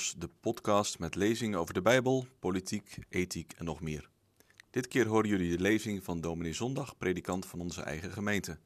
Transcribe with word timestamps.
De 0.00 0.28
podcast 0.40 0.98
met 0.98 1.14
lezingen 1.14 1.58
over 1.58 1.74
de 1.74 1.82
Bijbel, 1.82 2.26
politiek, 2.38 2.98
ethiek 3.08 3.52
en 3.52 3.64
nog 3.64 3.80
meer. 3.80 4.10
Dit 4.70 4.88
keer 4.88 5.06
horen 5.06 5.28
jullie 5.28 5.56
de 5.56 5.62
lezing 5.62 6.04
van 6.04 6.20
dominee 6.20 6.52
Zondag, 6.52 6.96
predikant 6.98 7.46
van 7.46 7.60
onze 7.60 7.82
eigen 7.82 8.10
gemeente. 8.10 8.58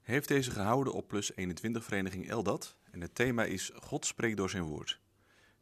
Hij 0.00 0.14
heeft 0.14 0.28
deze 0.28 0.50
gehouden 0.50 0.92
op 0.92 1.08
Plus 1.08 1.36
21 1.36 1.84
Vereniging 1.84 2.28
Eldat 2.28 2.76
en 2.90 3.00
het 3.00 3.14
thema 3.14 3.44
is 3.44 3.70
God 3.74 4.06
spreekt 4.06 4.36
door 4.36 4.50
zijn 4.50 4.62
woord. 4.62 5.00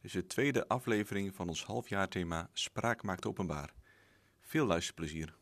Dit 0.01 0.05
is 0.05 0.13
de 0.13 0.27
tweede 0.27 0.69
aflevering 0.69 1.35
van 1.35 1.49
ons 1.49 1.65
halfjaarthema 1.65 2.51
Spraak 2.53 3.03
maakt 3.03 3.27
openbaar. 3.27 3.75
Veel 4.41 4.67
luisterplezier. 4.67 5.35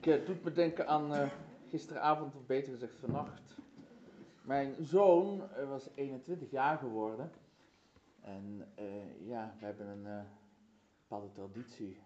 Ik 0.00 0.06
uh, 0.06 0.26
doet 0.26 0.44
me 0.44 0.52
denken 0.52 0.88
aan 0.88 1.14
uh, 1.14 1.28
gisteravond, 1.68 2.34
of 2.34 2.46
beter 2.46 2.72
gezegd 2.72 2.98
vannacht. 2.98 3.56
Mijn 4.42 4.74
zoon 4.80 5.42
uh, 5.58 5.68
was 5.68 5.88
21 5.94 6.50
jaar 6.50 6.78
geworden. 6.78 7.30
En 8.20 8.68
ja, 9.26 9.54
we 9.58 9.64
hebben 9.64 9.86
een 9.86 10.26
bepaalde 11.00 11.32
traditie. 11.32 12.00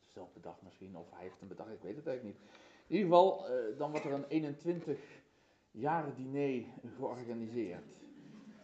zelf 0.00 0.32
bedacht 0.32 0.62
misschien, 0.62 0.96
of 0.96 1.10
hij 1.10 1.22
heeft 1.22 1.38
hem 1.38 1.48
bedacht, 1.48 1.72
ik 1.72 1.82
weet 1.82 1.96
het 1.96 2.06
eigenlijk 2.06 2.38
niet. 2.38 2.48
In 2.86 2.96
ieder 2.96 3.10
geval, 3.10 3.46
dan 3.76 3.90
wordt 3.90 4.06
er 4.06 4.12
een 4.12 4.26
21 4.28 4.98
jaren 5.70 6.14
diner 6.14 6.64
georganiseerd. 6.96 8.00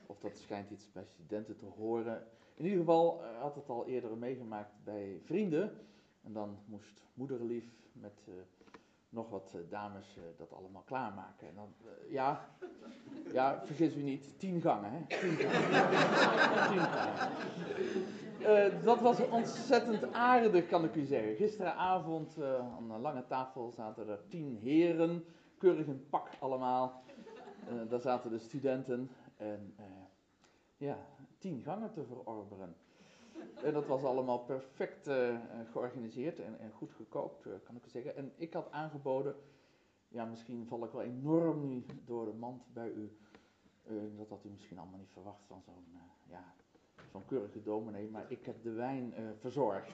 Of 0.07 0.19
dat 0.19 0.37
schijnt 0.37 0.71
iets 0.71 0.93
bij 0.93 1.05
studenten 1.05 1.57
te 1.57 1.67
horen. 1.67 2.27
In 2.55 2.65
ieder 2.65 2.79
geval 2.79 3.23
had 3.25 3.55
het 3.55 3.69
al 3.69 3.87
eerder 3.87 4.17
meegemaakt 4.17 4.85
bij 4.85 5.21
vrienden. 5.25 5.87
En 6.23 6.33
dan 6.33 6.59
moest 6.67 7.05
moederlief 7.15 7.65
met 7.93 8.27
uh, 8.29 8.35
nog 9.09 9.31
wat 9.31 9.53
uh, 9.57 9.61
dames 9.71 10.17
uh, 10.17 10.25
dat 10.37 10.53
allemaal 10.53 10.83
klaarmaken. 10.83 11.49
En 11.49 11.55
dan, 11.55 11.75
ja, 12.09 12.49
ja, 13.33 13.63
vergis 13.65 13.97
u 13.97 14.03
niet, 14.03 14.39
tien 14.39 14.61
gangen, 14.61 14.91
hè? 14.93 15.01
Dat 18.83 19.01
was 19.01 19.29
ontzettend 19.29 20.13
aardig, 20.13 20.67
kan 20.67 20.85
ik 20.85 20.95
u 20.95 21.05
zeggen. 21.05 21.37
Gisteravond 21.37 22.43
aan 22.43 22.91
een 22.91 23.01
lange 23.01 23.27
tafel 23.27 23.71
zaten 23.71 24.09
er 24.09 24.29
tien 24.29 24.57
heren, 24.57 25.25
keurig 25.59 25.87
in 25.87 26.07
pak 26.11 26.29
allemaal. 26.39 27.03
daar 27.89 28.01
zaten 28.01 28.31
de 28.31 28.39
studenten 28.39 29.11
en 29.37 29.75
ja, 30.77 30.99
tien 31.39 31.63
gangen 31.63 31.93
te 31.93 32.05
verorberen. 32.05 32.77
En 33.63 33.73
dat 33.73 33.87
was 33.87 34.03
allemaal 34.03 34.39
perfect 34.39 35.09
uh, 35.09 35.39
georganiseerd 35.71 36.41
en, 36.41 36.59
en, 36.59 36.71
goed 36.71 36.93
gekookt, 36.93 37.49
kan 37.65 37.77
ik 37.77 37.83
zeggen. 37.87 38.17
En 38.17 38.33
ik 38.37 38.53
had 38.53 38.71
aangeboden, 38.71 39.35
ja, 40.09 40.25
misschien 40.25 40.67
val 40.67 40.85
ik 40.85 40.91
wel 40.91 41.03
enorm 41.03 41.69
nu 41.69 41.85
door 42.05 42.25
de 42.25 42.39
mand 42.39 42.73
bij 42.73 42.91
u. 42.91 43.17
Uh, 43.91 44.17
dat 44.17 44.29
had 44.29 44.45
u 44.45 44.49
misschien 44.49 44.79
allemaal 44.79 44.99
niet 44.99 45.13
verwacht 45.13 45.45
van 45.47 45.63
zo'n 45.63 45.87
ja, 46.27 46.55
keurige 47.27 47.63
dominee, 47.63 48.09
maar 48.13 48.25
ik 48.29 48.47
heb 48.47 48.55
de 48.63 48.73
wijn 48.73 49.15
verzorgd. 49.41 49.91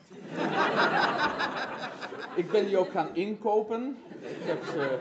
ik 2.42 2.50
ben 2.50 2.66
die 2.66 2.78
ook 2.78 2.91
gaan 2.91 3.14
inkopen. 3.14 3.97
Ik 4.20 4.42
heb 4.42 4.64
ze 4.64 4.98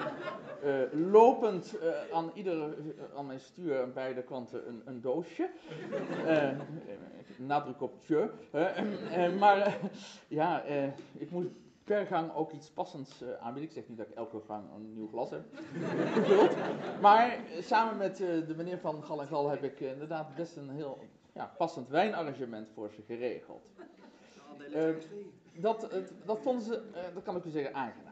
uh, 0.64 1.12
lopend 1.12 1.76
uh, 1.82 2.16
aan, 2.16 2.32
ieder, 2.34 2.56
uh, 2.56 3.18
aan 3.18 3.26
mijn 3.26 3.40
stuur 3.40 3.82
aan 3.82 3.94
beide 3.94 4.24
kanten 4.24 4.68
een, 4.68 4.82
een 4.86 5.02
doosje. 5.02 5.50
nadruk 7.38 7.82
op 7.82 8.04
tje. 8.04 8.32
maar 9.40 9.78
ja, 10.28 10.64
ik 11.18 11.32
moest 11.32 11.50
per 11.84 12.06
gang 12.06 12.34
ook 12.34 12.52
iets 12.52 12.70
passends 12.70 13.24
aanbieden. 13.40 13.70
Ik 13.70 13.76
zeg 13.76 13.88
niet 13.88 13.98
dat 13.98 14.08
ik 14.08 14.16
elke 14.16 14.42
gang 14.48 14.64
een 14.76 14.94
nieuw 14.94 15.08
glas 15.08 15.30
heb 15.30 15.44
gevuld. 16.14 16.56
Maar 17.02 17.40
samen 17.60 17.98
met 17.98 18.18
de 18.18 18.54
meneer 18.58 18.80
van 18.80 19.04
Gal 19.04 19.22
en 19.22 19.28
Gal 19.28 19.50
heb 19.50 19.64
ik 19.64 19.80
inderdaad 19.80 20.36
best 20.36 20.56
een 20.56 20.70
heel 20.70 21.00
ja, 21.34 21.54
passend 21.58 21.90
wijnarrangement 21.90 22.70
voor 22.74 22.92
ze 22.92 23.02
geregeld. 23.02 23.66
dat, 25.54 25.90
dat 26.26 26.40
vonden 26.40 26.64
ze, 26.64 26.82
dat 27.14 27.24
kan 27.24 27.36
ik 27.36 27.44
u 27.44 27.50
zeggen, 27.50 27.74
aangenaam. 27.74 28.12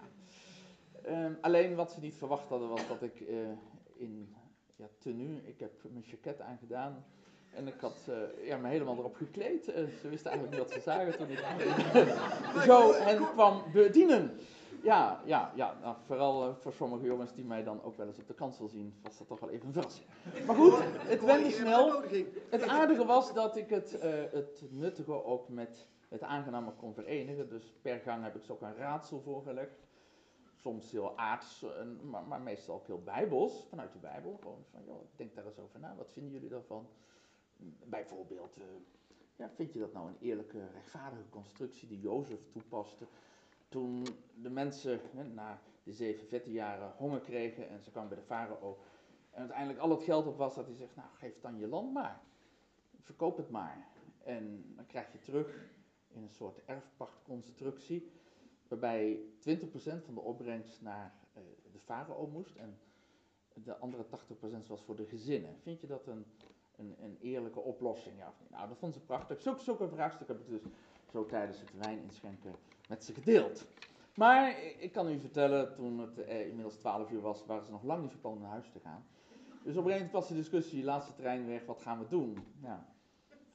Um, 1.08 1.38
alleen 1.42 1.76
wat 1.76 1.92
ze 1.92 2.00
niet 2.00 2.16
verwacht 2.16 2.50
hadden 2.50 2.70
was 2.70 2.88
dat 2.88 3.02
ik 3.02 3.20
uh, 3.20 3.38
in 3.94 4.36
ja, 4.76 4.86
tenue, 5.00 5.42
ik 5.46 5.59
heb 5.59 5.72
mijn 5.92 6.06
jacket 6.06 6.42
aangedaan 6.42 7.06
en 7.54 7.68
ik 7.68 7.80
had 7.80 7.98
uh, 8.09 8.48
ja, 8.48 8.58
me 8.58 8.68
helemaal 8.68 8.98
erop 8.98 9.16
gekleed. 9.16 9.64
Ze 9.66 10.09
wisten 10.09 10.32
eigenlijk 10.32 10.50
niet 10.50 10.59
wat 10.59 10.72
ze 10.72 10.80
zagen 10.80 11.18
toen 11.18 11.30
ik 11.30 11.40
zo 12.70 12.94
hen 12.94 13.26
kwam 13.32 13.64
bedienen. 13.74 14.40
Ja, 14.84 15.22
ja, 15.25 15.52
ja 15.56 15.78
nou, 15.81 15.96
vooral 16.06 16.56
voor 16.56 16.74
sommige 16.74 17.06
jongens 17.06 17.34
die 17.34 17.46
mij 17.46 17.64
dan 17.64 17.84
ook 17.84 17.97
wel 17.97 18.08
eens 18.08 18.19
op 18.19 18.28
de 18.28 18.34
kansel 18.34 18.68
zien, 18.68 18.94
was 19.03 19.18
dat 19.18 19.28
toch 19.28 19.40
wel 19.40 19.50
even 19.50 19.68
een 19.68 19.74
verrassing. 19.74 20.08
Maar 20.46 20.56
goed, 20.56 20.74
het 20.84 21.24
wende 21.24 21.52
snel. 21.52 22.02
Het 22.50 22.68
aardige 22.68 23.06
was 23.06 23.34
dat 23.34 23.56
ik 23.56 23.70
het, 23.70 23.97
het 24.31 24.64
nuttige 24.70 25.24
ook 25.24 25.50
met 25.50 25.88
het 26.09 26.22
aangename 26.22 26.72
kon 26.72 26.94
verenigen. 26.94 27.50
Dus 27.50 27.74
per 27.81 28.00
gang 28.00 28.24
heb 28.24 28.36
ik 28.36 28.44
ze 28.44 28.52
ook 28.52 28.62
een 28.62 28.75
raadsel 28.75 29.22
voorgelegd 29.22 29.90
soms 30.62 30.91
heel 30.91 31.18
aards, 31.18 31.66
maar, 32.03 32.24
maar, 32.24 32.41
meestal 32.41 32.75
ook 32.75 32.88
heel 32.88 33.03
bijbels, 33.03 33.66
vanuit 33.70 33.94
de 33.94 34.00
Bijbel. 34.00 34.38
Gewoon 34.41 34.66
van, 34.72 34.84
joh, 34.86 35.02
denk 35.16 35.36
daar 35.36 35.46
eens 35.46 35.59
over 35.59 35.80
na, 35.80 35.96
wat 35.96 36.12
vinden 36.12 36.31
jullie 36.31 36.50
daarvan? 36.50 36.88
Bijvoorbeeld, 37.86 38.58
uh, 38.58 38.64
ja, 39.36 39.50
vind 39.50 39.74
je 39.74 39.80
dat 39.80 39.94
nou 39.94 40.08
een 40.08 40.18
eerlijke, 40.20 40.68
rechtvaardige 40.74 41.30
constructie 41.30 41.88
die 41.88 42.00
Jozef 42.00 42.40
toepaste? 42.52 43.06
Toen 43.72 44.06
de 44.42 44.50
mensen 44.50 45.00
hè, 45.16 45.24
na 45.24 45.62
de 45.84 45.92
zeven 45.92 46.28
vette 46.28 46.52
jaren 46.52 46.94
honger 46.98 47.20
kregen 47.20 47.70
en 47.70 47.84
ze 47.84 47.92
kwamen 47.92 48.09
bij 48.09 48.18
de 48.20 48.24
farao. 48.24 48.78
En 49.32 49.40
uiteindelijk 49.40 49.80
al 49.80 49.90
het 49.90 50.04
geld 50.04 50.28
op 50.28 50.38
was 50.38 50.56
dat 50.56 50.66
hij 50.66 50.76
zegt, 50.76 50.96
nou 50.96 51.08
geef 51.14 51.40
dan 51.42 51.58
je 51.58 51.68
land 51.68 51.94
maar. 51.94 52.22
Verkoop 53.02 53.38
het 53.38 53.50
maar. 53.50 53.88
En 54.24 54.74
dan 54.76 54.86
krijg 54.86 55.12
je 55.12 55.20
terug 55.20 55.70
in 56.08 56.24
een 56.24 56.30
soort 56.30 56.66
erfpachtconstructie 56.66 58.12
waarbij 58.68 59.20
20% 59.50 59.64
van 60.06 60.14
de 60.14 60.22
opbrengst 60.22 60.82
naar 60.82 61.14
uh, 61.38 61.44
de 61.72 61.80
farao 61.80 62.28
moest 62.28 62.56
en 62.56 62.78
de 63.53 63.78
andere 63.78 64.06
80% 64.64 64.68
was 64.68 64.84
voor 64.84 64.96
de 64.96 65.06
gezinnen. 65.06 65.56
Vind 65.62 65.82
je 65.82 65.88
dat 65.88 66.08
een, 66.08 66.26
een, 66.76 66.96
een 67.00 67.18
eerlijke 67.22 67.59
oplossing? 67.59 68.18
Ja, 68.18 68.34
nou, 68.50 68.68
dat 68.68 68.78
vond 68.78 68.94
ze 68.94 69.00
prachtig. 69.00 69.42
Zulke, 69.42 69.64
zulke 69.64 69.88
vraagstuk 69.88 70.28
heb 70.28 70.40
ik 70.40 70.48
dus 70.48 70.62
zo 71.12 71.26
tijdens 71.26 71.59
het 71.59 71.78
wijn 71.78 72.02
inschenken 72.02 72.56
met 72.91 73.03
ze 73.03 73.13
gedeeld. 73.13 73.66
Maar 74.16 74.56
ik 74.79 74.91
kan 74.91 75.09
u 75.09 75.19
vertellen, 75.19 75.74
toen 75.75 76.00
het 76.00 76.24
eh, 76.24 76.47
inmiddels 76.47 76.75
12 76.75 77.12
uur 77.12 77.22
was, 77.22 77.46
waren 77.46 77.63
ze 77.63 77.72
nog 77.72 77.84
lang 77.84 78.02
niet 78.02 78.16
van 78.22 78.40
naar 78.41 78.50
huis 78.50 78.69
te 78.72 78.79
gaan. 78.79 79.06
Dus 79.63 79.78
op 79.78 79.85
een 79.85 79.91
gegeven 79.91 79.91
moment 79.91 80.12
was 80.12 80.28
de 80.28 80.35
discussie, 80.35 80.84
laatste 80.84 81.13
trein 81.13 81.47
weg, 81.47 81.66
wat 81.66 81.81
gaan 81.81 82.00
we 82.00 82.06
doen? 82.09 82.38
Ja, 82.63 82.85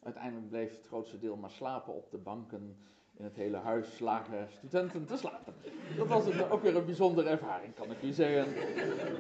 uiteindelijk 0.03 0.49
bleef 0.49 0.77
het 0.77 0.87
grootste 0.87 1.19
deel 1.19 1.37
maar 1.37 1.51
slapen 1.51 1.95
op 1.95 2.11
de 2.11 2.19
banken 2.19 2.77
in 3.17 3.25
het 3.25 3.37
hele 3.37 3.57
huis 3.57 3.99
lagen 3.99 4.49
studenten 4.51 5.07
te 5.07 5.17
slapen. 5.17 5.55
Dat 5.97 6.07
was 6.07 6.41
ook 6.51 6.63
weer 6.63 6.77
een 6.77 6.85
bijzondere 6.85 7.29
ervaring, 7.29 7.75
kan 7.75 7.91
ik 7.91 8.03
u 8.03 8.13
zeggen. 8.13 8.55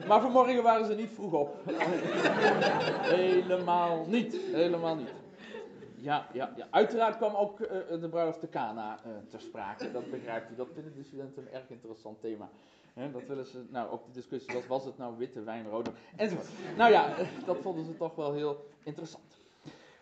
Maar 0.07 0.21
vanmorgen 0.21 0.63
waren 0.63 0.87
ze 0.87 0.95
niet 0.95 1.11
vroeg 1.11 1.33
op. 1.33 1.57
helemaal 3.17 4.07
niet, 4.07 4.37
helemaal 4.53 4.97
niet. 4.97 5.26
Ja, 6.07 6.27
ja, 6.33 6.53
ja. 6.57 6.67
uiteraard 6.71 7.17
kwam 7.17 7.35
ook 7.35 7.61
uh, 7.61 7.69
de 8.01 8.09
bruiloft 8.09 8.41
te 8.41 8.49
Cana 8.49 8.99
uh, 9.07 9.13
ter 9.29 9.41
sprake. 9.41 9.93
Dat 9.93 10.11
begrijpt 10.11 10.51
u. 10.51 10.55
Dat 10.55 10.69
vinden 10.75 10.95
de 10.95 11.03
studenten 11.03 11.43
een 11.43 11.53
erg 11.53 11.71
interessant 11.71 12.21
thema. 12.21 12.49
He, 12.95 13.11
dat 13.11 13.27
willen 13.27 13.47
ze, 13.47 13.65
nou, 13.69 13.91
ook 13.91 14.07
de 14.07 14.13
discussie 14.13 14.55
was, 14.55 14.67
was 14.67 14.85
het 14.85 14.99
nou 14.99 15.15
witte 15.17 15.43
wijn, 15.43 15.69
rode, 15.69 15.91
enzovoort. 16.17 16.49
Nou 16.77 16.93
ja, 16.93 17.15
dat 17.45 17.57
vonden 17.57 17.85
ze 17.85 17.97
toch 17.97 18.15
wel 18.15 18.33
heel 18.33 18.67
interessant. 18.83 19.25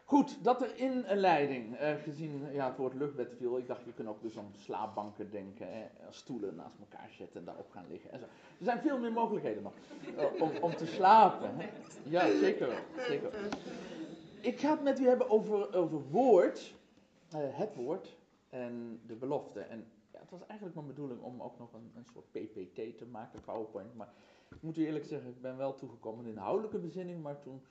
Goed, 0.04 0.44
dat 0.44 0.62
er 0.62 0.76
in 0.76 1.04
een 1.06 1.18
leiding, 1.18 1.76
gezien 2.02 2.48
ja, 2.52 2.74
het 2.82 2.94
luchtbed 2.94 3.34
viel, 3.38 3.58
ik 3.58 3.66
dacht 3.66 3.84
je 3.84 3.92
kunt 3.92 4.08
ook 4.08 4.22
dus 4.22 4.38
aan 4.38 4.52
slaapbanken 4.56 5.30
denken, 5.30 5.66
hè, 5.72 5.84
stoelen 6.10 6.54
naast 6.54 6.78
elkaar 6.78 7.08
zetten 7.10 7.40
en 7.40 7.44
daarop 7.44 7.70
gaan 7.70 7.84
liggen 7.88 8.12
en 8.12 8.18
zo. 8.18 8.24
Er 8.58 8.64
zijn 8.64 8.80
veel 8.80 8.98
meer 8.98 9.12
mogelijkheden 9.12 9.62
nog 9.62 9.72
om, 10.40 10.50
om 10.60 10.76
te 10.76 10.86
slapen. 10.86 11.50
Ja, 12.02 12.38
zeker 12.40 12.66
wel, 12.68 13.04
zeker 13.08 13.30
Ik 14.44 14.60
ga 14.60 14.70
het 14.70 14.82
met 14.82 15.00
u 15.00 15.06
hebben 15.06 15.30
over, 15.30 15.74
over 15.74 16.02
woord, 16.10 16.74
uh, 17.34 17.40
het 17.50 17.74
woord 17.74 18.16
en 18.48 19.00
de 19.06 19.14
belofte. 19.14 19.60
En 19.60 19.86
ja, 20.12 20.20
het 20.20 20.30
was 20.30 20.46
eigenlijk 20.46 20.74
mijn 20.74 20.86
bedoeling 20.86 21.20
om 21.20 21.42
ook 21.42 21.58
nog 21.58 21.72
een, 21.72 21.90
een 21.94 22.04
soort 22.04 22.30
PPT 22.30 22.98
te 22.98 23.06
maken, 23.10 23.40
PowerPoint, 23.40 23.94
maar 23.94 24.12
ik 24.50 24.62
moet 24.62 24.76
u 24.76 24.86
eerlijk 24.86 25.04
zeggen, 25.04 25.30
ik 25.30 25.40
ben 25.40 25.56
wel 25.56 25.74
toegekomen 25.74 26.24
in 26.24 26.30
inhoudelijke 26.30 26.78
bezinning, 26.78 27.22
maar 27.22 27.40
toen 27.40 27.62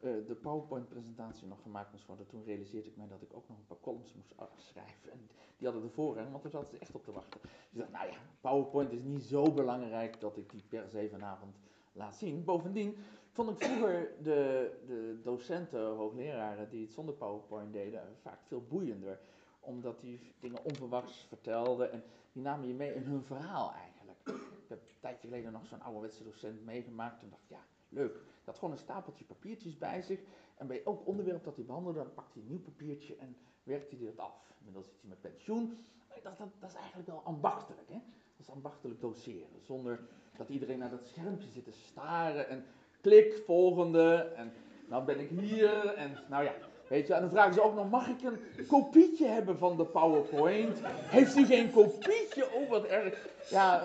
uh, 0.00 0.26
de 0.26 0.34
PowerPoint-presentatie 0.34 1.46
nog 1.46 1.62
gemaakt 1.62 1.92
moest 1.92 2.06
worden, 2.06 2.26
toen 2.26 2.44
realiseerde 2.44 2.88
ik 2.88 2.96
mij 2.96 3.08
dat 3.08 3.22
ik 3.22 3.34
ook 3.34 3.48
nog 3.48 3.58
een 3.58 3.66
paar 3.66 3.80
columns 3.80 4.14
moest 4.14 4.34
schrijven. 4.56 5.12
En 5.12 5.28
die 5.56 5.66
hadden 5.66 5.86
de 5.86 5.94
voorrang, 5.94 6.30
want 6.30 6.42
daar 6.42 6.52
zaten 6.52 6.68
ze 6.68 6.78
echt 6.78 6.94
op 6.94 7.04
te 7.04 7.12
wachten. 7.12 7.40
Dus 7.42 7.50
ik 7.70 7.78
dacht, 7.78 7.90
nou 7.90 8.06
ja, 8.06 8.18
PowerPoint 8.40 8.92
is 8.92 9.02
niet 9.02 9.22
zo 9.22 9.52
belangrijk 9.52 10.20
dat 10.20 10.36
ik 10.36 10.50
die 10.50 10.62
per 10.68 10.88
se 10.88 11.08
vanavond 11.10 11.56
laat 11.96 12.14
zien. 12.14 12.44
Bovendien 12.44 12.96
vond 13.30 13.50
ik 13.50 13.68
vroeger 13.68 14.12
de, 14.22 14.70
de 14.86 15.20
docenten, 15.22 15.86
hoogleraren 15.86 16.68
die 16.68 16.82
het 16.82 16.92
zonder 16.92 17.14
PowerPoint 17.14 17.72
deden, 17.72 18.16
vaak 18.22 18.38
veel 18.42 18.62
boeiender. 18.68 19.20
Omdat 19.60 20.00
die 20.00 20.34
dingen 20.40 20.64
onverwachts 20.64 21.24
vertelden 21.28 21.92
en 21.92 22.02
die 22.32 22.42
namen 22.42 22.68
je 22.68 22.74
mee 22.74 22.94
in 22.94 23.02
hun 23.02 23.22
verhaal 23.22 23.72
eigenlijk. 23.72 24.18
Ik 24.62 24.68
heb 24.68 24.78
een 24.78 25.00
tijdje 25.00 25.28
geleden 25.28 25.52
nog 25.52 25.66
zo'n 25.66 25.82
ouderwetse 25.82 26.24
docent 26.24 26.64
meegemaakt 26.64 27.22
en 27.22 27.30
dacht, 27.30 27.48
ja, 27.48 27.64
leuk. 27.88 28.20
Dat 28.44 28.58
gewoon 28.58 28.70
een 28.70 28.80
stapeltje 28.80 29.24
papiertjes 29.24 29.78
bij 29.78 30.02
zich. 30.02 30.20
En 30.56 30.66
bij 30.66 30.82
elk 30.84 31.06
onderwerp 31.06 31.44
dat 31.44 31.56
hij 31.56 31.64
behandelde, 31.64 31.98
dan 31.98 32.14
pakt 32.14 32.34
hij 32.34 32.42
een 32.42 32.48
nieuw 32.48 32.60
papiertje 32.60 33.16
en 33.16 33.36
werkte 33.62 33.96
hij 33.96 34.04
dat 34.04 34.18
af. 34.18 34.52
Inmiddels 34.58 34.86
zit 34.86 35.00
hij 35.00 35.08
met 35.08 35.20
pensioen. 35.20 35.84
Ik 36.14 36.22
dacht, 36.22 36.38
dat, 36.38 36.48
dat 36.58 36.70
is 36.70 36.76
eigenlijk 36.76 37.08
wel 37.08 37.22
ambachtelijk, 37.24 37.88
hè? 37.88 37.98
Dat 38.36 38.46
is 38.46 38.52
ambachtelijk 38.52 39.00
doseren, 39.00 39.60
zonder 39.62 40.00
dat 40.36 40.48
iedereen 40.48 40.78
naar 40.78 40.90
dat 40.90 41.06
schermpje 41.06 41.48
zit 41.48 41.64
te 41.64 41.72
staren 41.72 42.48
en 42.48 42.64
klik, 43.00 43.42
volgende, 43.44 44.32
en 44.36 44.52
nou 44.88 45.04
ben 45.04 45.20
ik 45.20 45.28
hier, 45.28 45.94
en 45.94 46.18
nou 46.28 46.44
ja, 46.44 46.54
Weet 46.88 47.06
je, 47.06 47.14
en 47.14 47.20
dan 47.20 47.30
vragen 47.30 47.54
ze 47.54 47.62
ook 47.62 47.74
nog, 47.74 47.90
mag 47.90 48.08
ik 48.08 48.22
een 48.22 48.66
kopietje 48.66 49.26
hebben 49.26 49.58
van 49.58 49.76
de 49.76 49.84
PowerPoint? 49.84 50.78
Heeft 50.86 51.36
u 51.36 51.46
geen 51.46 51.72
kopietje? 51.72 52.52
Oh, 52.54 52.68
wat 52.70 52.84
erg. 52.84 53.28
Ja, 53.50 53.84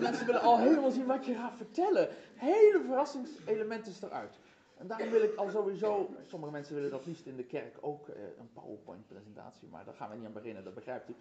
mensen 0.00 0.26
willen 0.26 0.40
al 0.40 0.58
helemaal 0.58 0.90
zien 0.90 1.06
wat 1.06 1.26
je 1.26 1.34
gaat 1.34 1.56
vertellen. 1.56 2.08
Hele 2.34 2.82
verrassingselement 2.86 3.86
is 3.86 4.02
eruit. 4.02 4.38
En 4.78 4.86
daarom 4.86 5.10
wil 5.10 5.22
ik 5.22 5.34
al 5.34 5.50
sowieso, 5.50 6.10
sommige 6.26 6.52
mensen 6.52 6.74
willen 6.74 6.90
dat 6.90 7.06
liefst 7.06 7.26
in 7.26 7.36
de 7.36 7.44
kerk 7.44 7.76
ook 7.80 8.08
uh, 8.08 8.14
een 8.38 8.50
PowerPoint-presentatie, 8.52 9.68
maar 9.70 9.84
daar 9.84 9.94
gaan 9.94 10.10
we 10.10 10.16
niet 10.16 10.26
aan 10.26 10.32
beginnen, 10.32 10.64
dat 10.64 10.74
begrijpt 10.74 11.08
u. 11.08 11.14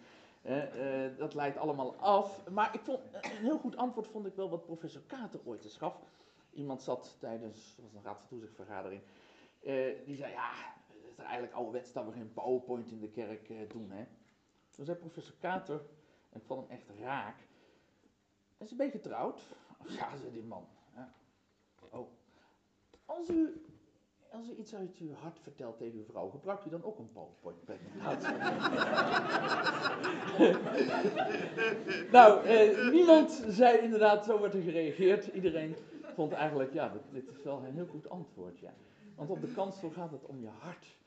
Uh, 0.46 1.18
dat 1.18 1.34
leidt 1.34 1.58
allemaal 1.58 1.96
af. 1.96 2.50
Maar 2.50 2.74
ik 2.74 2.82
vond, 2.82 3.00
een 3.12 3.32
heel 3.32 3.58
goed 3.58 3.78
antwoord 3.78 4.08
vond 4.08 4.26
ik 4.26 4.36
wel 4.36 4.50
wat 4.50 4.66
professor 4.66 5.02
Kater 5.02 5.40
ooit 5.46 5.64
eens 5.64 5.78
gaf. 5.78 5.96
Iemand 6.54 6.82
zat 6.82 7.16
tijdens, 7.20 7.78
was 7.82 7.94
een 7.94 8.04
raad 8.04 8.18
van 8.18 8.28
toezichtvergadering, 8.28 9.02
die 10.06 10.16
zei, 10.16 10.32
ja, 10.32 10.52
er 11.22 11.28
eigenlijk 11.28 11.54
ouderwets 11.54 11.94
dat 11.94 12.06
we 12.06 12.12
geen 12.12 12.34
PowerPoint 12.34 12.92
in 12.92 13.00
de 13.00 13.10
kerk 13.10 13.50
eh, 13.50 13.70
doen. 13.70 13.92
Hè? 13.92 14.06
Toen 14.70 14.86
zei 14.86 14.98
professor 14.98 15.36
Kater, 15.40 15.80
en 16.30 16.40
ik 16.40 16.46
vond 16.46 16.68
hem 16.68 16.78
echt 16.78 16.90
raak. 17.00 17.36
Is 18.58 18.72
een 18.72 18.78
beetje 18.78 19.00
getrouwd? 19.00 19.42
Ja, 19.88 20.18
zei 20.18 20.32
die 20.32 20.44
man. 20.44 20.68
Oh. 21.90 22.08
Als 23.06 23.30
u, 23.30 23.66
als 24.32 24.50
u 24.50 24.56
iets 24.56 24.76
uit 24.76 24.98
uw 24.98 25.14
hart 25.14 25.40
vertelt 25.40 25.78
tegen 25.78 25.98
uw 25.98 26.06
vrouw, 26.06 26.30
gebruikt 26.30 26.66
u 26.66 26.70
dan 26.70 26.84
ook 26.84 27.00
een 27.00 27.12
PowerPoint-presentatie? 27.12 28.34
nou, 32.18 32.46
eh, 32.46 32.92
niemand 32.92 33.44
zei 33.48 33.78
inderdaad, 33.78 34.26
zo 34.26 34.38
wordt 34.38 34.54
er 34.54 34.62
gereageerd. 34.62 35.28
Iedereen 35.28 35.76
vond 36.14 36.32
eigenlijk, 36.32 36.74
ja, 36.74 36.90
dit, 36.90 37.02
dit 37.12 37.38
is 37.38 37.44
wel 37.44 37.58
een 37.58 37.74
heel 37.74 37.88
goed 37.88 38.10
antwoord, 38.10 38.60
ja. 38.60 38.74
Want 39.16 39.30
op 39.30 39.42
de 39.42 39.54
kansel 39.54 39.90
gaat 39.90 40.12
het 40.12 40.26
om 40.26 40.42
je 40.42 40.50
hart 40.60 41.00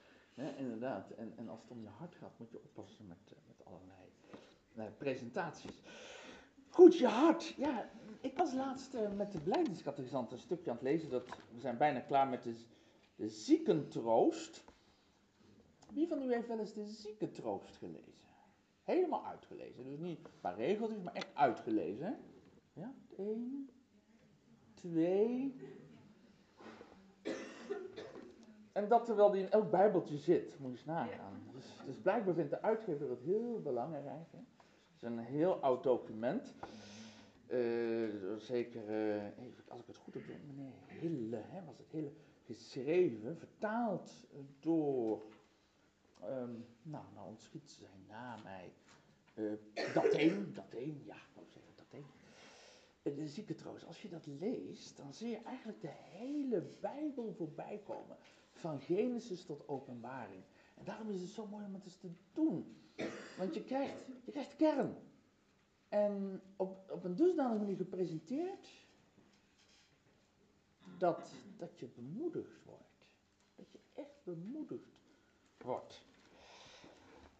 inderdaad. 0.56 1.10
En, 1.10 1.32
en 1.36 1.48
als 1.48 1.60
het 1.62 1.70
om 1.70 1.80
je 1.80 1.88
hart 1.98 2.14
gaat, 2.14 2.38
moet 2.38 2.50
je 2.50 2.60
oppassen 2.62 3.06
met, 3.06 3.18
eh, 3.28 3.34
met 3.46 3.66
allerlei 3.66 3.94
uh, 4.76 4.84
presentaties. 4.98 5.82
Goed, 6.68 6.98
je 6.98 7.06
hart. 7.06 7.54
Ja, 7.56 7.90
ik 8.20 8.36
was 8.36 8.52
laatst 8.52 8.94
uh, 8.94 9.00
met 9.16 9.32
de 9.32 9.38
blijdenskatechizant 9.38 10.32
een 10.32 10.38
stukje 10.38 10.70
aan 10.70 10.76
het 10.76 10.84
lezen. 10.84 11.10
Dat, 11.10 11.26
we 11.26 11.60
zijn 11.60 11.76
bijna 11.76 12.00
klaar 12.00 12.28
met 12.28 12.42
de, 12.42 12.54
de 13.16 13.28
ziekentroost. 13.28 14.64
Wie 15.92 16.08
van 16.08 16.22
u 16.22 16.32
heeft 16.32 16.48
wel 16.48 16.58
eens 16.58 16.74
de 16.74 16.86
ziekentroost 16.86 17.76
gelezen? 17.76 18.12
Helemaal 18.82 19.26
uitgelezen. 19.26 19.84
Dus 19.84 19.98
niet 19.98 20.18
een 20.18 20.40
paar 20.40 20.56
regeltjes, 20.56 21.02
maar 21.02 21.14
echt 21.14 21.34
uitgelezen. 21.34 22.18
Ja, 22.72 22.94
één, 23.16 23.70
twee, 24.74 25.54
en 28.74 28.88
dat 28.88 29.04
terwijl 29.04 29.30
die 29.30 29.42
in 29.42 29.50
elk 29.50 29.70
bijbeltje 29.70 30.16
zit, 30.16 30.58
moet 30.58 30.70
je 30.70 30.76
eens 30.76 30.84
nagaan. 30.84 31.42
Dus, 31.52 31.64
dus 31.86 31.96
blijkbaar 31.96 32.34
vindt 32.34 32.50
de 32.50 32.62
uitgever 32.62 33.10
het 33.10 33.20
heel 33.20 33.60
belangrijk. 33.62 34.30
Hè? 34.30 34.38
Het 34.38 34.96
is 34.96 35.02
een 35.02 35.18
heel 35.18 35.54
oud 35.54 35.82
document. 35.82 36.54
Uh, 37.48 38.08
zeker, 38.38 38.88
uh, 38.88 39.24
even, 39.24 39.64
als 39.68 39.80
ik 39.80 39.86
het 39.86 39.96
goed 39.96 40.14
heb, 40.14 40.24
meneer 40.46 40.72
Hille, 40.86 41.42
hè, 41.46 41.64
was 41.64 41.78
het 41.78 41.90
Hille, 41.90 42.12
geschreven, 42.44 43.36
vertaald 43.38 44.26
door, 44.60 45.22
um, 46.22 46.66
nou, 46.82 47.04
nou 47.14 47.28
ontschiet 47.28 47.70
zijn 47.70 48.04
naam 48.08 48.42
mij, 48.42 48.72
uh, 49.34 49.52
dat 49.94 50.14
een, 50.14 50.52
dat 50.54 50.72
een, 50.74 51.02
ja, 51.04 51.14
ik 51.14 51.48
zeggen 51.48 51.72
dat 51.76 51.86
een. 51.90 52.06
De 53.16 53.28
ziekentroost, 53.28 53.86
als 53.86 54.02
je 54.02 54.08
dat 54.08 54.26
leest, 54.26 54.96
dan 54.96 55.14
zie 55.14 55.28
je 55.28 55.42
eigenlijk 55.42 55.80
de 55.80 55.92
hele 55.92 56.62
Bijbel 56.80 57.32
voorbij 57.32 57.80
komen. 57.84 58.16
Van 58.52 58.80
Genesis 58.80 59.44
tot 59.44 59.68
openbaring. 59.68 60.42
En 60.74 60.84
daarom 60.84 61.10
is 61.10 61.20
het 61.20 61.30
zo 61.30 61.46
mooi 61.46 61.64
om 61.64 61.74
het 61.74 61.84
eens 61.84 61.96
te 61.96 62.10
doen. 62.32 62.76
Want 63.38 63.54
je 63.54 63.64
krijgt, 63.64 63.94
je 64.24 64.30
krijgt 64.30 64.56
kern. 64.56 64.96
En 65.88 66.42
op, 66.56 66.90
op 66.90 67.04
een 67.04 67.16
dusdanige 67.16 67.58
manier 67.58 67.76
gepresenteerd 67.76 68.83
dat, 70.98 71.32
dat 71.56 71.78
je 71.78 71.86
bemoedigd 71.86 72.64
wordt. 72.64 73.06
Dat 73.56 73.72
je 73.72 73.78
echt 73.94 74.24
bemoedigd 74.24 75.00
wordt. 75.58 76.02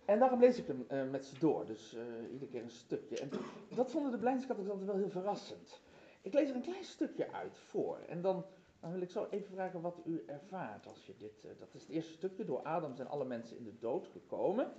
En 0.05 0.19
daarom 0.19 0.41
lees 0.41 0.59
ik 0.59 0.67
hem 0.67 0.87
uh, 0.91 1.11
met 1.11 1.25
ze 1.25 1.39
door, 1.39 1.67
dus 1.67 1.95
uh, 1.95 2.33
iedere 2.33 2.51
keer 2.51 2.63
een 2.63 2.71
stukje. 2.71 3.19
En 3.19 3.31
dat 3.75 3.91
vonden 3.91 4.21
de 4.21 4.29
altijd 4.29 4.85
wel 4.85 4.97
heel 4.97 5.11
verrassend. 5.11 5.81
Ik 6.23 6.33
lees 6.33 6.49
er 6.49 6.55
een 6.55 6.63
klein 6.63 6.85
stukje 6.85 7.33
uit 7.33 7.59
voor 7.59 7.99
en 7.99 8.23
dan 8.23 8.45
dan 8.85 8.93
wil 8.93 9.03
ik 9.03 9.11
zo 9.11 9.27
even 9.31 9.51
vragen 9.51 9.81
wat 9.81 10.01
u 10.05 10.25
ervaart 10.27 10.87
als 10.87 11.07
je 11.07 11.15
dit, 11.17 11.45
uh, 11.45 11.51
dat 11.59 11.75
is 11.75 11.81
het 11.81 11.91
eerste 11.91 12.13
stukje, 12.13 12.45
door 12.45 12.63
Adam 12.63 12.95
zijn 12.95 13.09
alle 13.09 13.25
mensen 13.25 13.57
in 13.57 13.65
de 13.65 13.79
dood 13.79 14.07
gekomen. 14.07 14.73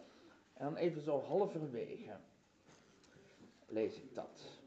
En 0.53 0.65
dan 0.65 0.75
even 0.75 1.01
zo 1.01 1.21
halverwege 1.21 2.19
lees 3.67 4.01
ik 4.01 4.15
dat. 4.15 4.59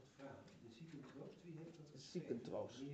De 0.62 0.68
ziekentroost, 0.68 1.44
wie 1.44 1.54
heeft 1.56 1.76
dat? 1.76 2.00
Ziekentroost. 2.00 2.84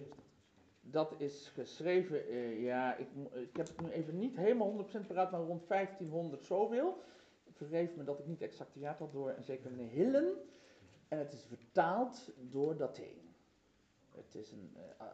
Dat 0.91 1.15
is 1.19 1.49
geschreven, 1.55 2.33
uh, 2.33 2.63
ja, 2.63 2.97
ik, 2.97 3.09
ik 3.33 3.57
heb 3.57 3.67
het 3.67 3.81
nu 3.81 3.91
even 3.91 4.19
niet 4.19 4.37
helemaal 4.37 4.87
100% 5.05 5.07
paraat, 5.07 5.31
maar 5.31 5.41
rond 5.41 5.69
1500 5.69 6.45
zoveel. 6.45 7.03
Vergeef 7.53 7.97
me 7.97 8.05
dat 8.05 8.19
ik 8.19 8.27
niet 8.27 8.43
exact 8.43 8.75
de 8.75 8.81
jaar 8.81 8.97
had 8.99 9.13
door 9.13 9.31
een 9.31 9.45
zeker 9.45 9.71
meneer 9.71 9.91
Hillen. 9.91 10.35
En 11.09 11.19
het 11.19 11.33
is 11.33 11.45
vertaald 11.45 12.33
door 12.51 12.77
dat 12.77 12.97
heen. 12.97 13.35
Het 14.15 14.35
is 14.35 14.53
een, 14.53 14.77
uh, 14.77 15.07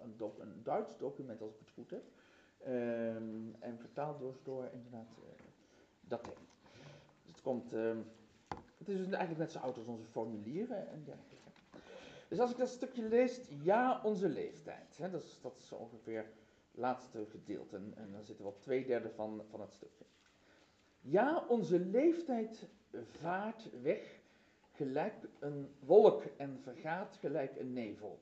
een, 0.00 0.16
doc, 0.16 0.38
een, 0.38 0.62
Duits 0.62 0.98
document, 0.98 1.42
als 1.42 1.52
ik 1.52 1.58
het 1.58 1.70
goed 1.70 1.90
heb. 1.90 2.04
Um, 2.66 3.54
en 3.58 3.78
vertaald 3.78 4.18
door, 4.42 4.68
inderdaad 4.72 5.16
uh, 5.18 5.24
dat 6.00 6.26
heen. 6.26 6.46
Dus 7.22 7.32
het 7.32 7.40
komt. 7.40 7.72
Um, 7.72 8.04
het 8.78 8.88
is 8.88 8.96
eigenlijk 8.96 9.38
net 9.38 9.52
zo 9.52 9.58
oud 9.58 9.76
als 9.76 9.86
onze 9.86 10.04
formulieren 10.04 10.88
en 10.88 11.04
dergelijke. 11.04 11.37
Dus 12.28 12.38
als 12.38 12.50
ik 12.50 12.56
dat 12.56 12.68
stukje 12.68 13.02
lees, 13.02 13.40
ja, 13.62 14.00
onze 14.04 14.28
leeftijd. 14.28 14.98
Hè, 14.98 15.10
dat, 15.10 15.22
is, 15.22 15.38
dat 15.40 15.56
is 15.58 15.72
ongeveer 15.72 16.18
het 16.18 16.80
laatste 16.80 17.26
gedeelte. 17.30 17.76
En, 17.76 17.92
en 17.96 18.12
dan 18.12 18.24
zitten 18.24 18.44
we 18.44 18.50
op 18.50 18.62
twee 18.62 18.86
derde 18.86 19.10
van, 19.10 19.42
van 19.50 19.60
het 19.60 19.72
stukje. 19.72 20.04
Ja, 21.00 21.44
onze 21.48 21.78
leeftijd 21.78 22.68
vaart 23.20 23.80
weg 23.82 24.18
gelijk 24.72 25.14
een 25.38 25.74
wolk 25.78 26.22
en 26.36 26.60
vergaat 26.62 27.16
gelijk 27.16 27.56
een 27.56 27.72
nevel 27.72 28.20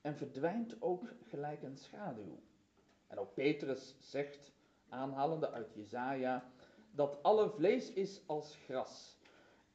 en 0.00 0.16
verdwijnt 0.16 0.82
ook 0.82 1.12
gelijk 1.28 1.62
een 1.62 1.76
schaduw. 1.76 2.38
En 3.06 3.18
ook 3.18 3.34
Petrus 3.34 3.96
zegt, 3.98 4.52
aanhalende 4.88 5.50
uit 5.50 5.72
Jezaja, 5.74 6.50
dat 6.90 7.22
alle 7.22 7.50
vlees 7.50 7.92
is 7.92 8.22
als 8.26 8.56
gras 8.64 9.18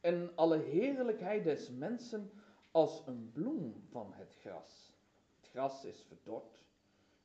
en 0.00 0.30
alle 0.34 0.58
heerlijkheid 0.58 1.44
des 1.44 1.70
mensen 1.70 2.30
als 2.76 3.02
een 3.06 3.30
bloem 3.32 3.82
van 3.90 4.12
het 4.12 4.34
gras. 4.34 4.92
Het 5.36 5.48
gras 5.48 5.84
is 5.84 6.02
verdord 6.02 6.64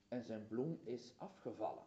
en 0.07 0.23
zijn 0.23 0.47
bloem 0.47 0.79
is 0.83 1.13
afgevallen. 1.17 1.83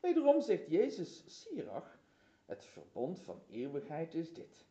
Wederom 0.00 0.40
zegt 0.40 0.66
Jezus 0.66 1.40
Sirach, 1.40 1.98
het 2.44 2.64
verbond 2.64 3.20
van 3.20 3.42
eeuwigheid 3.50 4.14
is 4.14 4.32
dit. 4.32 4.66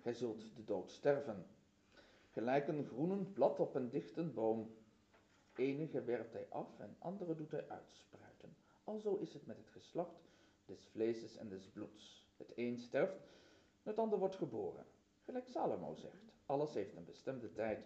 Gij 0.00 0.12
zult 0.12 0.56
de 0.56 0.64
dood 0.64 0.90
sterven. 0.90 1.46
Gelijk 2.30 2.68
een 2.68 2.84
groenend 2.84 3.32
blad 3.32 3.60
op 3.60 3.74
een 3.74 3.90
dichte 3.90 4.22
boom 4.22 4.74
Enige 5.54 6.04
werpt 6.04 6.32
hij 6.32 6.46
af 6.48 6.78
en 6.78 6.96
andere 6.98 7.34
doet 7.34 7.50
hij 7.50 7.68
uitspruiten. 7.68 8.56
Alzo 8.84 9.14
is 9.14 9.32
het 9.32 9.46
met 9.46 9.56
het 9.56 9.68
geslacht 9.68 10.28
des 10.64 10.86
vleeses 10.90 11.36
en 11.36 11.48
des 11.48 11.66
bloeds. 11.66 12.26
Het 12.36 12.52
een 12.54 12.78
sterft, 12.78 13.28
het 13.82 13.98
ander 13.98 14.18
wordt 14.18 14.36
geboren. 14.36 14.86
Gelijk 15.24 15.48
Salomo 15.48 15.94
zegt, 15.94 16.35
alles 16.46 16.74
heeft 16.74 16.96
een 16.96 17.04
bestemde 17.04 17.52
tijd. 17.52 17.78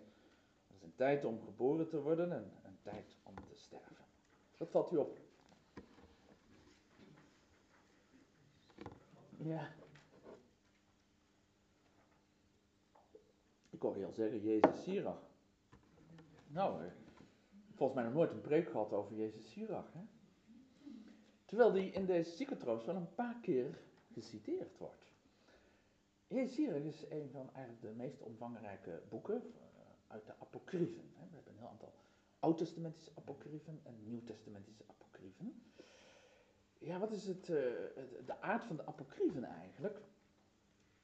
Er 0.69 0.75
is 0.75 0.83
een 0.83 0.95
tijd 0.95 1.25
om 1.25 1.43
geboren 1.43 1.89
te 1.89 2.01
worden 2.01 2.33
en 2.33 2.53
een 2.63 2.79
tijd 2.83 3.17
om 3.23 3.35
te 3.35 3.55
sterven. 3.55 4.05
Wat 4.57 4.71
valt 4.71 4.93
u 4.93 4.97
op? 4.97 5.19
Ja. 9.37 9.69
Ik 13.71 13.83
hoor 13.83 13.99
je 13.99 14.07
al 14.07 14.13
zeggen, 14.13 14.41
Jezus 14.41 14.83
Sirach. 14.83 15.29
Nou, 16.47 16.85
eh, 16.85 16.91
volgens 17.75 17.99
mij 17.99 18.05
nog 18.09 18.15
nooit 18.15 18.31
een 18.31 18.41
preek 18.41 18.71
gehad 18.71 18.93
over 18.93 19.17
Jezus 19.17 19.51
Sirach. 19.51 19.93
Hè? 19.93 20.01
Terwijl 21.45 21.73
die 21.73 21.91
in 21.91 22.07
deze 22.07 22.31
ziekentroost 22.31 22.87
wel 22.87 22.97
een 22.97 23.15
paar 23.15 23.41
keer 23.41 23.79
geciteerd 24.13 24.79
wordt. 24.79 25.10
Sirach 26.31 26.83
is 26.83 27.05
een 27.09 27.31
van 27.31 27.51
eigenlijk 27.55 27.83
de 27.83 28.03
meest 28.03 28.23
omvangrijke 28.23 29.03
boeken 29.09 29.37
eh, 29.37 29.81
uit 30.07 30.27
de 30.27 30.33
apocryfen. 30.39 31.13
We 31.15 31.35
hebben 31.35 31.53
een 31.53 31.59
heel 31.59 31.69
aantal 31.69 31.95
oud-testamentische 32.39 33.11
apocryfen 33.15 33.81
en 33.83 33.95
nieuw-testamentische 34.05 34.85
apocryfen. 34.87 35.63
Ja, 36.79 36.99
wat 36.99 37.13
is 37.13 37.27
het, 37.27 37.49
uh, 37.49 37.57
de 38.27 38.41
aard 38.41 38.65
van 38.65 38.77
de 38.77 38.87
apocryfen 38.87 39.45
eigenlijk? 39.45 40.01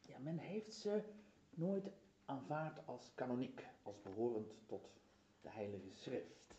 Ja, 0.00 0.18
men 0.18 0.38
heeft 0.38 0.74
ze 0.74 1.02
nooit 1.50 1.90
aanvaard 2.24 2.86
als 2.86 3.14
kanoniek, 3.14 3.66
als 3.82 4.02
behorend 4.02 4.54
tot 4.66 4.90
de 5.40 5.50
Heilige 5.50 5.90
Schrift. 5.90 6.54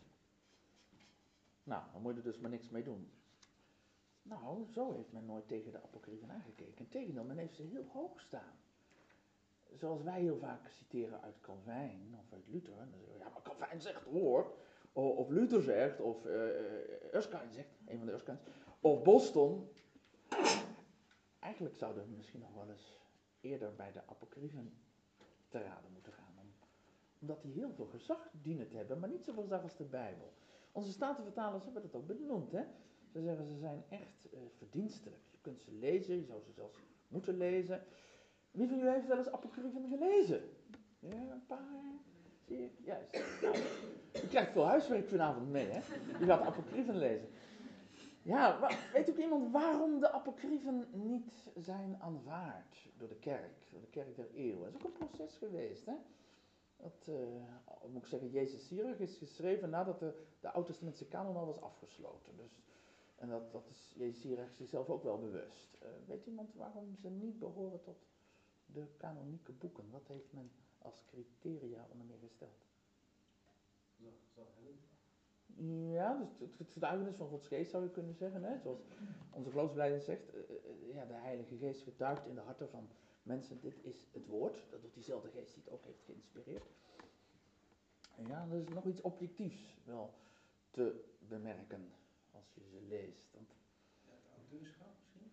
Nou, 1.64 1.84
dan 1.92 2.02
moet 2.02 2.12
je 2.12 2.18
er 2.18 2.24
dus 2.24 2.40
maar 2.40 2.50
niks 2.50 2.70
mee 2.70 2.84
doen. 2.84 3.12
Nou, 4.28 4.66
zo 4.72 4.94
heeft 4.94 5.12
men 5.12 5.26
nooit 5.26 5.48
tegen 5.48 5.72
de 5.72 5.82
apocryfen 5.82 6.32
aangekeken. 6.32 6.78
Integendeel, 6.78 7.24
men 7.24 7.38
heeft 7.38 7.56
ze 7.56 7.62
heel 7.62 7.86
hoog 7.92 8.20
staan. 8.20 8.56
Zoals 9.74 10.02
wij 10.02 10.22
heel 10.22 10.38
vaak 10.38 10.70
citeren 10.70 11.22
uit 11.22 11.40
Calvijn 11.40 12.16
of 12.20 12.34
uit 12.34 12.48
Luther. 12.48 12.76
Dan 12.76 12.88
zeggen 12.88 13.08
we, 13.12 13.18
ja, 13.18 13.30
maar 13.30 13.42
Calvijn 13.42 13.82
zegt 13.82 14.04
hoor. 14.04 14.56
Of 14.94 15.30
Luther 15.30 15.62
zegt, 15.62 16.00
of 16.02 16.26
uh, 16.26 17.14
Erskine 17.14 17.52
zegt, 17.52 17.70
een 17.86 17.98
van 17.98 18.06
de 18.06 18.12
Erskines. 18.12 18.40
Of 18.80 19.04
Boston. 19.04 19.70
Eigenlijk 21.40 21.76
zouden 21.76 22.04
we 22.04 22.16
misschien 22.16 22.40
nog 22.40 22.54
wel 22.54 22.70
eens 22.70 23.00
eerder 23.42 23.76
bij 23.76 23.92
de 23.92 24.02
apocryfen 24.08 24.74
te 25.48 25.62
raden 25.62 25.92
moeten 25.92 26.14
gaan. 26.14 26.26
Omdat 27.20 27.42
die 27.42 27.54
heel 27.54 27.72
veel 27.72 27.86
gezag 27.86 28.30
dienen 28.42 28.68
te 28.68 28.78
hebben, 28.78 29.00
maar 29.00 29.10
niet 29.10 29.24
zoveel 29.24 29.44
gezag 29.44 29.62
als 29.62 29.78
de 29.78 29.84
Bijbel. 29.84 30.34
Onze 30.72 30.92
statenvertalers 30.92 31.64
hebben 31.64 31.82
dat 31.82 31.96
ook 31.96 32.08
benoemd. 32.08 32.52
Hè? 32.52 32.64
Ze 33.18 33.24
zeggen 33.24 33.46
ze 33.46 33.58
zijn 33.58 33.84
echt 33.90 34.34
uh, 34.34 34.40
verdienstelijk. 34.58 35.22
Je 35.32 35.38
kunt 35.42 35.62
ze 35.62 35.72
lezen, 35.72 36.16
je 36.16 36.26
zou 36.26 36.42
ze 36.42 36.52
zelfs 36.52 36.78
moeten 37.08 37.38
lezen. 37.38 37.84
Wie 38.52 38.68
van 38.68 38.78
jullie 38.78 38.92
heeft 38.92 39.08
wel 39.08 39.18
eens 39.18 39.32
apocryfen 39.32 39.88
gelezen? 39.90 40.42
Ja, 41.00 41.32
een 41.32 41.46
paar. 41.48 42.00
Zie 42.46 42.64
ik? 42.64 42.72
Juist. 42.84 43.14
Nou, 43.42 43.56
je 44.14 44.28
krijgt 44.30 44.52
veel 44.52 44.66
huiswerk 44.66 45.08
vanavond 45.08 45.50
mee, 45.50 45.68
hè? 45.70 45.82
Je 46.20 46.26
gaat 46.26 46.42
apocryfen 46.42 46.98
lezen. 46.98 47.28
Ja, 48.22 48.60
maar 48.60 48.90
weet 48.94 49.10
ook 49.10 49.18
iemand 49.18 49.52
waarom 49.52 50.00
de 50.00 50.12
apocryfen 50.12 50.88
niet 50.92 51.44
zijn 51.56 51.98
aanvaard 52.00 52.90
door 52.98 53.08
de 53.08 53.20
kerk, 53.20 53.70
door 53.72 53.82
de 53.82 53.90
kerk 53.90 54.16
der 54.16 54.32
eeuwen? 54.34 54.72
Dat 54.72 54.82
is 54.82 54.88
ook 54.88 55.00
een 55.00 55.08
proces 55.08 55.38
geweest, 55.38 55.86
hè? 55.86 55.96
Dat, 56.76 57.08
uh, 57.10 57.16
moet 57.92 58.02
ik 58.02 58.08
zeggen, 58.08 58.30
Jezus 58.30 58.68
Sirach 58.68 59.00
is 59.00 59.18
geschreven 59.18 59.70
nadat 59.70 60.00
de, 60.00 60.14
de 60.40 60.52
Oud-testamentische 60.52 61.08
kanon 61.08 61.36
al 61.36 61.46
was 61.46 61.62
afgesloten. 61.62 62.38
Dus, 62.38 62.62
en 63.18 63.30
dat, 63.30 63.52
dat 63.52 63.70
is 63.70 63.94
Jezus 63.96 64.22
Sirach 64.22 64.54
zichzelf 64.54 64.90
ook 64.90 65.04
wel 65.04 65.20
bewust. 65.20 65.78
Uh, 65.84 65.90
weet 66.08 66.26
iemand 66.26 66.54
waarom 66.54 66.96
ze 66.96 67.10
niet 67.10 67.40
behoren 67.40 67.82
tot 67.82 67.98
de 68.66 68.88
kanonieke 68.98 69.52
boeken? 69.52 69.90
Wat 69.92 70.08
heeft 70.08 70.34
men 70.34 70.52
als 70.78 71.04
criteria 71.06 71.88
onder 71.92 72.06
meer 72.06 72.20
gesteld? 72.20 72.66
Ja, 75.90 76.18
dus 76.18 76.40
het, 76.40 76.58
het 76.58 76.72
getuigenis 76.72 77.16
van 77.16 77.28
Gods 77.28 77.48
geest 77.48 77.72
zou 77.72 77.84
je 77.84 77.90
kunnen 77.90 78.16
zeggen. 78.16 78.44
Hè? 78.44 78.60
Zoals 78.60 78.80
onze 79.32 79.50
geloofsbeleiding 79.50 80.04
zegt, 80.04 80.36
uh, 80.36 80.94
ja, 80.94 81.06
de 81.06 81.14
Heilige 81.14 81.58
Geest 81.58 81.82
getuigt 81.82 82.26
in 82.26 82.36
de 82.36 82.42
harten 82.42 82.70
van 82.70 82.90
mensen, 83.24 83.60
dit 83.60 83.84
is 83.84 84.08
het 84.12 84.28
woord. 84.28 84.66
Dat 84.70 84.82
doet 84.82 84.94
diezelfde 84.94 85.30
geest 85.30 85.54
die 85.54 85.64
het 85.64 85.74
ook 85.74 85.86
heeft 85.86 86.04
geïnspireerd. 86.06 86.76
En 88.16 88.28
ja, 88.28 88.48
er 88.52 88.58
is 88.58 88.68
nog 88.68 88.86
iets 88.86 89.02
objectiefs 89.02 89.78
wel 89.86 90.14
te 90.72 91.04
bemerken 91.20 91.92
als 92.38 92.54
je 92.54 92.64
ze 92.64 92.82
leest. 92.82 93.32
Want, 93.34 93.50
ja, 94.06 94.14
het 94.14 94.32
auteurschap 94.38 94.88
misschien? 95.00 95.32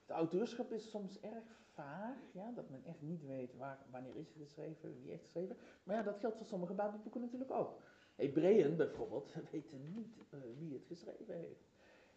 Het 0.00 0.10
auteurschap 0.10 0.72
is 0.72 0.90
soms 0.90 1.20
erg 1.20 1.60
vaag, 1.72 2.16
ja, 2.32 2.52
dat 2.52 2.70
men 2.70 2.84
echt 2.84 3.02
niet 3.02 3.24
weet 3.26 3.54
waar, 3.54 3.78
wanneer 3.90 4.16
is 4.16 4.28
het 4.28 4.36
geschreven, 4.36 5.00
wie 5.00 5.10
heeft 5.10 5.22
het 5.22 5.32
geschreven. 5.32 5.56
Maar 5.82 5.96
ja, 5.96 6.02
dat 6.02 6.18
geldt 6.18 6.36
voor 6.36 6.46
sommige 6.46 6.74
Bijbelboeken 6.74 7.20
natuurlijk 7.20 7.50
ook. 7.50 7.82
Hebreeën 8.14 8.76
bijvoorbeeld 8.76 9.34
weten 9.50 9.94
niet 9.94 10.16
uh, 10.30 10.40
wie 10.58 10.72
het 10.72 10.84
geschreven 10.84 11.34
heeft. 11.34 11.68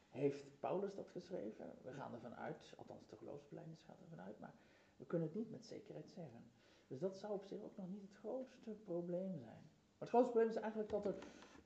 Heeft 0.09 0.59
Paulus 0.59 0.95
dat 0.95 1.09
geschreven? 1.09 1.71
We 1.81 1.91
gaan 1.91 2.13
ervan 2.13 2.35
uit, 2.35 2.73
althans 2.77 3.07
de 3.07 3.15
geloofsbelijdenis 3.15 3.81
gaat 3.81 4.01
ervan 4.01 4.21
uit, 4.21 4.39
maar 4.39 4.53
we 4.95 5.05
kunnen 5.05 5.27
het 5.27 5.37
niet 5.37 5.51
met 5.51 5.65
zekerheid 5.65 6.09
zeggen. 6.09 6.43
Dus 6.87 6.99
dat 6.99 7.17
zou 7.17 7.33
op 7.33 7.45
zich 7.45 7.61
ook 7.61 7.77
nog 7.77 7.89
niet 7.89 8.01
het 8.01 8.13
grootste 8.13 8.71
probleem 8.71 9.37
zijn. 9.37 9.61
Maar 9.71 10.07
het 10.07 10.09
grootste 10.09 10.31
probleem 10.31 10.49
is 10.49 10.61
eigenlijk 10.61 10.89
dat 10.89 11.05
er 11.05 11.15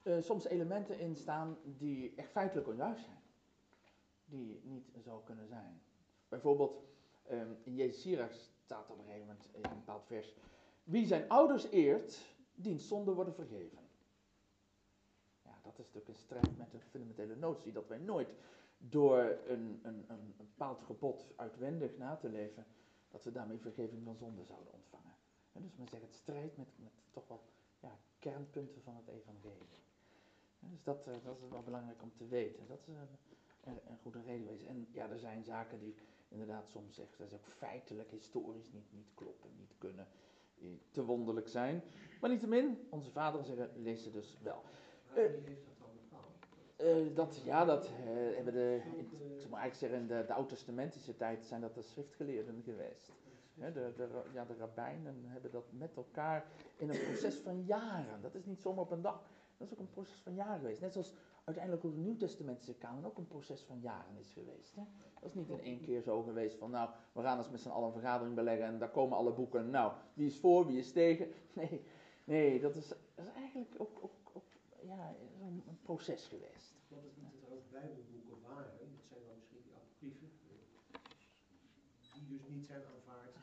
uh, 0.07 0.21
soms 0.21 0.47
elementen 0.47 0.99
in 0.99 1.15
staan 1.15 1.57
die 1.63 2.13
echt 2.15 2.31
feitelijk 2.31 2.67
onjuist 2.67 3.03
zijn. 3.03 3.21
Die 4.25 4.61
niet 4.63 4.89
zo 5.03 5.21
kunnen 5.25 5.47
zijn. 5.47 5.81
Bijvoorbeeld, 6.27 6.83
um, 7.31 7.57
in 7.63 7.75
Jezus 7.75 8.01
Sirach 8.01 8.33
staat 8.63 8.89
op 8.89 8.97
een 8.97 9.05
gegeven 9.05 9.27
moment 9.27 9.47
in 9.51 9.63
een 9.63 9.77
bepaald 9.77 10.05
vers. 10.05 10.33
Wie 10.83 11.07
zijn 11.07 11.29
ouders 11.29 11.69
eert, 11.71 12.25
diens 12.55 12.87
zonde 12.87 13.13
worden 13.13 13.33
vergeven. 13.33 13.77
Ja, 15.43 15.59
dat 15.63 15.71
is 15.71 15.85
natuurlijk 15.85 16.07
in 16.07 16.15
strijd 16.15 16.57
met 16.57 16.71
de 16.71 16.79
fundamentele 16.79 17.35
notie 17.35 17.71
dat 17.71 17.87
wij 17.87 17.97
nooit 17.97 18.33
door 18.77 19.39
een, 19.47 19.79
een, 19.83 20.05
een, 20.07 20.33
bepaald 20.37 20.81
gebod 20.81 21.27
uitwendig 21.35 21.97
na 21.97 22.15
te 22.15 22.29
leven, 22.29 22.65
dat 23.09 23.23
we 23.23 23.31
daarmee 23.31 23.59
vergeving 23.59 24.03
van 24.03 24.15
zonde 24.15 24.43
zouden 24.43 24.73
ontvangen. 24.73 25.15
En 25.51 25.61
dus 25.61 25.75
men 25.75 25.87
zegt 25.87 26.01
het 26.01 26.13
strijdt 26.13 26.57
met, 26.57 26.67
met 26.75 26.91
toch 27.11 27.27
wel 27.27 27.41
ja, 27.79 27.99
kernpunten 28.19 28.81
van 28.81 28.95
het 28.95 29.07
evangelie. 29.07 29.85
Dus 30.59 30.83
dat, 30.83 31.07
uh, 31.07 31.13
dat 31.23 31.37
is 31.41 31.49
wel 31.49 31.63
belangrijk 31.63 32.01
om 32.01 32.11
te 32.15 32.27
weten. 32.27 32.67
Dat 32.67 32.79
is 32.87 32.87
een, 33.63 33.79
een 33.87 33.97
goede 34.01 34.21
reden. 34.21 34.67
En 34.67 34.87
ja, 34.91 35.09
er 35.09 35.19
zijn 35.19 35.43
zaken 35.43 35.79
die 35.79 35.95
inderdaad 36.29 36.69
soms 36.69 36.95
zeggen, 36.95 37.17
dat 37.17 37.27
is 37.27 37.33
ook 37.33 37.47
feitelijk, 37.47 38.11
historisch 38.11 38.71
niet, 38.71 38.93
niet 38.93 39.11
kloppen, 39.13 39.49
niet 39.57 39.73
kunnen, 39.77 40.07
te 40.91 41.05
wonderlijk 41.05 41.47
zijn. 41.47 41.83
Maar 42.21 42.29
niettemin, 42.29 42.87
onze 42.89 43.11
vaderen 43.11 43.45
zeggen, 43.45 43.69
lees 43.75 44.03
ze 44.03 44.11
dus 44.11 44.37
wel. 44.41 44.61
Uh, 45.09 45.15
wie 45.15 45.23
heeft 45.23 45.65
dat 45.65 45.79
dan 45.79 45.89
bepaald? 46.09 47.07
Uh, 47.09 47.15
dat, 47.15 47.41
ja, 47.43 47.65
dat 47.65 47.85
uh, 47.85 48.35
hebben 48.35 48.53
de, 48.53 48.81
in, 48.97 48.99
ik 48.99 49.39
zou 49.39 49.49
maar 49.49 49.61
eigenlijk 49.61 49.75
zeggen, 49.75 49.99
in 49.99 50.07
de, 50.07 50.25
de 50.27 50.33
oud-testamentische 50.33 51.15
tijd 51.15 51.45
zijn 51.45 51.61
dat 51.61 51.75
de 51.75 51.81
schriftgeleerden 51.81 52.61
geweest. 52.63 53.11
He, 53.59 53.71
de, 53.71 53.93
de, 53.95 54.07
ja, 54.33 54.45
de 54.45 54.55
rabbijnen 54.55 55.23
hebben 55.25 55.51
dat 55.51 55.65
met 55.71 55.95
elkaar 55.95 56.45
in 56.75 56.89
een 56.89 56.99
proces 57.07 57.35
van 57.35 57.63
jaren. 57.65 58.21
Dat 58.21 58.35
is 58.35 58.45
niet 58.45 58.61
zomaar 58.61 58.83
op 58.83 58.91
een 58.91 59.01
dag. 59.01 59.21
Dat 59.57 59.67
is 59.67 59.73
ook 59.73 59.79
een 59.79 59.89
proces 59.89 60.21
van 60.21 60.33
jaren 60.33 60.59
geweest. 60.59 60.81
Net 60.81 60.93
zoals 60.93 61.13
uiteindelijk 61.43 61.85
ook 61.85 61.93
de 61.93 61.99
Nieuw-Testamentische 61.99 62.73
kanon 62.73 63.05
ook 63.05 63.17
een 63.17 63.27
proces 63.27 63.61
van 63.61 63.79
jaren 63.79 64.17
is 64.17 64.31
geweest. 64.31 64.75
Hè? 64.75 64.83
Dat 65.19 65.29
is 65.29 65.35
niet 65.35 65.49
in 65.49 65.59
één 65.59 65.81
keer 65.81 66.01
zo 66.01 66.23
geweest 66.23 66.57
van, 66.57 66.71
nou, 66.71 66.89
we 67.11 67.21
gaan 67.21 67.37
eens 67.37 67.49
met 67.49 67.61
z'n 67.61 67.69
allen 67.69 67.87
een 67.87 67.93
vergadering 67.93 68.35
beleggen 68.35 68.65
en 68.65 68.79
daar 68.79 68.91
komen 68.91 69.17
alle 69.17 69.33
boeken. 69.33 69.69
Nou, 69.69 69.93
wie 70.13 70.27
is 70.27 70.39
voor, 70.39 70.65
wie 70.65 70.79
is 70.79 70.91
tegen? 70.91 71.27
Nee, 71.53 71.81
nee 72.23 72.59
dat, 72.59 72.75
is, 72.75 72.91
is 73.15 73.25
eigenlijk 73.35 73.75
ook, 73.77 74.09
ja, 74.87 75.15
een, 75.41 75.63
een 75.67 75.79
proces 75.81 76.27
geweest. 76.27 76.75
Want 76.87 77.03
het 77.03 77.17
niet 77.17 77.43
ook 77.51 77.71
bijbelboeken 77.71 78.37
waren, 78.47 78.73
dat 78.95 79.05
zijn 79.09 79.21
dan 79.27 79.35
misschien 79.39 79.63
die 79.63 79.75
apocryfen, 79.81 80.29
die 82.13 82.27
dus 82.33 82.47
niet 82.53 82.65
zijn 82.65 82.83
aanvaard 82.93 83.35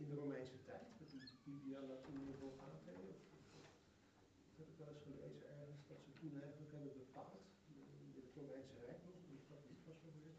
in 0.00 0.06
de 0.08 0.14
Romeinse 0.14 0.60
tijd, 0.62 0.88
met 0.98 1.10
die 1.10 1.22
Biblia 1.44 1.80
Latina 1.90 2.32
Vulgate, 2.40 2.90
of, 3.02 3.16
of, 3.38 3.46
dat 4.46 4.56
heb 4.60 4.68
ik 4.72 4.78
wel 4.82 4.88
eens 4.92 5.04
gelezen 5.08 5.44
ergens, 5.58 5.82
dat 5.90 6.00
ze 6.04 6.10
toen 6.20 6.34
eigenlijk 6.42 6.72
hebben 6.76 6.92
bepaald, 7.04 7.42
in 7.70 8.22
het 8.24 8.34
Romeinse 8.38 8.76
Rijk 8.86 9.00
nog, 9.08 9.20
dat 9.30 9.48
dat 9.52 9.62
niet 9.70 9.84
was 9.88 10.00
geworden, 10.04 10.36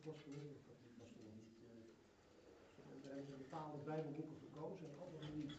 christelijk 0.00 0.06
was 0.06 0.22
geworden, 0.22 0.56
of 0.56 0.64
dat 0.66 0.76
niet 0.84 0.98
daar 3.02 3.14
hebben 3.14 3.30
ze 3.30 3.36
bepaalde 3.36 3.78
bijbelboeken 3.84 4.36
gekozen 4.36 4.88
en 4.88 4.98
andere 5.04 5.26
niet. 5.34 5.52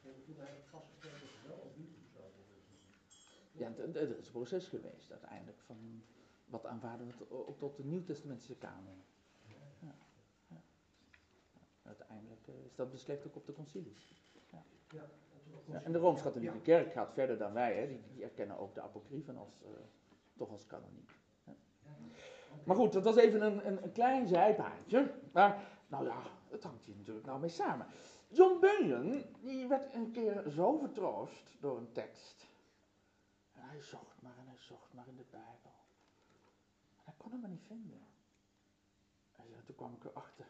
Hebben 0.00 0.24
toen 0.24 0.36
eigenlijk 0.36 0.68
vastgesteld 0.68 1.20
dat 1.20 1.30
ze 1.30 1.48
wel 1.48 1.58
of 1.58 1.76
niet 1.76 1.90
worden. 2.12 2.40
Ja, 3.52 3.66
er 3.76 4.18
is 4.18 4.26
een 4.26 4.32
proces 4.32 4.68
geweest 4.68 5.10
uiteindelijk 5.10 5.60
van 5.60 6.02
wat 6.46 6.66
aanvaarden 6.66 7.06
we 7.06 7.46
ook 7.46 7.58
tot 7.58 7.76
de 7.76 7.84
Nieuw-Testamentische 7.84 8.56
kanon. 8.56 9.02
Ja. 9.46 9.94
Ja. 10.48 10.62
Uiteindelijk 11.82 12.46
uh, 12.46 12.54
is 12.64 12.74
dat 12.74 12.90
beslecht 12.90 13.26
ook 13.26 13.36
op 13.36 13.46
de 13.46 13.52
concilies. 13.52 14.14
Ja. 14.50 14.62
Ja, 14.88 15.10
Ja, 15.64 15.82
en 15.82 15.92
de 15.92 15.98
Rooms-Katholieke 15.98 16.60
Kerk 16.60 16.92
gaat 16.92 17.12
verder 17.12 17.38
dan 17.38 17.52
wij, 17.52 17.80
hè. 17.80 17.86
Die, 17.86 18.00
die 18.14 18.22
erkennen 18.22 18.58
ook 18.58 18.74
de 18.74 18.80
apocryfen 18.80 19.36
als, 19.36 19.62
uh, 19.62 19.68
toch 20.36 20.50
als 20.50 20.66
kanoniek. 20.66 21.19
Maar 22.64 22.76
goed, 22.76 22.92
dat 22.92 23.04
was 23.04 23.16
even 23.16 23.42
een, 23.42 23.66
een, 23.66 23.82
een 23.82 23.92
klein 23.92 24.28
zijpaadje. 24.28 25.14
Maar, 25.32 25.78
nou 25.88 26.04
ja, 26.04 26.22
het 26.48 26.62
hangt 26.62 26.84
hier 26.84 26.96
natuurlijk 26.96 27.26
nou 27.26 27.40
mee 27.40 27.50
samen. 27.50 27.86
John 28.28 28.60
Bunyan, 28.60 29.22
die 29.40 29.68
werd 29.68 29.94
een 29.94 30.10
keer 30.10 30.50
zo 30.50 30.78
vertroost 30.78 31.56
door 31.60 31.76
een 31.76 31.92
tekst. 31.92 32.48
En 33.52 33.62
hij 33.62 33.82
zocht 33.82 34.22
maar 34.22 34.38
en 34.38 34.46
hij 34.46 34.58
zocht 34.58 34.92
maar 34.92 35.08
in 35.08 35.16
de 35.16 35.26
Bijbel. 35.30 35.74
En 36.96 37.04
hij 37.04 37.14
kon 37.16 37.30
hem 37.30 37.40
maar 37.40 37.50
niet 37.50 37.66
vinden. 37.66 38.08
En 39.36 39.64
toen 39.64 39.74
kwam 39.74 39.94
ik 39.94 40.04
erachter 40.04 40.46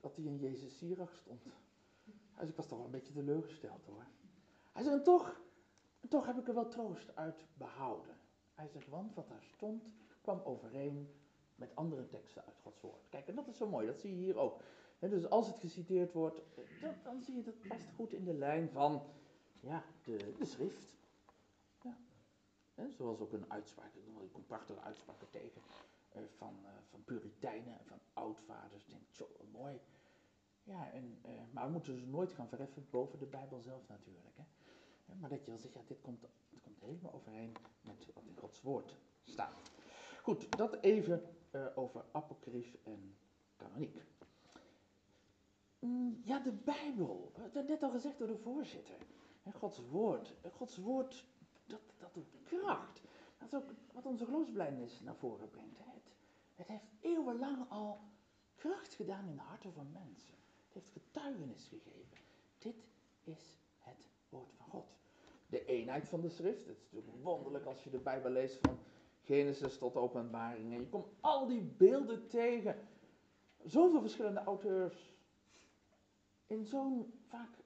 dat 0.00 0.16
hij 0.16 0.24
in 0.24 0.38
Jezus 0.38 0.78
Sirach 0.78 1.14
stond. 1.14 1.42
Dus 2.38 2.48
ik 2.48 2.56
was 2.56 2.66
toch 2.66 2.76
wel 2.76 2.86
een 2.86 2.92
beetje 2.92 3.12
teleurgesteld 3.12 3.86
hoor. 3.86 4.06
Hij 4.72 4.82
zei, 4.82 4.96
en 4.96 5.02
toch, 5.02 5.40
toch 6.08 6.26
heb 6.26 6.38
ik 6.38 6.48
er 6.48 6.54
wel 6.54 6.68
troost 6.68 7.16
uit 7.16 7.44
behouden. 7.54 8.16
Hij 8.54 8.68
zegt, 8.68 8.88
want 8.88 9.14
wat 9.14 9.28
daar 9.28 9.42
stond 9.42 9.84
kwam 10.22 10.40
overeen 10.44 11.08
met 11.54 11.76
andere 11.76 12.08
teksten 12.08 12.44
uit 12.44 12.58
Gods 12.62 12.80
woord. 12.80 13.08
Kijk, 13.08 13.28
en 13.28 13.34
dat 13.34 13.48
is 13.48 13.56
zo 13.56 13.68
mooi, 13.68 13.86
dat 13.86 14.00
zie 14.00 14.10
je 14.10 14.24
hier 14.24 14.36
ook. 14.36 14.60
Dus 14.98 15.28
als 15.28 15.46
het 15.46 15.58
geciteerd 15.58 16.12
wordt, 16.12 16.40
dan, 17.02 17.22
zie 17.22 17.36
je 17.36 17.42
dat 17.42 17.68
past 17.68 17.90
goed 17.94 18.12
in 18.12 18.24
de 18.24 18.34
lijn 18.34 18.70
van 18.70 19.02
ja, 19.60 19.84
de, 20.04 20.34
schrift. 20.40 20.94
Ja. 21.82 21.96
Zoals 22.88 23.20
ook 23.20 23.32
een 23.32 23.50
uitspraak, 23.52 23.94
ik 23.94 24.32
kom 24.32 24.46
prachtige 24.46 24.80
uitspraken 24.80 25.30
tegen 25.30 25.62
eh, 26.08 26.22
van, 26.36 26.56
uh, 26.62 26.68
van 26.90 27.04
puriteinen 27.04 27.78
en 27.78 27.86
van 27.86 27.98
oudvaders. 28.12 28.84
Ik 28.84 28.90
denk, 28.90 29.02
zo 29.10 29.28
mooi. 29.52 29.80
Ja, 30.62 30.92
en, 30.92 31.18
uh, 31.26 31.30
maar 31.50 31.66
we 31.66 31.72
moeten 31.72 31.98
ze 31.98 32.06
nooit 32.06 32.32
gaan 32.32 32.48
verheffen 32.48 32.86
boven 32.90 33.18
de 33.18 33.26
Bijbel 33.26 33.60
zelf 33.60 33.88
natuurlijk. 33.88 34.36
Hè. 34.36 34.44
Maar 35.20 35.30
dat 35.30 35.44
je 35.44 35.50
wel 35.50 35.60
zegt, 35.60 35.74
ja, 35.74 35.80
dit 35.86 36.00
komt, 36.00 36.20
dit 36.50 36.60
komt 36.60 36.80
helemaal 36.80 37.12
overeen 37.12 37.52
met 37.80 38.06
wat 38.14 38.24
in 38.24 38.36
Gods 38.36 38.62
woord 38.62 38.96
staat. 39.22 39.70
Goed, 40.22 40.56
dat 40.56 40.78
even 40.80 41.22
over 41.74 42.04
apocryf 42.12 42.76
en 42.84 43.16
kanoniek. 43.56 44.02
Mm, 45.78 46.20
ja, 46.24 46.38
de 46.38 46.52
Bijbel. 46.52 47.32
Dat 47.52 47.68
net 47.68 47.82
al 47.82 47.90
gezegd 47.90 48.18
door 48.18 48.26
de 48.26 48.36
voorzitter. 48.36 48.96
Gods 49.52 49.80
woord. 49.90 50.34
Gods 50.56 50.76
woord, 50.76 51.24
dat, 51.66 51.80
dat 51.98 52.14
doet 52.14 52.34
kracht. 52.44 53.02
Dat 53.38 53.48
is 53.48 53.54
ook 53.54 53.70
wat 53.92 54.06
onze 54.06 54.24
geloofsblijdenis 54.24 55.00
naar 55.00 55.16
voren 55.16 55.50
brengt. 55.50 55.78
Het, 55.78 56.12
het 56.54 56.68
heeft 56.68 56.88
eeuwenlang 57.00 57.70
al 57.70 58.00
kracht 58.54 58.94
gedaan 58.94 59.28
in 59.28 59.34
de 59.34 59.42
harten 59.42 59.72
van 59.72 59.92
mensen. 59.92 60.34
Het 60.64 60.74
heeft 60.74 60.90
getuigenis 60.90 61.68
gegeven. 61.68 62.16
Dit 62.58 62.86
is 63.24 63.56
het 63.78 64.08
woord 64.28 64.52
van 64.56 64.66
God. 64.66 64.86
De 65.46 65.64
eenheid 65.64 66.08
van 66.08 66.20
de 66.20 66.28
schrift. 66.28 66.66
Het 66.66 66.76
is 66.76 66.90
natuurlijk 66.92 67.24
wonderlijk 67.24 67.64
als 67.64 67.84
je 67.84 67.90
de 67.90 67.98
Bijbel 67.98 68.30
leest 68.30 68.58
van 68.60 68.78
Genesis 69.22 69.78
tot 69.78 69.96
openbaring. 69.96 70.72
En 70.72 70.80
je 70.80 70.88
komt 70.88 71.08
al 71.20 71.46
die 71.46 71.62
beelden 71.62 72.28
tegen. 72.28 72.88
Zoveel 73.64 74.00
verschillende 74.00 74.40
auteurs. 74.40 75.14
In 76.46 76.64
zo'n 76.64 77.12
vaak 77.28 77.58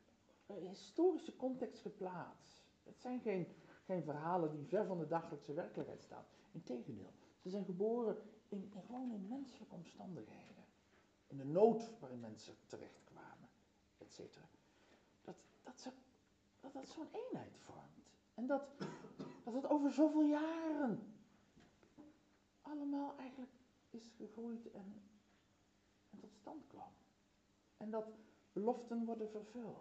uh, 0.46 0.56
historische 0.68 1.36
context 1.36 1.80
geplaatst. 1.80 2.64
Het 2.84 3.00
zijn 3.00 3.20
geen, 3.20 3.46
geen 3.84 4.02
verhalen 4.02 4.50
die 4.50 4.64
ver 4.64 4.86
van 4.86 4.98
de 4.98 5.06
dagelijkse 5.06 5.52
werkelijkheid 5.52 6.02
staan. 6.02 6.24
Integendeel, 6.52 7.12
ze 7.38 7.48
zijn 7.48 7.64
geboren 7.64 8.16
in, 8.48 8.70
in 8.74 8.82
gewoon 8.86 9.10
in 9.10 9.26
menselijke 9.28 9.74
omstandigheden. 9.74 10.64
In 11.26 11.36
de 11.36 11.44
nood 11.44 11.98
waarin 12.00 12.20
mensen 12.20 12.54
terechtkwamen, 12.66 13.48
et 13.98 14.12
cetera. 14.12 14.48
Dat, 15.22 15.36
dat, 15.62 15.80
ze, 15.80 15.90
dat 16.60 16.72
dat 16.72 16.88
zo'n 16.88 17.08
eenheid 17.12 17.56
vormt. 17.58 18.10
En 18.34 18.46
dat, 18.46 18.68
dat 19.44 19.54
het 19.54 19.68
over 19.68 19.92
zoveel 19.92 20.24
jaren 20.24 21.15
allemaal 22.66 23.16
eigenlijk 23.18 23.52
is 23.90 24.12
gegroeid 24.16 24.70
en, 24.70 25.02
tot 26.20 26.34
stand 26.34 26.66
kwam. 26.66 26.92
En 27.76 27.90
dat 27.90 28.06
beloften 28.52 29.04
worden 29.04 29.30
vervuld. 29.30 29.76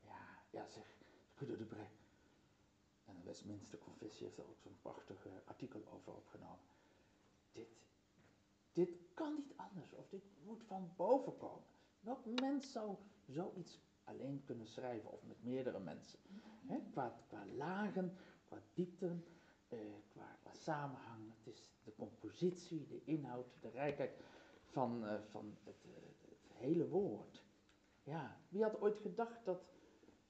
Ja, 0.00 0.42
ja 0.50 0.68
zeg, 0.68 0.86
Guido 1.34 1.56
de 1.56 1.64
Bre. 1.64 1.86
En 3.04 3.16
de 3.16 3.22
Westminster 3.22 3.78
Confessie 3.78 4.26
heeft 4.26 4.38
er 4.38 4.48
ook 4.48 4.60
zo'n 4.60 4.78
prachtig 4.80 5.26
artikel 5.44 5.82
over 5.92 6.14
opgenomen. 6.14 6.64
Dit, 7.52 7.68
dit 8.72 8.98
kan 9.14 9.34
niet 9.34 9.52
anders, 9.56 9.92
of 9.92 10.08
dit 10.08 10.22
moet 10.44 10.62
van 10.62 10.92
boven 10.96 11.36
komen. 11.36 11.64
Welk 12.00 12.24
mens 12.40 12.72
zou 12.72 12.96
zoiets 13.26 13.80
alleen 14.04 14.42
kunnen 14.44 14.66
schrijven, 14.66 15.12
of 15.12 15.22
met 15.22 15.44
meerdere 15.44 15.80
mensen? 15.80 16.18
qua, 16.92 17.18
qua 17.28 17.46
lagen, 17.46 18.16
qua 18.44 18.58
diepten, 18.74 19.24
eh, 19.72 19.78
qua, 20.08 20.36
samenhang. 20.52 21.32
Het 21.36 21.46
is 21.54 21.72
de 21.84 21.94
compositie, 21.94 22.86
de 22.86 23.04
inhoud, 23.04 23.46
de 23.60 23.68
rijkheid 23.68 24.16
van, 24.62 25.04
uh, 25.04 25.20
van 25.28 25.56
het, 25.64 25.84
uh, 25.86 25.92
het 26.28 26.52
hele 26.52 26.88
woord. 26.88 27.44
Ja, 28.02 28.40
wie 28.48 28.62
had 28.62 28.80
ooit 28.80 28.98
gedacht 28.98 29.44
dat 29.44 29.62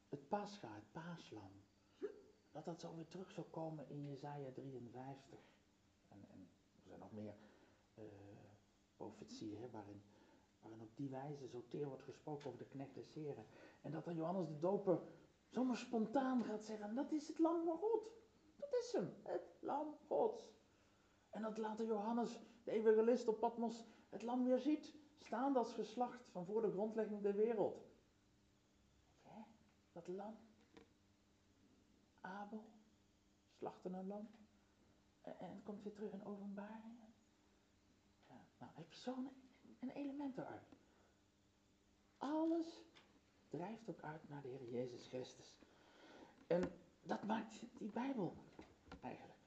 het 0.09 0.29
Pascha, 0.29 0.75
het 0.75 0.93
paaslam, 0.93 1.51
dat 2.51 2.65
dat 2.65 2.81
zo 2.81 2.95
weer 2.95 3.09
terug 3.09 3.31
zou 3.31 3.47
komen 3.47 3.89
in 3.89 4.05
Jezaja 4.05 4.51
53. 4.53 5.39
En, 6.09 6.25
en 6.29 6.49
er 6.75 6.83
zijn 6.87 6.99
nog 6.99 7.13
meer 7.13 7.35
uh, 7.99 8.05
profetieën 8.97 9.71
waarin, 9.71 10.03
waarin 10.61 10.81
op 10.81 10.97
die 10.97 11.09
wijze 11.09 11.49
zo 11.49 11.65
teer 11.69 11.87
wordt 11.87 12.03
gesproken 12.03 12.47
over 12.47 12.59
de 12.59 12.69
knecht 12.69 12.95
des 12.95 13.13
Heren. 13.13 13.47
En 13.81 13.91
dat 13.91 14.05
dan 14.05 14.15
Johannes 14.15 14.49
de 14.49 14.59
Doper 14.59 15.01
zomaar 15.49 15.77
spontaan 15.77 16.45
gaat 16.45 16.65
zeggen, 16.65 16.95
dat 16.95 17.13
is 17.13 17.29
het 17.29 17.39
lam 17.39 17.65
van 17.65 17.79
God. 17.79 18.22
Dat 18.63 18.81
is 18.83 18.93
hem, 18.93 19.15
het 19.23 19.57
lam 19.61 19.97
Gods. 20.07 20.53
En 21.31 21.43
dat 21.43 21.59
later 21.59 21.87
Johannes, 21.87 22.39
de 22.65 22.71
evangelist 22.71 23.29
op 23.29 23.39
Patmos, 23.39 23.85
het 24.09 24.23
lam 24.23 24.45
weer 24.45 24.59
ziet, 24.59 24.95
staand 25.19 25.57
als 25.57 25.73
geslacht 25.73 26.25
van 26.31 26.47
voor 26.47 26.63
de 26.63 26.71
grondlegging 26.71 27.23
der 27.23 27.35
wereld. 27.35 27.87
Hè? 29.23 29.43
Dat 29.93 30.09
lam. 30.09 30.37
Abel 32.21 32.65
slachten 33.59 33.95
een 33.95 34.07
lam. 34.07 34.29
En, 35.21 35.35
het 35.39 35.63
komt 35.63 35.83
weer 35.83 35.93
terug 35.93 36.13
in 36.13 36.25
openbaringen. 36.25 37.15
Ja, 38.29 38.41
nou, 38.59 38.73
je 38.77 38.97
zo'n 38.97 39.29
een 39.81 39.91
element 39.91 40.39
eruit. 40.39 40.77
Alles 42.17 42.85
drijft 43.49 43.89
ook 43.89 44.01
uit 44.01 44.29
naar 44.29 44.43
de 44.43 44.49
Heer 44.49 44.71
Jezus 44.71 45.07
Christus. 45.07 45.59
En 46.47 46.73
dat 47.03 47.25
maakt 47.25 47.65
die 47.79 47.91
Bijbel 47.91 48.37
eigenlijk. 49.03 49.39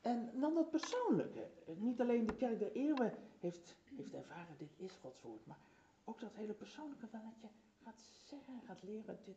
En 0.00 0.40
dan 0.40 0.54
dat 0.54 0.70
persoonlijke. 0.70 1.48
Niet 1.76 2.00
alleen 2.00 2.26
de 2.26 2.36
kerk 2.36 2.58
der 2.58 2.72
eeuwen 2.72 3.12
heeft, 3.38 3.76
heeft 3.96 4.14
ervaren, 4.14 4.56
dit 4.58 4.72
is 4.76 4.92
Gods 5.00 5.22
woord. 5.22 5.46
Maar 5.46 5.58
ook 6.04 6.20
dat 6.20 6.34
hele 6.34 6.52
persoonlijke 6.52 7.06
van 7.06 7.20
dat 7.24 7.34
je 7.40 7.48
gaat 7.84 8.00
zeggen, 8.26 8.60
gaat 8.66 8.82
leren, 8.82 9.18
dit, 9.24 9.36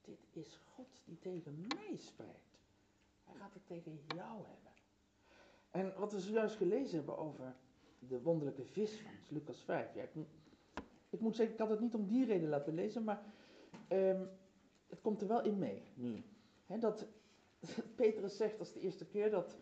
dit 0.00 0.26
is 0.32 0.58
God 0.74 0.88
die 1.04 1.18
tegen 1.18 1.66
mij 1.68 1.96
spreekt. 1.96 2.60
Hij 3.24 3.34
gaat 3.34 3.54
het 3.54 3.66
tegen 3.66 4.00
jou 4.06 4.44
hebben. 4.46 4.72
En 5.70 6.00
wat 6.00 6.12
we 6.12 6.20
zojuist 6.20 6.56
gelezen 6.56 6.96
hebben 6.96 7.18
over 7.18 7.54
de 7.98 8.22
wonderlijke 8.22 8.64
visvangst, 8.64 9.30
Lucas 9.30 9.60
5. 9.60 9.94
Ja, 9.94 10.02
ik, 10.02 10.10
ik, 11.10 11.20
moet 11.20 11.36
zeggen, 11.36 11.54
ik 11.54 11.60
had 11.60 11.70
het 11.70 11.80
niet 11.80 11.94
om 11.94 12.06
die 12.06 12.24
reden 12.24 12.48
laten 12.48 12.74
lezen, 12.74 13.04
maar 13.04 13.22
um, 13.88 14.28
het 14.86 15.00
komt 15.00 15.20
er 15.20 15.28
wel 15.28 15.42
in 15.42 15.58
mee 15.58 15.82
nu. 15.94 16.24
Dat 16.66 17.06
Petrus 17.96 18.36
zegt, 18.36 18.60
is 18.60 18.72
de 18.72 18.80
eerste 18.80 19.06
keer 19.06 19.30
dat, 19.30 19.56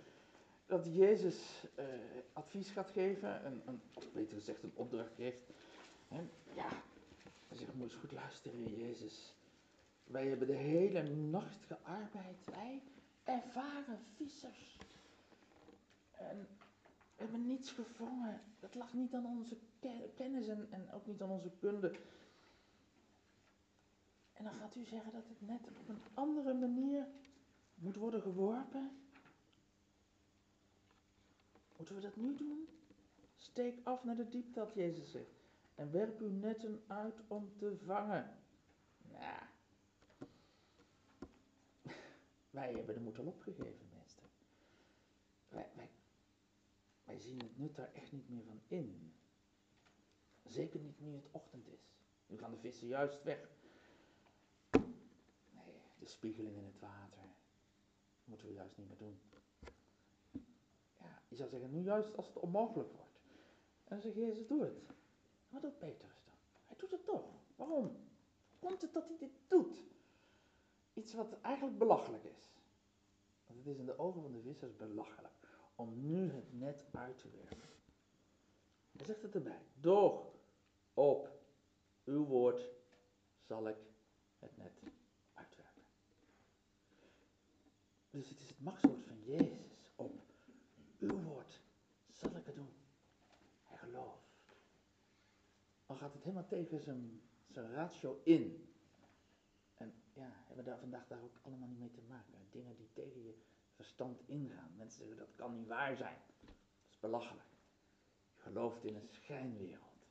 dat 0.67 0.87
Jezus 0.95 1.65
uh, 1.79 1.85
advies 2.33 2.71
gaat 2.71 2.91
geven, 2.91 3.45
en, 3.45 3.63
en, 3.67 3.83
of 3.95 4.13
Petrus 4.13 4.45
zegt 4.45 4.63
een 4.63 4.73
opdracht 4.75 5.15
geeft. 5.15 5.51
En 6.09 6.31
ja, 6.55 6.69
hij 7.49 7.57
zegt, 7.57 7.75
moet 7.75 7.91
eens 7.91 8.01
goed 8.01 8.13
luisteren, 8.13 8.77
Jezus. 8.77 9.35
Wij 10.05 10.27
hebben 10.27 10.47
de 10.47 10.53
hele 10.53 11.03
nacht 11.03 11.65
gearbeid, 11.65 12.45
wij 12.45 12.83
ervaren 13.25 13.99
vissers. 14.17 14.79
En 16.13 16.49
we 17.17 17.23
hebben 17.23 17.47
niets 17.47 17.71
gevangen. 17.71 18.41
Dat 18.61 18.75
lag 18.75 18.93
niet 18.93 19.15
aan 19.15 19.27
onze 19.27 19.57
kennis 20.15 20.49
en, 20.49 20.67
en 20.71 20.93
ook 20.93 21.07
niet 21.07 21.23
aan 21.23 21.31
onze 21.31 21.51
kunde. 21.61 21.93
En 24.33 24.45
dan 24.45 24.55
gaat 24.55 24.75
u 24.75 24.85
zeggen 24.85 25.13
dat 25.13 25.29
het 25.29 25.49
net 25.49 25.69
op 25.69 25.89
een 25.89 26.03
andere 26.15 26.55
manier 26.55 27.07
moet 27.81 27.97
worden 27.97 28.23
geworpen. 28.23 28.91
Moeten 31.77 31.95
we 31.95 32.01
dat 32.01 32.17
nu 32.17 32.37
doen? 32.37 32.69
Steek 33.37 33.79
af 33.83 34.05
naar 34.05 34.17
de 34.17 34.29
diepte, 34.29 34.59
had 34.59 34.75
Jezus 34.75 35.11
zegt. 35.11 35.39
En 35.75 35.91
werp 35.91 36.21
uw 36.21 36.31
netten 36.31 36.83
uit 36.87 37.21
om 37.29 37.53
te 37.57 37.77
vangen. 37.77 38.37
Nou, 39.03 39.45
wij 42.51 42.73
hebben 42.73 42.95
de 42.95 43.01
moed 43.01 43.19
al 43.19 43.27
opgegeven, 43.27 43.89
meester. 43.99 44.29
Wij, 45.49 45.71
wij, 45.75 45.91
wij 47.05 47.19
zien 47.19 47.39
het 47.39 47.59
nut 47.59 47.77
daar 47.77 47.93
echt 47.93 48.13
niet 48.13 48.29
meer 48.29 48.45
van 48.45 48.61
in. 48.67 49.13
Zeker 50.45 50.81
niet 50.81 51.01
nu 51.01 51.15
het 51.15 51.29
ochtend 51.31 51.69
is. 51.69 51.93
Nu 52.27 52.39
gaan 52.39 52.51
de 52.51 52.59
vissen 52.59 52.87
juist 52.87 53.23
weg. 53.23 53.51
Nee, 55.51 55.81
de 55.99 56.07
spiegeling 56.07 56.57
in 56.57 56.65
het 56.65 56.79
water 56.79 57.21
moeten 58.31 58.49
we 58.49 58.55
juist 58.55 58.77
niet 58.77 58.89
meer 58.89 58.97
doen. 58.97 59.21
Ja, 60.99 61.23
je 61.29 61.37
zou 61.37 61.49
zeggen, 61.49 61.71
nu 61.71 61.83
juist 61.83 62.17
als 62.17 62.27
het 62.27 62.39
onmogelijk 62.39 62.93
wordt. 62.93 63.21
En 63.85 63.89
dan 63.89 64.01
zegt 64.01 64.15
Jezus, 64.15 64.47
doe 64.47 64.65
het. 64.65 64.83
Wat 65.49 65.63
doet 65.63 65.79
Petrus 65.79 66.25
dan? 66.25 66.35
Hij 66.67 66.77
doet 66.77 66.91
het 66.91 67.05
toch. 67.05 67.25
Waarom? 67.57 67.97
Komt 68.59 68.81
het 68.81 68.93
dat 68.93 69.09
hij 69.09 69.17
dit 69.19 69.33
doet? 69.49 69.83
Iets 70.95 71.15
wat 71.15 71.41
eigenlijk 71.41 71.79
belachelijk 71.79 72.25
is. 72.25 72.53
Want 73.47 73.59
het 73.59 73.69
is 73.69 73.79
in 73.79 73.87
de 73.87 73.99
ogen 73.99 74.23
van 74.23 74.33
de 74.33 74.41
vissers 74.41 74.77
belachelijk 74.77 75.33
om 75.75 76.07
nu 76.07 76.31
het 76.31 76.59
net 76.59 76.85
uit 76.91 77.19
te 77.19 77.29
werpen. 77.31 77.69
Hij 78.97 79.07
zegt 79.07 79.23
het 79.23 79.35
erbij. 79.35 79.63
Doch 79.75 80.33
op 80.95 81.29
uw 82.05 82.25
woord 82.25 82.71
zal 83.41 83.69
ik 83.69 83.77
het 84.39 84.57
net 84.57 84.83
uitwerpen. 85.35 85.83
Dus 88.11 88.29
het 88.29 88.41
is 88.41 88.49
het 88.49 88.61
machtswoord 88.61 89.05
van 89.05 89.23
Jezus. 89.25 89.79
Op 89.95 90.23
uw 90.99 91.23
woord 91.23 91.61
zal 92.13 92.37
ik 92.37 92.47
het 92.47 92.55
doen. 92.55 92.73
Hij 93.65 93.77
gelooft. 93.77 94.55
Al 95.87 95.97
gaat 95.97 96.13
het 96.13 96.23
helemaal 96.23 96.47
tegen 96.47 96.81
zijn, 96.81 97.23
zijn 97.49 97.73
ratio 97.73 98.21
in. 98.25 98.75
En 99.75 99.95
ja, 100.13 100.33
hebben 100.47 100.65
we 100.65 100.71
daar 100.71 100.79
vandaag 100.79 101.07
daar 101.07 101.23
ook 101.23 101.39
allemaal 101.43 101.69
niet 101.69 101.79
mee 101.79 101.91
te 101.91 102.03
maken. 102.09 102.35
Dingen 102.51 102.77
die 102.77 102.93
tegen 102.93 103.23
je 103.23 103.35
verstand 103.75 104.23
ingaan. 104.27 104.73
Mensen 104.77 104.99
zeggen 104.99 105.19
dat 105.19 105.35
kan 105.35 105.55
niet 105.55 105.67
waar 105.67 105.97
zijn. 105.97 106.19
Dat 106.41 106.55
is 106.91 106.99
belachelijk. 106.99 107.49
Je 108.35 108.41
gelooft 108.43 108.85
in 108.85 108.95
een 108.95 109.09
schijnwereld. 109.09 110.07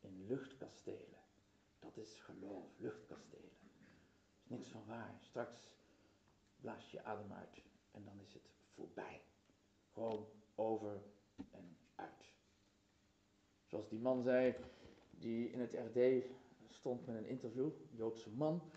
In 0.00 0.26
luchtkastelen. 0.26 1.22
Dat 1.78 1.96
is 1.96 2.20
geloof, 2.20 2.78
luchtkastelen. 2.78 3.50
Er 3.50 4.36
is 4.36 4.46
niks 4.46 4.68
van 4.68 4.86
waar. 4.86 5.18
Straks 5.20 5.70
blaas 6.64 6.90
je 6.90 7.02
adem 7.02 7.32
uit 7.32 7.62
en 7.90 8.04
dan 8.04 8.20
is 8.20 8.32
het 8.32 8.50
voorbij. 8.74 9.22
Gewoon 9.92 10.28
over 10.54 11.02
en 11.50 11.76
uit. 11.94 12.32
Zoals 13.64 13.88
die 13.88 13.98
man 13.98 14.22
zei, 14.22 14.54
die 15.10 15.50
in 15.50 15.60
het 15.60 15.72
RD 15.72 16.24
stond 16.68 17.06
met 17.06 17.16
een 17.16 17.26
interview, 17.26 17.70
Joodse 17.90 18.30
man, 18.30 18.70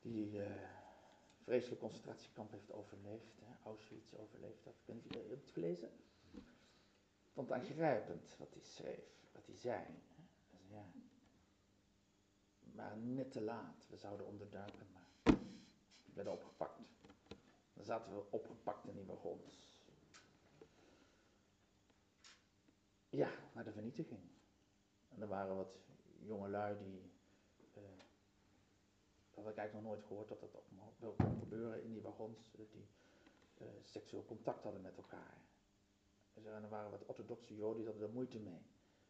die 0.00 0.32
uh, 0.32 0.46
vreselijk 1.42 1.80
concentratiekamp 1.80 2.50
heeft 2.50 2.72
overleefd, 2.72 3.40
hè, 3.40 3.54
Auschwitz 3.64 4.14
overleefd. 4.14 4.64
Dat 4.64 4.80
kunt 4.84 5.04
u, 5.04 5.18
hebt 5.18 5.30
het 5.30 5.50
gelezen? 5.50 5.90
Vond 7.32 7.52
aangrijpend 7.52 8.36
wat 8.38 8.52
hij 8.52 8.62
schreef, 8.62 9.04
wat 9.32 9.46
hij 9.46 9.56
zei. 9.56 9.84
Hè. 9.84 10.74
Ja, 10.74 10.84
maar 12.60 12.96
net 12.96 13.32
te 13.32 13.40
laat, 13.40 13.86
we 13.88 13.96
zouden 13.96 14.26
onderduiken, 14.26 14.90
werden 16.14 16.32
opgepakt. 16.32 16.80
Dan 17.72 17.84
zaten 17.84 18.14
we 18.14 18.30
opgepakt 18.30 18.86
in 18.86 18.94
die 18.94 19.04
wagons. 19.04 19.78
Ja, 23.08 23.30
naar 23.54 23.64
de 23.64 23.72
vernietiging. 23.72 24.20
En 25.08 25.20
er 25.20 25.28
waren 25.28 25.56
wat 25.56 25.78
jongelui 26.18 26.78
die. 26.78 27.12
Uh, 27.76 27.82
dat 29.30 29.44
had 29.44 29.52
ik 29.52 29.58
eigenlijk 29.58 29.72
nog 29.72 29.82
nooit 29.82 30.06
gehoord 30.06 30.28
dat 30.28 30.40
dat 30.40 30.50
wel 30.98 31.12
kon 31.12 31.38
gebeuren 31.38 31.82
in 31.82 31.92
die 31.92 32.02
wagons. 32.02 32.54
Uh, 32.54 32.66
die 32.70 32.88
uh, 33.58 33.68
seksueel 33.84 34.24
contact 34.24 34.62
hadden 34.62 34.82
met 34.82 34.96
elkaar. 34.96 35.38
En 36.32 36.44
er 36.44 36.68
waren 36.68 36.90
wat 36.90 37.04
orthodoxe 37.04 37.54
joden 37.54 37.76
die 37.76 37.86
hadden 37.86 38.08
er 38.08 38.14
moeite 38.14 38.38
mee. 38.38 38.62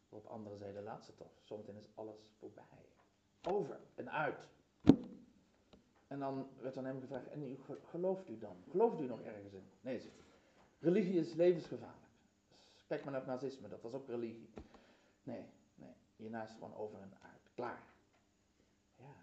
Op 0.09 0.27
andere 0.27 0.57
zeiden, 0.57 0.83
laat 0.83 1.05
ze 1.05 1.15
toch. 1.15 1.33
Zometeen 1.43 1.77
is 1.77 1.91
alles 1.95 2.31
voorbij. 2.39 2.89
Over 3.43 3.81
en 3.95 4.11
uit. 4.11 4.49
En 6.11 6.19
dan 6.19 6.49
werd 6.61 6.77
aan 6.77 6.85
hem 6.85 7.01
gevraagd, 7.01 7.29
en 7.29 7.43
u, 7.43 7.59
gelooft 7.85 8.29
u 8.29 8.39
dan? 8.39 8.57
Gelooft 8.71 9.01
u 9.01 9.07
nog 9.07 9.21
ergens 9.21 9.53
in? 9.53 9.65
Nee, 9.81 10.13
Religie 10.79 11.19
is 11.19 11.33
levensgevaarlijk. 11.33 12.09
Kijk 12.87 13.03
maar 13.03 13.13
naar 13.13 13.21
het 13.21 13.31
nazisme, 13.31 13.69
dat 13.69 13.83
was 13.83 13.93
ook 13.93 14.07
religie. 14.07 14.51
Nee, 15.23 15.45
nee, 15.75 15.95
is 16.17 16.33
het 16.33 16.51
gewoon 16.51 16.75
over 16.75 17.01
en 17.01 17.13
uit. 17.23 17.51
Klaar. 17.55 17.83
Ja. 18.97 19.15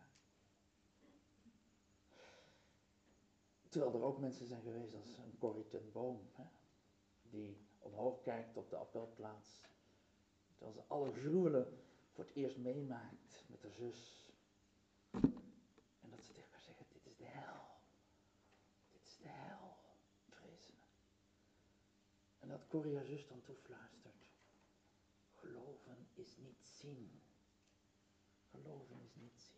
Terwijl 3.70 3.94
er 3.94 4.04
ook 4.04 4.20
mensen 4.20 4.48
zijn 4.48 4.62
geweest 4.62 4.96
als 4.96 5.18
een 5.18 5.38
Corrie 5.38 5.68
ten 5.68 5.92
Boom, 5.92 6.30
hè, 6.32 6.44
die 7.22 7.58
omhoog 7.80 8.22
kijkt 8.22 8.58
op 8.58 8.70
de 8.70 8.76
appelplaats. 8.76 9.62
Terwijl 10.56 10.74
ze 10.74 10.84
alle 10.88 11.12
gruwelen 11.12 11.80
voor 12.12 12.24
het 12.24 12.36
eerst 12.36 12.58
meemaakt 12.58 13.46
met 13.48 13.62
haar 13.62 13.72
zus. 13.72 14.32
En 16.02 16.10
dat 16.10 16.24
ze 16.24 16.34
tegen 16.34 16.52
haar 16.52 16.62
zeggen, 16.62 16.86
dit 16.90 17.06
is 17.06 17.18
de 17.18 17.26
hel. 17.26 17.62
Dit 18.92 19.04
is 19.04 19.18
de 19.18 19.28
hel, 19.28 19.78
vrezen. 20.30 20.74
En 22.40 22.48
dat 22.48 22.57
Corrie 22.68 22.96
haar 22.96 23.26
dan 23.28 23.42
toefluistert. 23.42 24.16
Geloven 25.36 26.08
is 26.14 26.38
niet 26.38 26.64
zien. 26.64 27.22
Geloven 28.52 29.02
is 29.02 29.16
niet 29.16 29.40
zien. 29.40 29.58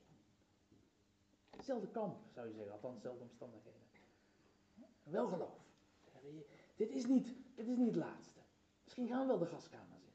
Hetzelfde 1.50 1.88
kamp, 1.88 2.18
zou 2.34 2.48
je 2.48 2.54
zeggen, 2.54 2.72
althans 2.74 2.96
dezelfde 2.96 3.24
omstandigheden. 3.24 3.88
Wel 5.04 5.28
geloof. 5.28 5.68
Dit 6.76 6.92
is 6.92 7.06
niet, 7.06 7.36
dit 7.56 7.68
is 7.68 7.78
niet 7.78 7.88
het 7.88 7.96
laatste. 7.96 8.40
Misschien 8.84 9.08
gaan 9.08 9.22
we 9.22 9.28
wel 9.28 9.38
de 9.38 9.46
gaskamers 9.46 10.04
in. 10.04 10.14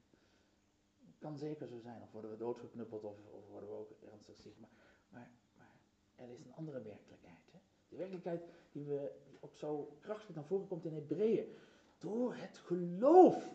Kan 1.18 1.38
zeker 1.38 1.66
zo 1.66 1.78
zijn, 1.78 2.02
of 2.02 2.12
worden 2.12 2.30
we 2.30 2.36
doodgeknuppeld 2.36 3.04
of, 3.04 3.16
of 3.30 3.48
worden 3.48 3.68
we 3.68 3.74
ook 3.74 3.90
ernstig 4.02 4.40
ziek. 4.40 4.58
Maar, 4.58 4.70
maar, 5.08 5.30
maar 5.56 5.80
er 6.14 6.30
is 6.30 6.44
een 6.44 6.54
andere 6.54 6.82
werkelijkheid. 6.82 7.52
Hè? 7.52 7.58
De 7.88 7.96
werkelijkheid 7.96 8.44
die, 8.72 8.84
we, 8.84 9.20
die 9.26 9.38
ook 9.40 9.56
zo 9.56 9.96
krachtig 10.00 10.34
naar 10.34 10.44
voren 10.44 10.66
komt 10.66 10.84
in 10.84 10.94
Hebreeën. 10.94 11.56
Door 12.04 12.34
het 12.34 12.58
geloof, 12.58 13.48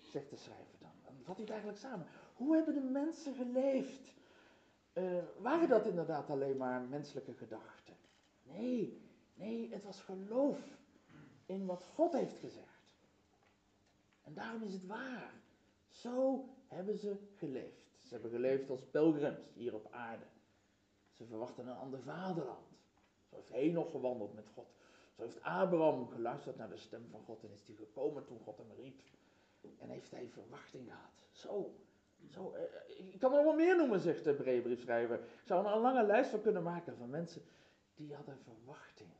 zegt 0.00 0.30
de 0.30 0.36
schrijver 0.36 0.78
dan. 0.78 0.92
Dan 1.04 1.14
vat 1.22 1.34
hij 1.34 1.44
het 1.44 1.52
eigenlijk 1.52 1.80
samen. 1.80 2.06
Hoe 2.34 2.54
hebben 2.54 2.74
de 2.74 2.80
mensen 2.80 3.34
geleefd? 3.34 4.14
Uh, 4.94 5.22
waren 5.38 5.68
dat 5.68 5.86
inderdaad 5.86 6.30
alleen 6.30 6.56
maar 6.56 6.82
menselijke 6.82 7.32
gedachten? 7.32 7.96
Nee, 8.42 9.02
nee, 9.34 9.72
het 9.72 9.84
was 9.84 10.00
geloof 10.00 10.58
in 11.46 11.66
wat 11.66 11.84
God 11.84 12.12
heeft 12.12 12.38
gezegd. 12.38 12.96
En 14.22 14.34
daarom 14.34 14.62
is 14.62 14.72
het 14.72 14.86
waar. 14.86 15.34
Zo 15.88 16.44
hebben 16.68 16.98
ze 16.98 17.16
geleefd. 17.36 18.00
Ze 18.06 18.12
hebben 18.12 18.30
geleefd 18.30 18.70
als 18.70 18.84
pelgrims 18.90 19.52
hier 19.54 19.74
op 19.74 19.88
aarde. 19.90 20.24
Ze 21.10 21.24
verwachten 21.24 21.66
een 21.66 21.76
ander 21.76 22.02
vaderland. 22.02 22.66
Zo 23.30 23.36
heeft 23.36 23.48
Henoch 23.48 23.90
gewandeld 23.90 24.34
met 24.34 24.48
God. 24.54 24.66
Zo 25.16 25.22
heeft 25.22 25.42
Abraham 25.42 26.08
geluisterd 26.08 26.56
naar 26.56 26.68
de 26.68 26.76
stem 26.76 27.08
van 27.10 27.22
God 27.24 27.44
en 27.44 27.52
is 27.52 27.66
hij 27.66 27.74
gekomen 27.74 28.24
toen 28.24 28.40
God 28.40 28.58
hem 28.58 28.72
riep. 28.76 29.00
En 29.78 29.88
heeft 29.88 30.10
hij 30.10 30.28
verwachting 30.28 30.88
gehad. 30.88 31.26
Zo, 31.30 31.74
zo 32.30 32.52
eh, 32.52 33.12
ik 33.12 33.18
kan 33.18 33.30
er 33.30 33.36
nog 33.36 33.44
wel 33.44 33.64
meer 33.64 33.76
noemen, 33.76 34.00
zegt 34.00 34.24
de 34.24 34.30
Hebreeënbriefschrijver. 34.30 35.20
Ik 35.20 35.46
zou 35.46 35.66
er 35.66 35.72
een 35.72 35.80
lange 35.80 36.02
lijst 36.02 36.30
van 36.30 36.40
kunnen 36.40 36.62
maken 36.62 36.96
van 36.96 37.10
mensen 37.10 37.42
die 37.94 38.14
hadden 38.14 38.38
verwachting. 38.38 39.10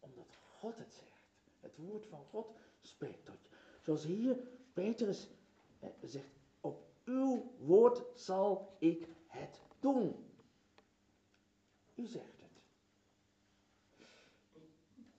Omdat 0.00 0.36
God 0.58 0.78
het 0.78 0.94
zegt. 0.94 1.08
Het 1.60 1.76
woord 1.76 2.06
van 2.06 2.24
God 2.24 2.50
spreekt 2.80 3.24
tot 3.24 3.42
je. 3.42 3.48
Zoals 3.80 4.04
hier 4.04 4.36
Petrus 4.72 5.28
eh, 5.80 5.88
zegt, 6.02 6.38
op 6.60 6.86
uw 7.04 7.52
woord 7.58 8.02
zal 8.14 8.76
ik 8.78 9.08
het 9.26 9.60
doen. 9.80 10.26
U 11.94 12.06
zegt. 12.06 12.37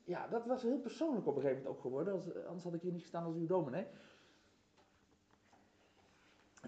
Ja, 0.09 0.27
dat 0.27 0.45
was 0.45 0.61
heel 0.61 0.79
persoonlijk 0.79 1.27
op 1.27 1.35
een 1.35 1.41
gegeven 1.41 1.61
moment 1.63 1.77
ook 1.77 1.81
geworden, 1.81 2.13
als, 2.13 2.45
anders 2.45 2.63
had 2.63 2.73
ik 2.73 2.81
hier 2.81 2.91
niet 2.91 3.01
gestaan 3.01 3.23
als 3.23 3.35
uw 3.35 3.45
dominee. 3.45 3.87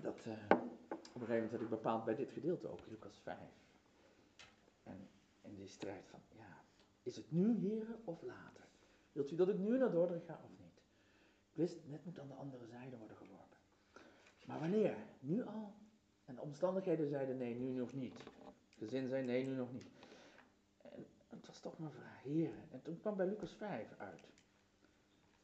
Dat, 0.01 0.19
uh, 0.25 0.34
op 0.89 1.21
een 1.21 1.27
gegeven 1.27 1.34
moment 1.34 1.51
had 1.51 1.62
ik 1.62 1.69
bepaald 1.69 2.06
bij 2.06 2.15
dit 2.15 2.32
gedeelte 2.32 2.67
ook, 2.67 2.80
Lucas 2.89 3.19
5. 3.23 3.38
En 4.84 5.10
in 5.41 5.56
die 5.56 5.67
strijd 5.67 6.08
van, 6.08 6.19
ja, 6.30 6.63
is 7.04 7.15
het 7.15 7.32
nu, 7.32 7.58
heren, 7.58 8.01
of 8.04 8.21
later? 8.21 8.65
Wilt 9.12 9.32
u 9.32 9.36
dat 9.36 9.49
ik 9.49 9.58
nu 9.58 9.77
naar 9.77 9.91
Dordrecht 9.91 10.25
ga 10.25 10.39
of 10.43 10.49
niet? 10.60 10.82
Ik 11.51 11.58
wist, 11.58 11.77
net 11.86 12.06
moet 12.06 12.19
aan 12.19 12.27
de 12.27 12.34
andere 12.34 12.65
zijde 12.65 12.97
worden 12.97 13.17
geworpen. 13.17 13.58
Maar 14.45 14.60
wanneer? 14.60 14.95
Nu 15.19 15.45
al? 15.45 15.73
En 16.25 16.36
de 16.36 16.41
omstandigheden 16.41 17.08
zeiden 17.08 17.38
nee, 17.38 17.56
nu 17.56 17.71
nog 17.71 17.93
niet. 17.93 18.15
Gezin 18.77 19.08
zei 19.08 19.25
nee, 19.25 19.45
nu 19.45 19.56
nog 19.56 19.73
niet. 19.73 20.01
Het 21.36 21.48
was 21.48 21.60
toch 21.60 21.78
maar 21.78 21.91
vraag, 21.91 22.24
heren. 22.24 22.67
En 22.72 22.82
toen 22.82 23.00
kwam 23.00 23.15
bij 23.15 23.26
Lucas 23.26 23.54
5 23.54 23.94
uit. 23.98 24.28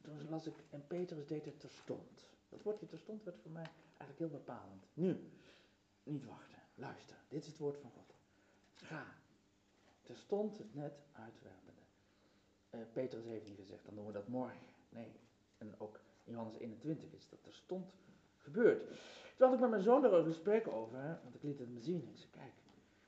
Toen 0.02 0.30
las 0.30 0.48
ik, 0.48 0.54
en 0.70 0.88
Petrus 0.88 1.28
deed 1.28 1.46
het 1.46 1.60
terstond. 1.60 2.30
Dat 2.50 2.62
woordje 2.64 2.86
terstond 2.86 3.24
werd 3.24 3.38
voor 3.40 3.52
mij 3.52 3.70
eigenlijk 3.98 4.20
heel 4.20 4.40
bepalend. 4.40 4.88
Nu, 4.94 5.32
niet 6.04 6.26
wachten, 6.26 6.60
luister, 6.76 7.18
dit 7.28 7.42
is 7.42 7.48
het 7.48 7.58
woord 7.58 7.78
van 7.78 7.92
God. 7.92 8.16
Ga. 8.74 9.06
Terstond 10.02 10.58
het 10.58 10.74
net 10.74 11.04
uitwerpende. 11.12 11.82
Uh, 12.72 12.82
Petrus 12.94 13.26
heeft 13.26 13.46
niet 13.46 13.58
gezegd, 13.58 13.86
dan 13.86 13.96
doen 13.96 14.06
we 14.06 14.12
dat 14.12 14.28
morgen. 14.28 14.68
Nee, 14.90 15.12
en 15.58 15.80
ook 15.80 16.00
in 16.24 16.32
Johannes 16.32 16.58
21 16.58 17.14
is 17.14 17.30
dat 17.30 17.44
terstond 17.44 17.94
gebeurd. 18.38 18.88
Toen 19.36 19.48
had 19.48 19.54
ik 19.54 19.60
met 19.60 19.70
mijn 19.70 19.82
zoon 19.82 20.04
er 20.04 20.14
een 20.14 20.26
gesprek 20.26 20.68
over, 20.68 21.20
want 21.24 21.36
ik 21.36 21.44
liet 21.44 21.60
het 21.60 21.70
me 21.70 21.80
zien. 21.80 22.08
Ik 22.10 22.18
zei, 22.18 22.30
kijk, 22.32 22.54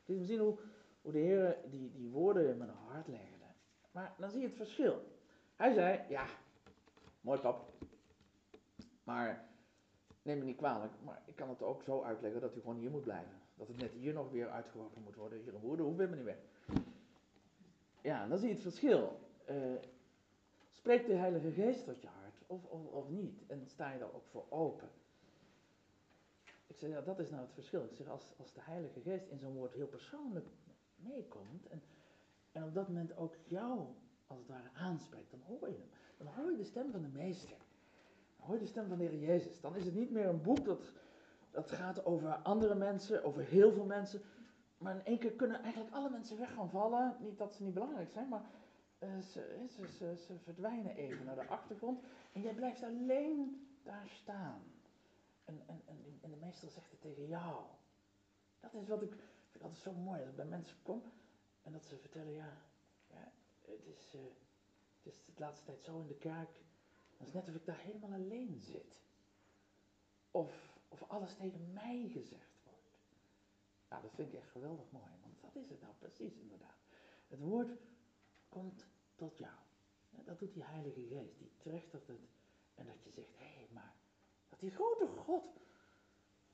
ik 0.02 0.08
liet 0.08 0.20
me 0.20 0.26
zien 0.26 0.40
hoe, 0.40 0.58
hoe 1.02 1.12
de 1.12 1.20
Heer 1.20 1.58
die, 1.70 1.92
die 1.92 2.10
woorden 2.10 2.50
in 2.50 2.58
mijn 2.58 2.70
hart 2.70 3.08
legde. 3.08 3.46
Maar 3.92 4.16
dan 4.18 4.30
zie 4.30 4.40
je 4.40 4.48
het 4.48 4.56
verschil. 4.56 5.02
Hij 5.56 5.74
zei, 5.74 6.02
ja, 6.10 6.26
mooi 7.22 7.40
pap, 7.40 7.74
maar 9.04 9.50
neem 10.22 10.38
me 10.38 10.44
niet 10.44 10.58
kwalijk, 10.58 10.94
maar 11.04 11.22
ik 11.26 11.36
kan 11.36 11.50
het 11.50 11.62
ook 11.62 11.84
zo 11.84 12.02
uitleggen 12.02 12.42
dat 12.42 12.56
u 12.56 12.60
gewoon 12.60 12.78
hier 12.78 12.92
moet 12.92 13.04
blijven. 13.04 13.38
Dat 13.56 13.68
het 13.68 13.78
net 13.78 13.92
hier 13.92 14.14
nog 14.14 14.32
weer 14.32 14.50
uitgeworpen 14.50 15.02
moet 15.04 15.16
worden. 15.16 15.40
Hier 15.40 15.54
een 15.54 15.60
woorden, 15.60 15.86
hoe 15.86 15.96
ben 15.96 16.10
me 16.10 16.16
niet 16.16 16.26
weg. 16.26 16.38
Ja, 18.02 18.28
dan 18.28 18.38
zie 18.38 18.48
je 18.48 18.54
het 18.54 18.64
verschil. 18.64 19.20
Uh, 19.50 19.76
spreekt 20.72 21.08
de 21.08 21.14
Heilige 21.14 21.52
Geest 21.52 21.86
tot 21.86 22.02
je 22.02 22.08
hart 22.08 22.36
of, 22.48 22.66
of, 22.66 22.86
of 22.86 23.10
niet? 23.10 23.44
En 23.48 23.68
sta 23.68 23.92
je 23.92 24.00
daar 24.00 24.14
ook 24.14 24.28
voor 24.28 24.46
open? 24.50 24.90
Ik 26.68 26.78
zeg, 26.78 26.90
ja, 26.90 27.02
dat 27.02 27.20
is 27.20 27.30
nou 27.30 27.42
het 27.42 27.54
verschil. 27.54 27.84
Ik 27.84 27.96
zeg, 27.96 28.08
als, 28.08 28.34
als 28.38 28.54
de 28.54 28.62
Heilige 28.62 29.02
Geest 29.02 29.28
in 29.28 29.40
zo'n 29.40 29.54
woord 29.54 29.74
heel 29.74 29.88
persoonlijk 29.88 30.48
meekomt 31.04 31.68
en, 31.68 31.82
en 32.52 32.64
op 32.64 32.74
dat 32.74 32.88
moment 32.88 33.18
ook 33.18 33.36
jou 33.44 33.88
als 34.28 34.40
het 34.40 34.48
ware 34.48 34.70
aanspreekt, 34.74 35.32
dan 35.32 35.42
hoor 35.48 35.70
je 35.70 35.76
hem. 35.76 35.90
Dan 36.18 36.28
hoor 36.28 36.52
je 36.52 36.58
de 36.58 36.64
stem 36.64 36.92
van 36.92 37.02
de 37.02 37.08
Meester. 37.08 37.58
Dan 38.38 38.48
hoor 38.48 38.56
je 38.56 38.62
de 38.62 38.68
stem 38.68 38.88
van 38.88 38.98
de 38.98 39.04
Heer 39.04 39.20
Jezus. 39.20 39.62
Dan 39.62 39.76
is 39.76 39.86
het 39.86 39.96
niet 39.96 40.12
meer 40.12 40.28
een 40.28 40.42
boek 40.42 40.66
dat, 40.66 40.92
dat 41.52 41.72
gaat 41.72 42.06
over 42.06 42.36
andere 42.36 42.76
mensen, 42.76 43.24
over 43.24 43.44
heel 43.44 43.72
veel 43.72 43.86
mensen. 43.86 44.22
maar 44.78 44.96
in 44.96 45.06
één 45.06 45.20
keer 45.20 45.32
kunnen 45.32 45.62
eigenlijk 45.64 45.94
alle 45.94 46.10
mensen 46.10 46.38
weg 46.38 46.54
gaan 46.54 46.70
vallen. 46.70 47.16
Niet 47.20 47.38
dat 47.38 47.54
ze 47.54 47.64
niet 47.64 47.74
belangrijk 47.74 48.10
zijn, 48.10 48.30
maar 48.30 48.44
eh, 49.00 49.20
ze, 49.20 49.66
ze, 49.70 49.88
ze, 49.88 50.16
ze 50.18 50.40
verdwijnen 50.44 50.96
even 50.96 51.26
naar 51.26 51.36
de 51.36 51.48
achtergrond. 51.48 52.00
En 52.32 52.42
jij 52.42 52.54
blijft 52.54 52.84
alleen 52.84 53.68
daar 53.84 54.08
staan. 54.08 54.62
En, 55.46 55.62
en, 55.66 55.82
en, 55.86 56.20
en 56.22 56.30
de 56.30 56.38
meester 56.42 56.70
zegt 56.70 56.92
het 56.92 57.02
tegen 57.02 57.28
jou. 57.28 57.64
Dat 58.60 58.74
is 58.74 58.88
wat 58.88 59.02
ik, 59.02 59.14
vind 59.60 59.72
altijd 59.72 59.96
zo 59.96 60.02
mooi 60.02 60.20
als 60.20 60.30
ik 60.30 60.36
bij 60.36 60.46
mensen 60.46 60.78
kom 60.84 61.04
en 61.62 61.72
dat 61.72 61.86
ze 61.86 61.98
vertellen, 61.98 62.34
ja, 62.34 62.62
het, 63.62 63.86
is, 63.86 64.14
uh, 64.16 64.22
het 65.02 65.14
is 65.14 65.26
de 65.26 65.42
laatste 65.42 65.66
tijd 65.66 65.84
zo 65.84 66.00
in 66.00 66.08
de 66.08 66.18
kerk. 66.18 66.50
Het 67.18 67.28
is 67.28 67.34
net 67.34 67.48
of 67.48 67.56
ik 67.56 67.66
daar 67.66 67.80
helemaal 67.80 68.14
alleen 68.14 68.60
zit. 68.60 69.02
Of, 70.32 70.80
of 70.88 71.04
alles 71.04 71.36
tegen 71.36 71.74
mij 71.74 72.10
gezegd 72.12 72.60
wordt. 72.64 72.98
Nou, 73.90 74.02
dat 74.02 74.12
vind 74.14 74.34
ik 74.34 74.40
echt 74.40 74.50
geweldig 74.50 74.92
mooi, 74.92 75.12
want 75.22 75.42
dat 75.42 75.56
is 75.56 75.70
het 75.70 75.82
nou 75.82 75.94
precies 76.00 76.38
inderdaad. 76.38 76.78
Het 77.28 77.40
woord 77.40 77.80
komt 78.50 78.86
tot 79.16 79.38
jou. 79.38 79.58
dat 80.10 80.40
doet 80.40 80.54
die 80.54 80.64
Heilige 80.64 81.08
Geest, 81.08 81.38
die 81.38 81.52
trekt 81.58 81.92
dat 81.92 82.08
het. 82.08 82.30
En 82.76 82.86
dat 82.86 83.04
je 83.04 83.12
zegt, 83.12 83.38
hé, 83.38 83.54
hey, 83.56 83.68
maar 83.72 83.94
dat 84.50 84.60
die 84.60 84.72
grote 84.72 85.08
God, 85.08 85.60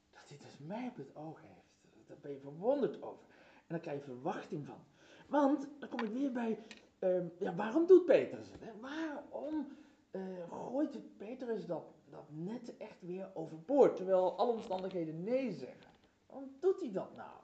dat 0.10 0.30
hij 0.30 0.38
dus 0.38 0.58
mij 0.58 0.88
op 0.88 0.96
het 0.96 1.16
oog 1.16 1.42
heeft. 1.42 1.65
Daar 2.08 2.18
ben 2.22 2.32
je 2.32 2.40
verwonderd 2.40 3.02
over. 3.02 3.26
En 3.56 3.66
daar 3.68 3.80
krijg 3.80 3.98
je 3.98 4.04
verwachting 4.04 4.66
van. 4.66 4.86
Want, 5.28 5.68
dan 5.80 5.90
kom 5.90 6.04
ik 6.04 6.12
weer 6.12 6.32
bij, 6.32 6.60
uh, 7.00 7.40
ja, 7.40 7.56
waarom 7.56 7.86
doet 7.86 8.06
Petrus 8.06 8.48
het? 8.52 8.80
Waarom 8.80 9.68
uh, 10.12 10.52
gooit 10.52 11.18
Petrus 11.18 11.66
dat, 11.66 11.94
dat 12.10 12.26
net 12.30 12.78
echt 12.78 13.02
weer 13.02 13.32
overboord, 13.34 13.96
terwijl 13.96 14.38
alle 14.38 14.52
omstandigheden 14.52 15.24
nee 15.24 15.52
zeggen? 15.52 15.92
Waarom 16.26 16.56
doet 16.60 16.82
hij 16.82 16.92
dat 16.92 17.16
nou? 17.16 17.38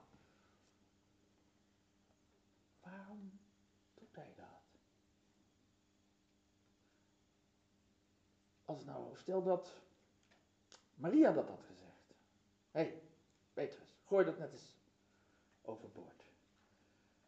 Waarom 2.80 3.40
doet 3.94 4.14
hij 4.14 4.32
dat? 4.36 4.46
Als 8.64 8.84
nou, 8.84 9.16
stel 9.16 9.42
dat 9.42 9.80
Maria 10.94 11.32
dat 11.32 11.48
had 11.48 11.62
gezegd. 11.66 12.14
Hé, 12.70 12.80
hey, 12.80 13.02
Petrus, 13.52 13.91
gooi 14.12 14.24
dat 14.24 14.38
net 14.38 14.52
eens 14.52 14.76
overboord. 15.62 16.24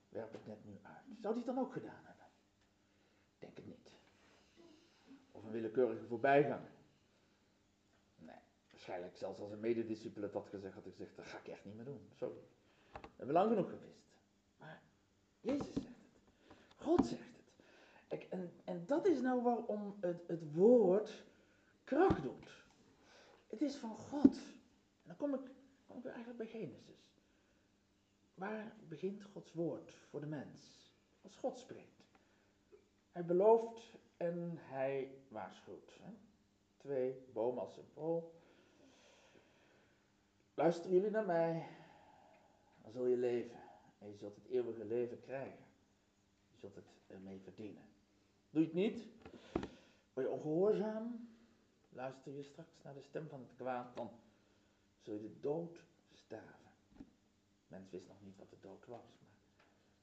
Werp 0.09 0.33
het 0.33 0.47
net 0.47 0.65
nu 0.65 0.79
uit. 0.83 1.05
Zou 1.21 1.35
hij 1.35 1.43
het 1.45 1.55
dan 1.55 1.59
ook 1.59 1.73
gedaan 1.73 2.05
hebben? 2.05 2.27
Denk 3.39 3.57
het 3.57 3.67
niet. 3.67 3.97
Of 5.33 5.45
een 5.45 5.51
willekeurige 5.51 6.05
voorbijganger. 6.05 6.71
Nee, 8.17 8.37
waarschijnlijk 8.71 9.17
zelfs 9.17 9.41
als 9.41 9.51
een 9.51 9.61
medediscipline 9.61 10.27
dat 10.27 10.43
had 10.43 10.49
gezegd, 10.49 10.75
had 10.75 10.87
ik 10.87 10.95
gezegd, 10.95 11.17
dat 11.17 11.27
ga 11.27 11.39
ik 11.39 11.49
echt 11.49 11.65
niet 11.65 11.75
meer 11.75 11.85
doen. 11.85 12.09
Sorry. 12.15 12.41
We 12.93 13.09
hebben 13.17 13.35
lang 13.35 13.49
genoeg 13.49 13.71
gewist. 13.71 14.03
Maar 14.57 14.83
Jezus 15.41 15.73
zegt 15.73 15.87
het. 15.87 16.57
God 16.77 17.07
zegt 17.07 17.37
het. 18.09 18.29
En, 18.29 18.53
en 18.65 18.87
dat 18.87 19.07
is 19.07 19.21
nou 19.21 19.43
waarom 19.43 19.97
het, 20.01 20.23
het 20.27 20.55
woord 20.55 21.25
kracht 21.85 22.23
doet. 22.23 22.65
Het 23.47 23.63
is 23.63 23.77
van 23.77 23.97
God. 23.97 24.37
En 25.03 25.07
dan 25.07 25.17
kom 25.17 25.35
ik, 25.35 25.51
eigenlijk 26.03 26.37
bij 26.37 26.47
Genesis. 26.47 27.23
Waar 28.35 28.77
begint 28.89 29.23
Gods 29.23 29.53
woord 29.53 29.95
voor 30.09 30.21
de 30.21 30.27
mens? 30.27 30.93
Als 31.23 31.37
God 31.37 31.59
spreekt. 31.59 32.05
Hij 33.11 33.25
belooft 33.25 33.93
en 34.17 34.59
hij 34.59 35.19
waarschuwt. 35.29 35.99
Hè? 36.01 36.13
Twee 36.77 37.25
bomen 37.33 37.63
als 37.63 37.75
symbool. 37.75 38.35
Luisteren 40.55 40.93
jullie 40.93 41.11
naar 41.11 41.27
mij, 41.27 41.67
dan 42.83 42.93
zul 42.93 43.07
je 43.07 43.17
leven. 43.17 43.61
En 43.99 44.09
je 44.09 44.17
zult 44.17 44.35
het 44.35 44.47
eeuwige 44.47 44.85
leven 44.85 45.21
krijgen. 45.21 45.65
Je 46.51 46.57
zult 46.57 46.75
het 46.75 46.85
ermee 47.07 47.41
verdienen. 47.41 47.83
Doe 48.51 48.61
je 48.61 48.67
het 48.67 48.77
niet? 48.77 49.09
Word 50.13 50.27
je 50.27 50.33
ongehoorzaam? 50.33 51.29
Luister 51.89 52.33
je 52.33 52.43
straks 52.43 52.83
naar 52.83 52.95
de 52.95 53.03
stem 53.03 53.29
van 53.29 53.41
het 53.41 53.55
kwaad, 53.57 53.97
dan 53.97 54.11
zul 55.05 55.15
je 55.15 55.21
de 55.21 55.41
dood 55.41 55.85
sterven. 56.13 56.73
Mens 57.67 57.91
wist 57.91 58.09
nog 58.09 58.23
niet 58.23 58.37
wat 58.37 58.51
de 58.51 58.61
dood 58.61 58.87
was, 58.87 59.19
maar 59.21 59.35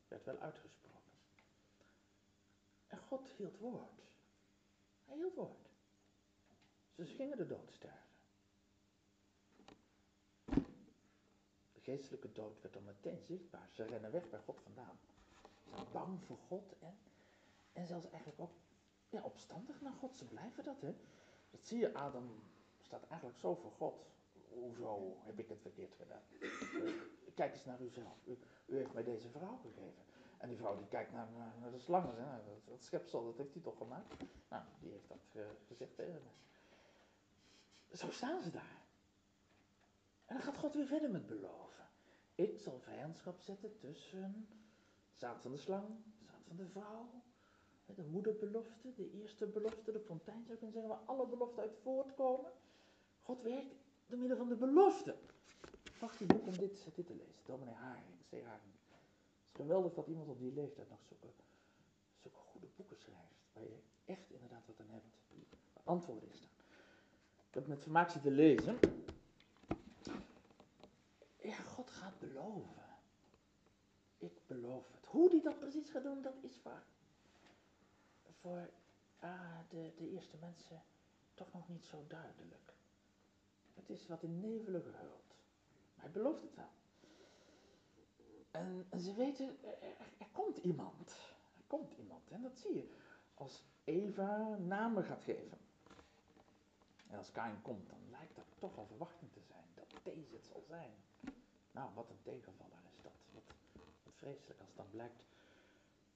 werd 0.08 0.26
wel 0.26 0.38
uitgesproken. 0.38 1.12
En 2.88 2.98
God 2.98 3.30
hield 3.30 3.58
woord. 3.58 4.02
Hij 5.06 5.16
hield 5.16 5.36
woord. 5.36 5.70
Ze 6.96 7.06
gingen 7.06 7.38
de 7.38 7.46
dood 7.46 7.72
sterven. 7.72 8.10
De 11.74 11.80
geestelijke 11.80 12.32
dood 12.32 12.62
werd 12.62 12.74
dan 12.74 12.84
meteen 12.84 13.22
zichtbaar. 13.22 13.70
Ze 13.72 13.84
rennen 13.84 14.12
weg 14.12 14.30
bij 14.30 14.40
God 14.40 14.62
vandaan. 14.62 15.00
Ze 15.64 15.70
zijn 15.70 15.92
bang 15.92 16.24
voor 16.24 16.38
God 16.38 16.76
en, 16.80 16.98
en 17.74 17.88
zelfs 17.88 18.10
eigenlijk 18.10 18.40
ook 18.40 18.54
ja, 19.10 19.22
opstandig 19.22 19.82
naar 19.82 19.94
God. 19.94 20.18
Ze 20.18 20.26
blijven 20.26 20.64
dat, 20.64 20.82
hè. 20.82 20.96
Dat 21.50 21.66
zie 21.66 21.80
je, 21.80 21.94
Adam 21.94 22.44
staat 22.82 23.08
eigenlijk 23.08 23.40
zo 23.40 23.56
voor 23.56 23.72
God. 23.72 24.06
Hoezo 24.54 25.18
heb 25.20 25.40
ik 25.40 25.50
het 25.50 25.62
verkeerd 25.62 25.96
gedaan? 25.96 26.22
Kijk 27.36 27.54
eens 27.54 27.66
naar 27.66 27.82
uzelf. 27.82 28.18
U, 28.26 28.38
u 28.66 28.76
heeft 28.76 28.94
mij 28.94 29.04
deze 29.04 29.30
vrouw 29.30 29.58
gegeven. 29.58 30.04
En 30.38 30.50
die 30.50 30.58
vrouw 30.58 30.78
die 30.78 30.88
kijkt 30.88 31.12
naar, 31.12 31.28
naar 31.60 31.72
de 31.72 31.80
slangen. 31.80 32.16
Hè? 32.16 32.38
Dat, 32.66 32.84
schepsel, 32.84 33.26
dat 33.26 33.38
heeft 33.38 33.54
hij 33.54 33.62
toch 33.62 33.78
gemaakt? 33.78 34.16
Nou, 34.50 34.64
die 34.80 34.92
heeft 34.92 35.08
dat 35.08 35.44
gezegd. 35.68 36.02
Zo 37.92 38.10
staan 38.10 38.42
ze 38.42 38.50
daar. 38.50 38.82
En 40.26 40.36
dan 40.36 40.46
gaat 40.46 40.58
God 40.58 40.74
weer 40.74 40.86
verder 40.86 41.12
met 41.12 41.28
beloven. 41.28 41.88
Ik 42.36 42.60
zal 42.60 42.80
vijandschap 42.80 43.40
zetten 43.40 43.78
tussen 43.78 44.48
zaad 45.14 45.42
van 45.42 45.52
de 45.52 45.58
slang, 45.58 45.88
zaad 46.26 46.44
van 46.48 46.56
de 46.56 46.68
vrouw, 46.68 47.10
de 47.96 48.04
moederbelofte, 48.04 48.94
de 48.94 49.12
eerste 49.12 49.48
belofte, 49.48 49.92
de 49.92 50.00
fontein 50.00 50.44
zou 50.44 50.54
ik 50.54 50.60
kunnen 50.60 50.74
zeggen, 50.74 50.90
waar 50.90 51.06
alle 51.06 51.28
beloften 51.28 51.62
uit 51.62 51.78
voortkomen. 51.82 52.52
God 53.22 53.42
werkt 53.42 53.76
door 54.12 54.19
middel 54.19 54.38
van 54.38 54.50
de 54.50 54.56
belofte. 54.56 55.15
Wacht 56.00 56.17
die 56.17 56.28
boek 56.28 56.47
om 56.47 56.58
dit, 56.58 56.86
dit 56.95 57.06
te 57.06 57.15
lezen. 57.15 57.41
Dominee 57.45 57.74
Haring, 57.74 58.06
C. 58.30 58.32
Haring. 58.32 58.74
Het 58.74 59.47
is 59.47 59.56
geweldig 59.56 59.93
dat 59.93 60.08
iemand 60.08 60.28
op 60.28 60.39
die 60.39 60.54
leeftijd 60.54 60.89
nog 60.89 61.00
zulke, 61.04 61.28
zulke 62.21 62.38
goede 62.38 62.67
boeken 62.76 62.97
schrijft. 62.97 63.36
Waar 63.54 63.63
je 63.63 63.80
echt 64.06 64.32
inderdaad 64.32 64.65
wat 64.65 64.80
aan 64.80 64.89
hebt. 64.89 65.06
Waar 65.74 65.84
antwoorden 65.84 66.30
in 66.30 66.36
staan. 66.36 66.50
Ik 67.47 67.54
heb 67.54 67.67
met 67.67 67.82
vermaak 67.82 68.10
te 68.10 68.32
lezen. 68.32 68.80
Ja, 71.41 71.56
God 71.56 71.89
gaat 71.89 72.19
beloven. 72.19 72.84
Ik 74.17 74.41
beloof 74.47 74.91
het. 74.91 75.06
Hoe 75.06 75.30
die 75.30 75.41
dat 75.41 75.60
precies 75.60 75.89
gaat 75.89 76.04
doen, 76.04 76.21
dat 76.21 76.43
is 76.43 76.62
waar 76.63 76.86
voor 78.41 78.69
ah, 79.19 79.60
de, 79.69 79.91
de 79.95 80.10
eerste 80.10 80.38
mensen 80.39 80.84
toch 81.34 81.54
nog 81.54 81.69
niet 81.69 81.86
zo 81.86 82.06
duidelijk. 82.08 82.74
Het 83.82 83.89
is 83.89 84.08
wat 84.08 84.24
in 84.24 84.39
nevelen 84.39 84.82
gehuld. 84.82 85.36
Maar 85.96 86.04
hij 86.04 86.12
belooft 86.12 86.41
het 86.41 86.56
wel. 86.56 86.70
En, 88.52 88.86
ze 89.00 89.13
weten, 89.13 89.58
er, 90.17 90.28
komt 90.32 90.58
iemand. 90.58 91.10
Er 91.58 91.63
komt 91.67 91.94
iemand. 91.94 92.30
En 92.30 92.41
dat 92.41 92.58
zie 92.58 92.76
je. 92.76 92.89
Als 93.34 93.63
Eva 93.84 94.58
namen 94.58 95.04
gaat 95.04 95.24
geven. 95.24 95.58
En 97.08 97.17
als 97.17 97.32
Kain 97.32 97.62
komt, 97.62 97.89
dan 97.89 98.00
lijkt 98.10 98.36
dat 98.36 98.46
toch 98.60 98.78
al 98.78 98.86
verwachting 98.86 99.32
te 99.32 99.41
zijn. 99.41 99.65
Dat 99.74 100.04
deze 100.04 100.34
het 100.34 100.46
zal 100.46 100.62
zijn. 100.67 100.91
Nou, 101.72 101.89
wat 101.94 102.10
een 102.10 102.22
tegenvaller 102.22 102.80
is 102.91 103.02
dat. 103.02 103.12
Wat, 103.34 103.44
vreselijk 104.15 104.60
als 104.60 104.76
dan 104.76 104.89
blijkt 104.89 105.24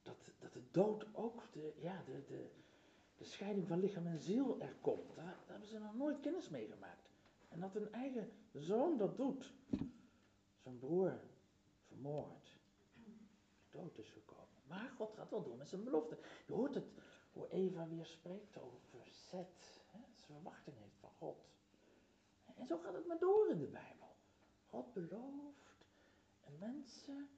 dat, 0.03 0.17
dat 0.39 0.53
de 0.53 0.61
dood 0.71 1.05
ook, 1.13 1.43
de, 1.51 1.73
ja, 1.77 2.03
de, 2.05 2.23
de, 2.27 2.49
de 3.17 3.23
scheiding 3.23 3.67
van 3.67 3.79
lichaam 3.79 4.07
en 4.07 4.19
ziel 4.19 4.61
er 4.61 4.75
komt. 4.81 5.15
Daar, 5.15 5.25
daar 5.25 5.35
hebben 5.47 5.67
ze 5.67 5.79
nog 5.79 5.95
nooit 5.95 6.19
kennis 6.19 6.49
mee 6.49 6.67
gemaakt. 6.67 7.14
En 7.55 7.61
dat 7.61 7.73
hun 7.73 7.91
eigen 7.91 8.31
zoon 8.53 8.97
dat 8.97 9.17
doet. 9.17 9.53
Zijn 10.57 10.79
broer 10.79 11.19
vermoord. 11.87 12.57
Dood 13.69 13.97
is 13.97 14.09
gekomen. 14.09 14.61
Maar 14.67 14.89
God 14.95 15.13
gaat 15.13 15.29
wel 15.29 15.43
door 15.43 15.57
met 15.57 15.69
zijn 15.69 15.83
belofte. 15.83 16.17
Je 16.45 16.53
hoort 16.53 16.73
het, 16.73 16.85
hoe 17.31 17.49
Eva 17.49 17.87
weer 17.87 18.05
spreekt 18.05 18.57
over 18.57 19.07
Zet. 19.11 19.83
Ze 20.13 20.33
verwachting 20.33 20.77
heeft 20.77 20.97
van 20.99 21.11
God. 21.17 21.49
En 22.55 22.65
zo 22.65 22.77
gaat 22.77 22.93
het 22.93 23.07
maar 23.07 23.19
door 23.19 23.49
in 23.49 23.59
de 23.59 23.67
Bijbel. 23.67 24.15
God 24.65 24.93
belooft. 24.93 25.85
En 26.41 26.57
mensen 26.59 27.29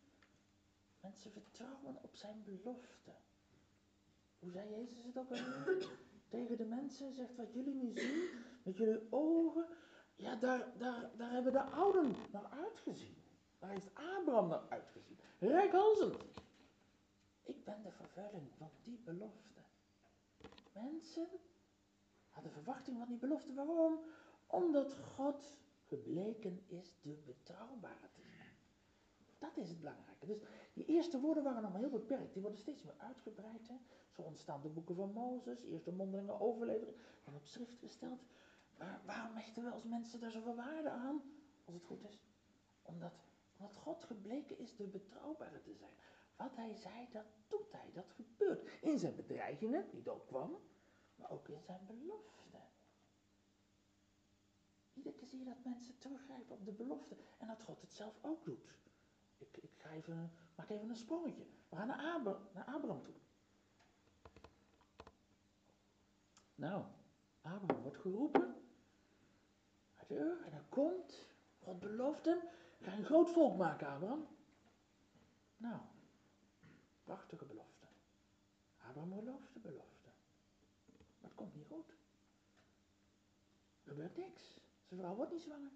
Mensen 0.99 1.31
vertrouwen 1.31 1.97
op 2.01 2.15
zijn 2.15 2.43
belofte. 2.43 3.11
Hoe 4.39 4.51
zei 4.51 4.69
Jezus 4.69 5.03
het 5.03 5.17
ook 5.17 5.29
alweer? 5.29 5.89
Tegen 6.29 6.57
de 6.57 6.65
mensen 6.65 7.13
zegt 7.13 7.35
wat 7.35 7.53
jullie 7.53 7.73
nu 7.73 7.91
zien 7.95 8.29
met 8.63 8.77
jullie 8.77 9.07
ogen. 9.09 9.67
Ja, 10.17 10.35
daar, 10.35 10.77
daar, 10.77 11.09
daar 11.17 11.31
hebben 11.31 11.51
de 11.51 11.63
ouden 11.63 12.15
naar 12.31 12.45
uitgezien. 12.45 13.15
Daar 13.59 13.69
heeft 13.69 13.89
Abraham 13.93 14.47
naar 14.47 14.69
uitgezien. 14.69 15.17
Rijkhalzend. 15.39 16.23
Ik 17.43 17.63
ben 17.63 17.83
de 17.83 17.91
vervulling 17.91 18.51
van 18.57 18.69
die 18.83 18.99
belofte. 19.05 19.61
Mensen 20.73 21.27
hadden 22.29 22.51
verwachting 22.51 22.97
van 22.97 23.07
die 23.07 23.17
belofte. 23.17 23.53
Waarom? 23.53 23.99
Omdat 24.47 24.95
God 25.15 25.57
gebleken 25.85 26.63
is 26.67 26.95
de 27.01 27.17
betrouwbare 27.25 28.09
te 28.13 28.21
zijn. 28.21 28.55
Dat 29.37 29.57
is 29.57 29.69
het 29.69 29.79
belangrijke. 29.79 30.25
Dus 30.25 30.39
die 30.73 30.85
eerste 30.85 31.19
woorden 31.19 31.43
waren 31.43 31.61
nog 31.61 31.71
maar 31.71 31.81
heel 31.81 31.89
beperkt. 31.89 32.33
Die 32.33 32.41
worden 32.41 32.59
steeds 32.59 32.83
meer 32.83 32.97
uitgebreid. 32.97 33.67
Hè? 33.67 33.75
Zo 34.09 34.21
ontstaan 34.21 34.61
de 34.61 34.69
boeken 34.69 34.95
van 34.95 35.11
Mozes, 35.11 35.63
eerst 35.63 35.85
de 35.85 35.91
mondelinge 35.91 36.39
overlevering, 36.39 36.97
dan 37.23 37.35
op 37.35 37.45
schrift 37.45 37.77
gesteld. 37.79 38.21
Waarom 39.05 39.35
hechten 39.35 39.63
we 39.63 39.69
als 39.69 39.83
mensen 39.83 40.19
daar 40.19 40.31
zoveel 40.31 40.55
waarde 40.55 40.89
aan, 40.89 41.21
als 41.65 41.75
het 41.75 41.83
goed 41.83 42.03
is? 42.03 42.19
Omdat, 42.81 43.13
omdat 43.57 43.77
God 43.77 44.03
gebleken 44.03 44.57
is 44.57 44.75
de 44.75 44.87
betrouwbare 44.87 45.61
te 45.61 45.73
zijn. 45.73 45.93
Wat 46.35 46.55
hij 46.55 46.73
zei, 46.73 47.07
dat 47.11 47.25
doet 47.47 47.71
hij, 47.71 47.91
dat 47.93 48.11
gebeurt. 48.11 48.69
In 48.81 48.99
zijn 48.99 49.15
bedreigingen, 49.15 49.89
die 49.89 50.01
dood 50.01 50.25
kwam, 50.25 50.57
maar 51.15 51.29
ook 51.29 51.47
in 51.47 51.61
zijn 51.61 51.85
belofte. 51.85 52.57
Iedere 54.93 55.15
keer 55.15 55.27
zie 55.27 55.39
je 55.39 55.45
dat 55.45 55.63
mensen 55.63 55.97
teruggrijpen 55.97 56.55
op 56.55 56.65
de 56.65 56.71
belofte 56.71 57.17
en 57.37 57.47
dat 57.47 57.61
God 57.61 57.81
het 57.81 57.93
zelf 57.93 58.17
ook 58.21 58.45
doet. 58.45 58.75
Ik, 59.37 59.57
ik 59.57 59.71
ga 59.77 59.89
even, 59.91 60.31
maak 60.55 60.69
even 60.69 60.89
een 60.89 60.95
sprongetje. 60.95 61.45
We 61.69 61.75
gaan 61.75 61.87
naar, 61.87 62.21
naar 62.53 62.65
Abraham 62.65 63.03
toe. 63.03 63.15
Nou, 66.55 66.85
Abraham 67.41 67.81
wordt 67.81 67.97
geroepen 67.97 68.55
de 70.07 70.15
Ur 70.15 70.43
en 70.45 70.51
hij 70.51 70.63
komt. 70.69 71.25
God 71.59 71.79
belooft 71.79 72.25
hem, 72.25 72.39
ga 72.81 72.91
een 72.91 73.05
groot 73.05 73.29
volk 73.29 73.57
maken, 73.57 73.87
Abraham. 73.87 74.27
Nou, 75.57 75.81
prachtige 77.03 77.45
belofte. 77.45 77.87
Abraham 78.77 79.13
gelooft 79.13 79.53
de 79.53 79.59
belofte. 79.59 80.09
Maar 80.95 81.29
het 81.29 81.35
komt 81.35 81.55
niet 81.55 81.67
goed. 81.67 81.89
Er 83.83 83.89
gebeurt 83.89 84.17
niks. 84.17 84.59
Zijn 84.87 84.99
vrouw 84.99 85.15
wordt 85.15 85.31
niet 85.31 85.41
zwanger. 85.41 85.71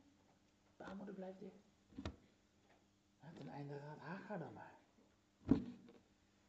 Baarmoeder 0.77 1.15
blijft 1.15 1.39
dicht. 1.39 1.69
En 3.19 3.33
ten 3.35 3.47
einde 3.47 3.77
raadt 3.77 3.99
Hagar 3.99 4.39
dan 4.39 4.53
maar. 4.53 4.73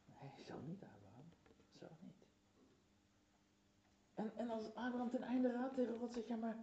Nee, 0.05 0.45
zo 0.45 0.61
niet, 0.61 0.83
Abraham. 0.83 1.25
Zo 1.79 1.87
niet. 2.01 2.27
En, 4.15 4.37
en 4.37 4.51
als 4.51 4.75
Abraham 4.75 5.11
ten 5.11 5.23
einde 5.23 5.53
raadt 5.53 5.75
tegen 5.75 5.99
God 5.99 6.13
zegt, 6.13 6.29
ja 6.29 6.37
maar, 6.37 6.57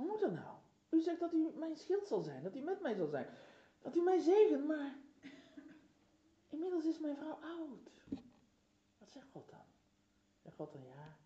hoe 0.00 0.08
moet 0.08 0.20
dat 0.20 0.32
nou? 0.32 0.56
U 0.90 1.00
zegt 1.00 1.20
dat 1.20 1.32
u 1.32 1.50
mijn 1.58 1.76
schild 1.76 2.06
zal 2.06 2.20
zijn, 2.20 2.42
dat 2.42 2.56
u 2.56 2.60
met 2.60 2.80
mij 2.80 2.94
zal 2.94 3.06
zijn, 3.06 3.26
dat 3.80 3.96
u 3.96 4.02
mij 4.02 4.18
zegent, 4.18 4.66
maar 4.66 4.96
inmiddels 6.48 6.84
is 6.84 6.98
mijn 6.98 7.16
vrouw 7.16 7.38
oud. 7.42 8.04
Wat 8.98 9.10
zegt 9.10 9.30
God 9.32 9.50
dan? 9.50 9.64
Zegt 10.42 10.56
God 10.56 10.72
dan, 10.72 10.82
ja, 10.84 11.16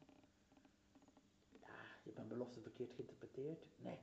ja, 1.51 1.69
je 1.69 2.03
hebt 2.03 2.17
mijn 2.17 2.29
belofte 2.29 2.61
verkeerd 2.61 2.93
geïnterpreteerd? 2.93 3.67
Nee, 3.77 3.99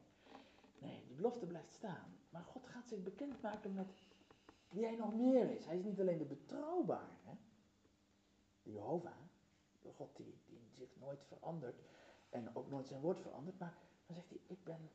nee, 0.79 1.05
die 1.05 1.15
belofte 1.15 1.45
blijft 1.45 1.73
staan. 1.73 2.17
Maar 2.29 2.43
God 2.43 2.67
gaat 2.67 2.88
zich 2.88 3.03
bekendmaken 3.03 3.73
met 3.73 3.88
wie 4.69 4.86
hij 4.86 4.95
nog 4.95 5.13
meer 5.13 5.49
is. 5.49 5.65
Hij 5.65 5.77
is 5.77 5.84
niet 5.84 5.99
alleen 5.99 6.17
de 6.17 6.25
betrouwbare, 6.25 7.38
de 8.63 8.71
Jehovah, 8.71 9.17
de 9.81 9.93
God 9.93 10.15
die, 10.15 10.41
die 10.45 10.69
zich 10.77 10.95
nooit 10.99 11.23
verandert 11.23 11.81
en 12.29 12.55
ook 12.55 12.69
nooit 12.69 12.88
zijn 12.88 13.01
woord 13.01 13.19
verandert, 13.19 13.60
maar 13.60 13.77
dan 14.13 14.21
zegt 14.21 14.30
hij, 14.30 14.56
ik 14.56 14.63
ben, 14.63 14.89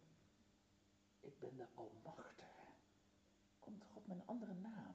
ik 1.20 1.38
ben 1.38 1.56
de 1.56 1.66
Almachtige. 1.74 2.64
Komt 3.58 3.84
God 3.92 4.06
met 4.06 4.16
een 4.16 4.26
andere 4.26 4.54
naam. 4.54 4.94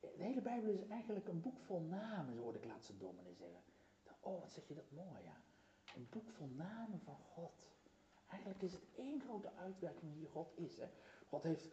De 0.00 0.22
hele 0.22 0.40
Bijbel 0.40 0.70
is 0.70 0.86
eigenlijk 0.86 1.28
een 1.28 1.40
boek 1.40 1.58
vol 1.60 1.80
namen, 1.80 2.38
hoorde 2.38 2.58
ik 2.58 2.64
laatst 2.64 2.90
een 2.90 2.98
dominee 2.98 3.34
zeggen. 3.34 3.60
Oh, 4.20 4.40
wat 4.40 4.52
zeg 4.52 4.68
je 4.68 4.74
dat 4.74 4.90
mooi, 4.90 5.22
ja. 5.24 5.36
Een 5.94 6.06
boek 6.10 6.30
vol 6.30 6.48
namen 6.48 7.00
van 7.00 7.16
God. 7.16 7.52
Eigenlijk 8.26 8.62
is 8.62 8.72
het 8.72 8.84
één 8.94 9.20
grote 9.20 9.52
uitwerking 9.56 10.14
wie 10.14 10.26
God 10.26 10.52
is. 10.54 10.76
Hè. 10.76 10.88
God 11.28 11.42
heeft 11.42 11.70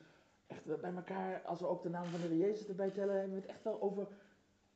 echt 0.48 0.82
bij 0.82 0.94
elkaar, 0.96 1.42
als 1.42 1.60
we 1.60 1.68
ook 1.68 1.84
de 1.84 1.90
naam 1.90 2.06
van 2.06 2.22
de 2.22 2.28
Heer 2.28 2.38
Jezus 2.38 2.68
erbij 2.68 2.92
tellen, 2.92 3.16
hebben 3.16 3.36
we 3.36 3.42
het 3.42 3.50
echt 3.50 3.64
wel 3.64 3.82
over, 3.82 4.08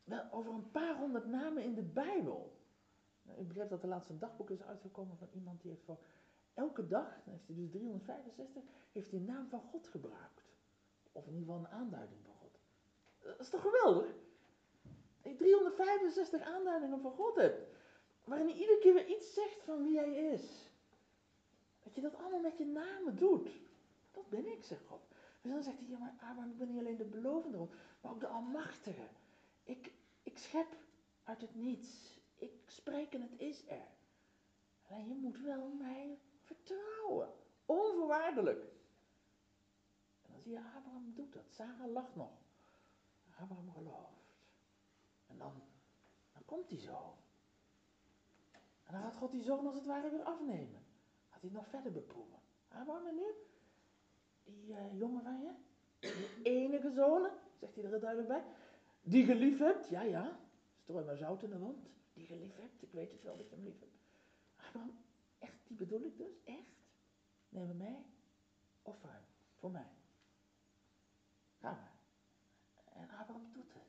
wel 0.04 0.32
over 0.32 0.54
een 0.54 0.72
paar 0.72 0.98
honderd 0.98 1.26
namen 1.26 1.63
in 1.63 1.74
de 1.74 1.84
Bijbel. 1.84 2.62
Ik 3.24 3.48
begrijp 3.48 3.70
dat 3.70 3.84
er 3.84 3.89
laatst 3.89 4.10
een 4.10 4.20
dagboek 4.20 4.50
is 4.50 4.63
uitgekomen 4.63 5.18
van 5.18 5.28
iemand 5.34 5.62
die 5.62 5.72
heeft 5.72 5.84
voor 5.84 6.00
elke 6.54 6.88
dag, 6.88 7.24
dan 7.26 7.39
hij 7.46 7.56
dus 7.56 7.70
365, 7.72 8.63
heeft 8.92 9.12
hij 9.12 9.20
een 9.20 9.26
naam 9.26 9.48
van 9.50 9.62
God 9.62 9.88
gebruikt. 9.88 10.44
Of 11.12 11.28
in 11.28 11.34
ieder 11.34 11.48
geval 11.48 11.60
een 11.60 11.80
aanduiding 11.80 12.20
van 12.26 12.34
God. 12.39 12.60
Dat 13.20 13.39
is 13.39 13.50
toch 13.50 13.62
geweldig? 13.62 14.06
Dat 15.22 15.32
je 15.32 15.36
365 15.36 16.42
aanduidingen 16.42 17.02
van 17.02 17.12
God 17.12 17.36
hebt. 17.36 17.68
Waarin 18.24 18.48
hij 18.48 18.58
iedere 18.58 18.80
keer 18.80 18.94
weer 18.94 19.08
iets 19.08 19.34
zegt 19.34 19.63
van 19.63 19.84
wie 19.84 19.98
hij 19.98 20.16
is. 20.16 20.70
Dat 21.84 21.96
je 21.96 22.02
dat 22.02 22.16
allemaal 22.16 22.39
met 22.39 22.58
je 22.58 22.66
namen 22.66 23.16
doet. 23.16 23.50
Dat 24.12 24.30
ben 24.30 24.46
ik, 24.46 24.63
zegt 24.63 24.86
God. 24.86 25.02
Dus 25.42 25.52
dan 25.52 25.63
zegt 25.63 25.78
hij, 25.78 25.88
ja 25.88 25.98
maar 25.98 26.13
Abraham, 26.13 26.52
ik 26.52 26.58
ben 26.58 26.68
niet 26.68 26.80
alleen 26.80 26.98
de 26.98 27.06
belovende 27.06 27.58
God, 27.58 27.74
maar 28.02 28.12
ook 28.12 28.20
de 28.20 28.28
Almachtige. 28.28 29.08
Ik, 29.63 29.92
ik 30.24 30.38
schep 30.38 30.78
uit 31.24 31.42
het 31.42 31.56
niets. 31.56 32.20
Ik 32.36 32.54
spreek 32.68 33.13
en 33.13 33.22
het 33.22 33.34
is 33.38 33.68
er. 33.68 33.88
Alleen 34.89 35.08
je 35.08 35.16
moet 35.16 35.39
wel 35.39 35.68
mij 35.68 36.20
vertrouwen. 36.43 37.29
Onvoorwaardelijk. 37.65 38.63
En 40.21 40.32
dan 40.32 40.41
zie 40.41 40.51
je, 40.51 40.58
Abraham 40.58 41.13
doet 41.15 41.34
dat. 41.34 41.43
Sarah 41.49 41.91
lacht 41.91 42.15
nog. 42.15 42.32
Abraham 43.39 43.71
gelooft. 43.71 44.36
En 45.27 45.38
dan, 45.38 45.53
dan 46.34 46.45
komt 46.45 46.69
hij 46.69 46.79
zo. 46.79 47.17
En 48.84 48.93
dan 48.93 49.01
gaat 49.01 49.15
God 49.15 49.32
die 49.32 49.43
zoon 49.43 49.65
als 49.65 49.75
het 49.75 49.86
ware 49.86 50.10
weer 50.10 50.23
afnemen. 50.23 50.86
Gaat 51.29 51.41
hij 51.41 51.51
nog 51.51 51.67
verder 51.67 51.91
beproeven. 51.91 52.39
Abraham 52.67 53.06
en 53.06 53.15
nu? 53.15 53.25
Die 54.43 54.67
uh, 54.67 54.97
jongen 54.97 55.23
van 55.23 55.41
je? 55.41 55.51
Die 55.99 56.43
enige 56.43 56.91
zoon, 56.91 57.29
zegt 57.60 57.75
hij 57.75 57.84
er 57.84 57.99
duidelijk 57.99 58.27
bij. 58.27 58.43
Die 59.01 59.25
je 59.25 59.36
lief 59.36 59.58
hebt, 59.60 59.89
ja 59.89 60.01
ja. 60.01 60.39
Strooi 60.82 61.06
maar 61.06 61.17
zout 61.17 61.43
in 61.43 61.49
de 61.49 61.60
wond. 61.60 61.89
Die 62.13 62.27
je 62.27 62.36
lief 62.36 62.56
hebt, 62.56 62.82
ik 62.82 62.91
weet 62.91 63.12
het 63.12 63.23
wel 63.23 63.38
dat 63.38 63.49
je 63.49 63.56
hem 63.56 63.63
lief 63.63 63.79
hebt. 63.79 63.97
Abraham, 64.56 65.03
bedoel 65.86 66.06
ik 66.06 66.17
dus, 66.17 66.43
echt. 66.43 66.82
Neem 67.50 67.78
mee, 67.78 68.06
offer 68.82 69.12
hem, 69.12 69.24
voor 69.56 69.72
mij. 69.72 69.91
Ga 71.60 71.72
maar. 71.72 71.91
En 72.93 73.10
Abraham 73.10 73.52
doet 73.54 73.74
het. 73.74 73.84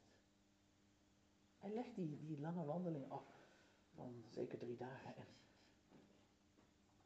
Hij 1.58 1.70
legt 1.70 1.94
die, 1.94 2.24
die 2.24 2.40
lange 2.40 2.64
wandeling 2.64 3.10
af 3.10 3.24
van 3.94 4.24
zeker 4.30 4.58
drie 4.58 4.76
dagen. 4.76 5.16
En, 5.16 5.26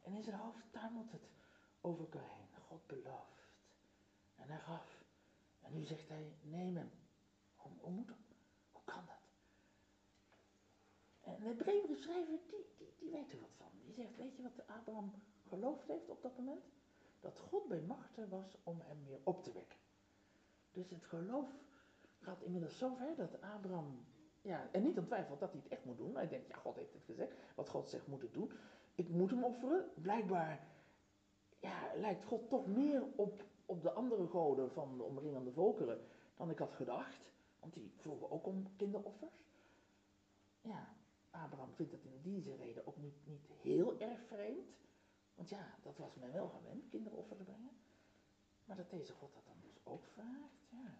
en 0.01 0.13
in 0.13 0.23
zijn 0.23 0.39
hoofd 0.39 0.71
tuimelt 0.71 1.11
het 1.11 1.29
over 1.81 2.07
heen. 2.11 2.47
God 2.69 2.87
belooft. 2.87 3.53
En 4.35 4.49
hij 4.49 4.59
gaf. 4.59 5.03
En 5.61 5.73
nu 5.73 5.83
zegt 5.83 6.09
hij, 6.09 6.33
neem 6.41 6.75
hem. 6.75 6.91
Hoe, 7.55 8.05
hoe 8.71 8.83
kan 8.85 9.05
dat? 9.05 9.15
En 11.21 11.39
de 11.39 11.45
Hebreeënschrijver, 11.45 12.39
die, 12.47 12.65
die, 12.77 12.93
die 12.99 13.09
weet 13.09 13.31
er 13.31 13.39
wat 13.39 13.53
van. 13.57 13.68
Weet 14.17 14.35
je 14.35 14.41
wat 14.41 14.67
Abraham 14.67 15.11
geloofd 15.47 15.87
heeft 15.87 16.09
op 16.09 16.21
dat 16.21 16.37
moment? 16.37 16.63
Dat 17.19 17.39
God 17.39 17.67
bij 17.67 17.81
machten 17.81 18.29
was 18.29 18.57
om 18.63 18.81
hem 18.83 19.05
weer 19.05 19.19
op 19.23 19.43
te 19.43 19.51
wekken. 19.51 19.77
Dus 20.71 20.89
het 20.89 21.05
geloof 21.05 21.47
gaat 22.19 22.41
inmiddels 22.41 22.77
zo 22.77 22.93
ver 22.95 23.15
dat 23.15 23.41
Abraham, 23.41 24.05
ja, 24.41 24.67
en 24.71 24.83
niet 24.83 24.97
aan 24.97 25.07
dat 25.09 25.51
hij 25.51 25.61
het 25.63 25.67
echt 25.67 25.85
moet 25.85 25.97
doen. 25.97 26.11
Maar 26.11 26.21
hij 26.21 26.29
denkt, 26.29 26.47
ja, 26.47 26.55
God 26.55 26.75
heeft 26.75 26.93
het 26.93 27.03
gezegd. 27.03 27.33
Wat 27.55 27.69
God 27.69 27.89
zegt 27.89 28.07
moet 28.07 28.21
het 28.21 28.33
doen. 28.33 28.51
Ik 28.95 29.09
moet 29.09 29.29
hem 29.29 29.43
offeren. 29.43 29.91
Blijkbaar, 30.01 30.67
ja, 31.59 31.91
lijkt 31.95 32.25
God 32.25 32.49
toch 32.49 32.67
meer 32.67 33.03
op, 33.15 33.43
op 33.65 33.81
de 33.81 33.91
andere 33.91 34.27
goden 34.27 34.71
van 34.71 34.97
de 34.97 35.03
omringende 35.03 35.51
volkeren 35.51 35.99
dan 36.35 36.49
ik 36.49 36.59
had 36.59 36.73
gedacht. 36.73 37.31
Want 37.59 37.73
die 37.73 37.91
vroegen 37.95 38.31
ook 38.31 38.45
om 38.45 38.75
kinderoffers. 38.75 39.43
Ja, 40.61 40.87
Abraham 41.29 41.73
vindt 41.73 41.91
het 41.91 42.03
in 42.03 42.21
deze 42.21 42.55
reden 42.55 42.87
ook 42.87 42.97
niet, 42.97 43.27
niet 43.27 43.47
heel 43.61 43.99
erg 43.99 44.21
vreemd. 44.27 44.77
Want 45.35 45.49
ja, 45.49 45.75
dat 45.83 45.97
was 45.97 46.15
men 46.15 46.31
wel 46.31 46.49
gewend, 46.49 46.89
kinderoffers 46.89 47.37
te 47.37 47.43
brengen. 47.43 47.77
Maar 48.65 48.75
dat 48.75 48.89
deze 48.89 49.13
God 49.13 49.33
dat 49.33 49.45
dan 49.45 49.59
dus 49.61 49.79
ook 49.83 50.05
vraagt, 50.05 50.67
ja. 50.69 50.97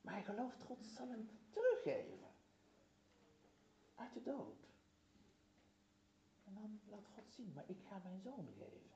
Maar 0.00 0.14
hij 0.14 0.24
gelooft, 0.24 0.62
God 0.62 0.86
zal 0.86 1.08
hem 1.08 1.28
teruggeven. 1.50 2.28
Uit 3.94 4.14
de 4.14 4.22
dood. 4.22 4.68
En 6.44 6.54
dan 6.54 6.80
laat 6.88 7.08
God 7.14 7.30
zien, 7.30 7.52
maar 7.54 7.64
ik 7.66 7.80
ga 7.82 8.00
mijn 8.04 8.20
zoon 8.20 8.48
geven. 8.58 8.90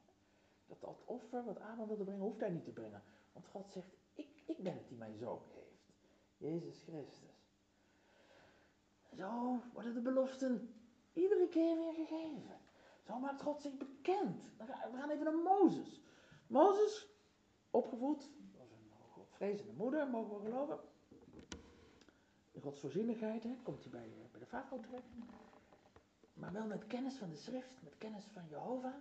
Dat, 0.67 0.81
dat 0.81 1.05
offer 1.05 1.45
wat 1.45 1.57
Abraham 1.57 1.87
wilde 1.87 2.05
brengen, 2.05 2.23
hoeft 2.23 2.41
hij 2.41 2.51
niet 2.51 2.65
te 2.65 2.73
brengen. 2.73 3.03
Want 3.33 3.47
God 3.47 3.71
zegt, 3.71 3.97
ik, 4.15 4.43
ik 4.47 4.63
ben 4.63 4.75
het 4.75 4.89
die 4.89 4.99
mijn 4.99 5.17
zoon 5.17 5.43
geeft. 5.53 5.93
Jezus 6.37 6.83
Christus. 6.83 7.38
Zo 9.17 9.63
worden 9.73 9.95
de 9.95 10.01
beloften 10.01 10.75
iedere 11.13 11.49
keer 11.49 11.77
weer 11.77 11.95
gegeven. 11.95 12.61
Zo 13.07 13.19
maakt 13.19 13.43
God 13.43 13.61
zich 13.61 13.77
bekend. 13.77 14.43
We 14.57 14.97
gaan 14.97 15.11
even 15.11 15.25
naar 15.25 15.35
Mozes. 15.35 16.01
Mozes, 16.47 17.09
opgevoed, 17.71 18.31
was 18.59 18.71
een 18.71 18.91
vrezende 19.29 19.73
moeder, 19.73 20.09
mogen 20.09 20.37
we 20.37 20.51
geloven. 20.51 20.79
In 22.51 22.61
Gods 22.61 22.81
voorzienigheid 22.81 23.43
hè, 23.43 23.57
komt 23.63 23.83
hij 23.83 23.91
bij, 23.91 24.29
bij 24.31 24.41
de 24.41 24.47
farao 24.47 24.81
terecht. 24.81 25.09
Maar 26.35 26.53
wel 26.53 26.67
met 26.67 26.87
kennis 26.87 27.17
van 27.17 27.31
de 27.31 27.37
schrift, 27.37 27.83
met 27.83 27.99
kennis 27.99 28.25
van 28.25 28.49
Jehovah. 28.49 28.95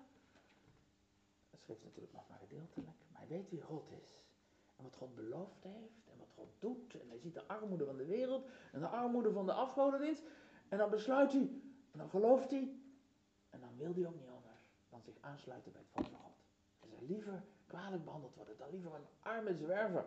De 1.50 1.58
schrift 1.58 1.84
natuurlijk 1.84 2.14
nog 2.14 2.30
maar 2.30 2.40
gedeeltelijk, 2.40 2.98
maar 3.12 3.20
hij 3.20 3.28
weet 3.28 3.50
wie 3.50 3.62
God 3.62 3.92
is. 3.92 4.27
En 4.78 4.84
wat 4.84 4.96
God 4.96 5.16
beloofd 5.16 5.64
heeft 5.64 6.10
en 6.12 6.18
wat 6.18 6.32
God 6.36 6.50
doet. 6.60 7.02
En 7.02 7.10
hij 7.10 7.20
ziet 7.20 7.34
de 7.34 7.48
armoede 7.48 7.86
van 7.86 7.98
de 7.98 8.06
wereld 8.06 8.46
en 8.72 8.80
de 8.80 8.88
armoede 8.88 9.32
van 9.32 9.46
de 9.46 9.54
afgodendienst. 9.54 10.24
En 10.70 10.78
dan 10.78 10.90
besluit 10.90 11.32
hij, 11.32 11.52
en 11.92 11.98
dan 12.00 12.10
gelooft 12.10 12.52
hij, 12.52 12.76
en 13.50 13.60
dan 13.60 13.78
wil 13.78 13.94
hij 13.94 14.08
ook 14.08 14.20
niet 14.20 14.30
anders 14.30 14.72
dan 14.90 15.02
zich 15.02 15.18
aansluiten 15.22 15.72
bij 15.72 15.82
het 15.82 15.90
volk 15.92 16.08
van 16.08 16.20
God. 16.20 16.36
Hij 16.80 16.90
zegt 16.90 17.02
liever 17.02 17.44
kwalijk 17.68 18.04
behandeld 18.04 18.36
worden 18.36 18.58
dan 18.58 18.70
liever 18.70 18.94
een 18.94 19.08
arme 19.20 19.56
zwerver, 19.56 20.06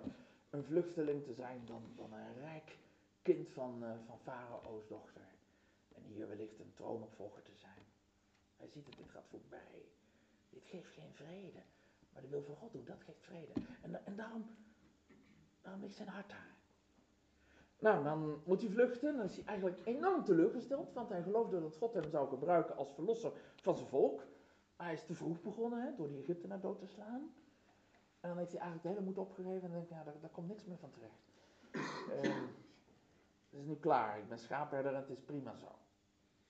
een 0.51 0.65
vluchteling 0.65 1.25
te 1.25 1.35
zijn 1.35 1.65
dan, 1.65 1.83
dan 1.97 2.13
een 2.13 2.35
rijk 2.35 2.79
kind 3.23 3.49
van, 3.49 3.83
uh, 3.83 3.91
van 4.07 4.19
Farao's 4.19 4.87
dochter. 4.89 5.29
En 5.95 6.03
hier 6.03 6.29
wellicht 6.29 6.59
een 6.59 6.73
troonopvolger 6.75 7.43
te 7.43 7.55
zijn. 7.55 7.85
Hij 8.57 8.69
ziet 8.69 8.87
het, 8.87 8.97
dit 8.97 9.11
gaat 9.11 9.27
voorbij. 9.29 9.85
Dit 10.51 10.65
geeft 10.65 10.93
geen 10.93 11.13
vrede. 11.13 11.63
Maar 12.13 12.23
de 12.23 12.29
wil 12.29 12.43
van 12.43 12.57
God 12.57 12.73
doen, 12.73 12.85
dat 12.85 13.03
geeft 13.03 13.23
vrede. 13.23 13.53
En, 13.83 14.07
en 14.07 14.17
daarom, 14.17 14.47
daarom 15.61 15.81
ligt 15.81 15.95
zijn 15.95 16.09
hart 16.09 16.29
daar. 16.29 16.51
Nou, 17.81 18.05
dan 18.05 18.43
moet 18.45 18.61
hij 18.61 18.71
vluchten. 18.71 19.17
Dan 19.17 19.25
is 19.25 19.37
hij 19.37 19.45
eigenlijk 19.45 19.81
enorm 19.85 20.25
teleurgesteld. 20.25 20.93
Want 20.93 21.09
hij 21.09 21.23
geloofde 21.23 21.61
dat 21.61 21.77
God 21.77 21.95
hem 21.95 22.11
zou 22.11 22.29
gebruiken 22.29 22.77
als 22.77 22.93
verlosser 22.93 23.33
van 23.57 23.77
zijn 23.77 23.89
volk. 23.89 24.19
Maar 24.77 24.87
hij 24.87 24.95
is 24.95 25.05
te 25.05 25.15
vroeg 25.15 25.43
begonnen 25.43 25.83
hè, 25.83 25.95
door 25.97 26.09
die 26.09 26.19
Egyptenaar 26.19 26.61
dood 26.61 26.79
te 26.79 26.87
slaan. 26.87 27.33
En 28.21 28.29
dan 28.29 28.39
heeft 28.39 28.53
hij 28.53 28.61
eigenlijk 28.61 28.83
de 28.83 28.89
hele 28.89 29.05
moed 29.05 29.19
opgegeven. 29.19 29.55
En 29.55 29.61
dan 29.61 29.71
denkt 29.71 29.89
ja, 29.89 30.05
daar, 30.05 30.21
daar 30.21 30.31
komt 30.31 30.49
niks 30.49 30.65
meer 30.65 30.79
van 30.79 30.91
terecht. 30.91 31.31
Uh, 31.73 32.23
het 33.51 33.61
is 33.61 33.65
nu 33.65 33.77
klaar. 33.77 34.19
Ik 34.19 34.29
ben 34.29 34.39
schaapherder 34.39 34.95
en 34.95 35.01
het 35.01 35.11
is 35.11 35.21
prima 35.21 35.57
zo. 35.57 35.79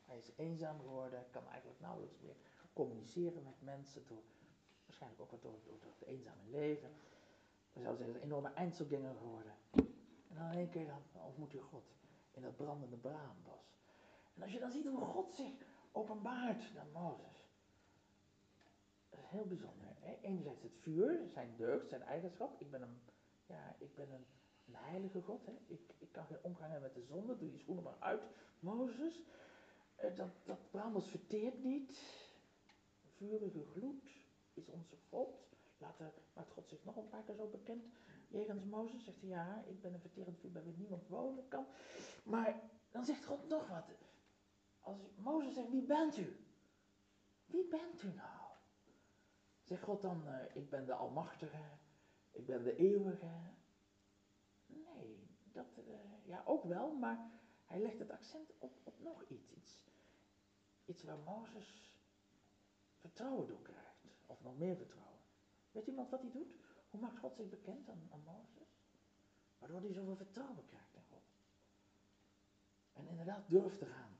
Hij 0.04 0.18
is 0.18 0.30
eenzaam 0.36 0.80
geworden. 0.80 1.24
Kan 1.30 1.48
eigenlijk 1.48 1.80
nauwelijks 1.80 2.20
meer 2.20 2.36
communiceren 2.72 3.42
met 3.42 3.62
mensen. 3.62 4.02
Door, 4.06 4.22
waarschijnlijk 4.91 5.22
ook 5.22 5.30
wat 5.30 5.43
door, 5.43 5.59
het 5.99 6.09
eenzame 6.09 6.43
leven. 6.51 6.91
We 7.72 7.80
zouden 7.80 8.05
zeggen, 8.05 8.22
een 8.22 8.28
enorme 8.28 8.53
Einzelganger 8.53 9.14
geworden. 9.14 9.55
En 10.28 10.34
dan 10.34 10.51
in 10.51 10.59
één 10.59 10.70
keer 10.70 10.86
dan 10.86 11.22
ontmoet 11.26 11.53
je 11.53 11.61
God 11.61 11.84
in 12.30 12.43
dat 12.43 12.57
brandende 12.57 12.97
braambos. 12.97 13.78
En 14.34 14.43
als 14.43 14.53
je 14.53 14.59
dan 14.59 14.70
ziet 14.70 14.86
hoe 14.86 15.05
God 15.05 15.34
zich 15.34 15.53
openbaart 15.93 16.74
naar 16.74 16.86
Mozes. 16.93 17.49
Dat 19.11 19.20
is 19.20 19.26
heel 19.26 19.47
bijzonder. 19.47 19.97
Hè? 20.01 20.18
Enerzijds 20.20 20.62
het 20.62 20.76
vuur, 20.80 21.28
zijn 21.28 21.57
deugd, 21.57 21.88
zijn 21.88 22.03
eigenschap. 22.03 22.61
Ik 22.61 22.70
ben 22.70 22.82
een, 22.82 23.01
ja, 23.47 23.76
ik 23.78 23.95
ben 23.95 24.11
een, 24.11 24.26
heilige 24.72 25.22
God. 25.22 25.47
Hè? 25.47 25.53
Ik, 25.66 25.80
ik 25.99 26.12
kan 26.12 26.26
geen 26.26 26.43
omgang 26.43 26.70
hebben 26.70 26.93
met 26.95 27.03
de 27.03 27.14
zonde. 27.14 27.36
Doe 27.36 27.53
je 27.53 27.59
schoenen 27.59 27.84
maar 27.84 27.97
uit, 27.99 28.22
Mozes. 28.61 29.20
Eh, 29.95 30.16
dat, 30.16 30.30
dat 30.45 31.09
verteert 31.09 31.64
niet. 31.64 31.99
Vurige 33.16 33.64
gloed 33.64 34.19
is 34.55 34.68
onze 34.68 34.96
God. 35.09 35.48
Later 35.78 36.12
maakt 36.32 36.53
God 36.53 36.68
zich 36.68 36.84
nog 36.84 36.96
een 36.96 37.09
paar 37.09 37.22
keer 37.22 37.34
zo 37.34 37.48
bekend. 37.48 37.84
Jegens 38.28 38.64
Mozes 38.64 39.05
zegt 39.05 39.20
hij, 39.20 39.28
ja, 39.28 39.64
ik 39.66 39.80
ben 39.80 39.94
een 39.94 40.01
verterend 40.01 40.38
vuur 40.38 40.53
bij 40.53 40.64
wie 40.64 40.76
niemand 40.76 41.09
wonen 41.09 41.48
kan. 41.48 41.66
Maar 42.24 42.61
dan 42.90 43.05
zegt 43.05 43.24
God 43.24 43.48
nog 43.48 43.68
wat. 43.68 43.84
Als 44.80 44.98
Mozes 45.16 45.55
zegt, 45.55 45.70
wie 45.70 45.82
bent 45.82 46.16
u? 46.16 46.46
Wie 47.46 47.68
bent 47.68 48.03
u 48.03 48.12
nou? 48.12 48.40
Zegt 49.62 49.82
God 49.82 50.03
dan, 50.03 50.22
uh, 50.26 50.57
ik 50.57 50.70
ben 50.70 50.86
de 50.86 50.92
Almachtige, 50.92 51.62
ik 52.30 52.46
ben 52.46 52.62
de 52.62 52.76
Eeuwige. 52.76 53.30
Nee, 54.66 55.28
dat, 55.53 55.66
uh, 55.78 55.94
ja 56.24 56.42
ook 56.44 56.64
wel, 56.64 56.94
maar 56.94 57.30
hij 57.64 57.80
legt 57.80 57.98
het 57.98 58.11
accent 58.11 58.53
op, 58.59 58.78
op 58.82 59.01
nog 59.01 59.24
iets. 59.24 59.51
Iets, 59.53 59.84
iets 60.84 61.03
waar 61.03 61.18
Mozes 61.18 61.98
vertrouwen 62.96 63.46
door 63.46 63.62
krijgt, 63.62 63.89
of 64.31 64.43
nog 64.43 64.59
meer 64.59 64.76
vertrouwen. 64.76 65.20
Weet 65.70 65.87
iemand 65.87 66.11
wat 66.11 66.20
hij 66.20 66.31
doet? 66.31 66.55
Hoe 66.91 67.01
maakt 67.01 67.18
God 67.18 67.35
zich 67.35 67.49
bekend 67.49 67.89
aan, 67.89 68.09
aan 68.11 68.22
Mozes? 68.24 68.68
Waardoor 69.59 69.81
hij 69.81 69.93
zoveel 69.93 70.16
vertrouwen 70.16 70.66
krijgt 70.66 70.95
in 70.95 71.03
God. 71.09 71.22
En 72.93 73.07
inderdaad 73.07 73.49
durft 73.49 73.78
te 73.78 73.87
gaan 73.87 74.18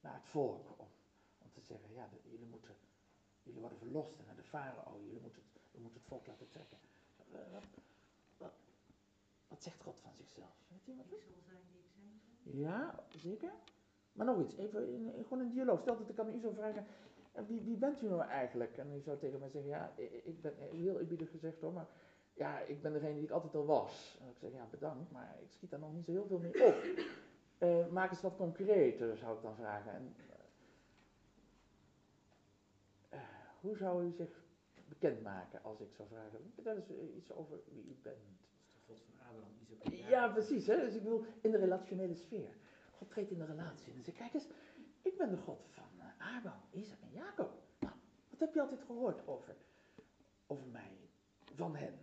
naar 0.00 0.14
het 0.14 0.26
volk 0.26 0.78
om, 0.78 0.88
om 1.38 1.52
te 1.52 1.60
zeggen, 1.60 1.92
ja, 1.92 2.08
de, 2.08 2.30
jullie 2.30 2.46
moeten, 2.46 2.76
jullie 3.42 3.60
worden 3.60 3.78
verlost 3.78 4.16
naar 4.26 4.36
de 4.36 4.42
farao, 4.42 5.00
jullie 5.04 5.20
moeten 5.20 5.42
het, 5.42 5.80
moeten 5.80 6.00
het 6.00 6.08
volk 6.08 6.26
laten 6.26 6.48
trekken. 6.48 6.78
Wat, 7.52 7.64
wat, 8.38 8.52
wat 9.48 9.62
zegt 9.62 9.82
God 9.82 9.98
van 10.00 10.14
zichzelf? 10.14 10.56
Weet 10.68 10.86
iemand 10.86 11.12
ik 11.12 11.22
zal 11.22 11.40
zijn 11.46 11.62
die 11.68 11.78
ik 11.78 11.90
zijn. 11.94 12.58
Ja, 12.58 13.04
zeker. 13.08 13.52
Maar 14.12 14.26
nog 14.26 14.40
iets, 14.40 14.56
even 14.56 14.92
in, 14.92 15.24
gewoon 15.24 15.40
een 15.40 15.50
dialoog. 15.50 15.80
Stel 15.80 15.98
dat 15.98 16.08
ik 16.08 16.18
aan 16.18 16.34
u 16.34 16.40
zou 16.40 16.54
vragen, 16.54 16.86
wie, 17.32 17.60
wie 17.60 17.76
bent 17.76 18.02
u 18.02 18.08
nou 18.08 18.22
eigenlijk? 18.22 18.76
En 18.76 18.94
u 18.94 19.00
zou 19.00 19.18
tegen 19.18 19.38
mij 19.38 19.48
zeggen, 19.48 19.70
ja, 19.70 19.92
ik 20.24 20.40
ben 20.40 20.54
heel 20.56 21.00
eerbiedig 21.00 21.30
gezegd 21.30 21.60
hoor, 21.60 21.72
maar 21.72 21.88
ja, 22.34 22.60
ik 22.60 22.82
ben 22.82 22.92
degene 22.92 23.14
die 23.14 23.22
ik 23.22 23.30
altijd 23.30 23.54
al 23.54 23.66
was. 23.66 24.18
En 24.20 24.28
ik 24.28 24.36
zeg, 24.38 24.52
ja, 24.52 24.66
bedankt, 24.70 25.10
maar 25.12 25.36
ik 25.42 25.50
schiet 25.50 25.70
daar 25.70 25.80
nog 25.80 25.92
niet 25.92 26.04
zo 26.04 26.12
heel 26.12 26.26
veel 26.26 26.38
mee 26.38 26.66
op. 26.66 26.84
Uh, 27.58 27.86
maak 27.86 28.10
eens 28.10 28.20
wat 28.20 28.36
concreter, 28.36 29.16
zou 29.16 29.36
ik 29.36 29.42
dan 29.42 29.54
vragen. 29.54 29.92
En, 29.92 30.14
uh, 33.12 33.20
hoe 33.60 33.76
zou 33.76 34.04
u 34.04 34.10
zich 34.10 34.44
bekendmaken 34.88 35.62
als 35.62 35.80
ik 35.80 35.92
zou 35.92 36.08
vragen? 36.08 36.50
Vertel 36.54 36.76
eens 36.76 36.90
iets 37.16 37.32
over 37.32 37.58
wie 37.72 37.84
u 37.84 37.96
bent. 38.02 38.16
Dat 38.86 38.96
is 38.96 39.02
de 39.02 39.02
God 39.02 39.16
van 39.16 39.26
Abraham, 39.28 39.52
Isaac 39.62 39.82
en 39.82 40.08
Ja, 40.08 40.28
precies. 40.28 40.66
Hè? 40.66 40.76
Dus 40.76 40.94
ik 40.94 41.02
bedoel, 41.02 41.24
in 41.40 41.50
de 41.50 41.58
relationele 41.58 42.14
sfeer. 42.14 42.56
God 42.90 43.10
treedt 43.10 43.30
in 43.30 43.38
de 43.38 43.44
relatie. 43.44 43.92
En 43.92 44.04
zegt, 44.04 44.16
kijk 44.16 44.34
eens, 44.34 44.48
ik 45.02 45.16
ben 45.16 45.30
de 45.30 45.36
God 45.36 45.66
van 45.70 45.84
Abraham, 46.36 46.60
Isaac 46.70 47.00
en 47.00 47.12
Jacob. 47.12 47.50
Nou, 47.78 47.94
wat 48.30 48.40
heb 48.40 48.54
je 48.54 48.60
altijd 48.60 48.82
gehoord 48.82 49.26
over, 49.26 49.56
over 50.46 50.66
mij, 50.66 50.98
van 51.54 51.76
hen? 51.76 51.98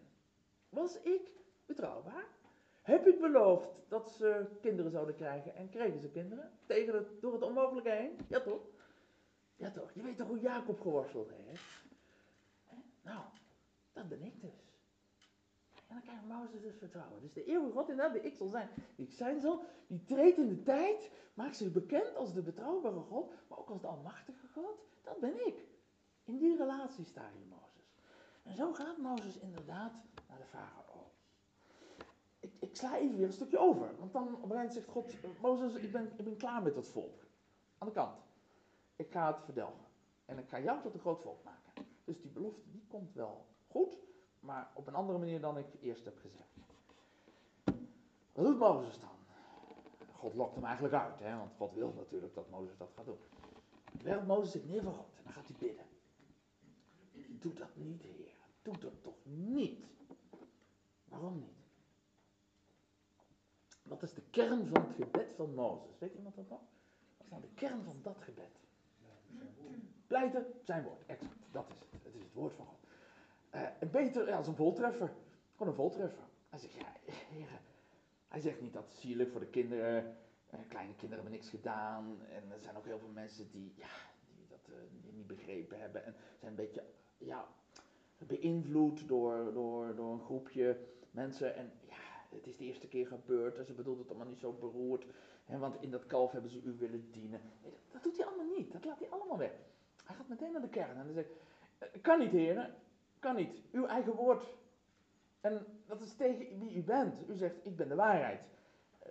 Was 0.69 1.01
ik 1.01 1.32
betrouwbaar? 1.65 2.28
Heb 2.82 3.07
ik 3.07 3.19
beloofd 3.19 3.67
dat 3.88 4.11
ze 4.11 4.45
kinderen 4.61 4.91
zouden 4.91 5.15
krijgen 5.15 5.55
en 5.55 5.69
kregen 5.69 5.99
ze 5.99 6.09
kinderen? 6.09 6.51
Tegen 6.65 6.93
het, 6.95 7.21
door 7.21 7.34
het 7.34 7.41
onmogelijke 7.41 7.89
heen? 7.89 8.17
Ja 8.30 8.39
toch? 8.39 8.61
Ja 9.55 9.71
toch? 9.71 9.91
Je 9.93 10.01
weet 10.01 10.17
toch 10.17 10.28
hoe 10.28 10.39
Jacob 10.39 10.80
geworsteld 10.80 11.32
heeft? 11.32 11.86
Nou, 13.03 13.23
dat 13.93 14.09
ben 14.09 14.21
ik 14.21 14.41
dus. 14.41 14.66
En 15.88 15.95
dan 15.95 16.01
krijgt 16.01 16.25
Mozes 16.25 16.61
dus 16.61 16.75
vertrouwen. 16.75 17.21
Dus 17.21 17.33
de 17.33 17.43
eeuwige 17.43 17.71
God 17.71 17.89
inderdaad, 17.89 18.23
ik 18.23 18.35
zal 18.35 18.47
zijn, 18.49 18.69
die 18.95 19.05
ik 19.05 19.13
zijn 19.13 19.41
zal, 19.41 19.63
die 19.88 20.03
treedt 20.03 20.38
in 20.38 20.47
de 20.47 20.63
tijd, 20.63 21.11
maakt 21.33 21.57
zich 21.57 21.71
bekend 21.71 22.15
als 22.15 22.33
de 22.33 22.41
betrouwbare 22.41 22.99
God, 22.99 23.31
maar 23.47 23.57
ook 23.57 23.69
als 23.69 23.81
de 23.81 23.88
almachtige 23.88 24.47
God. 24.47 24.85
Dat 25.03 25.19
ben 25.19 25.47
ik. 25.47 25.67
In 26.23 26.38
die 26.38 26.57
relatie 26.57 27.05
sta 27.05 27.29
je, 27.39 27.45
Mozes. 27.49 27.95
En 28.43 28.55
zo 28.55 28.73
gaat 28.73 28.97
Mozes 28.97 29.38
inderdaad 29.38 29.93
naar 30.29 30.38
de 30.38 30.45
farao. 30.45 31.11
Ik, 32.39 32.51
ik, 32.59 32.75
sla 32.75 32.97
even 32.97 33.17
weer 33.17 33.25
een 33.25 33.33
stukje 33.33 33.57
over, 33.57 33.97
want 33.99 34.13
dan 34.13 34.41
op 34.41 34.51
een 34.51 34.71
zegt 34.71 34.88
God, 34.88 35.13
Mozes, 35.41 35.73
ik 35.75 35.91
ben, 35.91 36.11
ik 36.17 36.23
ben 36.23 36.38
klaar 36.38 36.61
met 36.61 36.75
dat 36.75 36.88
volk. 36.88 37.25
Aan 37.77 37.88
de 37.88 37.93
kant. 37.93 38.17
Ik 38.95 39.11
ga 39.11 39.33
het 39.33 39.43
verdelgen. 39.43 39.85
En 40.25 40.38
ik 40.38 40.49
ga 40.49 40.59
jou 40.59 40.81
tot 40.81 40.93
een 40.93 40.99
groot 40.99 41.21
volk 41.21 41.43
maken. 41.43 41.85
Dus 42.03 42.21
die 42.21 42.31
belofte, 42.31 42.71
die 42.71 42.85
komt 42.88 43.13
wel 43.13 43.45
goed, 43.67 43.97
maar 44.39 44.71
op 44.73 44.88
een 44.88 44.95
andere 44.95 45.17
manier 45.19 45.41
dan 45.41 45.57
ik 45.57 45.65
eerst 45.81 46.05
heb 46.05 46.17
gezegd. 46.19 46.55
Wat 48.33 48.45
doet 48.45 48.57
Mozes 48.57 48.99
dan? 48.99 49.09
God 50.15 50.33
lokt 50.33 50.55
hem 50.55 50.63
eigenlijk 50.63 50.93
uit, 50.93 51.19
hè, 51.19 51.38
want 51.38 51.53
God 51.57 51.73
wil 51.73 51.93
natuurlijk 51.93 52.33
dat 52.33 52.49
Mozes 52.49 52.77
dat 52.77 52.91
gaat 52.95 53.05
doen. 53.05 53.19
Werpt 54.01 54.27
Mozes 54.27 54.51
zich 54.51 54.65
neer 54.65 54.83
voor 54.83 54.93
God 54.93 55.15
en 55.17 55.23
dan 55.23 55.33
gaat 55.33 55.47
hij 55.47 55.55
bidden. 55.59 55.85
Doe 57.39 57.53
dat 57.53 57.75
niet, 57.75 58.01
Heer. 58.01 58.35
Doe 58.61 58.77
dat 58.77 59.03
toch 59.03 59.17
niet. 59.23 59.85
Waarom 61.05 61.39
niet? 61.39 61.57
Wat 63.83 64.03
is 64.03 64.13
de 64.13 64.21
kern 64.29 64.67
van 64.67 64.81
het 64.81 64.95
gebed 64.95 65.33
van 65.35 65.53
Mozes? 65.53 65.97
Weet 65.99 66.13
iemand 66.13 66.35
dat 66.35 66.49
nog? 66.49 66.61
Wat 67.17 67.25
is 67.25 67.29
nou 67.29 67.41
de 67.41 67.53
kern 67.53 67.83
van 67.83 67.99
dat 68.01 68.17
gebed? 68.19 68.59
Pleiten, 70.07 70.45
zijn 70.63 70.83
woord, 70.83 71.05
exact. 71.05 71.35
Dat 71.51 71.65
is 71.69 71.79
het. 71.79 72.03
Het 72.03 72.15
is 72.15 72.21
het 72.21 72.33
woord 72.33 72.53
van 72.53 72.65
God. 72.65 72.86
Uh, 73.58 73.89
beter 73.91 74.32
als 74.32 74.47
een 74.47 74.55
voltreffer. 74.55 75.12
Gewoon 75.51 75.68
een 75.68 75.78
voltreffer. 75.78 76.24
Hij 76.49 76.60
zegt, 76.60 76.74
ja, 76.74 76.93
heren. 77.05 77.60
Hij 78.28 78.39
zegt 78.39 78.62
niet 78.62 78.74
dat 78.74 78.91
zielig 78.91 79.32
voor 79.32 79.39
de 79.39 79.47
kinderen. 79.47 80.18
Uh, 80.53 80.60
kleine 80.68 80.95
kinderen 80.95 81.24
hebben 81.24 81.32
niks 81.32 81.49
gedaan. 81.49 82.20
En 82.32 82.51
er 82.51 82.60
zijn 82.60 82.78
ook 82.78 82.86
heel 82.86 82.99
veel 82.99 83.12
mensen 83.14 83.51
die, 83.51 83.74
ja, 83.76 83.88
die 84.36 84.47
dat 84.49 84.70
uh, 84.70 84.76
niet 85.16 85.28
begrepen 85.28 85.80
hebben. 85.80 86.05
En 86.05 86.16
zijn 86.39 86.51
een 86.51 86.58
beetje, 86.58 86.84
ja, 87.18 87.47
beïnvloed 88.18 89.08
door, 89.08 89.53
door, 89.53 89.95
door 89.95 90.14
een 90.14 90.26
groepje 90.26 90.78
mensen. 91.12 91.55
En 91.55 91.72
ja, 91.88 92.36
het 92.36 92.47
is 92.47 92.58
de 92.58 92.66
eerste 92.66 92.88
keer 92.88 93.08
gebeurd. 93.08 93.58
En 93.58 93.66
ze 93.66 93.74
bedoelt 93.74 93.99
het 93.99 94.10
allemaal 94.10 94.28
niet 94.28 94.39
zo 94.39 94.51
beroerd. 94.51 95.05
Hè, 95.45 95.58
want 95.58 95.82
in 95.82 95.91
dat 95.91 96.05
kalf 96.05 96.32
hebben 96.32 96.51
ze 96.51 96.62
u 96.62 96.76
willen 96.78 97.12
dienen. 97.12 97.41
Dat, 97.91 98.03
doet 98.03 98.18
hij 98.18 98.26
allemaal 98.26 98.58
niet. 98.58 98.72
Dat 98.72 98.86
laat 98.86 98.99
hij 98.99 99.10
allemaal 99.10 99.38
weg. 99.38 99.53
Hij 100.03 100.16
gaat 100.16 100.28
meteen 100.28 100.51
naar 100.51 100.62
de 100.62 100.70
kern 100.70 100.97
en 100.97 101.05
hij 101.05 101.14
zegt, 101.14 101.30
kan 102.01 102.20
niet 102.20 102.32
heren, 102.32 102.74
kan 103.20 103.36
niet. 103.36 103.61
Uw 103.72 103.86
eigen 103.86 104.13
woord. 104.13 104.55
En 105.41 105.65
dat 105.86 106.01
is 106.01 106.15
tegen 106.15 106.59
wie 106.59 106.76
u 106.76 106.84
bent. 106.84 107.30
U 107.30 107.36
zegt, 107.36 107.65
ik 107.65 107.76
ben 107.76 107.88
de 107.88 107.95
waarheid. 107.95 108.41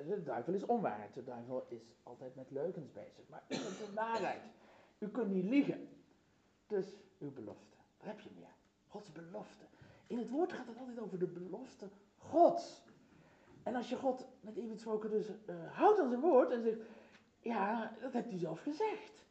De 0.07 0.23
duivel 0.23 0.55
is 0.55 0.65
onwaarheid. 0.65 1.15
De 1.15 1.25
duivel 1.25 1.67
is 1.69 1.83
altijd 2.03 2.35
met 2.35 2.51
leugens 2.51 2.93
bezig. 2.93 3.29
Maar 3.29 3.43
u 3.49 3.55
bent 3.55 3.79
de 3.79 3.93
waarheid. 3.95 4.43
U 4.99 5.09
kunt 5.09 5.31
niet 5.31 5.45
liegen. 5.45 5.89
Dus 6.67 6.97
uw 7.19 7.33
belofte. 7.33 7.77
Daar 7.99 8.09
heb 8.09 8.21
je 8.21 8.31
meer. 8.35 8.55
Gods 8.89 9.13
belofte. 9.13 9.65
In 10.07 10.19
het 10.19 10.31
woord 10.31 10.53
gaat 10.53 10.67
het 10.67 10.79
altijd 10.79 11.01
over 11.01 11.19
de 11.19 11.27
belofte 11.27 11.89
God. 12.19 12.83
En 13.63 13.75
als 13.75 13.89
je 13.89 13.97
God 13.97 14.27
met 14.41 14.57
eeuwig 14.57 14.73
gesproken 14.73 15.11
dus 15.11 15.29
eh, 15.47 15.55
houdt 15.73 16.01
aan 16.01 16.09
zijn 16.09 16.21
woord 16.21 16.51
en 16.51 16.63
zegt, 16.63 16.79
ja, 17.41 17.93
dat 18.01 18.13
hebt 18.13 18.33
u 18.33 18.37
zelf 18.37 18.61
gezegd. 18.61 19.25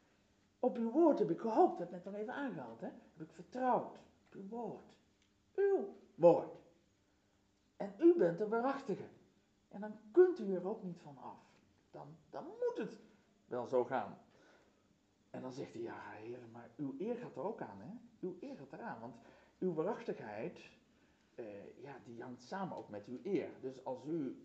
Op 0.59 0.77
uw 0.77 0.91
woord 0.91 1.19
heb 1.19 1.29
ik 1.29 1.39
gehoopt, 1.39 1.77
dat 1.77 1.91
net 1.91 2.07
al 2.07 2.13
even 2.13 2.33
aangehaald, 2.33 2.81
hè? 2.81 2.87
Heb 2.87 3.27
ik 3.27 3.33
vertrouwd 3.33 3.97
uw 4.35 4.47
woord. 4.47 4.97
Uw 5.55 5.95
woord. 6.15 6.63
En 7.77 7.93
u 7.99 8.15
bent 8.17 8.37
de 8.37 8.47
waarachtige. 8.47 9.07
En 9.67 9.81
dan 9.81 9.99
kunt 10.11 10.39
u 10.39 10.53
er 10.53 10.67
ook 10.67 10.83
niet 10.83 10.99
van 11.01 11.17
af. 11.17 11.39
Dan, 11.91 12.07
dan 12.29 12.43
moet 12.43 12.77
het 12.77 12.99
wel 13.47 13.67
zo 13.67 13.83
gaan. 13.83 14.17
En 15.29 15.41
dan 15.41 15.51
zegt 15.51 15.73
hij, 15.73 15.81
ja 15.81 16.11
heer, 16.11 16.39
maar 16.51 16.69
uw 16.75 16.95
eer 16.99 17.15
gaat 17.15 17.35
er 17.35 17.43
ook 17.43 17.61
aan, 17.61 17.81
hè? 17.81 17.91
Uw 18.19 18.37
eer 18.39 18.55
gaat 18.57 18.73
eraan, 18.73 18.99
want 18.99 19.15
uw 19.59 19.73
waarachtigheid, 19.73 20.69
eh, 21.35 21.81
ja, 21.81 21.99
die 22.03 22.21
hangt 22.21 22.43
samen 22.43 22.77
ook 22.77 22.89
met 22.89 23.05
uw 23.05 23.19
eer. 23.23 23.49
Dus 23.61 23.83
als 23.83 24.05
u 24.05 24.37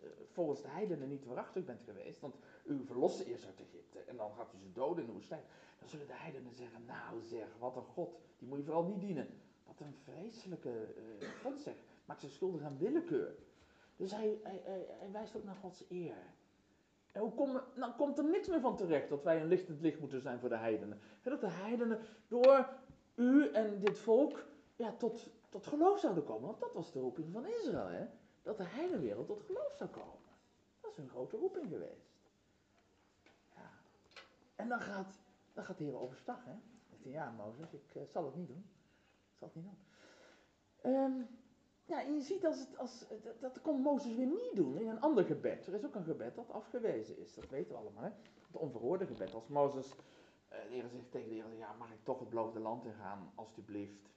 eh, 0.00 0.08
volgens 0.28 0.62
de 0.62 0.68
heidenen 0.68 1.08
niet 1.08 1.24
waarachtig 1.24 1.64
bent 1.64 1.82
geweest, 1.82 2.20
want 2.20 2.34
u 2.70 2.84
verloste 2.84 3.24
eerst 3.24 3.46
uit 3.46 3.60
Egypte 3.60 3.98
en 3.98 4.16
dan 4.16 4.30
gaat 4.36 4.52
u 4.54 4.58
ze 4.58 4.72
doden 4.72 5.00
in 5.00 5.06
de 5.06 5.12
woestijn, 5.12 5.42
dan 5.78 5.88
zullen 5.88 6.06
de 6.06 6.16
heidenen 6.16 6.54
zeggen, 6.54 6.84
nou 6.86 7.22
zeg, 7.22 7.46
wat 7.58 7.76
een 7.76 7.84
God, 7.84 8.18
die 8.38 8.48
moet 8.48 8.58
je 8.58 8.64
vooral 8.64 8.84
niet 8.84 9.00
dienen. 9.00 9.28
Wat 9.66 9.80
een 9.80 9.94
vreselijke 10.04 10.94
uh, 10.96 11.28
God 11.42 11.60
zeg, 11.60 11.74
maakt 12.04 12.20
zich 12.20 12.30
schuldig 12.30 12.62
aan 12.62 12.78
willekeur. 12.78 13.34
Dus 13.96 14.10
hij, 14.10 14.38
hij, 14.42 15.10
wijst 15.12 15.36
ook 15.36 15.44
naar 15.44 15.54
Gods 15.54 15.84
eer. 15.88 16.16
En 17.12 17.20
hoe 17.20 17.62
nou 17.74 17.92
komt 17.96 18.18
er 18.18 18.24
niks 18.24 18.48
meer 18.48 18.60
van 18.60 18.76
terecht 18.76 19.08
dat 19.08 19.22
wij 19.22 19.40
een 19.40 19.46
lichtend 19.46 19.80
licht 19.80 20.00
moeten 20.00 20.20
zijn 20.20 20.38
voor 20.38 20.48
de 20.48 20.56
heidenen. 20.56 21.00
dat 21.22 21.40
de 21.40 21.50
heidenen 21.50 22.00
door 22.28 22.68
u 23.14 23.50
en 23.52 23.80
dit 23.80 23.98
volk 23.98 24.44
ja, 24.76 24.92
tot, 24.92 25.30
tot 25.48 25.66
geloof 25.66 25.98
zouden 25.98 26.24
komen. 26.24 26.46
Want 26.46 26.60
dat 26.60 26.74
was 26.74 26.92
de 26.92 27.00
roeping 27.00 27.32
van 27.32 27.46
Israël. 27.46 27.86
Hè? 27.86 28.06
Dat 28.42 28.56
de 28.56 28.64
heidenwereld 28.64 29.26
tot 29.26 29.42
geloof 29.42 29.74
zou 29.76 29.90
komen. 29.90 30.30
Dat 30.80 30.90
is 30.90 30.98
een 30.98 31.08
grote 31.08 31.36
roeping 31.36 31.68
geweest. 31.68 32.09
En 34.60 34.68
dan 34.68 34.80
gaat, 34.80 35.18
dan 35.52 35.64
gaat 35.64 35.78
de 35.78 35.84
Heer 35.84 36.00
overstag. 36.00 36.44
Hè? 36.44 36.54
Hij 36.88 37.12
ja 37.12 37.30
Mozes, 37.30 37.72
ik 37.72 37.94
uh, 37.94 38.02
zal 38.12 38.24
het 38.24 38.34
niet 38.34 38.48
doen. 38.48 38.64
Ik 39.30 39.36
zal 39.38 39.48
het 39.52 39.56
niet 39.56 39.64
doen. 39.64 40.92
Um, 40.92 41.28
ja, 41.84 42.02
en 42.02 42.14
je 42.14 42.20
ziet 42.20 42.46
als 42.46 42.58
het, 42.58 42.78
als, 42.78 43.04
dat, 43.22 43.40
dat 43.40 43.60
kon 43.60 43.80
Mozes 43.80 44.14
weer 44.14 44.26
niet 44.26 44.54
doen 44.54 44.78
in 44.78 44.88
een 44.88 45.00
ander 45.00 45.24
gebed. 45.24 45.66
Er 45.66 45.74
is 45.74 45.84
ook 45.84 45.94
een 45.94 46.04
gebed 46.04 46.34
dat 46.34 46.50
afgewezen 46.50 47.18
is, 47.18 47.34
dat 47.34 47.48
weten 47.48 47.72
we 47.72 47.78
allemaal. 47.78 48.02
Hè? 48.02 48.10
Het 48.46 48.56
onverhoorde 48.56 49.06
gebed. 49.06 49.34
Als 49.34 49.48
Mozes, 49.48 49.86
uh, 49.86 49.98
de 50.48 50.68
Heer 50.68 50.88
zegt 50.88 51.10
tegen 51.10 51.28
de 51.28 51.34
Heer, 51.34 51.56
ja, 51.56 51.72
mag 51.72 51.92
ik 51.92 52.04
toch 52.04 52.18
het 52.18 52.28
beloofde 52.28 52.60
land 52.60 52.84
ingaan, 52.84 53.32
alstublieft. 53.34 54.08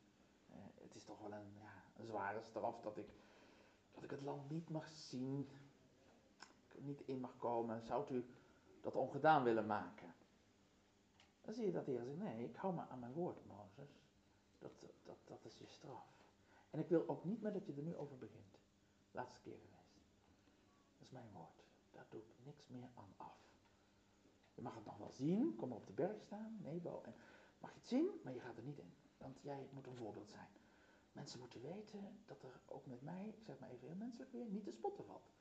Uh, 0.49 0.55
het 0.81 0.95
is 0.95 1.03
toch 1.03 1.19
wel 1.21 1.31
een, 1.31 1.53
ja, 1.59 2.03
zware 2.03 2.41
straf 2.41 2.81
dat 2.81 2.97
ik, 2.97 3.09
dat 3.91 4.03
ik 4.03 4.09
het 4.09 4.21
land 4.21 4.49
niet 4.49 4.69
mag 4.69 4.87
zien. 4.87 5.49
Ik 6.39 6.75
er 6.75 6.81
niet 6.81 7.01
in 7.05 7.19
mag 7.19 7.37
komen. 7.37 7.81
Zou 7.83 8.13
u 8.13 8.25
dat 8.81 8.95
ongedaan 8.95 9.43
willen 9.43 9.65
maken? 9.65 10.13
Dan 11.43 11.53
zie 11.53 11.65
je 11.65 11.71
dat 11.71 11.85
de 11.85 11.91
Heer 11.91 12.03
zegt, 12.03 12.17
nee, 12.17 12.43
ik 12.43 12.55
hou 12.55 12.73
me 12.73 12.81
aan 12.87 12.99
mijn 12.99 13.13
woord, 13.13 13.45
Mozes. 13.45 14.01
Dat, 14.59 14.71
dat, 15.03 15.17
dat 15.25 15.45
is 15.45 15.57
je 15.57 15.67
straf. 15.67 16.13
En 16.69 16.79
ik 16.79 16.87
wil 16.87 17.09
ook 17.09 17.23
niet 17.23 17.41
meer 17.41 17.53
dat 17.53 17.65
je 17.65 17.73
er 17.73 17.83
nu 17.83 17.95
over 17.95 18.17
begint. 18.17 18.59
Laatste 19.11 19.41
keer 19.41 19.57
geweest. 19.57 19.95
Dat 20.91 21.01
is 21.01 21.11
mijn 21.11 21.31
woord. 21.31 21.63
Daar 21.91 22.05
doe 22.09 22.21
ik 22.21 22.45
niks 22.45 22.67
meer 22.67 22.89
aan 22.93 23.13
af. 23.17 23.37
Je 24.53 24.61
mag 24.61 24.75
het 24.75 24.85
nog 24.85 24.97
wel 24.97 25.11
zien, 25.11 25.55
kom 25.55 25.69
maar 25.69 25.77
op 25.77 25.87
de 25.87 25.93
berg 25.93 26.21
staan, 26.21 26.59
Nebo. 26.61 27.01
En 27.01 27.13
mag 27.59 27.71
je 27.71 27.79
het 27.79 27.87
zien, 27.87 28.09
maar 28.23 28.33
je 28.33 28.39
gaat 28.39 28.57
er 28.57 28.63
niet 28.63 28.79
in. 28.79 28.93
Want 29.17 29.39
jij 29.41 29.67
moet 29.71 29.87
een 29.87 29.95
voorbeeld 29.95 30.29
zijn. 30.29 30.49
Mensen 31.11 31.39
moeten 31.39 31.61
weten 31.61 32.19
dat 32.25 32.43
er 32.43 32.59
ook 32.65 32.85
met 32.85 33.01
mij, 33.01 33.27
ik 33.27 33.43
zeg 33.43 33.59
maar 33.59 33.69
even 33.69 33.87
heel 33.87 33.95
menselijk 33.95 34.31
weer, 34.31 34.45
niet 34.45 34.63
te 34.63 34.71
spotten 34.71 35.05
valt. 35.05 35.31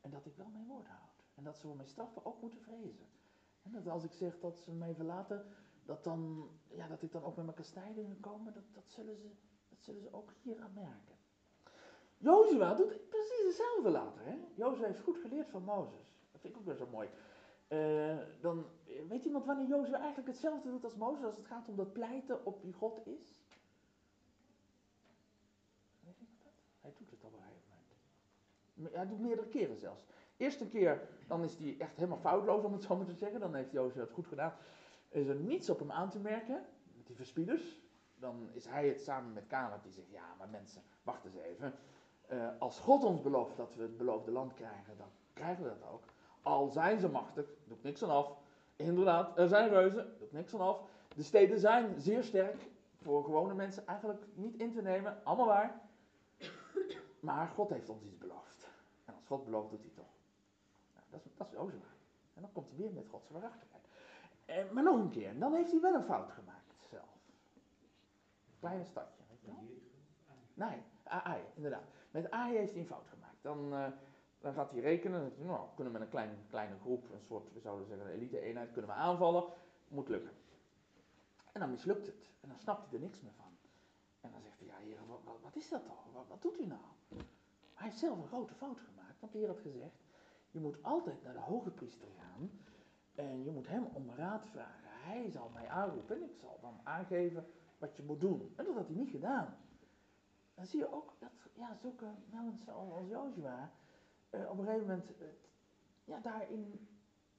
En 0.00 0.10
dat 0.10 0.26
ik 0.26 0.36
wel 0.36 0.48
mijn 0.48 0.66
woord 0.66 0.86
houd. 0.86 1.24
En 1.34 1.44
dat 1.44 1.56
ze 1.56 1.66
voor 1.66 1.76
mijn 1.76 1.88
straffen 1.88 2.24
ook 2.24 2.40
moeten 2.40 2.60
vrezen. 2.60 3.06
En 3.66 3.72
dat 3.72 3.88
als 3.88 4.04
ik 4.04 4.12
zeg 4.12 4.38
dat 4.38 4.58
ze 4.58 4.72
mij 4.72 4.94
verlaten, 4.94 5.44
dat, 5.84 6.04
dan, 6.04 6.48
ja, 6.68 6.88
dat 6.88 7.02
ik 7.02 7.12
dan 7.12 7.24
ook 7.24 7.36
met 7.36 7.44
mijn 7.44 7.56
kastijdingen 7.56 8.20
komen, 8.20 8.52
dat, 8.52 8.64
dat 8.72 8.84
zullen 8.90 9.16
ze 9.16 9.30
dat 9.76 9.84
zullen 9.84 10.02
ze 10.02 10.12
ook 10.12 10.32
hier 10.42 10.60
aan 10.60 10.72
merken. 10.74 11.16
Jozua 12.18 12.74
doet 12.74 13.08
precies 13.08 13.44
hetzelfde 13.46 13.90
later. 13.90 14.24
Hè? 14.24 14.36
Jozua 14.54 14.86
heeft 14.86 15.00
goed 15.00 15.18
geleerd 15.18 15.48
van 15.48 15.62
Mozes. 15.62 16.18
Dat 16.32 16.40
vind 16.40 16.54
ik 16.54 16.60
ook 16.60 16.66
wel 16.66 16.76
zo 16.76 16.86
mooi. 16.86 17.08
Uh, 17.68 18.18
dan, 18.40 18.66
weet 19.08 19.24
iemand 19.24 19.44
wanneer 19.44 19.66
Jozua 19.66 19.98
eigenlijk 19.98 20.28
hetzelfde 20.28 20.70
doet 20.70 20.84
als 20.84 20.94
Mozes 20.94 21.24
als 21.24 21.36
het 21.36 21.46
gaat 21.46 21.68
om 21.68 21.76
dat 21.76 21.92
pleiten 21.92 22.46
op 22.46 22.62
wie 22.62 22.72
God 22.72 23.06
is? 23.06 23.44
Weet 26.00 26.20
ik 26.20 26.28
dat? 26.42 26.52
Hij 26.80 26.92
doet 26.98 27.10
het 27.10 27.24
op 27.24 27.32
een 27.32 27.38
gegeven. 27.38 28.96
Hij 28.96 29.06
doet 29.06 29.20
meerdere 29.20 29.48
keren 29.48 29.76
zelfs. 29.76 30.06
Eerste 30.36 30.66
keer, 30.66 31.08
dan 31.26 31.44
is 31.44 31.56
hij 31.58 31.76
echt 31.78 31.96
helemaal 31.96 32.18
foutloos 32.18 32.64
om 32.64 32.72
het 32.72 32.82
zo 32.82 32.96
maar 32.96 33.06
te 33.06 33.14
zeggen. 33.14 33.40
Dan 33.40 33.54
heeft 33.54 33.72
Jozua 33.72 34.00
het 34.00 34.10
goed 34.10 34.26
gedaan. 34.26 34.52
Is 35.08 35.26
er 35.26 35.34
niets 35.34 35.70
op 35.70 35.78
hem 35.78 35.90
aan 35.90 36.10
te 36.10 36.18
merken. 36.18 36.64
Die 37.06 37.16
verspieders, 37.16 37.80
dan 38.18 38.48
is 38.52 38.66
hij 38.66 38.88
het 38.88 39.00
samen 39.00 39.32
met 39.32 39.46
Caleb 39.46 39.82
die 39.82 39.92
zegt, 39.92 40.10
ja, 40.10 40.34
maar 40.38 40.48
mensen, 40.48 40.82
wacht 41.02 41.24
eens 41.24 41.36
even. 41.36 41.74
Uh, 42.32 42.48
als 42.58 42.78
God 42.78 43.04
ons 43.04 43.22
belooft 43.22 43.56
dat 43.56 43.74
we 43.74 43.82
het 43.82 43.96
beloofde 43.96 44.30
land 44.30 44.54
krijgen, 44.54 44.96
dan 44.98 45.08
krijgen 45.32 45.64
we 45.64 45.68
dat 45.68 45.88
ook. 45.92 46.04
Al 46.42 46.68
zijn 46.68 46.98
ze 47.00 47.08
machtig, 47.08 47.46
doe 47.64 47.76
ik 47.76 47.82
niks 47.82 48.02
aan 48.02 48.10
af. 48.10 48.36
Inderdaad, 48.76 49.38
er 49.38 49.48
zijn 49.48 49.68
reuzen, 49.68 50.14
doe 50.18 50.26
ik 50.26 50.32
niks 50.32 50.54
aan 50.54 50.60
af. 50.60 50.80
De 51.14 51.22
steden 51.22 51.58
zijn 51.58 52.00
zeer 52.00 52.22
sterk, 52.22 52.68
voor 52.96 53.24
gewone 53.24 53.54
mensen 53.54 53.86
eigenlijk 53.86 54.26
niet 54.34 54.56
in 54.56 54.72
te 54.72 54.82
nemen, 54.82 55.24
allemaal 55.24 55.46
waar. 55.46 55.80
Maar 57.20 57.48
God 57.48 57.70
heeft 57.70 57.88
ons 57.88 58.02
iets 58.02 58.18
beloofd. 58.18 58.68
En 59.04 59.14
als 59.14 59.26
God 59.26 59.44
belooft, 59.44 59.70
doet 59.70 59.82
hij 59.82 59.92
toch. 59.94 60.15
Dat, 61.10 61.24
is, 61.24 61.36
dat 61.36 61.46
is 61.46 61.52
zo. 61.52 61.70
En 62.34 62.42
dan 62.42 62.52
komt 62.52 62.68
hij 62.68 62.76
weer 62.76 62.92
met 62.92 63.08
Gods 63.08 63.30
waarachtigheid. 63.30 63.84
Eh, 64.44 64.70
maar 64.70 64.82
nog 64.82 64.96
een 64.96 65.10
keer, 65.10 65.28
en 65.28 65.38
dan 65.38 65.54
heeft 65.54 65.70
hij 65.70 65.80
wel 65.80 65.94
een 65.94 66.04
fout 66.04 66.30
gemaakt 66.30 66.66
kleine 68.66 68.84
stadje, 68.84 69.22
weet 69.28 69.40
je 69.40 69.46
wel? 69.46 69.64
Nee, 70.54 70.82
AI, 71.02 71.42
inderdaad. 71.54 71.84
Met 72.10 72.30
AI 72.30 72.56
heeft 72.56 72.72
hij 72.72 72.80
een 72.80 72.86
fout 72.86 73.08
gemaakt. 73.08 73.42
Dan, 73.42 73.72
uh, 73.72 73.86
dan 74.38 74.52
gaat 74.52 74.70
hij 74.70 74.80
rekenen, 74.80 75.32
dan 75.38 75.46
nou, 75.46 75.66
kunnen 75.74 75.92
we 75.92 75.98
met 75.98 76.08
een 76.08 76.14
klein, 76.14 76.46
kleine 76.48 76.78
groep, 76.78 77.10
een 77.12 77.20
soort, 77.20 77.52
we 77.52 77.60
zouden 77.60 77.86
zeggen, 77.86 78.06
een 78.06 78.12
elite-eenheid, 78.12 78.72
kunnen 78.72 78.90
we 78.90 78.96
aanvallen. 78.96 79.44
Moet 79.88 80.08
lukken. 80.08 80.32
En 81.52 81.60
dan 81.60 81.70
mislukt 81.70 82.06
het. 82.06 82.30
En 82.40 82.48
dan 82.48 82.58
snapt 82.58 82.84
hij 82.84 82.94
er 82.94 83.04
niks 83.04 83.20
meer 83.20 83.32
van. 83.36 83.56
En 84.20 84.30
dan 84.30 84.40
zegt 84.40 84.58
hij, 84.58 84.66
ja 84.66 84.76
heer, 84.76 84.98
wat, 85.06 85.38
wat, 85.42 85.56
is 85.56 85.68
dat 85.68 85.84
toch? 85.84 86.04
Wat, 86.12 86.24
wat, 86.28 86.42
doet 86.42 86.58
u 86.58 86.66
nou? 86.66 86.80
Hij 87.74 87.86
heeft 87.86 87.98
zelf 87.98 88.18
een 88.18 88.26
grote 88.26 88.54
fout 88.54 88.80
gemaakt, 88.80 89.20
want 89.20 89.32
heer 89.32 89.46
had 89.46 89.60
gezegd, 89.60 89.96
je 90.56 90.62
moet 90.62 90.82
altijd 90.82 91.22
naar 91.22 91.32
de 91.32 91.40
hoge 91.40 91.70
priester 91.70 92.08
gaan 92.18 92.50
en 93.14 93.44
je 93.44 93.50
moet 93.50 93.68
hem 93.68 93.84
om 93.92 94.10
raad 94.10 94.46
vragen. 94.46 94.90
Hij 94.90 95.30
zal 95.30 95.50
mij 95.54 95.68
aanroepen 95.68 96.16
en 96.16 96.22
ik 96.22 96.36
zal 96.36 96.58
dan 96.60 96.80
aangeven 96.82 97.46
wat 97.78 97.96
je 97.96 98.02
moet 98.02 98.20
doen. 98.20 98.52
En 98.56 98.64
dat 98.64 98.74
had 98.74 98.86
hij 98.86 98.96
niet 98.96 99.10
gedaan. 99.10 99.56
Dan 100.54 100.66
zie 100.66 100.78
je 100.78 100.92
ook 100.92 101.12
dat 101.18 101.30
ja, 101.54 101.74
zulke 101.74 102.06
mensen 102.30 102.72
als 102.72 103.08
Joshua 103.08 103.70
uh, 104.30 104.50
op 104.50 104.58
een 104.58 104.64
gegeven 104.64 104.86
moment 104.86 105.10
uh, 105.10 105.26
ja, 106.04 106.18
daarin, 106.18 106.88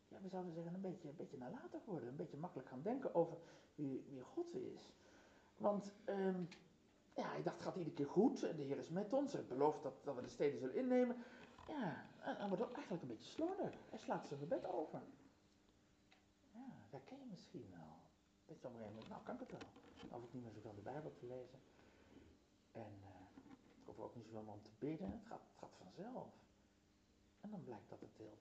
ja, 0.08 0.22
we 0.22 0.30
zouden 0.30 0.54
zeggen, 0.54 0.74
een 0.74 0.82
beetje, 0.82 1.10
een 1.10 1.16
beetje 1.16 1.38
nalatig 1.38 1.86
worden. 1.86 2.10
Een 2.10 2.16
beetje 2.16 2.38
makkelijk 2.38 2.70
gaan 2.70 2.82
denken 2.82 3.16
over 3.16 3.38
wie, 3.76 4.06
wie 4.10 4.22
God 4.22 4.54
is. 4.54 4.94
Want 5.58 5.94
um, 6.06 6.48
ja, 7.16 7.30
hij 7.30 7.44
dacht, 7.44 7.62
gaat 7.62 7.76
iedere 7.76 7.96
keer 7.96 8.08
goed. 8.10 8.44
En 8.44 8.56
de 8.56 8.64
Heer 8.64 8.78
is 8.78 8.90
met 8.90 9.14
ons. 9.14 9.34
Hij 9.34 9.46
belooft 9.46 9.84
dat, 9.84 9.94
dat 10.04 10.16
we 10.16 10.22
de 10.22 10.30
steden 10.30 10.60
zullen 10.60 10.76
innemen. 10.76 11.16
Ja, 11.68 12.06
en 12.28 12.36
hij 12.38 12.48
wordt 12.48 12.64
ook 12.64 12.74
eigenlijk 12.74 13.02
een 13.02 13.08
beetje 13.08 13.32
slordig. 13.32 13.74
Hij 13.90 14.00
slaat 14.00 14.28
zijn 14.28 14.40
gebed 14.40 14.66
over. 14.66 15.02
Ja, 16.52 16.68
dat 16.90 17.04
ken 17.04 17.20
je 17.20 17.26
misschien 17.26 17.70
wel. 17.72 17.96
Dat 18.46 18.62
je 18.62 18.68
op 18.68 18.74
een 18.74 18.80
gegeven 18.80 18.94
moment, 18.94 19.10
nou 19.10 19.24
kan 19.24 19.34
ik 19.34 19.40
het 19.40 19.52
wel. 19.52 19.70
Dan 20.10 20.20
hoef 20.20 20.28
ik 20.28 20.34
niet 20.34 20.44
meer 20.44 20.54
zoveel 20.54 20.76
de 20.76 20.82
Bijbel 20.82 21.14
te 21.14 21.26
lezen. 21.26 21.60
En 22.72 22.94
uh, 23.02 23.52
ik 23.80 23.86
hoef 23.86 24.00
ook 24.00 24.16
niet 24.16 24.26
zoveel 24.26 24.54
om 24.54 24.62
te 24.62 24.72
bidden. 24.80 25.12
Het 25.12 25.26
gaat, 25.26 25.42
het 25.42 25.60
gaat 25.60 25.76
vanzelf. 25.78 26.34
En 27.42 27.50
dan 27.50 27.64
blijkt 27.64 27.90
dat 27.90 28.02
het 28.02 28.18
heel 28.18 28.38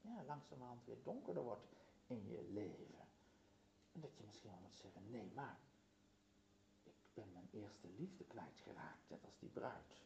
ja, 0.00 0.24
langzamerhand 0.24 0.84
weer 0.84 1.02
donkerder 1.02 1.42
wordt 1.42 1.66
in 2.06 2.28
je 2.28 2.42
leven. 2.42 3.08
En 3.92 4.00
dat 4.00 4.16
je 4.16 4.24
misschien 4.24 4.50
wel 4.50 4.58
moet 4.60 4.74
zeggen, 4.74 5.10
nee 5.10 5.30
maar, 5.34 5.58
ik 6.82 6.94
ben 7.14 7.32
mijn 7.32 7.48
eerste 7.50 7.88
liefde 7.88 8.24
kwijtgeraakt, 8.24 9.08
net 9.08 9.24
als 9.24 9.38
die 9.38 9.48
bruid. 9.48 10.02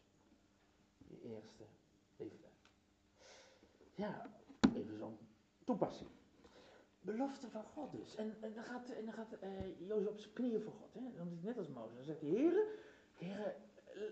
Je 0.97 1.21
eerste 1.21 1.67
liefde. 2.17 2.56
Ja, 3.97 4.31
even 4.75 4.97
zo'n 4.97 5.19
toepassing 5.65 6.11
belofte 7.07 7.51
van 7.51 7.65
God 7.65 7.93
dus. 7.93 8.15
En, 8.15 8.37
en 8.41 8.55
dan 8.55 8.65
gaat, 8.65 8.91
en 8.91 9.05
dan 9.05 9.15
gaat 9.15 9.37
uh, 9.43 9.89
Jozef 9.89 10.09
op 10.09 10.19
zijn 10.19 10.33
knieën 10.33 10.63
voor 10.63 10.73
God. 10.73 10.95
Hè? 10.95 11.01
Dan 11.17 11.27
is 11.27 11.33
het 11.33 11.43
net 11.43 11.59
als 11.59 11.69
Mozes. 11.69 11.95
Dan 11.95 12.05
zegt 12.05 12.21
hij, 12.21 12.31
heren, 12.31 12.67
heren, 13.15 13.55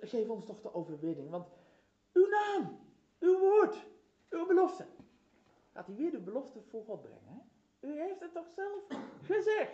geef 0.01 0.29
ons 0.29 0.45
toch 0.45 0.61
de 0.61 0.75
overwinning. 0.75 1.31
Want 1.31 1.49
uw 2.13 2.29
naam, 2.29 2.79
uw 3.19 3.39
woord, 3.39 3.87
uw 4.29 4.47
belofte. 4.47 4.87
Gaat 5.73 5.87
hij 5.87 5.97
weer 5.97 6.11
de 6.11 6.21
belofte 6.21 6.63
voor 6.63 6.85
God 6.85 7.03
brengen. 7.03 7.23
Hè? 7.25 7.89
U 7.89 8.01
heeft 8.01 8.21
het 8.21 8.33
toch 8.33 8.49
zelf 8.57 8.83
gezegd. 9.31 9.73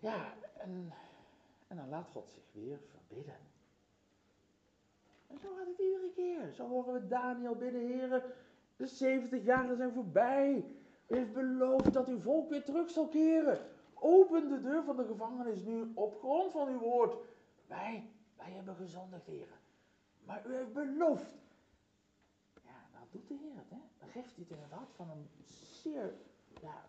Ja, 0.00 0.34
en, 0.56 0.92
en 1.66 1.76
dan 1.76 1.88
laat 1.88 2.08
God 2.08 2.30
zich 2.30 2.44
weer 2.52 2.80
verbidden. 2.90 3.49
En 5.30 5.38
zo 5.38 5.48
gaat 5.56 5.66
het 5.66 5.78
iedere 5.78 6.10
keer. 6.14 6.52
Zo 6.52 6.68
horen 6.68 6.92
we 6.92 7.06
Daniel 7.06 7.54
bidden, 7.54 7.80
heren, 7.80 8.22
de 8.76 8.86
70 8.86 9.44
jaren 9.44 9.76
zijn 9.76 9.92
voorbij. 9.92 10.64
U 11.06 11.16
heeft 11.16 11.32
beloofd 11.32 11.92
dat 11.92 12.08
uw 12.08 12.20
volk 12.20 12.50
weer 12.50 12.64
terug 12.64 12.90
zal 12.90 13.08
keren. 13.08 13.58
Open 13.94 14.48
de 14.48 14.60
deur 14.60 14.84
van 14.84 14.96
de 14.96 15.04
gevangenis 15.04 15.62
nu 15.62 15.90
op 15.94 16.18
grond 16.18 16.52
van 16.52 16.68
uw 16.68 16.78
woord. 16.78 17.16
Wij, 17.66 18.10
wij 18.36 18.50
hebben 18.50 18.74
gezondigd, 18.74 19.26
heren. 19.26 19.58
Maar 20.24 20.46
u 20.46 20.54
heeft 20.54 20.72
beloofd. 20.72 21.38
Ja, 22.62 22.88
nou 22.92 23.04
doet 23.10 23.28
de 23.28 23.34
Heer 23.34 23.54
het, 23.54 23.70
hè. 23.70 23.78
Dan 23.98 24.08
geeft 24.08 24.34
hij 24.34 24.44
het 24.48 24.56
in 24.56 24.62
het 24.62 24.72
hart 24.72 24.92
van 24.94 25.10
een 25.10 25.28
zeer 25.44 26.14
ja, 26.60 26.84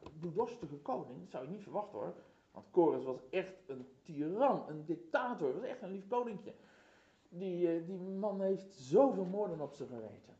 koning. 0.82 1.20
Dat 1.20 1.30
zou 1.30 1.44
je 1.44 1.50
niet 1.50 1.64
verwachten 1.64 2.00
hoor. 2.00 2.14
Want 2.52 2.66
Kores 2.72 3.04
was 3.04 3.30
echt 3.30 3.54
een 3.68 3.88
tiran, 4.02 4.66
een 4.70 4.86
dictator. 4.86 5.54
was 5.54 5.64
echt 5.64 5.82
een 5.82 5.92
lief 5.92 6.08
koninkje. 6.08 6.54
Die, 7.34 7.76
eh, 7.76 7.86
die 7.86 7.98
man 7.98 8.42
heeft 8.42 8.74
zoveel 8.74 9.26
moorden 9.26 9.62
op 9.62 9.74
zijn 9.74 9.90
geweten. 9.90 10.36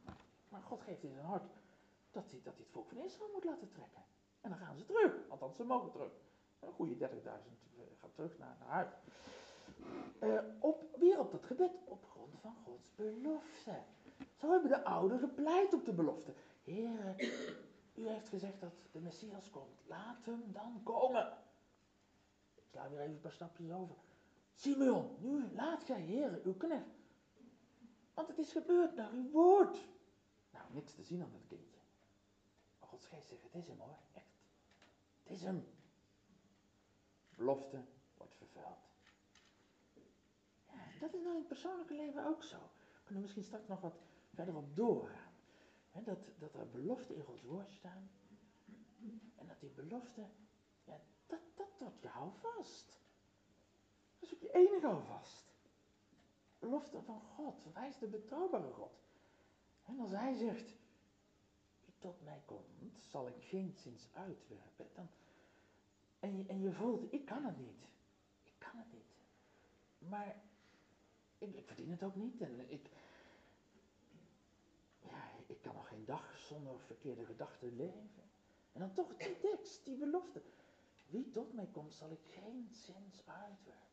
Maar 0.50 0.62
God 0.62 0.82
geeft 0.82 1.04
in 1.04 1.12
zijn 1.12 1.26
hart 1.26 1.52
dat 2.12 2.32
hij, 2.32 2.40
dat 2.44 2.58
het 2.58 2.70
volk 2.70 2.88
van 2.88 2.98
Israël 2.98 3.30
moet 3.34 3.44
laten 3.44 3.70
trekken. 3.70 4.04
En 4.42 4.50
dan 4.50 4.60
gaan 4.60 4.78
ze 4.78 4.86
terug. 4.86 5.14
Althans, 5.30 5.56
ze 5.56 5.64
mogen 5.64 5.92
terug. 5.92 6.12
Een 6.60 6.72
goede 6.72 6.98
30.000 6.98 7.62
gaat 8.00 8.14
terug 8.14 8.38
naar, 8.38 8.56
naar 8.60 8.70
huis. 8.70 8.90
Eh, 10.20 10.40
op, 10.60 10.84
weer 11.00 11.20
op 11.20 11.32
dat 11.32 11.44
gebed, 11.44 11.72
op 11.86 12.06
grond 12.10 12.40
van 12.42 12.56
Gods 12.64 12.96
belofte. 12.96 13.76
Zo 14.36 14.52
hebben 14.52 14.70
de 14.70 14.84
ouderen 14.84 15.20
gepleit 15.20 15.74
op 15.74 15.86
de 15.86 15.94
belofte. 15.94 16.34
Heren, 16.64 17.16
u 17.96 18.08
heeft 18.08 18.30
gezegd 18.30 18.62
dat 18.62 18.74
de 18.92 19.00
Messias 19.00 19.50
komt. 19.50 19.82
Laat 19.88 20.26
hem 20.26 20.44
dan 20.48 20.82
komen. 20.84 21.34
Ik 22.56 22.64
sla 22.68 22.90
weer 22.90 23.00
even 23.00 23.12
een 23.14 23.22
paar 23.22 23.32
stapjes 23.32 23.72
over. 23.72 23.96
Simeon, 24.62 25.16
nu 25.20 25.52
laat 25.54 25.84
gij, 25.84 26.02
heren, 26.02 26.42
uw 26.44 26.54
knecht. 26.54 27.00
Want 28.14 28.28
het 28.28 28.38
is 28.38 28.52
gebeurd 28.52 28.96
naar 28.96 29.12
uw 29.12 29.30
woord. 29.30 29.88
Nou, 30.52 30.74
niks 30.74 30.94
te 30.94 31.04
zien 31.04 31.22
aan 31.24 31.32
dat 31.32 31.48
kindje. 31.48 31.80
Maar 32.80 32.90
Gods 32.90 33.08
geest 33.08 33.28
zegt, 33.28 33.44
het 33.44 33.56
is 33.56 33.68
hem 33.68 33.80
hoor, 33.80 33.98
echt. 34.14 34.26
Het 35.24 35.32
is 35.32 35.42
hem. 35.42 35.68
Belofte 37.36 37.84
wordt 38.18 38.36
vervuld. 38.36 38.78
Ja, 40.68 41.00
dat 41.00 41.14
is 41.14 41.22
nou 41.22 41.34
in 41.34 41.40
het 41.40 41.48
persoonlijke 41.48 41.94
leven 41.94 42.26
ook 42.26 42.44
zo. 42.44 42.58
We 42.94 43.02
kunnen 43.04 43.22
misschien 43.22 43.44
straks 43.44 43.68
nog 43.68 43.82
wat 43.82 44.00
verder 44.34 44.56
op 44.56 44.76
doorgaan. 44.76 45.34
Dat, 46.04 46.20
dat 46.40 46.54
er 46.54 46.70
beloften 46.70 47.16
in 47.16 47.24
Gods 47.24 47.44
woord 47.44 47.72
staan. 47.72 48.10
En 49.36 49.48
dat 49.48 49.60
die 49.60 49.70
belofte, 49.70 50.30
ja, 50.84 51.00
dat, 51.28 51.40
dat 51.56 51.78
wordt 51.80 52.02
je 52.02 52.08
houvast. 52.08 53.01
Je 54.42 54.52
enige 54.52 54.86
houvast. 54.86 55.46
Belofte 56.60 57.02
van 57.02 57.22
God, 57.22 57.56
is 57.88 57.98
de 57.98 58.08
betrouwbare 58.08 58.72
God. 58.72 58.92
En 59.86 60.00
als 60.00 60.12
hij 60.12 60.34
zegt, 60.34 60.76
wie 61.86 61.94
tot 62.00 62.24
mij 62.24 62.42
komt, 62.46 63.02
zal 63.10 63.28
ik 63.28 63.44
geen 63.44 63.74
zins 63.74 64.10
uitwerpen. 64.14 64.88
Dan, 64.94 65.10
en, 66.20 66.38
je, 66.38 66.46
en 66.48 66.62
je 66.62 66.72
voelt, 66.72 67.14
ik 67.14 67.26
kan 67.26 67.46
het 67.46 67.58
niet. 67.58 67.88
Ik 68.44 68.54
kan 68.58 68.78
het 68.78 68.94
niet. 68.94 69.16
Maar 69.98 70.42
ik, 71.38 71.56
ik 71.56 71.68
verdien 71.68 71.92
het 71.92 72.04
ook 72.04 72.16
niet. 72.16 72.42
En 72.42 72.72
ik, 72.72 72.90
ja, 75.00 75.30
ik 75.48 75.62
kan 75.62 75.74
nog 75.74 75.88
geen 75.88 76.06
dag 76.06 76.38
zonder 76.38 76.80
verkeerde 76.80 77.26
gedachten 77.26 77.76
leven. 77.76 78.30
En 78.72 78.80
dan 78.80 78.94
toch 78.94 79.16
die 79.18 79.40
tekst, 79.40 79.86
die 79.86 79.98
belofte. 79.98 80.42
Wie 81.08 81.30
tot 81.30 81.54
mij 81.54 81.68
komt, 81.72 81.94
zal 81.94 82.12
ik 82.12 82.22
geen 82.24 82.70
zins 82.72 83.26
uitwerpen. 83.26 83.91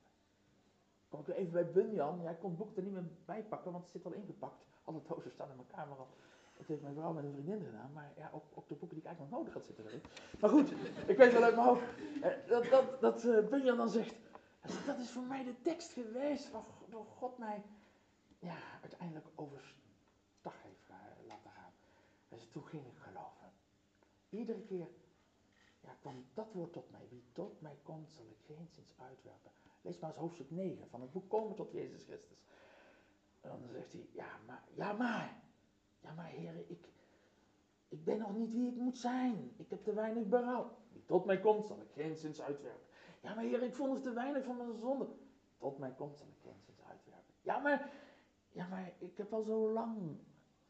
Kom 1.09 1.20
ik 1.20 1.28
even 1.28 1.52
bij 1.52 1.70
Bunyan. 1.70 2.20
Ja, 2.22 2.30
ik 2.30 2.38
kon 2.38 2.50
het 2.50 2.59
boek 2.59 2.76
er 2.76 2.82
niet 2.82 2.92
meer 2.92 3.09
bij 3.24 3.42
pakken, 3.44 3.72
want 3.72 3.84
het 3.84 3.92
zit 3.92 4.04
al 4.04 4.12
ingepakt. 4.12 4.64
Alle 4.84 5.00
dozen 5.09 5.30
staan 5.30 5.50
in 5.50 5.56
mijn 5.56 5.68
kamer 5.68 5.98
al. 5.98 6.09
Dat 6.56 6.66
heeft 6.66 6.82
mijn 6.82 6.94
vrouw 6.94 7.12
met 7.12 7.24
een 7.24 7.32
vriendin 7.32 7.64
gedaan. 7.64 7.92
Maar 7.92 8.12
ja, 8.16 8.30
ook, 8.32 8.68
de 8.68 8.74
boeken 8.74 8.88
die 8.88 8.98
ik 8.98 9.04
eigenlijk 9.04 9.30
nog 9.30 9.38
nodig 9.40 9.54
had 9.54 9.64
zitten 9.66 9.86
erin. 9.86 10.02
Maar 10.40 10.50
goed, 10.50 10.70
ik 11.06 11.16
weet 11.16 11.32
wel 11.32 11.42
uit 11.42 11.54
mijn 11.54 11.66
hoofd. 11.66 11.82
eh, 12.22 12.48
Dat, 12.48 12.64
dat, 12.64 13.00
dat 13.00 13.24
eh, 13.24 13.48
Bunyan 13.48 13.76
dan 13.76 13.88
zegt. 13.90 14.14
Dat 14.86 14.98
is 14.98 15.11
voor 15.11 15.22
mij 15.22 15.44
de 15.44 15.62
tekst 15.62 15.92
geweest 15.92 16.50
waardoor 16.50 17.04
God 17.06 17.38
mij 17.38 17.62
ja, 18.38 18.56
uiteindelijk 18.80 19.26
overstag 19.34 20.62
heeft 20.62 20.88
laten 21.26 21.50
gaan. 21.50 21.72
Zegt, 22.28 22.52
toen 22.52 22.64
ging 22.66 22.86
ik 22.86 22.96
geloven. 22.98 23.52
Iedere 24.28 24.61
keer 24.62 24.88
ja, 25.80 25.90
kwam 26.00 26.24
dat 26.34 26.52
woord 26.52 26.72
tot 26.72 26.90
mij. 26.90 27.06
Wie 27.11 27.24
tot 27.32 27.61
mij 27.61 27.78
komt, 27.82 28.11
zal 28.11 28.24
ik 28.30 28.38
geen 28.46 28.68
zins 28.70 28.92
uitwerpen. 28.98 29.50
Lees 29.81 29.99
maar 29.99 30.11
eens 30.11 30.18
hoofdstuk 30.18 30.51
9 30.51 30.89
van 30.89 31.01
het 31.01 31.12
boek 31.12 31.29
Komen 31.31 31.57
tot 31.57 31.72
Jezus 31.72 32.05
Christus. 32.05 32.39
En 33.41 33.51
dan 33.51 33.68
zegt 33.68 33.93
hij, 33.93 34.09
ja 34.12 34.39
maar, 34.47 34.64
ja 34.74 34.93
maar, 34.93 35.43
ja 36.01 36.12
maar 36.12 36.26
heren, 36.26 36.70
ik, 36.70 36.89
ik 37.89 38.05
ben 38.05 38.18
nog 38.18 38.35
niet 38.37 38.53
wie 38.53 38.68
ik 38.70 38.76
moet 38.76 38.99
zijn. 38.99 39.55
Ik 39.57 39.70
heb 39.70 39.85
te 39.85 39.93
weinig 39.93 40.26
berouw. 40.29 40.76
Wie 40.93 41.05
tot 41.05 41.24
mij 41.24 41.41
komt, 41.41 41.66
zal 41.66 41.81
ik 41.81 41.91
geen 41.93 42.16
zins 42.16 42.41
uitwerpen. 42.41 42.87
Ja 43.20 43.35
maar 43.35 43.45
heren, 43.45 43.66
ik 43.66 43.74
vond 43.74 43.95
het 43.95 44.03
te 44.03 44.12
weinig 44.12 44.45
van 44.45 44.57
mijn 44.57 44.76
zonde. 44.79 45.09
Tot 45.59 45.79
mij 45.79 45.95
komt, 45.95 46.16
zal 46.18 46.26
ik 46.29 46.41
geen 46.43 46.61
zins 46.61 46.83
uitwerpen. 46.83 47.35
Ja 47.41 47.59
maar, 47.59 47.93
ja 48.49 48.66
maar, 48.68 48.93
ik 48.99 49.16
heb 49.18 49.33
al 49.33 49.43
zo 49.43 49.72
lang 49.72 50.18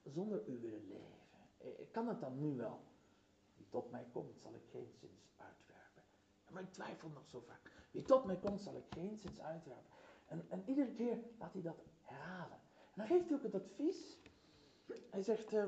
zonder 0.04 0.48
u 0.48 0.58
willen 0.60 0.86
leven. 0.88 1.18
Eh, 1.58 1.80
Ik 1.80 1.92
kan 1.92 2.08
het 2.08 2.20
dan 2.20 2.38
nu 2.38 2.56
wel. 2.56 2.80
Wie 3.56 3.68
tot 3.68 3.90
mij 3.90 4.06
komt, 4.12 4.40
zal 4.40 4.54
ik 4.54 4.66
geen 4.70 4.92
zins 4.92 5.30
uitwerpen. 5.36 6.02
Maar 6.50 6.62
ik 6.62 6.72
twijfel 6.72 7.08
nog 7.08 7.26
zo 7.26 7.40
vaak. 7.40 7.77
Wie 7.90 8.02
tot 8.02 8.24
mij 8.24 8.36
komt, 8.36 8.60
zal 8.60 8.76
ik 8.76 8.84
geen 8.90 9.18
zins 9.18 9.40
uitwerpen. 9.40 9.90
En, 10.26 10.46
en 10.48 10.62
iedere 10.66 10.92
keer 10.92 11.18
laat 11.38 11.52
hij 11.52 11.62
dat 11.62 11.84
herhalen. 12.02 12.58
En 12.90 12.94
dan 12.94 13.06
geeft 13.06 13.28
hij 13.28 13.36
ook 13.36 13.42
het 13.42 13.54
advies. 13.54 14.18
Hij 15.10 15.22
zegt, 15.22 15.52
eh, 15.52 15.64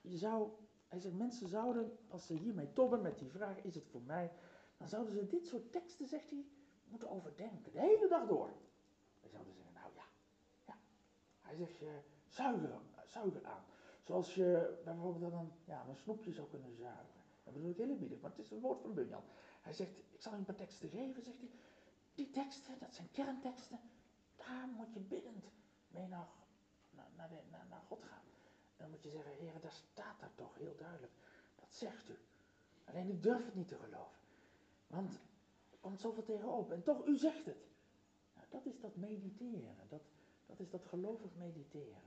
je 0.00 0.16
zou, 0.16 0.50
hij 0.88 1.00
zegt, 1.00 1.14
mensen 1.14 1.48
zouden, 1.48 1.98
als 2.08 2.26
ze 2.26 2.34
hiermee 2.34 2.72
tobben 2.72 3.02
met 3.02 3.18
die 3.18 3.30
vraag, 3.30 3.62
is 3.62 3.74
het 3.74 3.86
voor 3.86 4.02
mij? 4.02 4.32
Dan 4.76 4.88
zouden 4.88 5.12
ze 5.12 5.26
dit 5.26 5.46
soort 5.46 5.72
teksten, 5.72 6.06
zegt 6.06 6.30
hij, 6.30 6.44
moeten 6.84 7.10
overdenken. 7.10 7.72
De 7.72 7.80
hele 7.80 8.08
dag 8.08 8.26
door. 8.26 8.50
Hij 9.20 9.30
zouden 9.30 9.54
zeggen, 9.54 9.72
nou 9.72 9.90
ja, 9.94 10.04
ja. 10.66 10.78
Hij 11.40 11.56
zegt, 11.56 11.76
je 11.76 12.00
zuiger, 12.26 12.80
zuiger 13.06 13.44
aan. 13.44 13.64
Zoals 14.02 14.34
je 14.34 14.80
bijvoorbeeld 14.84 15.32
dan 15.32 15.52
ja, 15.64 15.84
een 15.88 15.96
snoepje 15.96 16.32
zou 16.32 16.48
kunnen 16.48 16.76
zuigen. 16.76 17.22
Dat 17.48 17.56
bedoel 17.56 17.70
ik 17.70 17.76
heel 17.76 17.88
eerbiedig, 17.88 18.20
maar 18.20 18.30
het 18.30 18.38
is 18.38 18.50
een 18.50 18.60
woord 18.60 18.80
van 18.80 18.94
Bunyan. 18.94 19.22
Hij 19.62 19.72
zegt, 19.72 19.98
ik 19.98 20.22
zal 20.22 20.32
je 20.32 20.38
een 20.38 20.44
paar 20.44 20.54
teksten 20.54 20.88
geven, 20.88 21.22
zegt 21.22 21.40
hij. 21.40 21.50
Die 22.14 22.30
teksten, 22.30 22.78
dat 22.78 22.94
zijn 22.94 23.10
kernteksten. 23.10 23.80
Daar 24.36 24.68
moet 24.76 24.92
je 24.92 25.00
biddend 25.00 25.44
mee 25.88 26.06
naar, 26.06 26.28
naar, 26.90 27.30
naar 27.68 27.82
God 27.88 28.02
gaan. 28.02 28.24
En 28.76 28.84
dan 28.84 28.90
moet 28.90 29.02
je 29.02 29.10
zeggen, 29.10 29.32
heren, 29.32 29.60
daar 29.60 29.72
staat 29.72 30.20
daar 30.20 30.34
toch 30.34 30.58
heel 30.58 30.76
duidelijk. 30.76 31.12
Dat 31.54 31.74
zegt 31.74 32.08
u. 32.08 32.18
Alleen 32.84 33.08
ik 33.08 33.22
durf 33.22 33.44
het 33.44 33.54
niet 33.54 33.68
te 33.68 33.76
geloven. 33.76 34.18
Want 34.86 35.14
er 35.70 35.78
komt 35.80 36.00
zoveel 36.00 36.24
tegenop. 36.24 36.72
En 36.72 36.82
toch, 36.82 37.06
u 37.06 37.16
zegt 37.16 37.46
het. 37.46 37.66
Nou, 38.34 38.46
dat 38.48 38.66
is 38.66 38.80
dat 38.80 38.96
mediteren. 38.96 39.76
Dat, 39.88 40.02
dat 40.46 40.60
is 40.60 40.70
dat 40.70 40.84
gelovig 40.84 41.34
mediteren. 41.36 42.02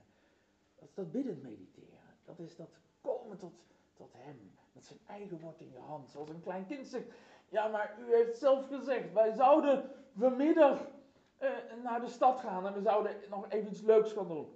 Dat 0.76 0.90
is 0.90 0.96
dat 0.96 1.12
biddend 1.12 1.42
mediteren. 1.42 2.00
Dat 2.26 2.40
is 2.40 2.56
dat 2.56 2.70
komen 3.02 3.38
tot, 3.38 3.54
tot 4.02 4.14
hem. 4.14 4.52
Met 4.72 4.86
zijn 4.86 5.00
eigen 5.08 5.40
woord 5.40 5.62
in 5.62 5.72
je 5.72 5.80
hand. 5.80 6.10
Zoals 6.10 6.30
een 6.30 6.42
klein 6.42 6.66
kind 6.66 6.88
zegt. 6.88 7.06
Ja, 7.50 7.68
maar 7.68 7.98
u 8.00 8.16
heeft 8.16 8.38
zelf 8.38 8.68
gezegd. 8.68 9.14
Wij 9.14 9.32
zouden 9.32 9.92
vanmiddag 10.16 10.88
eh, 11.38 11.50
naar 11.84 12.02
de 12.02 12.08
stad 12.08 12.40
gaan. 12.40 12.68
En 12.68 12.74
we 12.74 12.82
zouden 12.82 13.16
nog 13.30 13.50
even 13.50 13.72
iets 13.72 13.82
leuks 13.82 14.14
gaan 14.14 14.28
doen. 14.28 14.48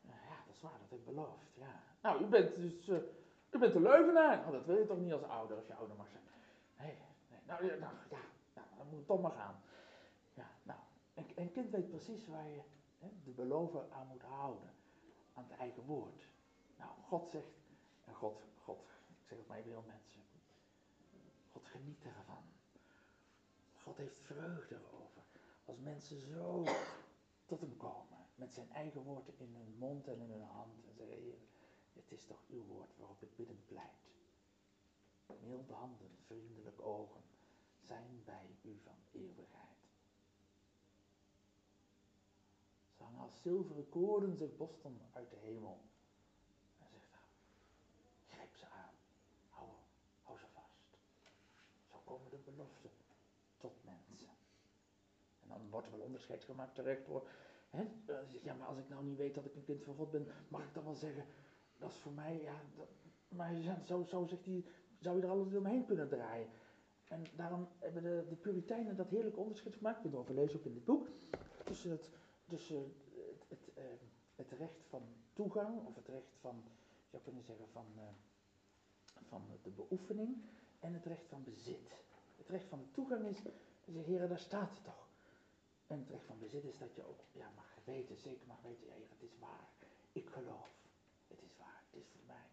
Nou 0.00 0.18
ja, 0.28 0.36
dat 0.46 0.54
is 0.54 0.60
waar. 0.60 0.78
Dat 0.88 0.98
ik 0.98 1.04
beloofd. 1.04 1.50
Ja. 1.54 1.82
Nou, 2.02 2.22
u 2.24 2.26
bent 2.26 2.56
dus... 2.56 2.88
eh, 2.88 2.96
u 3.50 3.58
bent 3.58 3.74
een 3.74 3.82
leugenaar. 3.82 4.36
Nou, 4.40 4.52
dat 4.52 4.64
wil 4.64 4.76
je 4.76 4.86
toch 4.86 4.98
niet 4.98 5.12
als 5.12 5.22
ouder, 5.22 5.56
als 5.56 5.66
je 5.66 5.74
ouder 5.74 5.96
mag 5.96 6.08
zijn. 6.08 6.22
Nee, 6.78 6.98
nee. 7.30 7.40
Nou, 7.46 7.64
ja, 7.64 7.74
nou, 7.74 7.92
ja, 8.10 8.18
nou, 8.54 8.66
dan 8.76 8.86
moet 8.88 8.98
het 8.98 9.06
toch 9.06 9.20
maar 9.20 9.30
gaan. 9.30 9.60
Ja, 10.34 10.50
nou. 10.62 10.78
Een, 11.14 11.26
een 11.34 11.52
kind 11.52 11.70
weet 11.70 11.88
precies 11.88 12.26
waar 12.26 12.48
je 12.48 12.60
hè, 12.98 13.08
de 13.24 13.30
belover 13.30 13.84
aan 13.90 14.06
moet 14.06 14.22
houden. 14.22 14.70
Aan 15.34 15.44
het 15.48 15.58
eigen 15.58 15.82
woord. 15.82 16.28
Nou, 16.78 16.90
God 17.08 17.28
zegt, 17.28 17.56
en 18.06 18.14
God, 18.14 18.44
God, 18.64 18.88
ik 19.20 19.26
zeg 19.28 19.38
het 19.38 19.46
maar 19.46 19.58
even 19.58 19.84
mensen. 19.86 20.22
God 21.52 21.66
geniet 21.66 22.04
ervan. 22.04 22.44
God 23.82 23.96
heeft 23.96 24.18
vreugde 24.20 24.74
erover. 24.74 25.22
Als 25.64 25.78
mensen 25.78 26.20
zo 26.20 26.64
tot 27.44 27.60
hem 27.60 27.76
komen. 27.76 28.18
Met 28.34 28.52
zijn 28.52 28.70
eigen 28.70 29.02
woord 29.02 29.28
in 29.36 29.54
hun 29.54 29.74
mond 29.78 30.06
en 30.06 30.20
in 30.20 30.30
hun 30.30 30.42
hand. 30.42 30.84
En 30.86 30.94
zeggen, 30.94 31.16
Heer, 31.16 31.38
het 31.92 32.10
is 32.10 32.24
toch 32.24 32.42
uw 32.48 32.64
woord 32.64 32.96
waarop 32.96 33.22
ik 33.22 33.36
biddend 33.36 33.66
pleit. 33.66 34.06
Milde 35.46 35.72
handen, 35.72 36.10
vriendelijk 36.26 36.80
ogen 36.80 37.22
zijn 37.80 38.22
bij 38.24 38.56
u 38.62 38.80
van 38.84 38.96
eeuwigheid. 39.12 39.76
Ze 42.96 43.02
hangen 43.02 43.20
als 43.20 43.40
zilveren 43.40 43.88
koorden 43.88 44.36
zich 44.36 44.56
Boston 44.56 45.00
uit 45.12 45.30
de 45.30 45.36
hemel. 45.36 45.80
En 46.78 46.86
zegt 46.90 47.10
hij, 47.10 47.28
grijp 48.26 48.56
ze 48.56 48.66
aan, 48.66 48.94
hou, 49.48 49.68
hou 50.22 50.38
ze 50.38 50.46
vast. 50.52 50.98
Zo 51.90 52.00
komen 52.04 52.30
de 52.30 52.38
tot 53.56 53.72
mensen. 53.84 54.28
En 55.42 55.48
dan 55.48 55.70
wordt 55.70 55.86
er 55.86 55.92
wel 55.92 56.06
onderscheid 56.06 56.44
gemaakt 56.44 56.74
terecht 56.74 57.06
hoor. 57.06 57.28
Hè? 57.70 57.82
Eh, 57.82 58.32
je, 58.32 58.40
ja, 58.42 58.54
maar 58.54 58.66
als 58.66 58.78
ik 58.78 58.88
nou 58.88 59.04
niet 59.04 59.16
weet 59.16 59.34
dat 59.34 59.44
ik 59.44 59.54
een 59.54 59.64
kind 59.64 59.82
van 59.82 59.94
God 59.94 60.10
ben, 60.10 60.26
mag 60.48 60.62
ik 60.62 60.74
dan 60.74 60.84
wel 60.84 60.94
zeggen, 60.94 61.24
dat 61.78 61.90
is 61.90 61.96
voor 61.96 62.12
mij, 62.12 62.40
ja, 62.42 62.60
maar 63.28 63.54
zo, 63.84 64.02
zo 64.02 64.24
zegt 64.24 64.44
hij, 64.44 64.64
zou 64.98 65.16
je 65.16 65.22
er 65.22 65.30
alles 65.30 65.54
omheen 65.54 65.84
kunnen 65.84 66.08
draaien. 66.08 66.48
En 67.08 67.24
daarom 67.36 67.68
hebben 67.78 68.02
de, 68.02 68.24
de 68.28 68.34
Puritijnen 68.34 68.96
dat 68.96 69.08
heerlijk 69.08 69.36
onderscheid 69.36 69.76
gemaakt, 69.76 70.04
ik 70.04 70.10
ben 70.10 70.34
lezen 70.34 70.58
ook 70.58 70.64
in 70.64 70.74
dit 70.74 70.84
boek, 70.84 71.08
tussen 71.64 71.90
het, 71.90 72.10
tussen 72.46 72.76
het, 72.76 73.44
het, 73.48 73.74
eh, 73.74 73.84
het 74.34 74.50
recht 74.50 74.86
van 74.88 75.02
toegang, 75.32 75.86
of 75.86 75.94
het 75.94 76.08
recht 76.08 76.36
van, 76.40 76.62
je 77.02 77.10
zou 77.10 77.22
kunnen 77.22 77.42
zeggen, 77.42 77.68
van, 77.72 77.86
eh, 77.96 78.02
van 79.28 79.42
de 79.62 79.70
beoefening, 79.70 80.36
en 80.80 80.92
het 80.92 81.04
recht 81.04 81.28
van 81.28 81.44
bezit. 81.44 82.05
Het 82.46 82.54
recht 82.54 82.68
van 82.68 82.88
toegang 82.90 83.26
is, 83.26 83.38
zeg 83.86 84.04
heren, 84.04 84.28
daar 84.28 84.38
staat 84.38 84.70
het 84.70 84.84
toch. 84.84 85.08
En 85.86 85.98
het 85.98 86.10
recht 86.10 86.24
van 86.24 86.38
bezit 86.38 86.64
is 86.64 86.78
dat 86.78 86.94
je 86.94 87.08
ook 87.08 87.20
ja, 87.32 87.50
mag 87.54 87.78
weten, 87.84 88.16
zeker 88.16 88.46
mag 88.46 88.60
weten, 88.62 88.86
ja 88.86 88.92
het 88.92 89.22
is 89.22 89.38
waar. 89.38 89.68
Ik 90.12 90.28
geloof. 90.30 90.70
Het 91.28 91.42
is 91.42 91.56
waar, 91.58 91.82
het 91.90 92.00
is 92.00 92.08
voor 92.08 92.26
mij. 92.26 92.46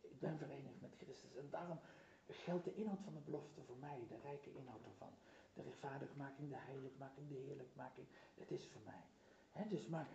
Ik 0.00 0.20
ben 0.20 0.38
verenigd 0.38 0.80
met 0.80 0.94
Christus. 0.96 1.36
En 1.36 1.50
daarom 1.50 1.78
geldt 2.26 2.64
de 2.64 2.74
inhoud 2.74 3.00
van 3.04 3.14
de 3.14 3.20
belofte 3.20 3.62
voor 3.62 3.76
mij, 3.76 3.98
de 4.08 4.18
rijke 4.22 4.52
inhoud 4.52 4.84
ervan. 4.84 5.12
De 5.54 5.62
rechtvaardigmaking, 5.62 6.48
de 6.48 6.58
heiligmaking, 6.58 7.28
de 7.28 7.34
heerlijkmaking. 7.34 8.06
Het 8.34 8.50
is 8.50 8.66
voor 8.66 8.82
mij. 8.84 9.66
Dus 9.68 9.86
maar, 9.86 10.08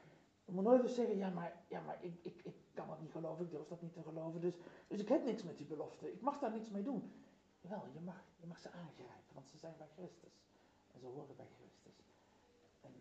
je 0.46 0.52
moet 0.52 0.64
nooit 0.64 0.82
eens 0.82 0.96
zeggen, 0.96 1.18
ja 1.18 1.30
maar, 1.30 1.64
ja, 1.68 1.82
maar 1.82 2.04
ik, 2.04 2.14
ik, 2.22 2.42
ik 2.44 2.56
kan 2.74 2.88
dat 2.88 3.02
niet 3.02 3.12
geloven, 3.12 3.46
ik 3.46 3.52
durf 3.52 3.68
dat 3.68 3.82
niet 3.82 3.94
te 3.94 4.04
geloven. 4.04 4.42
Dus, 4.42 4.54
dus 4.88 5.00
ik 5.00 5.08
heb 5.08 5.24
niks 5.24 5.44
met 5.44 5.58
die 5.58 5.68
belofte. 5.68 6.12
Ik 6.12 6.22
mag 6.22 6.40
daar 6.40 6.52
niks 6.52 6.70
mee 6.70 6.84
doen. 6.84 7.12
Wel, 7.68 7.88
je 7.94 8.00
mag, 8.00 8.24
je 8.40 8.48
mag 8.48 8.60
ze 8.60 8.72
aangrijpen, 8.72 9.34
want 9.34 9.48
ze 9.48 9.58
zijn 9.58 9.74
bij 9.78 9.88
Christus. 9.96 10.46
En 10.94 11.00
ze 11.00 11.06
horen 11.06 11.36
bij 11.36 11.50
Christus. 11.58 12.06
En, 12.82 12.94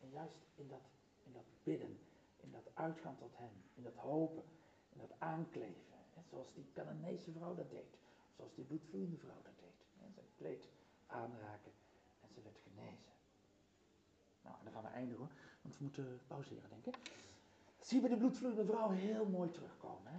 en 0.00 0.10
juist 0.10 0.46
in 0.54 0.68
dat, 0.68 0.82
in 1.22 1.32
dat 1.32 1.44
bidden, 1.62 1.98
in 2.36 2.50
dat 2.50 2.68
uitgaan 2.74 3.16
tot 3.16 3.36
Hem, 3.36 3.62
in 3.74 3.82
dat 3.82 3.94
hopen, 3.96 4.44
in 4.88 4.98
dat 4.98 5.12
aankleven. 5.18 5.82
Hè, 6.14 6.22
zoals 6.22 6.52
die 6.54 6.66
Canaanese 6.72 7.32
vrouw 7.32 7.54
dat 7.54 7.70
deed. 7.70 7.98
Zoals 8.36 8.54
die 8.54 8.64
bloedvloeiende 8.64 9.16
vrouw 9.16 9.42
dat 9.42 9.58
deed. 9.58 9.86
Hè, 9.98 10.12
zijn 10.12 10.26
kleed 10.36 10.68
aanraken 11.06 11.72
en 12.20 12.28
ze 12.32 12.42
werd 12.42 12.58
genezen. 12.58 13.12
Nou, 14.42 14.56
en 14.58 14.64
dan 14.64 14.72
gaan 14.72 14.82
we 14.82 14.88
eindigen 14.88 15.18
hoor, 15.18 15.32
want 15.62 15.76
we 15.76 15.84
moeten 15.84 16.20
pauzeren 16.26 16.68
denk 16.68 16.86
ik. 16.86 16.96
Zie 17.80 17.96
je 17.96 18.00
bij 18.00 18.10
de 18.10 18.22
bloedvloeiende 18.22 18.64
vrouw 18.64 18.90
heel 18.90 19.26
mooi 19.26 19.50
terugkomen. 19.50 20.12
Hè? 20.12 20.18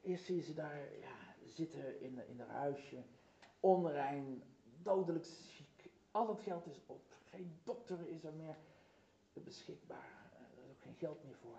Eerst 0.00 0.24
zie 0.24 0.36
je 0.36 0.42
ze 0.42 0.54
daar 0.54 0.98
ja, 0.98 1.29
zitten 1.50 2.00
in, 2.00 2.26
in 2.28 2.40
haar 2.40 2.48
huisje, 2.48 3.02
onrein, 3.60 4.42
dodelijk 4.82 5.24
ziek. 5.24 5.90
Al 6.10 6.28
het 6.28 6.40
geld 6.40 6.66
is 6.66 6.80
op, 6.86 7.14
geen 7.24 7.60
dokter 7.64 8.08
is 8.08 8.24
er 8.24 8.32
meer 8.32 8.56
beschikbaar, 9.44 10.30
er 10.56 10.62
is 10.64 10.70
ook 10.70 10.80
geen 10.80 10.94
geld 10.94 11.24
meer 11.24 11.36
voor. 11.36 11.56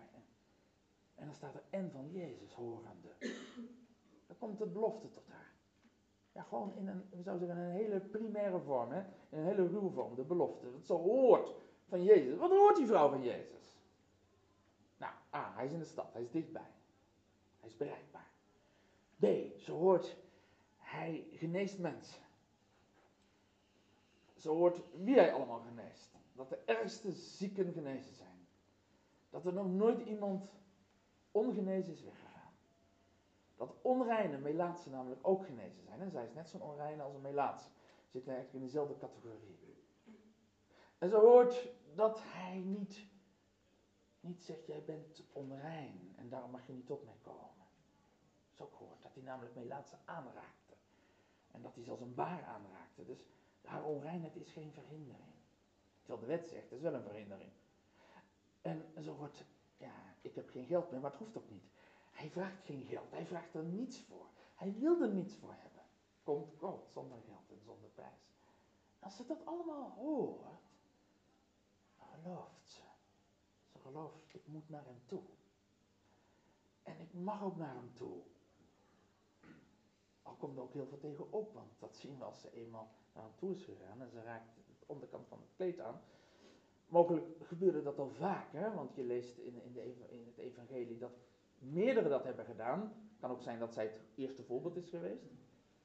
En, 1.16 1.26
dan 1.26 1.36
staat 1.36 1.56
er 1.56 1.64
en 1.70 1.92
van 1.92 2.12
Jezus 2.12 2.54
horende. 2.54 3.10
Dan 4.28 4.38
komt 4.38 4.58
de 4.58 4.66
belofte 4.66 5.10
tot 5.10 5.28
haar. 5.28 5.54
Ja, 6.32 6.44
gewoon 6.44 6.74
in 6.74 6.88
een, 6.88 7.10
we 7.10 7.22
zouden 7.22 7.48
zeggen, 7.48 7.66
een 7.66 7.72
hele 7.72 8.00
primaire 8.00 8.60
vorm, 8.60 8.92
hè? 8.92 9.00
in 9.30 9.38
een 9.38 9.46
hele 9.46 9.68
ruwe 9.68 9.90
vorm, 9.90 10.16
de 10.16 10.24
belofte. 10.24 10.72
Dat 10.72 10.86
ze 10.86 10.94
hoort 10.94 11.56
van 11.88 12.04
Jezus. 12.04 12.38
Wat 12.38 12.50
hoort 12.50 12.76
die 12.76 12.88
vrouw 12.88 13.10
van 13.10 13.24
Jezus? 13.24 13.80
Nou, 14.98 15.14
A, 15.34 15.54
hij 15.56 15.66
is 15.66 15.72
in 15.72 15.80
de 15.80 15.86
stad, 15.86 16.14
hij 16.14 16.22
is 16.22 16.32
dichtbij. 16.32 16.72
Hij 17.60 17.70
is 17.70 17.78
bereikbaar. 17.78 18.31
B, 19.22 19.26
ze 19.60 19.72
hoort, 19.72 20.18
hij 20.78 21.28
geneest 21.32 21.80
mensen. 21.80 22.22
Ze 24.36 24.50
hoort 24.50 24.82
wie 25.04 25.16
hij 25.16 25.34
allemaal 25.34 25.60
geneest. 25.60 26.10
Dat 26.34 26.50
de 26.50 26.60
ergste 26.66 27.12
zieken 27.12 27.74
genezen 27.74 28.14
zijn. 28.14 28.48
Dat 29.30 29.46
er 29.46 29.54
nog 29.54 29.68
nooit 29.68 30.00
iemand 30.00 30.50
ongenezen 31.32 31.94
is 31.94 32.04
weggegaan. 32.04 32.54
Dat 33.56 33.76
onreine 33.82 34.38
melaatsen 34.38 34.92
namelijk 34.92 35.28
ook 35.28 35.46
genezen 35.46 35.84
zijn. 35.84 36.02
En 36.02 36.12
zij 36.12 36.24
is 36.24 36.34
net 36.34 36.50
zo'n 36.50 36.62
onreine 36.62 37.04
als 37.04 37.14
een 37.14 37.22
melaats. 37.22 37.70
Zitten 38.10 38.34
eigenlijk 38.34 38.64
in 38.64 38.70
dezelfde 38.70 38.98
categorie. 38.98 39.60
En 40.98 41.10
ze 41.10 41.16
hoort 41.16 41.70
dat 41.96 42.22
hij 42.24 42.58
niet, 42.58 43.08
niet 44.20 44.44
zegt, 44.44 44.66
jij 44.66 44.84
bent 44.84 45.24
onrein 45.32 46.14
en 46.16 46.30
daarom 46.30 46.52
mag 46.52 46.68
je 46.68 46.74
niet 46.74 46.86
tot 46.86 47.04
mij 47.04 47.18
komen. 47.22 47.61
Ook 48.62 48.76
gehoord, 48.76 49.02
dat 49.02 49.14
hij 49.14 49.24
namelijk 49.24 49.56
melaatse 49.56 49.98
aanraakte. 50.06 50.74
En 51.52 51.62
dat 51.62 51.76
hij 51.76 51.84
zelfs 51.84 52.02
een 52.02 52.16
baar 52.16 52.46
aanraakte. 52.46 53.06
Dus 53.06 53.26
haar 53.62 53.84
onreinheid 53.84 54.36
is 54.36 54.52
geen 54.52 54.72
verhindering. 54.72 55.34
Terwijl 56.02 56.20
de 56.20 56.26
wet 56.26 56.48
zegt, 56.48 56.64
het 56.64 56.72
is 56.72 56.82
wel 56.82 56.94
een 56.94 57.04
verhindering. 57.04 57.52
En 58.62 59.04
zo 59.04 59.16
wordt, 59.16 59.44
ja, 59.78 59.94
ik 60.22 60.36
heb 60.36 60.50
geen 60.50 60.66
geld 60.66 60.92
meer, 60.92 61.00
maar 61.00 61.12
het 61.12 61.20
hoeft 61.20 61.38
ook 61.38 61.50
niet. 61.50 61.70
Hij 62.12 62.30
vraagt 62.30 62.66
geen 62.66 62.84
geld, 62.84 63.12
hij 63.12 63.26
vraagt 63.26 63.54
er 63.54 63.64
niets 63.64 64.00
voor. 64.00 64.30
Hij 64.56 64.74
wil 64.74 65.02
er 65.02 65.14
niets 65.14 65.36
voor 65.36 65.54
hebben. 65.58 65.84
Komt 66.24 66.56
God 66.58 66.90
zonder 66.94 67.22
geld 67.22 67.50
en 67.50 67.62
zonder 67.64 67.90
prijs. 67.90 68.32
Als 69.00 69.16
ze 69.16 69.26
dat 69.26 69.46
allemaal 69.46 69.90
hoort, 69.90 70.62
gelooft 71.98 72.72
ze. 72.72 72.82
Ze 73.72 73.80
gelooft, 73.80 74.34
ik 74.34 74.48
moet 74.48 74.70
naar 74.70 74.86
hem 74.86 75.02
toe. 75.06 75.24
En 76.84 77.00
ik 77.00 77.14
mag 77.14 77.44
ook 77.44 77.58
naar 77.58 77.76
hem 77.76 77.94
toe. 77.94 78.22
Al 80.24 80.34
komt 80.34 80.58
er 80.58 80.64
ook 80.64 80.74
heel 80.74 80.88
veel 80.88 80.98
tegen 80.98 81.32
op, 81.32 81.54
want 81.54 81.72
dat 81.80 81.96
zien 81.96 82.18
we 82.18 82.24
als 82.24 82.42
ze 82.42 82.52
eenmaal 82.54 82.92
naar 83.14 83.24
hem 83.24 83.34
toe 83.36 83.52
is 83.52 83.64
gegaan 83.64 84.02
en 84.02 84.10
ze 84.10 84.22
raakt 84.24 84.56
de 84.56 84.86
onderkant 84.86 85.28
van 85.28 85.40
het 85.40 85.52
kleed 85.56 85.80
aan. 85.80 86.02
Mogelijk 86.88 87.26
gebeurde 87.42 87.84
dat 87.84 88.00
al 88.00 88.10
vaker, 88.10 88.76
want 88.76 88.96
je 88.96 89.04
leest 89.04 89.38
in, 89.38 89.62
in, 89.64 89.74
de, 89.74 89.84
in 90.10 90.26
het 90.26 90.38
evangelie 90.38 90.98
dat 90.98 91.12
meerdere 91.58 92.10
dat 92.10 92.24
hebben 92.24 92.46
gedaan. 92.46 92.80
Het 92.82 93.20
kan 93.20 93.32
ook 93.32 93.42
zijn 93.42 93.60
dat 93.60 93.74
zij 93.74 93.84
het 93.84 94.02
eerste 94.16 94.44
voorbeeld 94.44 94.76
is 94.76 94.90
geweest. 94.90 95.26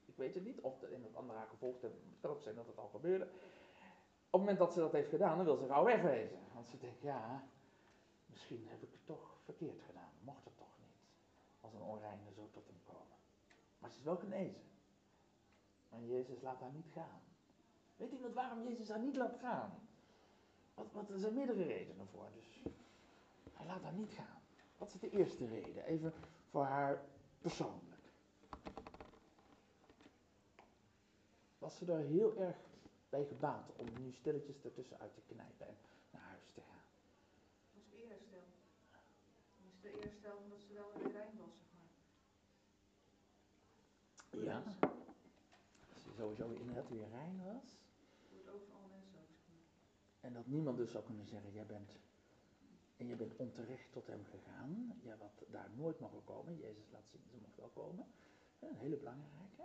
Ik 0.05 0.17
weet 0.17 0.35
het 0.35 0.45
niet, 0.45 0.61
of 0.61 0.83
in 0.83 1.03
het 1.03 1.17
andere 1.17 1.39
haar 1.39 1.49
gevolgd 1.49 1.83
hebben. 1.83 2.01
Het 2.11 2.21
kan 2.21 2.31
ook 2.31 2.43
zijn 2.43 2.55
dat 2.55 2.67
het 2.67 2.79
al 2.79 2.89
gebeurde. 2.89 3.25
Op 3.25 4.33
het 4.33 4.41
moment 4.41 4.59
dat 4.59 4.73
ze 4.73 4.79
dat 4.79 4.93
heeft 4.93 5.09
gedaan, 5.09 5.37
dan 5.37 5.47
wil 5.47 5.57
ze 5.57 5.67
gauw 5.67 5.85
wegwezen. 5.85 6.39
Want 6.55 6.69
ze 6.69 6.79
denkt, 6.79 7.03
ja, 7.03 7.49
misschien 8.27 8.67
heb 8.69 8.83
ik 8.83 8.93
het 8.93 9.07
toch 9.07 9.41
verkeerd 9.45 9.83
gedaan. 9.83 10.13
Mocht 10.21 10.45
het 10.45 10.57
toch 10.57 10.79
niet. 10.79 10.97
Als 11.61 11.75
een 11.75 11.83
onreine 11.83 12.33
zo 12.35 12.49
tot 12.53 12.65
komen. 12.65 12.76
Maar 13.79 13.91
ze 13.91 13.97
is 13.97 14.05
wel 14.05 14.17
genezen. 14.17 14.63
En 15.89 16.07
Jezus 16.07 16.43
laat 16.43 16.61
haar 16.61 16.73
niet 16.73 16.91
gaan. 16.93 17.21
Weet 17.97 18.13
iemand 18.13 18.35
waarom 18.35 18.63
Jezus 18.63 18.89
haar 18.89 19.01
niet 19.01 19.17
laat 19.17 19.39
gaan? 19.39 19.89
Wat, 20.75 20.93
wat, 20.93 21.11
er 21.11 21.19
zijn 21.19 21.35
meerdere 21.35 21.63
redenen 21.63 22.07
voor. 22.07 22.29
Dus 22.35 22.63
hij 23.53 23.67
laat 23.67 23.83
haar 23.83 23.93
niet 23.93 24.13
gaan. 24.13 24.41
Wat 24.79 24.95
is 24.95 25.01
de 25.01 25.11
eerste 25.11 25.47
reden? 25.47 25.85
Even 25.85 26.13
voor 26.51 26.65
haar 26.65 27.03
persoonlijk. 27.41 27.97
Was 31.59 31.77
ze 31.77 31.85
daar 31.85 32.01
heel 32.01 32.37
erg 32.37 32.57
bij 33.09 33.25
gebaat 33.25 33.73
om 33.77 33.87
nu 34.01 34.13
stilletjes 34.13 34.65
ertussen 34.65 34.99
uit 34.99 35.15
te 35.15 35.21
knijpen 35.27 35.67
en 35.67 35.77
naar 36.11 36.23
huis 36.23 36.51
te 36.55 36.61
gaan? 36.61 36.85
Dat 37.75 37.83
was 37.83 38.01
eerherstel. 38.01 38.45
Dat 39.57 39.73
is 39.73 39.81
de 39.81 39.91
eerherstel 39.91 40.37
omdat 40.37 40.61
ze 40.61 40.73
wel 40.73 40.93
weer 40.95 41.13
rein 41.13 41.37
was, 41.37 41.55
zeg 41.59 41.69
maar. 41.73 41.89
Ja. 44.45 44.63
Als 45.95 46.03
ze 46.03 46.13
sowieso 46.17 46.49
inderdaad 46.51 46.89
weer 46.89 47.09
rein 47.09 47.45
was. 47.45 47.79
Wordt 48.45 48.71
alle 48.71 48.89
mensen. 48.89 49.21
En 50.21 50.33
dat 50.33 50.47
niemand 50.47 50.77
dus 50.77 50.91
zou 50.91 51.05
kunnen 51.05 51.27
zeggen, 51.27 51.53
jij 51.53 51.67
bent, 51.67 51.91
en 52.97 53.07
je 53.07 53.17
bent 53.17 53.37
onterecht 53.37 53.93
tot 53.93 54.07
hem 54.07 54.25
gegaan. 54.25 55.01
Ja, 55.03 55.17
wat 55.17 55.45
daar 55.51 55.71
nooit 55.75 56.01
mogen 56.01 56.25
komen. 56.25 56.57
Jezus 56.57 56.91
laat 56.93 57.09
zien, 57.11 57.23
ze 57.31 57.37
mocht 57.43 57.57
wel 57.57 57.71
komen. 57.75 58.07
Een 58.59 58.75
hele 58.75 58.97
belangrijke. 58.97 59.63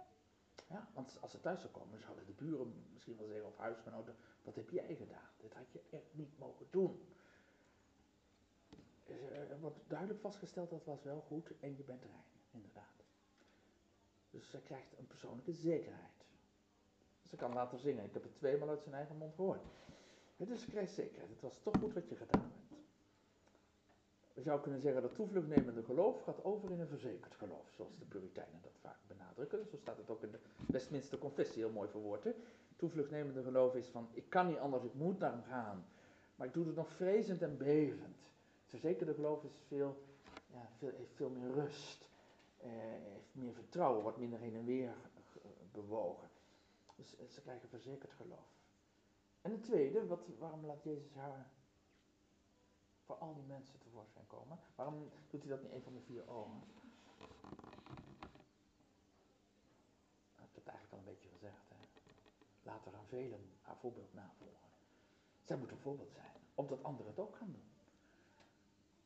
Ja, 0.68 0.90
want 0.94 1.18
als 1.22 1.32
ze 1.32 1.40
thuis 1.40 1.60
zou 1.60 1.74
komen, 1.74 2.00
zouden 2.00 2.26
de 2.26 2.32
buren 2.32 2.74
misschien 2.94 3.18
wel 3.18 3.28
zeggen, 3.28 3.48
of 3.48 3.58
huisgenoten, 3.58 4.16
wat 4.44 4.56
heb 4.56 4.70
jij 4.70 4.96
gedaan? 4.96 5.30
Dit 5.38 5.54
had 5.54 5.72
je 5.72 5.82
echt 5.90 6.14
niet 6.14 6.38
mogen 6.38 6.68
doen. 6.70 7.00
Dus, 9.06 9.22
Er 9.50 9.60
wordt 9.60 9.80
duidelijk 9.88 10.20
vastgesteld, 10.20 10.70
dat 10.70 10.86
was 10.86 11.04
wel 11.04 11.22
goed 11.22 11.60
en 11.60 11.78
je 11.78 11.84
bent 11.84 12.04
rein. 12.04 12.41
Dus 14.32 14.50
ze 14.50 14.62
krijgt 14.62 14.98
een 14.98 15.08
persoonlijke 15.08 15.54
zekerheid. 15.54 16.26
Ze 17.24 17.36
kan 17.36 17.54
later 17.54 17.80
zingen, 17.80 18.04
ik 18.04 18.14
heb 18.14 18.24
het 18.24 18.36
tweemaal 18.36 18.70
uit 18.70 18.82
zijn 18.82 18.96
eigen 18.96 19.18
mond 19.18 19.36
gehoord. 19.36 19.62
Dus 20.38 20.62
ze 20.62 20.70
krijgt 20.70 20.94
zekerheid, 20.94 21.30
het 21.30 21.42
was 21.42 21.60
toch 21.64 21.78
goed 21.80 21.94
wat 21.94 22.10
je 22.10 22.16
gedaan 22.16 22.42
hebt. 22.42 22.62
Je 24.34 24.42
zou 24.42 24.62
kunnen 24.62 24.82
zeggen 24.82 25.02
dat 25.02 25.16
toevluchtnemende 25.16 25.84
geloof 25.84 26.22
gaat 26.22 26.44
over 26.44 26.72
in 26.72 26.80
een 26.80 26.88
verzekerd 26.88 27.36
geloof, 27.36 27.72
zoals 27.76 27.98
de 28.00 28.06
Puritijnen 28.06 28.62
dat 28.62 28.78
vaak 28.82 28.98
benadrukken. 29.08 29.68
Zo 29.70 29.78
staat 29.78 29.98
het 29.98 30.10
ook 30.10 30.24
in 30.24 30.32
de 30.32 30.40
Westminster 30.68 31.18
Confessie 31.18 31.64
heel 31.64 31.72
mooi 31.72 31.90
verwoord. 31.90 32.24
hè. 32.24 32.32
Toevluchtnemende 32.76 33.44
geloof 33.44 33.76
is 33.76 33.88
van, 33.88 34.10
ik 34.14 34.30
kan 34.30 34.48
niet 34.48 34.58
anders, 34.58 34.84
ik 34.84 34.94
moet 34.94 35.20
naar 35.20 35.32
hem 35.32 35.44
gaan. 35.44 35.86
Maar 36.36 36.48
ik 36.48 36.54
doe 36.54 36.66
het 36.66 36.76
nog 36.76 36.90
vrezend 36.90 37.42
en 37.42 37.58
bevend. 37.58 38.18
Verzekerde 38.66 39.14
geloof 39.14 39.44
is 39.44 39.64
veel, 39.68 40.04
ja, 40.54 40.70
veel, 40.78 40.92
heeft 40.98 41.16
veel 41.16 41.30
meer 41.30 41.52
rust, 41.52 42.10
heeft 42.62 43.36
meer 43.36 43.54
vertrouwen, 43.54 44.02
wordt 44.02 44.18
minder 44.18 44.40
heen 44.40 44.56
en 44.56 44.66
weer 44.66 44.90
eh, 44.90 45.52
bewogen. 45.72 46.30
Dus 46.96 47.16
eh, 47.16 47.28
ze 47.28 47.42
krijgen 47.42 47.70
verzekerd 47.70 48.14
geloof. 48.14 48.60
En 49.42 49.52
het 49.52 49.64
tweede, 49.64 50.08
wat, 50.08 50.28
waarom 50.40 50.66
laat 50.66 50.84
Jezus 50.84 51.14
haar 51.14 51.52
voor 53.06 53.16
al 53.16 53.34
die 53.34 53.44
mensen 53.44 53.80
tevoorschijn 53.80 54.28
komen. 54.28 54.60
Waarom 54.76 55.10
doet 55.30 55.42
hij 55.42 55.52
dat 55.52 55.62
niet 55.62 55.72
een 55.72 55.84
van 55.84 55.94
de 55.94 56.02
vier 56.02 56.28
ogen? 56.30 56.62
Ik 60.34 60.40
heb 60.40 60.56
het 60.56 60.68
eigenlijk 60.68 60.92
al 60.92 60.98
een 61.00 61.14
beetje 61.14 61.30
gezegd. 61.30 61.70
Hè. 61.70 61.76
Laat 62.64 62.86
er 62.86 62.96
aan 62.96 63.08
velen 63.08 63.50
haar 63.62 63.78
voorbeeld 63.78 64.14
navolgen. 64.14 64.70
Zij 65.44 65.58
moet 65.58 65.72
een 65.72 65.78
voorbeeld 65.78 66.12
zijn, 66.12 66.36
omdat 66.56 66.84
anderen 66.84 67.12
het 67.12 67.20
ook 67.20 67.36
gaan 67.36 67.52
doen. 67.52 67.70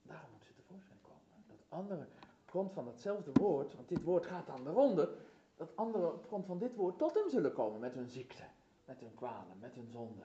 Daarom 0.01 0.31
moet 0.31 0.45
ze 0.45 0.53
tevoorschijn 0.53 1.01
komen. 1.01 1.43
Dat 1.47 1.65
anderen 1.69 2.09
grond 2.55 2.73
van 2.73 2.87
hetzelfde 2.87 3.31
woord, 3.33 3.75
want 3.75 3.89
dit 3.89 4.03
woord 4.03 4.25
gaat 4.25 4.49
aan 4.49 4.63
de 4.63 4.69
ronde, 4.69 5.15
dat 5.55 5.75
anderen 5.75 6.13
op 6.13 6.27
grond 6.27 6.45
van 6.45 6.59
dit 6.59 6.75
woord 6.75 6.97
tot 6.97 7.13
hem 7.13 7.29
zullen 7.29 7.53
komen 7.53 7.79
met 7.79 7.93
hun 7.93 8.07
ziekte, 8.07 8.43
met 8.85 8.99
hun 8.99 9.13
kwalen, 9.13 9.59
met 9.59 9.75
hun 9.75 9.87
zonde. 9.91 10.23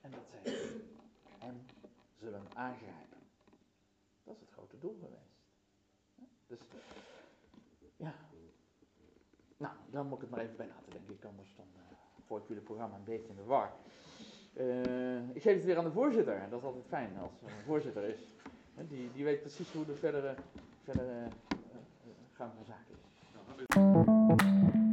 En 0.00 0.10
dat 0.10 0.20
zij 0.30 0.54
hem 1.38 1.66
zullen 2.20 2.42
aangrijpen. 2.54 3.18
Dat 4.24 4.34
is 4.34 4.40
het 4.40 4.50
grote 4.50 4.78
doel 4.78 4.96
geweest. 5.00 5.42
Dus, 6.46 6.60
ja. 7.96 8.14
Nou, 9.56 9.74
dan 9.90 10.06
moet 10.06 10.14
ik 10.14 10.20
het 10.20 10.30
maar 10.30 10.40
even 10.40 10.56
bij 10.56 10.68
laten, 10.68 10.90
denk 10.90 11.08
ik. 11.08 11.24
Anders 11.24 11.54
dan 11.56 11.66
uh, 12.38 12.46
jullie 12.46 12.62
programma 12.62 12.96
een 12.96 13.04
beetje 13.04 13.28
in 13.28 13.36
de 13.36 13.44
war. 13.44 13.72
Uh, 14.54 15.28
ik 15.34 15.42
geef 15.42 15.54
het 15.54 15.64
weer 15.64 15.78
aan 15.78 15.84
de 15.84 15.92
voorzitter. 15.92 16.46
Dat 16.50 16.58
is 16.58 16.64
altijd 16.64 16.86
fijn 16.86 17.18
als 17.18 17.32
er 17.42 17.48
een 17.48 17.64
voorzitter 17.64 18.04
is. 18.04 18.20
Die, 18.88 19.12
die 19.12 19.24
weet 19.24 19.40
precies 19.40 19.72
hoe 19.72 19.84
de 19.84 19.94
verdere, 19.94 20.34
verdere 20.82 21.28
uh, 22.42 22.48
gang 22.48 22.52
van 22.56 22.64
zaken 22.64 22.94
is. 24.86 24.91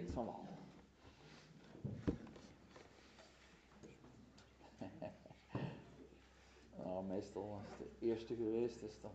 Van 0.00 0.24
wal? 0.24 0.48
nou, 6.84 7.04
meestal 7.04 7.42
als 7.42 7.78
het 7.78 7.78
de 7.78 8.06
eerste 8.06 8.34
geweest 8.34 8.82
is, 8.82 9.00
dan. 9.00 9.10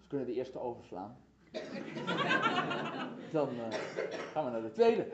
Ze 0.00 0.08
kunnen 0.08 0.26
de 0.26 0.34
eerste 0.34 0.58
overslaan. 0.58 1.16
dan 3.32 3.54
uh, 3.54 3.72
gaan 4.32 4.44
we 4.44 4.50
naar 4.50 4.62
de 4.62 4.72
tweede. 4.72 5.08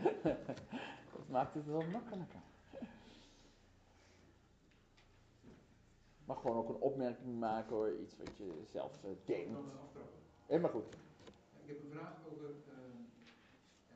Dat 1.13 1.29
maakt 1.29 1.55
het 1.55 1.67
wel 1.67 1.83
makkelijker. 1.83 2.41
Mag 6.25 6.41
gewoon 6.41 6.57
ook 6.57 6.69
een 6.69 6.81
opmerking 6.81 7.39
maken 7.39 7.77
hoor, 7.77 7.93
iets 8.01 8.17
wat 8.17 8.37
je 8.37 8.63
zelf 8.71 8.93
uh, 9.05 9.11
denkt. 9.25 9.59
Helemaal 10.47 10.71
goed. 10.71 10.87
Ik 11.63 11.69
heb 11.75 11.83
een 11.83 11.91
vraag 11.91 12.13
over 12.33 12.49
uh, 12.49 12.75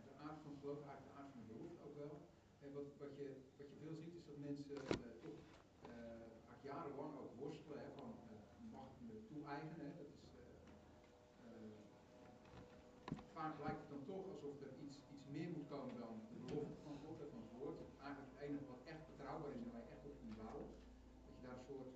de 0.06 0.12
aard 0.24 0.38
van 0.44 0.52
geloof, 0.60 0.78
eigenlijk 0.86 1.06
de 1.12 1.18
aard 1.20 1.30
van 1.32 1.42
geloof 1.50 1.72
ook 1.86 1.96
wel. 2.02 2.14
En 2.61 2.61
wat, 2.74 2.88
wat, 3.02 3.12
je, 3.20 3.26
wat 3.58 3.66
je 3.70 3.76
veel 3.82 3.96
ziet 4.02 4.14
is 4.20 4.26
dat 4.30 4.38
mensen 4.48 4.74
uh, 4.74 5.12
toch 5.24 5.38
uh, 5.88 6.64
jarenlang 6.70 7.12
ook 7.22 7.32
worstelen 7.38 7.82
vaak 13.42 13.64
lijkt 13.66 13.82
het 13.82 13.92
dan 13.94 14.04
toch 14.12 14.26
alsof 14.34 14.54
er 14.66 14.72
iets, 14.86 14.96
iets 15.14 15.26
meer 15.34 15.50
moet 15.56 15.68
komen 15.74 15.96
dan 16.04 16.14
de 16.32 16.38
belofte 16.46 16.78
van 16.86 16.96
God 17.04 17.16
en 17.24 17.30
van 17.34 17.42
het 17.46 17.54
woord. 17.60 17.78
Eigenlijk 18.04 18.30
het 18.32 18.42
enige 18.46 18.66
wat 18.74 18.82
echt 18.92 19.04
betrouwbaar 19.10 19.52
is 19.56 19.62
en 19.64 19.72
waar 19.72 19.84
je 19.86 19.92
echt 19.96 20.08
op 20.10 20.16
kunt 20.20 20.36
bouwen. 20.42 20.68
Dat 21.24 21.34
je 21.36 21.42
daar 21.46 21.58
een 21.58 21.68
soort, 21.70 21.92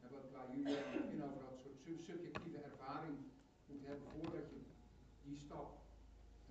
hè, 0.00 0.06
wat 0.14 0.26
waar 0.34 0.48
jullie 0.52 0.76
aan 0.84 0.92
het 0.92 1.04
begin 1.04 1.22
over 1.28 1.40
had, 1.46 1.54
een 1.56 1.64
soort 1.64 1.80
sub- 1.86 2.04
subjectieve 2.10 2.60
ervaring 2.70 3.16
moet 3.68 3.84
hebben 3.88 4.08
voordat 4.16 4.46
je 4.54 4.60
die 5.26 5.38
stap, 5.44 5.68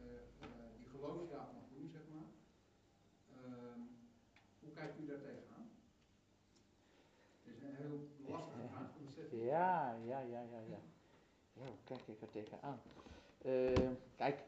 eh, 0.01 0.21
eh, 0.43 0.69
die 0.79 0.89
geloofsdaad 0.93 1.49
mag 1.57 1.65
doen, 1.73 1.87
zeg 1.95 2.05
maar. 2.13 2.29
Ehm, 3.37 3.81
hoe 4.61 4.71
kijkt 4.77 4.99
u 5.01 5.03
daar 5.09 5.23
tegenaan? 5.27 5.65
Het 7.43 7.55
is 7.55 7.61
een 7.61 7.79
heel 7.83 7.97
lastige 8.33 8.67
vraag 8.71 8.89
om 8.99 9.05
te 9.07 9.13
zetten. 9.19 9.28
Ja, 9.43 9.95
ja, 10.05 10.19
ja, 10.19 10.41
ja, 10.41 10.59
ja. 10.69 10.79
Ja, 11.53 11.71
kijk 11.83 12.07
ik 12.07 12.21
er 12.21 12.31
tegenaan? 12.31 12.81
Eh, 13.37 13.89
kijk, 14.15 14.45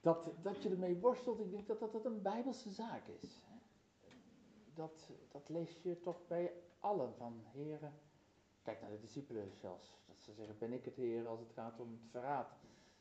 dat, 0.00 0.30
dat 0.42 0.62
je 0.62 0.68
ermee 0.70 0.96
worstelt, 0.96 1.40
ik 1.40 1.50
denk 1.50 1.66
dat 1.66 1.78
dat, 1.78 1.92
dat 1.92 2.04
een 2.04 2.22
bijbelse 2.22 2.70
zaak 2.70 3.06
is. 3.06 3.42
Dat, 4.74 5.10
dat 5.32 5.48
lees 5.48 5.82
je 5.82 6.00
toch 6.00 6.26
bij 6.26 6.52
allen 6.80 7.14
van 7.16 7.42
heren. 7.52 7.92
Kijk 8.62 8.80
naar 8.80 8.90
de 8.90 9.00
discipelen 9.00 9.52
zelfs. 9.52 10.00
Dat 10.06 10.20
ze 10.20 10.32
zeggen, 10.32 10.58
ben 10.58 10.72
ik 10.72 10.84
het 10.84 10.96
heer 10.96 11.28
als 11.28 11.40
het 11.40 11.52
gaat 11.52 11.80
om 11.80 11.90
het 11.90 12.10
verraad. 12.10 12.56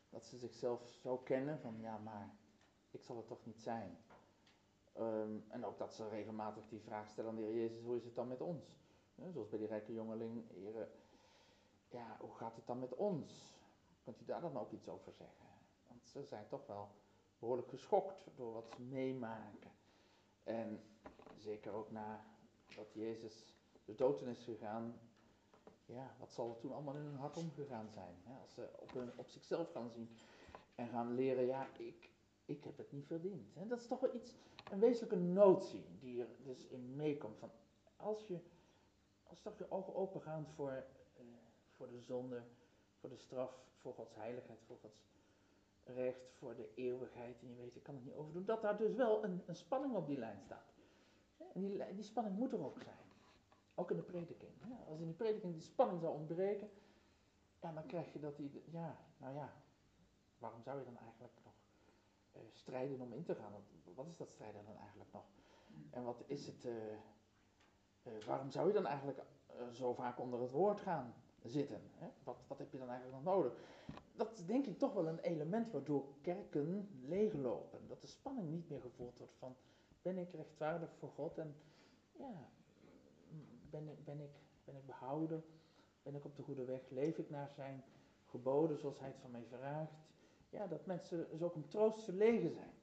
Dat 0.10 0.26
ze 0.26 0.38
zichzelf 0.38 0.82
zo 1.02 1.18
kennen 1.18 1.60
van, 1.60 1.76
ja 1.80 1.98
maar, 1.98 2.36
ik 2.92 3.04
zal 3.04 3.18
het 3.18 3.28
toch 3.28 3.46
niet 3.46 3.62
zijn. 3.62 3.98
Ehm, 4.94 5.38
en 5.48 5.66
ook 5.66 5.78
dat 5.78 5.94
ze 5.94 6.10
regelmatig 6.10 6.68
die 6.70 6.82
vraag 6.82 7.10
stellen 7.10 7.30
aan 7.30 7.36
de 7.36 7.42
Heer 7.42 7.56
Jezus, 7.56 7.82
hoe 7.82 7.96
is 7.96 8.04
het 8.04 8.16
dan 8.16 8.28
met 8.28 8.42
ons? 8.42 8.85
Zoals 9.32 9.50
bij 9.50 9.60
die 9.60 9.68
rijke 9.68 9.94
jongeling, 9.94 10.44
heren, 10.54 10.90
ja, 11.90 12.18
hoe 12.20 12.34
gaat 12.34 12.56
het 12.56 12.68
dan 12.68 12.80
met 12.80 12.96
ons? 12.96 13.54
Kunt 14.04 14.22
u 14.22 14.26
daar 14.26 14.42
dan 14.42 14.58
ook 14.58 14.72
iets 14.72 14.88
over 14.88 15.14
zeggen? 15.14 15.46
Want 15.88 16.08
ze 16.08 16.24
zijn 16.24 16.48
toch 16.48 16.66
wel 16.68 16.90
behoorlijk 17.40 17.70
geschokt 17.70 18.30
door 18.36 18.54
wat 18.54 18.70
ze 18.76 18.82
meemaken. 18.82 19.72
En 20.44 20.84
zeker 21.38 21.72
ook 21.72 21.92
nadat 21.92 22.94
Jezus 22.94 23.54
de 23.86 23.96
dood 23.96 24.22
is 24.22 24.44
gegaan, 24.44 25.00
ja, 25.86 26.16
wat 26.20 26.34
zal 26.34 26.50
er 26.50 26.60
toen 26.60 26.74
allemaal 26.74 26.96
in 26.96 27.02
hun 27.02 27.16
hart 27.16 27.38
omgegaan 27.38 27.90
zijn? 27.94 28.16
Als 28.42 28.54
ze 28.54 28.70
op, 28.80 28.94
hun, 28.94 29.12
op 29.16 29.30
zichzelf 29.30 29.72
gaan 29.72 29.90
zien 29.90 30.10
en 30.76 30.88
gaan 30.88 31.14
leren, 31.14 31.46
ja, 31.46 31.68
ik, 31.78 32.10
ik 32.46 32.64
heb 32.64 32.78
het 32.78 32.92
niet 32.92 33.06
verdiend. 33.06 33.56
Hè? 33.56 33.68
Dat 33.68 33.80
is 33.80 33.88
toch 33.88 34.00
wel 34.00 34.16
iets, 34.16 34.36
een 34.72 34.80
wezenlijke 34.80 35.26
notie 35.26 35.86
die 36.00 36.22
er 36.22 36.28
dus 36.44 36.68
in 36.68 36.96
meekomt. 36.96 37.40
Van 37.40 37.52
als 37.96 38.28
je, 38.28 38.40
als 39.30 39.42
toch 39.42 39.58
je 39.58 39.72
ogen 39.72 39.96
open 39.96 40.22
gaan 40.22 40.46
voor, 40.56 40.72
eh, 40.72 41.24
voor 41.70 41.90
de 41.90 42.02
zonde, 42.02 42.44
voor 43.00 43.10
de 43.10 43.18
straf, 43.18 43.52
voor 43.78 43.94
Gods 43.94 44.16
heiligheid, 44.16 44.60
voor 44.66 44.78
Gods 44.82 45.06
recht, 45.84 46.32
voor 46.38 46.56
de 46.56 46.74
eeuwigheid. 46.76 47.42
En 47.42 47.50
je 47.50 47.56
weet, 47.56 47.76
ik 47.76 47.84
kan 47.84 47.96
het 47.96 48.04
niet 48.04 48.14
overdoen. 48.14 48.46
Dat 48.46 48.62
daar 48.62 48.78
dus 48.78 48.94
wel 48.94 49.24
een, 49.24 49.44
een 49.46 49.56
spanning 49.56 49.96
op 49.96 50.08
die 50.08 50.18
lijn 50.18 50.42
staat. 50.42 50.74
En 51.54 51.62
die, 51.62 51.94
die 51.94 52.04
spanning 52.04 52.38
moet 52.38 52.54
er 52.54 52.66
ook 52.66 52.82
zijn. 52.82 53.06
Ook 53.76 53.92
in 53.92 53.98
de 53.98 54.04
prediking. 54.04 54.52
hè. 54.60 54.86
Als 54.86 55.00
in 55.00 55.06
die 55.06 55.16
prediking 55.16 55.54
die 55.54 55.62
spanning 55.62 56.02
zou 56.02 56.14
ontbreken, 56.14 56.70
ja, 57.62 57.72
dan 57.72 57.86
krijg 57.86 58.14
je 58.14 58.20
dat 58.20 58.38
die, 58.38 58.64
ja, 58.72 58.98
nou 59.18 59.34
ja, 59.36 59.54
waarom 60.38 60.64
zou 60.64 60.80
je 60.80 60.86
dan 60.86 60.98
eigenlijk 60.98 61.34
nog 61.44 61.54
eh, 62.32 62.42
strijden 62.52 63.02
om 63.02 63.14
in 63.14 63.24
te 63.24 63.36
gaan? 63.36 63.52
Wat 63.96 64.08
is 64.08 64.18
dat 64.18 64.30
strijden 64.30 64.66
dan 64.66 64.78
eigenlijk 64.78 65.12
nog? 65.14 65.26
En 65.90 66.04
wat 66.04 66.24
is 66.26 66.48
het, 66.48 66.66
eh, 66.66 66.74
waarom 68.26 68.52
zou 68.52 68.68
je 68.68 68.74
dan 68.74 68.86
eigenlijk 68.86 69.18
eh, 69.18 69.56
zo 69.72 69.94
vaak 69.94 70.20
onder 70.20 70.42
het 70.42 70.52
woord 70.52 70.80
gaan 70.80 71.14
zitten? 71.44 71.82
Hè? 71.94 72.08
Wat, 72.24 72.38
wat 72.48 72.58
heb 72.58 72.72
je 72.72 72.78
dan 72.78 72.90
eigenlijk 72.90 73.24
nog 73.24 73.36
nodig? 73.36 73.54
Dat 74.16 74.32
is 74.32 74.46
denk 74.46 74.66
ik 74.66 74.78
toch 74.78 74.94
wel 74.94 75.08
een 75.08 75.20
element 75.20 75.72
waardoor 75.72 76.06
kerken 76.22 76.90
leeglopen. 77.06 77.88
Dat 77.88 78.02
de 78.02 78.08
spanning 78.08 78.50
niet 78.50 78.70
meer 78.70 78.82
gevoeld 78.82 79.18
wordt 79.18 79.36
van, 79.38 79.56
ben 80.02 80.18
ik 80.18 80.32
rechtvaardig 80.32 80.90
voor 80.96 81.10
God 81.10 81.38
en 81.38 81.56
ja, 82.12 82.50
ben 83.70 83.88
ik, 83.88 84.06
ben 84.06 84.20
ik, 84.20 84.32
ben 84.64 84.76
ik 84.76 84.86
behouden? 84.86 85.44
Ben 86.04 86.16
ik 86.16 86.26
op 86.26 86.36
de 86.36 86.44
goede 86.44 86.66
weg? 86.66 86.90
Leef 86.90 87.18
ik 87.18 87.30
naar 87.30 87.50
zijn 87.50 87.84
geboden 88.26 88.78
zoals 88.78 89.00
hij 89.00 89.08
het 89.08 89.20
van 89.20 89.32
mij 89.32 89.46
vraagt? 89.50 89.94
Ja, 90.50 90.68
dat 90.68 90.86
mensen 90.86 91.28
dus 91.30 91.42
ook 91.42 91.56
om 91.56 91.70
troost 91.70 92.04
verlegen 92.04 92.52
zijn. 92.52 92.74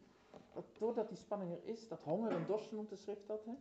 Dat, 0.53 0.65
doordat 0.79 1.09
die 1.09 1.17
spanning 1.17 1.53
er 1.53 1.65
is, 1.65 1.89
dat 1.89 2.03
honger 2.03 2.31
en 2.31 2.47
dorst 2.47 2.73
noemt 2.73 2.91
de 2.91 2.97
schrift 2.97 3.27
dat, 3.27 3.45
hè? 3.45 3.53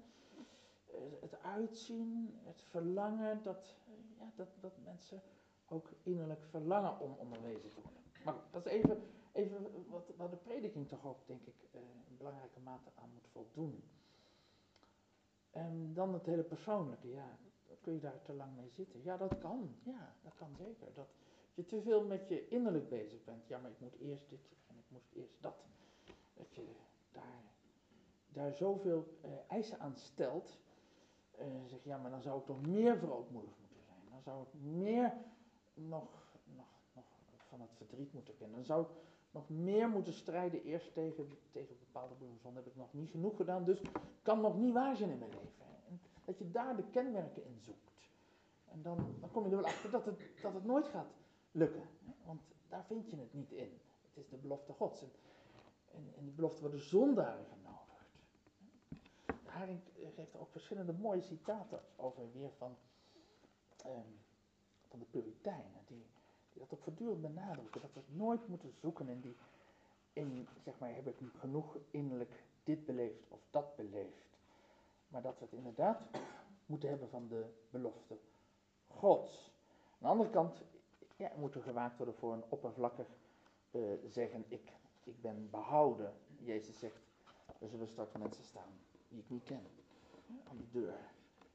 Eh, 0.94 1.00
het 1.22 1.44
uitzien, 1.44 2.39
het 2.44 2.62
verlangen, 2.62 3.44
dat, 3.44 3.76
ja, 4.20 4.32
dat, 4.36 4.48
dat 4.60 4.74
mensen 4.84 5.22
ook 5.68 5.89
innerlijk 6.04 6.44
verlangen 6.44 7.00
om 7.00 7.16
onderwezen 7.18 7.70
te 7.70 7.82
worden. 7.82 8.02
Maar 8.26 8.36
dat 8.52 8.66
is 8.66 8.72
even, 8.72 9.04
even 9.32 9.89
wat, 9.89 10.12
wat 10.18 10.32
de 10.32 10.38
prediking 10.38 10.88
toch 10.88 11.06
ook, 11.06 11.28
denk 11.28 11.46
ik, 11.46 11.68
eh, 11.72 11.82
in 12.08 12.18
belangrijke 12.18 12.60
mate 12.60 12.89
aan 12.96 13.10
moet 13.14 13.28
voldoen. 13.32 13.84
En 15.52 15.94
dan 15.94 16.14
het 16.14 16.26
hele 16.26 16.44
persoonlijke, 16.44 17.08
ja, 17.08 17.38
kun 17.82 17.94
je 17.94 18.00
daar 18.00 18.22
te 18.22 18.34
lang 18.34 18.56
mee 18.56 18.70
zitten? 18.70 19.04
Ja, 19.04 19.18
dat 19.18 19.38
kan, 19.38 19.76
ja, 19.84 20.16
dat 20.24 20.36
kan 20.36 20.56
zeker. 20.56 20.94
Dat 20.94 21.08
je 21.54 21.66
te 21.66 21.82
veel 21.82 22.06
met 22.06 22.28
je 22.28 22.48
innerlijk 22.48 22.89
bezig 22.89 23.24
bent. 23.24 23.48
Ja, 23.48 23.60
maar 23.60 23.72
ik 23.72 23.80
moet 23.80 23.96
eerst 24.00 24.30
dit 24.30 24.39
en 24.68 24.78
ik 24.78 24.86
moest 24.88 25.12
eerst 25.14 25.42
dat. 25.42 25.66
Dat 26.34 26.56
je 26.56 26.66
daar, 27.12 27.44
daar 28.28 28.54
zoveel 28.54 29.18
eh, 29.22 29.32
eisen 29.48 29.80
aan 29.80 29.96
stelt. 29.96 30.60
Zeg 31.66 31.84
ja, 31.84 31.98
maar 31.98 32.12
dan 32.12 32.22
zou 32.22 32.39
ik 32.39 32.46
toch 32.46 32.62
meer 32.62 32.98
verootmoedigd 32.98 33.60
moeten 33.60 33.82
zijn. 33.86 34.00
Dan 34.10 34.22
zou 34.22 34.42
ik 34.42 34.54
meer 34.62 35.14
nog, 35.74 36.38
nog, 36.56 36.66
nog 36.94 37.06
van 37.50 37.62
het 37.62 37.70
verdriet 37.76 38.14
moeten 38.14 38.36
kennen. 38.36 38.56
Dan 38.56 38.66
zou 38.66 38.82
ik 38.82 38.89
nog 39.32 39.50
meer 39.50 39.89
moeten 39.89 40.14
strijden 40.14 40.64
eerst 40.64 40.94
tegen, 40.94 41.30
tegen 41.52 41.80
bepaalde 41.80 42.16
bloedenzonde. 42.16 42.60
Heb 42.60 42.68
ik 42.68 42.76
nog 42.76 42.94
niet 42.94 43.10
genoeg 43.10 43.36
gedaan, 43.36 43.64
dus 43.64 43.82
kan 44.22 44.42
nog 44.42 44.58
niet 44.58 44.74
waar 44.74 44.96
zijn 44.96 45.10
in 45.10 45.18
mijn 45.18 45.32
leven. 45.32 45.66
En 45.88 46.02
dat 46.26 46.38
je 46.38 46.52
daar 46.52 46.76
de 46.76 46.84
kenmerken 46.92 47.46
in 47.46 47.60
zoekt. 47.60 47.92
En 48.66 48.82
dan, 48.82 49.16
dan 49.20 49.32
kom 49.32 49.44
je 49.44 49.50
er 49.50 49.56
wel 49.56 49.66
achter 49.66 49.92
dat 49.92 50.06
het, 50.06 50.20
dat 50.42 50.54
het 50.54 50.66
nooit 50.66 50.88
gaat 50.88 51.14
lukken. 51.52 51.84
Want 52.26 52.42
daar 52.70 52.86
vind 52.86 53.10
je 53.10 53.16
het 53.16 53.34
niet 53.34 53.52
in. 53.52 53.80
Het 54.02 54.24
is 54.24 54.30
de 54.30 54.38
belofte 54.38 54.74
Gods. 54.74 55.02
En, 55.02 56.14
en, 56.18 56.24
die 56.24 56.34
belofte 56.34 56.62
worden 56.62 56.80
zondaren 56.80 57.46
genodigd. 57.46 57.61
Haring 59.52 59.80
geeft 60.16 60.34
er 60.34 60.39
ook 60.39 60.52
verschillende 60.52 60.93
mooie 60.93 61.22
citaten 61.22 61.82
over 61.95 62.32
weer 62.32 62.52
van, 62.58 62.78
ehm, 63.78 64.10
van 64.88 64.99
de 64.99 65.06
Puritijnen. 65.06 65.84
Die, 65.86 66.06
dat 66.54 66.74
ook 66.74 66.84
voortdurend 66.84 67.22
benadrukken. 67.22 67.82
Dat 67.82 67.93
we 67.93 67.99
het 67.99 68.16
nooit 68.16 68.47
moeten 68.47 68.74
zoeken 68.80 69.08
in 69.08 69.20
die, 69.20 69.36
in, 70.14 70.47
zeg 70.64 70.80
maar, 70.80 70.95
heb 70.95 71.08
ik 71.08 71.20
genoeg 71.39 71.78
innerlijk 71.91 72.43
dit 72.64 72.86
beleefd 72.86 73.28
of 73.28 73.39
dat 73.49 73.76
beleefd. 73.76 74.39
Maar 75.08 75.22
dat 75.22 75.39
we 75.39 75.45
het 75.45 75.54
inderdaad 75.54 76.02
moeten 76.66 76.89
hebben 76.89 77.10
van 77.10 77.28
de 77.28 77.45
belofte 77.70 78.18
Gods. 78.88 79.52
Aan 79.91 79.97
de 79.99 80.08
andere 80.08 80.30
kant 80.30 80.62
ja, 81.18 81.32
moet 81.36 81.56
er 81.56 81.62
gewaakt 81.62 81.97
worden 81.97 82.16
voor 82.16 82.34
een 82.34 82.43
oppervlakkig 82.49 83.08
eh, 83.72 83.82
zeggen, 84.08 84.45
ik, 84.47 84.72
ik 85.04 85.22
ben 85.22 85.49
behouden. 85.49 86.14
Jezus 86.38 86.80
zegt, 86.80 87.02
er 87.60 87.70
zullen 87.70 87.88
straks 87.88 88.12
mensen 88.18 88.43
staan 88.43 88.80
die 89.12 89.20
ik 89.20 89.30
niet 89.30 89.43
ken, 89.43 89.64
aan 90.43 90.57
de 90.57 90.70
deur. 90.72 90.97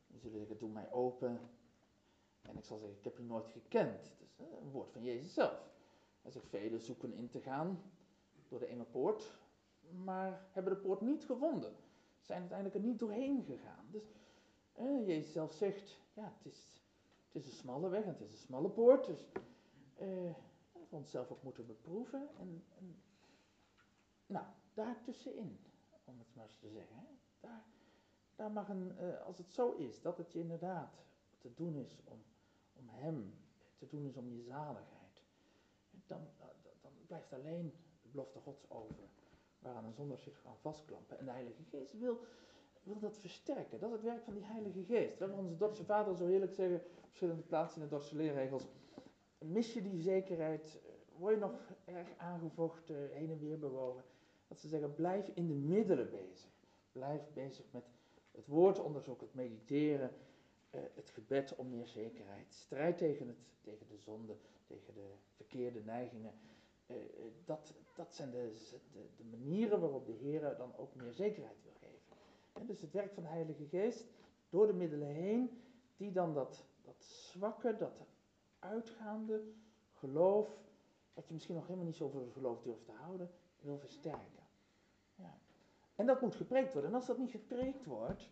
Die 0.06 0.20
zullen 0.20 0.38
zeggen, 0.38 0.58
doe 0.58 0.70
mij 0.70 0.92
open. 0.92 1.40
En 2.42 2.56
ik 2.56 2.64
zal 2.64 2.76
zeggen, 2.76 2.98
ik 2.98 3.04
heb 3.04 3.18
u 3.18 3.22
nooit 3.22 3.48
gekend. 3.48 4.02
Dat 4.02 4.28
is 4.28 4.36
eh, 4.36 4.60
een 4.60 4.70
woord 4.70 4.90
van 4.90 5.02
Jezus 5.02 5.34
zelf. 5.34 5.74
Hij 6.22 6.30
zegt, 6.30 6.48
velen 6.48 6.80
zoeken 6.80 7.12
in 7.12 7.28
te 7.28 7.40
gaan 7.40 7.82
door 8.48 8.58
de 8.58 8.66
enge 8.66 8.84
poort, 8.84 9.38
maar 10.04 10.46
hebben 10.52 10.74
de 10.74 10.80
poort 10.80 11.00
niet 11.00 11.24
gevonden. 11.24 11.74
Zijn 12.20 12.40
uiteindelijk 12.40 12.78
er 12.78 12.90
niet 12.90 12.98
doorheen 12.98 13.44
gegaan. 13.44 13.86
Dus 13.90 14.12
eh, 14.72 15.06
Jezus 15.06 15.32
zelf 15.32 15.52
zegt, 15.52 16.00
ja, 16.12 16.32
het 16.36 16.52
is, 16.52 16.82
het 17.32 17.42
is 17.42 17.46
een 17.46 17.56
smalle 17.56 17.88
weg 17.88 18.02
en 18.02 18.08
het 18.08 18.20
is 18.20 18.32
een 18.32 18.38
smalle 18.38 18.70
poort. 18.70 19.06
Dus 19.06 19.26
eh, 19.94 20.34
we 20.72 20.96
onszelf 20.96 21.30
ook 21.30 21.42
moeten 21.42 21.66
beproeven. 21.66 22.28
En, 22.38 22.64
en 22.78 23.02
nou, 24.26 24.46
daartussenin, 24.74 25.58
om 26.04 26.18
het 26.18 26.34
maar 26.34 26.44
eens 26.44 26.58
te 26.58 26.70
zeggen. 26.70 27.15
Daar, 28.36 28.50
mag 28.50 28.68
een, 28.68 28.98
eh, 28.98 29.22
als 29.22 29.38
het 29.38 29.52
zo 29.52 29.72
is, 29.72 30.00
dat 30.00 30.18
het 30.18 30.32
je 30.32 30.38
inderdaad 30.38 31.04
te 31.38 31.54
doen 31.54 31.74
is 31.74 32.00
om, 32.04 32.22
om 32.72 32.88
Hem, 32.88 33.34
te 33.76 33.86
doen 33.86 34.04
is 34.04 34.16
om 34.16 34.28
je 34.28 34.42
zaligheid. 34.42 35.22
Dan, 36.06 36.20
dan, 36.82 36.92
blijft 37.06 37.32
alleen 37.32 37.72
de 38.02 38.08
belofte 38.08 38.38
Gods 38.38 38.70
over, 38.70 39.08
waaraan 39.58 39.84
een 39.84 39.92
zondag 39.92 40.20
zich 40.20 40.42
kan 40.42 40.56
vastklampen. 40.60 41.18
En 41.18 41.24
de 41.24 41.30
Heilige 41.30 41.62
Geest 41.62 41.98
wil, 41.98 42.18
wil 42.82 42.98
dat 42.98 43.18
versterken. 43.18 43.80
Dat 43.80 43.88
is 43.88 43.94
het 43.94 44.04
werk 44.04 44.24
van 44.24 44.34
die 44.34 44.44
Heilige 44.44 44.84
Geest. 44.84 45.18
Hebben 45.18 45.38
onze 45.38 45.56
Dordtse 45.56 45.84
vader 45.84 46.16
zo 46.16 46.26
heerlijk 46.26 46.52
zeggen, 46.52 46.76
op 46.76 47.06
verschillende 47.06 47.42
plaatsen 47.42 47.80
in 47.80 47.88
de 47.88 47.90
Dordtse 47.90 48.16
leerregels. 48.16 48.66
Mis 49.38 49.72
je 49.72 49.82
die 49.82 50.00
zekerheid, 50.00 50.80
word 51.18 51.34
je 51.34 51.40
nog 51.40 51.72
erg 51.84 52.08
aangevochten, 52.16 53.10
heen 53.10 53.30
en 53.30 53.38
weer 53.38 53.58
bewogen. 53.58 54.04
Dat 54.48 54.60
ze 54.60 54.68
zeggen, 54.68 54.94
blijf 54.94 55.28
in 55.34 55.46
de 55.46 55.54
middelen 55.54 56.10
bezig. 56.10 56.55
Blijf 56.96 57.22
bezig 57.32 57.64
met 57.70 57.84
het 58.30 58.46
woordonderzoek, 58.46 59.20
het 59.20 59.34
mediteren, 59.34 60.10
eh, 60.70 60.80
het 60.94 61.10
gebed 61.10 61.54
om 61.56 61.68
meer 61.70 61.86
zekerheid. 61.86 62.54
Strijd 62.54 62.98
tegen, 62.98 63.28
het, 63.28 63.36
tegen 63.60 63.86
de 63.88 63.98
zonde, 63.98 64.36
tegen 64.66 64.94
de 64.94 65.14
verkeerde 65.34 65.80
neigingen. 65.84 66.32
eh, 66.86 66.96
eh, 66.96 67.02
dat, 67.44 67.74
dat 67.94 68.14
zijn 68.14 68.30
de, 68.30 68.52
de, 68.92 69.06
de 69.16 69.24
manieren 69.24 69.80
waarop 69.80 70.06
de 70.06 70.12
Heer 70.12 70.56
dan 70.56 70.76
ook 70.76 70.94
meer 70.94 71.12
zekerheid 71.12 71.62
wil 71.62 71.72
geven. 71.74 72.16
En 72.52 72.66
dus 72.66 72.80
het 72.80 72.92
werk 72.92 73.12
van 73.12 73.22
de 73.22 73.28
Heilige 73.28 73.66
Geest 73.66 74.06
door 74.50 74.66
de 74.66 74.74
middelen 74.74 75.08
heen, 75.08 75.62
die 75.96 76.12
dan 76.12 76.34
dat, 76.34 76.64
dat 76.82 77.04
zwakke, 77.04 77.76
dat 77.76 78.06
uitgaande 78.58 79.42
geloof, 79.92 80.48
wat 81.14 81.28
je 81.28 81.34
misschien 81.34 81.54
nog 81.54 81.64
helemaal 81.64 81.86
niet 81.86 81.96
zo 81.96 82.28
geloof 82.32 82.62
durft 82.62 82.84
te 82.84 82.92
houden, 82.92 83.30
wil 83.60 83.78
versterken. 83.78 84.45
En 85.96 86.06
dat 86.06 86.20
moet 86.20 86.34
gepreekt 86.34 86.72
worden. 86.72 86.90
En 86.90 86.96
als 86.96 87.06
dat 87.06 87.18
niet 87.18 87.30
gepreekt 87.30 87.84
wordt, 87.84 88.28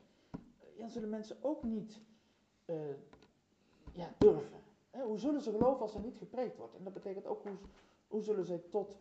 dan 0.78 0.90
zullen 0.90 1.08
mensen 1.08 1.36
ook 1.40 1.62
niet 1.62 2.00
uh, 2.66 2.76
ja, 3.92 4.14
durven. 4.18 4.62
Hoe 4.90 5.18
zullen 5.18 5.40
ze 5.40 5.50
geloven 5.50 5.80
als 5.80 5.94
er 5.94 6.00
niet 6.00 6.16
gepreekt 6.16 6.56
wordt? 6.56 6.74
En 6.74 6.84
dat 6.84 6.92
betekent 6.92 7.26
ook 7.26 7.42
hoe, 7.42 7.56
hoe 8.08 8.22
zullen 8.22 8.44
zij 8.44 8.58
tot, 8.58 8.96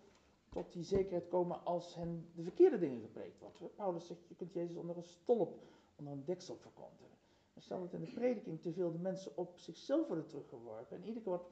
tot 0.49 0.73
die 0.73 0.83
zekerheid 0.83 1.27
komen 1.27 1.65
als 1.65 1.95
hen 1.95 2.29
de 2.35 2.43
verkeerde 2.43 2.77
dingen 2.77 3.01
gepreekt 3.01 3.39
wordt. 3.39 3.75
Paulus 3.75 4.07
zegt, 4.07 4.27
je 4.27 4.35
kunt 4.35 4.53
Jezus 4.53 4.77
onder 4.77 4.97
een 4.97 5.03
stolp, 5.03 5.61
onder 5.95 6.13
een 6.13 6.25
deksel 6.25 6.55
verkondigen. 6.55 7.17
En 7.53 7.61
stel 7.61 7.79
dat 7.79 7.93
in 7.93 8.01
de 8.01 8.11
prediking 8.11 8.61
te 8.61 8.73
veel 8.73 8.91
de 8.91 8.97
mensen 8.97 9.37
op 9.37 9.57
zichzelf 9.57 10.07
worden 10.07 10.27
teruggeworpen. 10.27 10.97
En 10.97 11.03
iedere 11.03 11.21
keer 11.21 11.31
wordt 11.31 11.49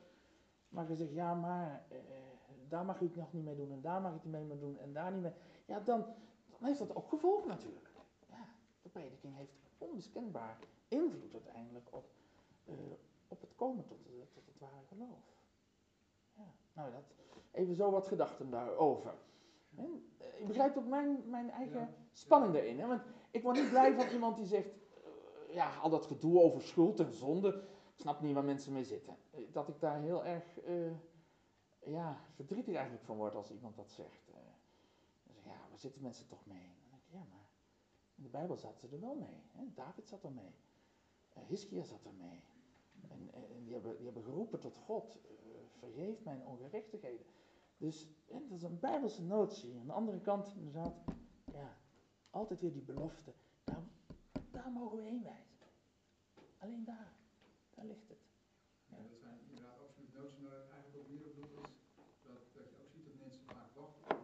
maar 0.70 0.86
gezegd, 0.86 1.14
ja 1.14 1.34
maar, 1.34 1.86
eh, 1.89 1.97
daar 2.68 2.86
mag 2.86 2.99
je 2.99 3.05
het 3.05 3.16
nog 3.16 3.34
niet 3.34 3.43
mee 3.43 3.55
doen 3.55 3.72
en 3.72 3.82
daar 3.82 4.01
mag 4.01 4.14
het 4.14 4.24
niet 4.24 4.47
mee 4.47 4.59
doen 4.59 4.78
en 4.78 4.93
daar 4.93 5.12
niet 5.12 5.22
mee. 5.22 5.34
Ja, 5.66 5.80
dan, 5.80 6.05
dan 6.62 6.70
heeft 6.70 6.88
dat 6.88 6.95
ook 6.95 7.09
gevolgen 7.09 7.47
natuurlijk. 7.47 7.89
Ja, 8.30 8.47
de 8.82 8.89
prediking 8.89 9.36
heeft 9.36 9.53
onmiskenbaar 9.78 10.57
invloed 10.88 11.34
uiteindelijk 11.34 11.88
op, 11.91 12.05
uh, 12.66 12.76
op 13.28 13.41
het 13.41 13.55
komen 13.55 13.86
tot, 13.86 13.97
uh, 14.07 14.22
tot 14.34 14.45
het 14.45 14.59
ware 14.59 14.86
geloof. 14.88 15.39
Ja, 16.34 16.53
nou, 16.74 16.91
dat, 16.91 17.03
even 17.51 17.76
zo 17.76 17.91
wat 17.91 18.07
gedachten 18.07 18.49
daarover. 18.49 19.14
En, 19.76 20.12
uh, 20.22 20.39
je 20.39 20.45
begrijpt 20.45 20.78
ook 20.78 20.88
mijn, 20.88 21.30
mijn 21.30 21.49
eigen 21.49 21.80
ja. 21.80 21.93
spanning 22.12 22.53
daarin. 22.53 22.80
Hè? 22.80 22.88
Want 22.88 23.01
ik 23.32 23.43
word 23.43 23.57
niet 23.57 23.70
blij 23.70 23.93
van 23.93 24.07
iemand 24.07 24.38
die 24.38 24.45
zegt, 24.45 24.70
ja, 25.49 25.78
al 25.78 25.89
dat 25.89 26.05
gedoe 26.05 26.41
over 26.41 26.62
schuld 26.62 26.99
en 26.99 27.12
zonde, 27.12 27.47
ik 27.93 27.99
snap 27.99 28.22
niet 28.22 28.34
waar 28.34 28.43
mensen 28.43 28.74
mee 28.74 28.84
zitten. 28.84 29.18
Dat 29.51 29.68
ik 29.68 29.80
daar 29.80 30.01
heel 30.01 30.26
erg 30.26 30.59
ja, 31.80 32.22
verdrietig 32.36 32.76
eigenlijk 32.76 33.05
van 33.05 33.18
word 33.18 33.36
als 33.36 33.51
iemand 33.51 33.76
dat 33.76 33.91
zegt. 33.91 34.31
Waar 35.72 35.80
zitten 35.80 36.01
mensen 36.01 36.28
toch 36.28 36.45
mee? 36.45 36.76
Dan 36.82 36.89
denk 36.89 37.01
ik, 37.03 37.11
ja, 37.11 37.24
maar 37.30 37.49
in 38.15 38.24
de 38.24 38.30
Bijbel 38.30 38.57
zaten 38.57 38.80
ze 38.80 38.95
er 38.95 39.01
wel 39.01 39.15
mee. 39.15 39.72
David 39.74 40.07
zat 40.07 40.24
er 40.24 40.32
mee. 40.32 40.55
Uh, 41.38 41.43
Hiskia 41.47 41.84
zat 41.84 42.05
er 42.05 42.13
mee. 42.13 42.43
En, 43.09 43.34
en, 43.34 43.63
die, 43.63 43.74
hebben, 43.74 43.95
die 43.95 44.05
hebben 44.05 44.24
geroepen 44.24 44.59
tot 44.59 44.78
God. 44.78 45.19
Uh, 45.24 45.32
vergeef 45.80 46.24
mijn 46.24 46.45
ongerechtigheden. 46.45 47.26
Dus 47.78 48.07
en 48.28 48.47
dat 48.47 48.57
is 48.57 48.63
een 48.63 48.80
Bijbelse 48.80 49.24
notie. 49.24 49.80
Aan 49.80 49.88
de 49.88 49.93
andere 49.93 50.19
kant, 50.19 50.53
inderdaad, 50.55 51.03
ja, 51.53 51.78
altijd 52.30 52.61
weer 52.61 52.74
die 52.74 52.82
belofte. 52.82 53.34
Daar, 53.63 53.84
daar 54.51 54.72
mogen 54.72 54.97
we 54.97 55.03
heen 55.03 55.24
wijzen. 55.24 55.67
Alleen 56.57 56.84
daar. 56.84 57.13
Daar 57.76 57.86
ligt 57.86 58.09
het. 58.09 58.30
Ja, 58.86 58.97
dat 58.97 59.17
zijn 59.19 59.39
inderdaad 59.47 59.80
absoluut 59.80 60.13
noties. 60.13 60.39
Maar 60.39 60.69
eigenlijk 60.69 60.95
ook 60.97 61.09
meer 61.09 61.26
op 61.26 61.36
doel 61.36 61.63
is 61.63 61.82
dat, 62.22 62.53
dat 62.53 62.69
je 62.69 62.78
ook 62.82 62.89
ziet 62.89 63.05
dat 63.05 63.15
mensen 63.19 63.45
vaak 63.45 63.74
wachten 63.76 64.17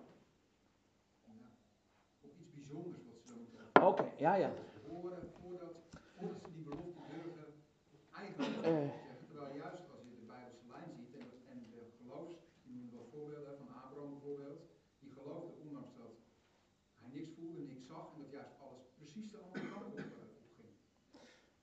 ja, 1.24 1.50
op 2.22 2.40
iets 2.40 2.54
bijzonders 2.54 3.06
wat 3.06 3.24
Oké, 3.88 4.02
okay, 4.02 4.14
ja, 4.18 4.34
ja. 4.36 4.52
voordat, 4.88 5.24
voordat 5.42 5.76
ze 6.44 6.52
die 6.56 6.64
belofte 6.70 7.02
durven 7.12 7.50
eigenlijk 8.20 8.56
uh. 8.56 8.64
zeggen. 8.64 8.92
Terwijl 9.28 9.56
juist 9.64 9.86
als 9.94 10.04
je 10.08 10.14
de 10.22 10.28
Bijbelse 10.34 10.66
lijn 10.76 10.92
ziet 10.98 11.14
en, 11.22 11.30
en 11.52 11.60
de 11.74 11.82
geloofs, 11.98 12.38
je 12.68 12.72
noemt 12.78 12.94
wel 12.98 13.08
voorbeelden 13.14 13.58
van 13.62 13.70
Abraham 13.82 14.12
bijvoorbeeld, 14.16 14.62
die 15.00 15.12
geloofde 15.18 15.52
ondanks 15.66 15.94
dat 16.02 16.14
hij 17.00 17.10
niks 17.18 17.30
voelde, 17.38 17.62
niks 17.72 17.86
zag 17.94 18.06
en 18.14 18.20
dat 18.24 18.32
juist 18.38 18.54
alles 18.66 18.84
precies 19.00 19.28
de 19.32 19.40
andere 19.46 19.68
kant 19.74 19.86
op, 19.94 19.98
uh, 20.00 20.36
op 20.44 20.52
ging. 20.58 20.74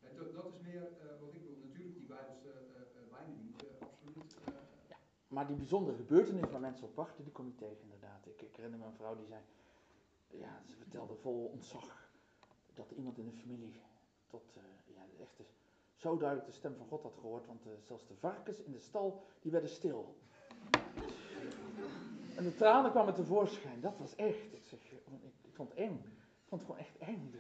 En 0.07 0.13
dat, 0.19 0.29
dat 0.39 0.47
is 0.53 0.59
meer 0.69 0.85
uh, 1.03 1.21
wat 1.23 1.33
ik 1.37 1.43
wil. 1.47 1.57
Natuurlijk 1.67 1.97
die 2.01 2.11
Bijbelse 2.17 2.51
lijnen 3.15 3.37
die 3.41 3.49
moeten 3.51 3.71
absoluut. 3.89 4.31
ja, 4.93 4.99
maar 5.35 5.47
die 5.51 5.61
bijzondere 5.65 5.97
gebeurtenis 6.03 6.51
waar 6.53 6.67
mensen 6.69 6.87
op 6.91 6.95
wachten, 7.03 7.25
die 7.25 7.37
kom 7.39 7.47
je 7.53 7.55
tegen 7.65 7.83
inderdaad. 7.89 8.23
Ik, 8.33 8.39
ik 8.49 8.55
herinner 8.57 8.79
me 8.81 8.87
een 8.87 9.01
vrouw 9.03 9.17
die 9.17 9.31
zei, 9.35 9.43
ja, 10.45 10.53
ze 10.69 10.77
vertelde 10.77 11.15
vol 11.15 11.45
ontzag 11.57 12.04
dat 12.75 12.91
iemand 12.91 13.19
in 13.19 13.25
de 13.25 13.33
familie 13.33 13.81
tot, 14.27 14.43
uh, 14.57 14.63
ja, 14.95 15.23
echt 15.23 15.41
zo 15.95 16.17
duidelijk 16.17 16.49
de 16.49 16.55
stem 16.55 16.77
van 16.77 16.87
God 16.87 17.03
had 17.03 17.17
gehoord, 17.21 17.47
want 17.47 17.67
uh, 17.67 17.73
zelfs 17.83 18.07
de 18.07 18.15
varkens 18.15 18.63
in 18.63 18.73
de 18.73 18.79
stal, 18.79 19.23
die 19.41 19.51
werden 19.51 19.71
stil. 19.71 20.17
En 22.37 22.45
de 22.45 22.55
tranen 22.55 22.91
kwamen 22.91 23.15
tevoorschijn, 23.15 23.81
dat 23.81 23.99
was 23.99 24.15
echt. 24.15 24.53
Ik, 24.53 24.65
zeg, 24.65 24.81
ik, 24.81 25.01
ik 25.43 25.55
vond 25.55 25.69
het 25.69 25.79
eng, 25.79 26.03
ik 26.43 26.49
vond 26.49 26.61
het 26.61 26.71
gewoon 26.71 26.87
echt 26.87 26.99
eng. 26.99 27.35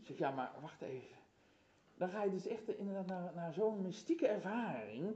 Ik 0.00 0.06
zeg, 0.06 0.18
ja, 0.18 0.30
maar 0.30 0.52
wacht 0.60 0.82
even. 0.82 1.16
Dan 1.94 2.08
ga 2.08 2.22
je 2.22 2.30
dus 2.30 2.46
echt 2.46 2.68
inderdaad 2.68 3.06
naar, 3.06 3.32
naar 3.34 3.52
zo'n 3.52 3.82
mystieke 3.82 4.26
ervaring. 4.26 5.06
Uh, 5.06 5.14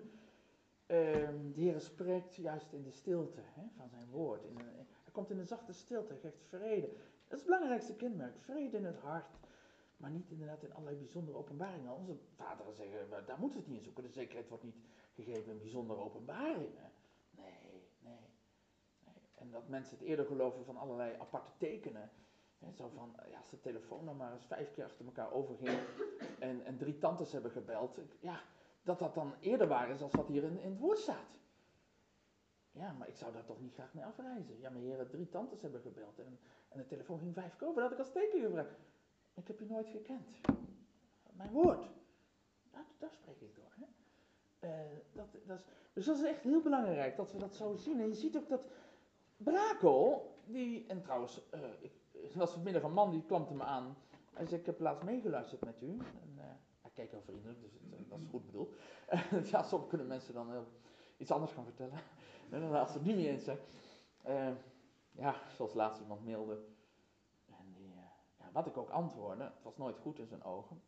de 1.55 1.61
Heer 1.61 1.81
spreekt 1.81 2.35
juist 2.35 2.73
in 2.73 2.83
de 2.83 2.91
stilte 2.91 3.41
hè, 3.45 3.63
van 3.77 3.89
zijn 3.89 4.11
woord. 4.11 4.45
In 4.45 4.59
een, 4.59 4.87
hij 5.03 5.13
komt 5.13 5.31
in 5.31 5.39
een 5.39 5.47
zachte 5.47 5.73
stilte, 5.73 6.13
hij 6.13 6.21
geeft 6.21 6.43
vrede. 6.49 6.87
Dat 7.29 7.39
is 7.39 7.39
het 7.39 7.45
belangrijkste 7.45 7.95
kenmerk, 7.95 8.39
vrede 8.41 8.77
in 8.77 8.85
het 8.85 8.99
hart. 8.99 9.37
Maar 9.97 10.11
niet 10.11 10.31
inderdaad 10.31 10.63
in 10.63 10.73
allerlei 10.73 10.97
bijzondere 10.97 11.37
openbaringen. 11.37 11.95
Onze 11.95 12.17
vaderen 12.35 12.75
zeggen, 12.75 13.27
daar 13.27 13.39
moeten 13.39 13.59
we 13.59 13.65
het 13.65 13.67
niet 13.67 13.77
in 13.79 13.85
zoeken. 13.85 14.03
De 14.03 14.11
zekerheid 14.11 14.49
wordt 14.49 14.65
niet 14.65 14.77
gegeven 15.15 15.53
in 15.53 15.59
bijzondere 15.59 16.01
openbaringen. 16.01 16.93
Nee, 17.31 17.83
nee. 17.99 18.19
En 19.35 19.51
dat 19.51 19.69
mensen 19.69 19.99
het 19.99 20.07
eerder 20.07 20.27
geloven 20.27 20.65
van 20.65 20.77
allerlei 20.77 21.17
aparte 21.19 21.51
tekenen. 21.59 22.11
He, 22.59 22.73
zo 22.73 22.89
van, 22.89 23.15
ja, 23.31 23.39
als 23.39 23.51
de 23.51 23.61
telefoon 23.61 24.05
dan 24.05 24.17
maar 24.17 24.33
eens 24.33 24.47
vijf 24.47 24.73
keer 24.73 24.85
achter 24.85 25.05
elkaar 25.05 25.33
overging 25.33 25.79
en, 26.39 26.65
en 26.65 26.79
drie 26.79 26.99
tantes 26.99 27.33
hebben 27.33 27.51
gebeld. 27.51 28.01
Ja, 28.21 28.43
dat 28.83 28.99
dat 28.99 29.15
dan 29.15 29.35
eerder 29.41 29.69
waar 29.69 29.91
is 29.91 30.03
als 30.03 30.13
wat 30.13 30.27
hier 30.27 30.45
in, 30.45 30.61
in 30.61 30.71
het 30.71 30.81
woord 30.81 30.99
staat. 30.99 31.39
Ja, 32.71 32.93
maar 32.93 33.09
ik 33.09 33.17
zou 33.17 33.33
daar 33.33 33.45
toch 33.45 33.61
niet 33.61 33.75
graag 33.75 33.95
mee 33.95 34.05
afreizen. 34.05 34.59
Ja, 34.61 34.71
maar 34.71 34.81
heren, 34.81 35.11
drie 35.11 35.29
tantes 35.29 35.63
hebben 35.63 35.81
gebeld 35.81 36.19
en, 36.19 36.39
en 36.69 36.79
de 36.79 36.87
telefoon 36.87 37.19
ging 37.19 37.35
vijf 37.35 37.57
keer 37.57 37.69
over. 37.69 37.81
Dat 37.81 37.91
had 37.91 37.99
ik 37.99 38.05
als 38.05 38.15
teken 38.15 38.41
gebruikt. 38.41 38.79
Ik 39.37 39.47
heb 39.47 39.59
je 39.59 39.67
nooit 39.67 39.89
gekend. 39.89 40.27
Mijn 41.33 41.51
woord. 41.51 41.89
Daar, 42.99 43.13
spreek 43.13 43.41
ik 43.41 43.55
door. 43.55 43.75
Hè? 43.77 43.85
Uh, 44.69 44.99
dat, 45.13 45.27
dat 45.47 45.59
is, 45.59 45.65
dus 45.93 46.05
dat 46.05 46.17
is 46.17 46.23
echt 46.23 46.43
heel 46.43 46.63
belangrijk 46.63 47.17
dat 47.17 47.33
we 47.33 47.39
dat 47.39 47.55
zo 47.55 47.75
zien. 47.75 48.01
En 48.01 48.09
je 48.09 48.15
ziet 48.15 48.37
ook 48.37 48.49
dat 48.49 48.67
Brakel, 49.37 50.35
die, 50.45 50.87
en 50.89 51.03
trouwens, 51.03 51.41
uh, 51.55 51.61
ik, 51.81 51.93
was 52.35 52.53
vanmiddag 52.53 52.83
een 52.83 52.93
man 52.93 53.11
die 53.11 53.25
klampte 53.27 53.55
me 53.55 53.63
aan. 53.63 53.97
Hij 54.35 54.47
zei, 54.47 54.61
ik 54.61 54.67
heb 54.67 54.81
laatst 54.81 55.05
meegeluisterd 55.05 55.65
met 55.65 55.83
u. 55.83 55.89
En, 55.89 56.33
uh, 56.37 56.43
hij 56.81 56.91
keek 56.95 57.11
heel 57.11 57.23
vriendelijk, 57.23 57.61
dus 57.61 57.73
het, 57.73 58.09
dat 58.09 58.19
is 58.19 58.27
goed 58.31 58.47
bedoeld. 58.47 58.75
ja, 59.51 59.63
soms 59.63 59.87
kunnen 59.87 60.07
mensen 60.07 60.35
dan 60.35 60.51
heel, 60.51 60.67
iets 61.17 61.31
anders 61.31 61.53
gaan 61.53 61.65
vertellen. 61.65 61.99
en 62.51 62.73
als 62.73 62.93
ze 62.93 62.99
het 62.99 63.07
niet 63.07 63.17
mee 63.17 63.29
eens 63.29 63.45
zijn. 63.45 63.59
ja, 65.11 65.35
zoals 65.57 65.75
laatst 65.75 66.01
iemand 66.01 66.25
mailde. 66.25 66.59
Wat 68.57 68.67
ik 68.67 68.77
ook 68.77 68.91
antwoordde, 68.91 69.45
het 69.45 69.63
was 69.63 69.77
nooit 69.77 69.99
goed 69.99 70.19
in 70.19 70.27
zijn 70.27 70.45
ogen. 70.45 70.83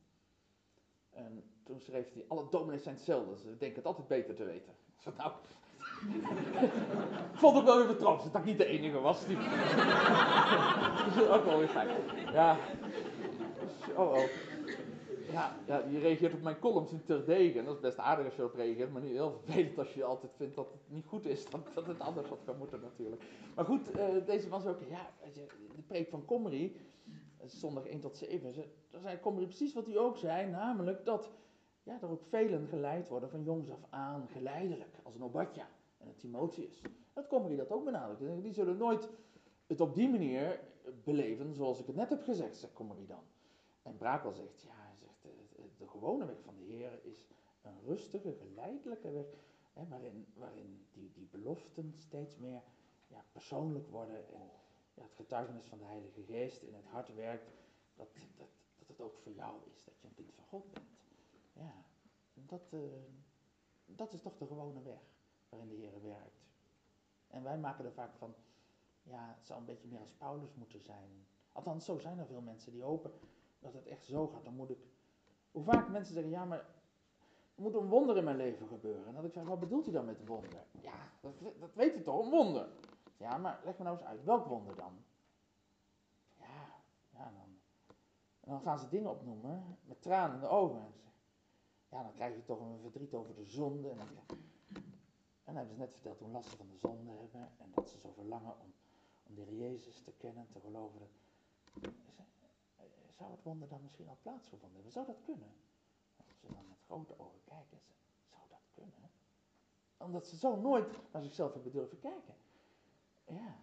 En 1.10 1.44
toen 1.64 1.80
schreef 1.80 2.12
hij, 2.12 2.24
alle 2.28 2.46
dominees 2.50 2.82
zijn 2.82 2.94
hetzelfde, 2.94 3.36
ze 3.36 3.56
denken 3.56 3.76
het 3.76 3.86
altijd 3.86 4.08
beter 4.08 4.34
te 4.34 4.44
weten. 4.44 4.72
Ik 4.96 5.02
zei, 5.02 5.14
nou, 5.16 5.32
ik 7.32 7.38
vond 7.38 7.56
het 7.56 7.64
wel 7.64 7.82
even 7.82 7.98
trots 7.98 8.24
dat 8.24 8.34
ik 8.34 8.44
niet 8.44 8.58
de 8.58 8.64
enige 8.64 9.00
was. 9.00 9.26
Die... 9.26 9.36
dat 11.04 11.16
is 11.16 11.28
ook 11.28 11.44
wel 11.44 11.58
weer 11.58 11.68
fijn. 11.68 11.88
Ja. 12.32 12.56
Oh, 13.96 14.12
oh. 14.12 14.28
Ja, 15.32 15.56
ja, 15.66 15.84
je 15.90 15.98
reageert 15.98 16.34
op 16.34 16.42
mijn 16.42 16.58
columns 16.58 16.92
in 16.92 17.04
terdege. 17.04 17.58
En 17.58 17.64
dat 17.64 17.74
is 17.74 17.80
best 17.80 17.98
aardig 17.98 18.24
als 18.24 18.34
je 18.34 18.40
erop 18.40 18.54
reageert, 18.54 18.92
maar 18.92 19.02
niet 19.02 19.12
heel 19.12 19.40
vervelend 19.44 19.78
als 19.78 19.94
je 19.94 20.04
altijd 20.04 20.32
vindt 20.36 20.54
dat 20.54 20.70
het 20.70 20.80
niet 20.86 21.06
goed 21.06 21.26
is. 21.26 21.50
Dat, 21.50 21.60
dat 21.74 21.86
het 21.86 22.00
anders 22.00 22.28
had 22.28 22.42
gaan 22.46 22.58
moeten 22.58 22.80
natuurlijk. 22.80 23.22
Maar 23.54 23.64
goed, 23.64 23.96
uh, 23.96 24.26
deze 24.26 24.48
was 24.48 24.66
ook, 24.66 24.78
ja, 24.88 25.10
de 25.76 25.82
preek 25.86 26.08
van 26.08 26.24
Comrie 26.24 26.76
zondag 27.46 27.86
1 27.86 28.00
tot 28.00 28.16
7, 28.16 28.54
dan 28.90 29.20
komt 29.20 29.38
er 29.40 29.46
precies 29.46 29.74
wat 29.74 29.86
hij 29.86 29.98
ook 29.98 30.16
zei, 30.16 30.50
namelijk 30.50 31.04
dat 31.04 31.30
ja, 31.82 31.98
er 32.00 32.10
ook 32.10 32.22
velen 32.22 32.66
geleid 32.66 33.08
worden 33.08 33.30
van 33.30 33.42
jongs 33.42 33.70
af 33.70 33.86
aan, 33.90 34.28
geleidelijk, 34.28 34.98
als 35.02 35.14
een 35.14 35.22
Obadja 35.22 35.68
en 35.98 36.08
een 36.08 36.16
Timotheus. 36.16 36.82
Dat 37.12 37.26
komt 37.26 37.56
dat 37.56 37.70
ook 37.70 37.84
benadrukt. 37.84 38.42
Die 38.42 38.52
zullen 38.52 38.76
nooit 38.76 39.08
het 39.66 39.80
op 39.80 39.94
die 39.94 40.08
manier 40.08 40.60
beleven 41.04 41.54
zoals 41.54 41.80
ik 41.80 41.86
het 41.86 41.96
net 41.96 42.08
heb 42.08 42.22
gezegd, 42.22 42.56
zegt 42.56 42.72
Comrie 42.72 43.06
dan. 43.06 43.22
En 43.82 43.96
Brakel 43.96 44.32
zegt, 44.32 44.62
ja, 44.62 44.94
zegt, 45.00 45.22
de, 45.22 45.62
de, 45.78 45.88
gewone 45.88 46.26
weg 46.26 46.40
van 46.44 46.56
de 46.56 46.62
Heer 46.62 47.00
is 47.02 47.26
een 47.62 47.80
rustige, 47.84 48.34
geleidelijke 48.34 49.10
weg, 49.10 49.26
waarin, 49.88 50.26
waarin 50.34 50.86
die, 50.92 51.10
die 51.12 51.28
beloften 51.30 51.92
steeds 51.96 52.36
meer 52.36 52.62
ja, 53.06 53.24
persoonlijk 53.32 53.88
worden 53.88 54.34
en 54.34 54.50
het 55.02 55.14
getuigenis 55.14 55.66
van 55.66 55.78
de 55.78 55.84
Heilige 55.84 56.22
Geest 56.22 56.62
in 56.62 56.74
het 56.74 56.86
hart 56.86 57.14
werkt, 57.14 57.50
dat, 57.94 58.08
dat, 58.36 58.48
dat 58.78 58.88
het 58.88 59.00
ook 59.00 59.18
voor 59.18 59.32
jou 59.32 59.54
is, 59.74 59.84
dat 59.84 59.94
je 60.00 60.06
een 60.06 60.14
kind 60.14 60.32
van 60.34 60.44
God 60.44 60.72
bent. 60.72 60.86
Ja, 61.52 61.72
dat, 62.34 62.72
uh, 62.72 62.80
dat 63.86 64.12
is 64.12 64.20
toch 64.20 64.36
de 64.36 64.46
gewone 64.46 64.82
weg 64.82 65.00
waarin 65.48 65.68
de 65.68 65.74
Heer 65.74 66.02
werkt. 66.02 66.46
En 67.28 67.42
wij 67.42 67.58
maken 67.58 67.84
er 67.84 67.92
vaak 67.92 68.14
van, 68.16 68.34
ja, 69.02 69.34
het 69.36 69.46
zou 69.46 69.60
een 69.60 69.66
beetje 69.66 69.88
meer 69.88 70.00
als 70.00 70.12
Paulus 70.18 70.54
moeten 70.54 70.80
zijn. 70.80 71.26
Althans, 71.52 71.84
zo 71.84 71.98
zijn 71.98 72.18
er 72.18 72.26
veel 72.26 72.40
mensen 72.40 72.72
die 72.72 72.82
hopen 72.82 73.12
dat 73.58 73.72
het 73.72 73.86
echt 73.86 74.04
zo 74.04 74.26
gaat. 74.26 74.44
Dan 74.44 74.54
moet 74.54 74.70
ik, 74.70 74.78
hoe 75.50 75.62
vaak 75.64 75.88
mensen 75.88 76.14
zeggen, 76.14 76.32
ja, 76.32 76.44
maar 76.44 76.58
er 76.58 77.62
moet 77.62 77.74
een 77.74 77.88
wonder 77.88 78.16
in 78.16 78.24
mijn 78.24 78.36
leven 78.36 78.66
gebeuren. 78.66 79.06
En 79.06 79.14
dat 79.14 79.24
ik 79.24 79.32
zeg, 79.32 79.44
wat 79.44 79.60
bedoelt 79.60 79.88
u 79.88 79.90
dan 79.90 80.04
met 80.04 80.26
wonder? 80.26 80.64
Ja, 80.80 81.10
dat, 81.20 81.32
dat 81.60 81.74
weet 81.74 81.96
u 81.96 82.02
toch, 82.02 82.24
een 82.24 82.30
wonder. 82.30 82.68
Ja, 83.18 83.36
maar 83.38 83.60
leg 83.64 83.78
me 83.78 83.84
nou 83.84 83.96
eens 83.96 84.06
uit, 84.06 84.24
welk 84.24 84.46
wonder 84.46 84.76
dan? 84.76 85.04
Ja, 86.38 86.66
ja, 87.10 87.30
dan, 87.30 87.58
dan 88.40 88.60
gaan 88.60 88.78
ze 88.78 88.88
dingen 88.88 89.10
opnoemen 89.10 89.78
met 89.84 90.02
tranen 90.02 90.34
in 90.34 90.40
de 90.40 90.46
ogen. 90.48 90.80
En 90.80 90.92
ze- 90.92 91.06
ja, 91.88 92.02
dan 92.02 92.12
krijg 92.12 92.34
je 92.34 92.44
toch 92.44 92.60
een 92.60 92.78
verdriet 92.80 93.14
over 93.14 93.34
de 93.34 93.44
zonde. 93.44 93.90
En 93.90 93.96
dan, 93.96 94.38
en 95.44 95.56
hebben 95.56 95.74
ze 95.74 95.80
net 95.80 95.92
verteld 95.92 96.18
hoe 96.18 96.28
last 96.28 96.48
van 96.48 96.66
de 96.68 96.76
zonde 96.76 97.10
hebben. 97.12 97.50
En 97.58 97.70
dat 97.74 97.88
ze 97.88 97.98
zo 97.98 98.12
verlangen 98.12 98.54
om, 98.60 98.72
om 99.26 99.34
de 99.34 99.56
Jezus 99.56 100.02
te 100.02 100.12
kennen, 100.12 100.48
te 100.52 100.60
geloven. 100.60 101.08
Eh, 102.76 102.84
Zou 103.16 103.30
het 103.30 103.42
wonder 103.42 103.68
dan 103.68 103.82
misschien 103.82 104.08
al 104.08 104.18
plaatsgevonden 104.22 104.74
hebben? 104.74 104.92
Zou 104.92 105.06
dat 105.06 105.22
kunnen? 105.24 105.52
Als 106.16 106.26
ze 106.40 106.46
dan 106.52 106.68
met 106.68 106.78
grote 106.86 107.18
ogen 107.18 107.40
kijken, 107.44 107.78
zou 108.30 108.42
dat 108.48 108.68
kunnen? 108.74 109.10
Omdat 109.96 110.26
ze 110.26 110.36
zo 110.36 110.56
nooit 110.56 111.12
naar 111.12 111.22
zichzelf 111.22 111.52
hebben 111.52 111.72
durven 111.72 111.98
kijken. 111.98 112.34
Ja, 113.28 113.56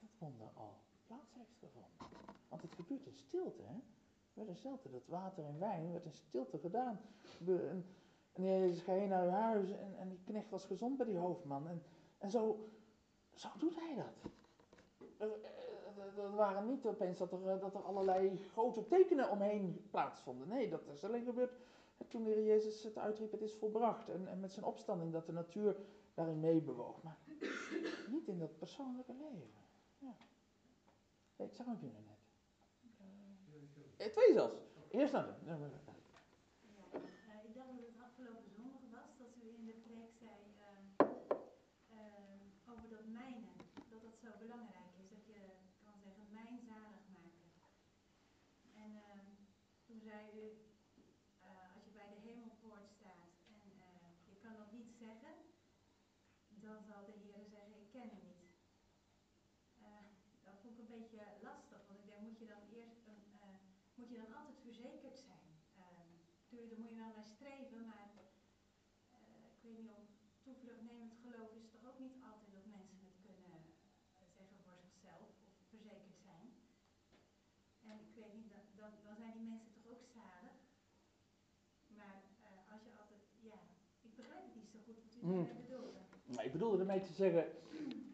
dat 0.00 0.10
wonder 0.18 0.48
al 0.54 0.78
plaats 1.06 1.34
heeft 1.34 1.56
gevonden. 1.58 2.18
Want 2.48 2.62
het 2.62 2.72
gebeurt 2.72 3.06
in 3.06 3.16
stilte, 3.16 3.62
hè? 3.62 3.76
Er 4.34 4.46
werd 4.46 4.84
in 4.84 4.90
dat 4.90 5.06
water 5.06 5.44
en 5.44 5.58
wijn 5.58 5.92
werd 5.92 6.04
in 6.04 6.12
stilte 6.12 6.58
gedaan. 6.58 7.00
En, 7.46 7.86
en 8.32 8.42
Jezus 8.44 8.84
heen 8.84 9.08
naar 9.08 9.24
uw 9.24 9.30
huis 9.30 9.70
en, 9.70 9.98
en 9.98 10.08
die 10.08 10.20
knecht 10.24 10.50
was 10.50 10.64
gezond 10.64 10.96
bij 10.96 11.06
die 11.06 11.16
hoofdman. 11.16 11.68
En, 11.68 11.82
en 12.18 12.30
zo, 12.30 12.68
zo 13.34 13.48
doet 13.58 13.74
hij 13.74 13.94
dat. 13.94 14.30
Er 16.16 16.34
waren 16.34 16.66
niet 16.66 16.86
opeens 16.86 17.18
dat 17.18 17.32
er, 17.32 17.58
dat 17.58 17.74
er 17.74 17.82
allerlei 17.82 18.36
grote 18.36 18.86
tekenen 18.86 19.30
omheen 19.30 19.86
plaatsvonden. 19.90 20.48
Nee, 20.48 20.68
dat 20.68 20.80
is 20.86 21.04
alleen 21.04 21.24
gebeurd 21.24 21.52
toen 22.08 22.24
de 22.24 22.44
Jezus 22.44 22.82
het 22.82 22.98
uitriep, 22.98 23.32
het 23.32 23.40
is 23.40 23.54
volbracht. 23.54 24.08
En, 24.08 24.28
en 24.28 24.40
met 24.40 24.52
zijn 24.52 24.64
opstanding 24.64 25.12
dat 25.12 25.26
de 25.26 25.32
natuur 25.32 25.76
daarin 26.14 26.40
meebewoog. 26.40 27.02
Niet 28.08 28.26
in 28.28 28.38
dat 28.38 28.58
persoonlijke 28.58 29.14
leven. 29.14 29.62
Ja. 29.98 30.16
Ik 31.36 31.52
zag 31.52 31.66
hem 31.66 31.78
jullie 31.80 32.04
net. 32.06 32.20
Eh, 33.96 34.06
twee 34.06 34.32
zelfs. 34.32 34.54
Eerst 34.90 35.12
naar 35.12 35.26
de. 35.26 35.34
Ja, 35.44 35.56
eh, 37.28 37.44
ik 37.44 37.54
dacht 37.54 37.68
dat 37.68 37.86
het 37.86 37.98
afgelopen 37.98 38.50
zondag 38.50 38.84
was, 38.90 39.10
dat 39.18 39.32
u 39.42 39.48
in 39.58 39.64
de 39.64 39.72
preek 39.72 40.12
zei 40.24 40.38
ehm, 40.66 40.86
ehm, 41.98 42.38
over 42.70 42.88
dat 42.88 43.06
mijnen. 43.06 43.54
Dat 43.90 44.02
dat 44.02 44.16
zo 44.24 44.30
belangrijk 44.38 44.92
is, 45.02 45.08
dat 45.14 45.26
je 45.26 45.40
kan 45.84 45.96
zeggen 46.04 46.26
mijn 46.32 46.60
zalig 46.70 47.04
maken. 47.18 47.48
En 48.82 48.90
ehm, 48.96 49.26
toen 49.86 50.00
zei 50.00 50.20
u, 50.42 50.44
eh, 51.40 51.74
als 51.74 51.84
je 51.84 51.90
bij 52.00 52.08
de 52.14 52.20
hemelpoort 52.28 52.88
staat 52.98 53.32
en 53.62 53.68
eh, 53.88 54.10
je 54.30 54.36
kan 54.44 54.54
dat 54.56 54.72
niet 54.72 54.92
zeggen, 55.04 55.34
dan 56.66 56.82
zal 56.88 57.04
de 57.04 57.12
Heer 57.24 57.44
zeggen 57.54 57.74
ik 57.82 57.90
ken 57.90 58.10
u 58.18 58.20
niet. 58.30 58.52
Eh, 59.74 60.04
dat 60.44 60.54
vond 60.60 60.78
ik 60.78 60.78
een 60.78 60.98
beetje 60.98 61.22
lastig, 61.42 61.80
want 61.88 61.98
ik 62.00 62.06
denk 62.06 62.20
moet 62.20 62.38
je 62.38 62.46
dan 62.46 62.62
eerst 62.78 63.06
een, 63.06 63.24
eh, 63.40 63.58
moet 63.94 64.08
je 64.10 64.16
dan 64.16 64.34
altijd 64.38 64.58
verzekerd 64.66 65.18
zijn. 65.18 65.48
Ehm, 65.76 66.10
Tuurlijk, 66.48 66.70
daar 66.70 66.78
moet 66.78 66.88
je 66.90 66.96
wel 66.96 67.12
naar 67.12 67.31
streven, 67.42 67.86
maar 67.92 68.08
eh, 69.10 69.44
ik 69.54 69.60
weet 69.64 69.78
niet 69.82 69.94
of 70.00 70.06
toevluchtnemend 70.44 71.14
geloof 71.24 71.50
is 71.60 71.68
toch 71.74 71.84
ook 71.90 72.00
niet 72.06 72.16
altijd 72.30 72.52
dat 72.58 72.66
mensen 72.76 72.98
het 73.06 73.18
kunnen 73.28 73.56
eh, 74.18 74.26
zeggen 74.36 74.56
voor 74.64 74.76
zichzelf 74.86 75.28
of 75.46 75.52
verzekerd 75.72 76.18
zijn. 76.28 76.46
En 77.90 77.96
ik 78.06 78.12
weet 78.18 78.34
niet, 78.38 78.48
dan, 78.80 78.90
dan, 79.06 79.16
zijn 79.20 79.32
die 79.38 79.48
mensen 79.52 79.72
toch 79.76 79.86
ook 79.94 80.04
zalig. 80.20 80.58
Maar 81.98 82.18
eh, 82.46 82.72
als 82.72 82.82
je 82.86 82.90
altijd, 83.02 83.24
ja, 83.50 83.60
ik 84.06 84.12
begrijp 84.20 84.44
het 84.48 84.56
niet 84.60 84.70
zo 84.74 84.78
goed 84.86 84.98
wat 85.02 85.14
u 85.16 85.20
Hmm. 85.20 85.44
daarmee 85.44 85.62
bedoelde. 85.66 86.00
Maar 86.34 86.44
ik 86.48 86.52
bedoelde 86.56 86.78
ermee 86.78 87.00
te 87.08 87.12
zeggen, 87.22 87.44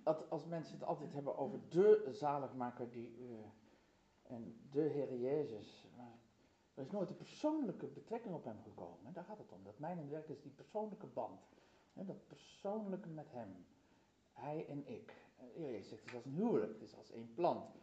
dat 0.03 0.31
als 0.31 0.45
mensen 0.47 0.75
het 0.79 0.89
altijd 0.93 1.13
hebben 1.13 1.37
over 1.37 1.59
de 1.69 2.09
zaligmaker 2.25 2.91
die, 2.91 3.09
eh, 3.19 4.33
en 4.35 4.43
de 4.71 4.81
Heer 4.97 5.17
Jezus, 5.17 5.88
er 6.79 6.85
is 6.85 6.91
nooit 6.91 7.11
een 7.11 7.17
persoonlijke 7.17 7.87
betrekking 7.87 8.35
op 8.35 8.45
hem 8.45 8.59
gekomen. 8.63 9.13
Daar 9.13 9.25
gaat 9.25 9.39
het 9.39 9.53
om. 9.53 9.65
Dat 9.65 9.79
mijn 9.79 10.09
werk 10.09 10.29
is 10.29 10.43
die 10.43 10.53
persoonlijke 10.53 11.07
band. 11.07 11.41
dat 11.93 12.27
persoonlijke 12.27 13.09
met 13.09 13.27
hem. 13.31 13.67
Hij 14.33 14.67
en 14.69 14.87
ik. 14.87 15.15
Eh, 15.37 15.57
Jezus 15.57 15.89
zegt, 15.89 16.01
het 16.03 16.11
is 16.11 16.15
als 16.15 16.25
een 16.25 16.35
huwelijk, 16.35 16.73
het 16.73 16.83
is 16.83 16.97
als 16.97 17.11
één 17.11 17.35
plant. 17.35 17.75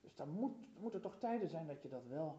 Dus 0.00 0.14
dan 0.14 0.28
moet, 0.28 0.56
moeten 0.78 1.00
toch 1.00 1.18
tijden 1.18 1.48
zijn 1.48 1.66
dat 1.66 1.82
je 1.82 1.88
dat 1.88 2.06
wel, 2.06 2.36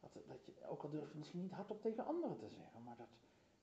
dat, 0.00 0.10
dat 0.26 0.44
je, 0.44 0.66
ook 0.66 0.82
al 0.82 0.90
durf 0.90 1.10
je 1.10 1.18
misschien 1.18 1.40
niet 1.40 1.52
hardop 1.52 1.80
tegen 1.80 2.06
anderen 2.06 2.36
te 2.36 2.48
zeggen, 2.48 2.82
maar 2.82 2.96
dat 2.96 3.08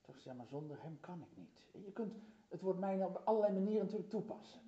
toch 0.00 0.20
zeg 0.20 0.34
maar 0.34 0.46
zonder 0.46 0.82
hem 0.82 1.00
kan 1.00 1.22
ik 1.22 1.36
niet. 1.36 1.84
Je 1.84 1.92
kunt 1.92 2.14
het 2.48 2.60
woord 2.60 2.78
mij 2.78 3.04
op 3.04 3.20
allerlei 3.24 3.52
manieren 3.52 3.84
natuurlijk 3.84 4.10
toepassen. 4.10 4.60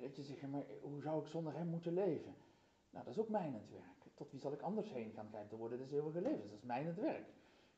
Dat 0.00 0.16
je 0.16 0.22
zegt, 0.22 0.46
maar 0.46 0.64
hoe 0.82 1.00
zou 1.00 1.22
ik 1.22 1.26
zonder 1.26 1.54
hem 1.54 1.68
moeten 1.68 1.92
leven? 1.92 2.34
Nou, 2.90 3.04
dat 3.04 3.14
is 3.14 3.20
ook 3.20 3.28
mijn 3.28 3.54
het 3.54 3.70
werk. 3.70 3.95
Tot 4.16 4.30
wie 4.30 4.40
zal 4.40 4.52
ik 4.52 4.60
anders 4.60 4.92
heen 4.92 5.12
gaan 5.12 5.30
kijken 5.30 5.48
te 5.48 5.56
worden 5.56 5.78
des 5.78 5.90
eeuwige 5.90 6.20
levens? 6.20 6.50
Dat 6.50 6.58
is 6.58 6.64
mijn 6.64 6.86
het 6.86 7.00
werk. 7.00 7.28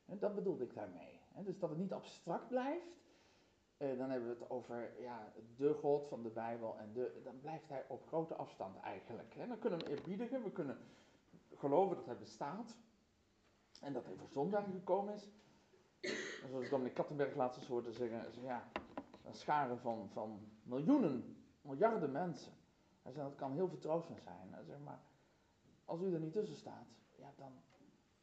En 0.04 0.18
dat 0.18 0.34
bedoelde 0.34 0.64
ik 0.64 0.74
daarmee. 0.74 1.20
Dus 1.44 1.58
dat 1.58 1.68
het 1.68 1.78
niet 1.78 1.92
abstract 1.92 2.48
blijft. 2.48 2.96
Eh, 3.76 3.98
dan 3.98 4.10
hebben 4.10 4.28
we 4.28 4.34
het 4.38 4.50
over 4.50 5.00
ja, 5.00 5.32
de 5.56 5.74
God 5.74 6.08
van 6.08 6.22
de 6.22 6.28
Bijbel. 6.28 6.78
En 6.78 6.92
de, 6.92 7.20
dan 7.24 7.40
blijft 7.40 7.68
hij 7.68 7.84
op 7.88 8.06
grote 8.06 8.34
afstand 8.34 8.80
eigenlijk. 8.80 9.34
Hè. 9.34 9.46
Dan 9.46 9.58
kunnen 9.58 9.78
we 9.78 9.84
hem 9.84 9.94
eerbiedigen. 9.94 10.42
We 10.42 10.52
kunnen 10.52 10.78
geloven 11.54 11.96
dat 11.96 12.06
hij 12.06 12.16
bestaat. 12.16 12.76
En 13.80 13.92
dat 13.92 14.04
hij 14.06 14.14
voor 14.16 14.28
gekomen 14.72 15.14
is. 15.14 15.28
En 16.42 16.48
zoals 16.48 16.68
Dominic 16.68 16.94
Kattenberg 16.94 17.34
laatst 17.34 17.70
eens 17.70 17.96
zeggen, 17.96 18.42
ja, 18.42 18.70
een 19.24 19.34
schare 19.34 19.76
van, 19.76 20.08
van 20.12 20.40
miljoenen, 20.62 21.36
miljarden 21.60 22.12
mensen. 22.12 22.52
Hij 23.02 23.12
dat 23.12 23.34
kan 23.34 23.52
heel 23.52 23.68
vertroostend 23.68 24.20
zijn. 24.22 24.64
Zei, 24.66 24.78
maar 24.82 25.00
als 25.88 26.00
u 26.00 26.14
er 26.14 26.20
niet 26.20 26.32
tussen 26.32 26.56
staat, 26.56 26.86
ja, 27.16 27.32
dan, 27.36 27.52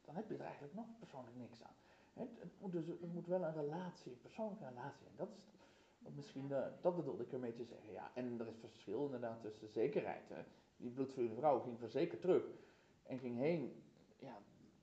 dan 0.01 0.15
heb 0.15 0.29
je 0.29 0.35
er 0.35 0.41
eigenlijk 0.41 0.73
nog 0.73 0.85
persoonlijk 0.99 1.37
niks 1.37 1.63
aan. 1.63 1.75
Het, 2.13 2.29
het 2.39 2.51
moet 2.59 2.71
dus, 2.71 2.87
er 2.87 3.07
moet 3.13 3.27
wel 3.27 3.43
een 3.43 3.53
relatie, 3.53 4.11
een 4.11 4.21
persoonlijke 4.21 4.67
relatie. 4.67 5.05
En 5.07 5.13
dat 5.15 5.29
is 5.31 5.43
wat 5.97 6.13
misschien, 6.15 6.47
de, 6.47 6.71
dat 6.81 6.95
bedoelde 6.95 7.23
ik 7.23 7.31
ermee 7.31 7.53
te 7.53 7.63
zeggen. 7.63 7.91
Ja, 7.91 8.11
en 8.13 8.39
er 8.39 8.47
is 8.47 8.57
verschil 8.57 9.05
inderdaad 9.05 9.41
tussen 9.41 9.69
zekerheid. 9.69 10.29
Hè. 10.29 10.43
Die 10.77 10.89
bloedvloeiende 10.89 11.37
vrouw 11.37 11.59
ging 11.59 11.79
verzekerd 11.79 12.21
terug 12.21 12.43
en 13.03 13.19
ging 13.19 13.37
heen. 13.37 13.83
Ja, 14.19 14.37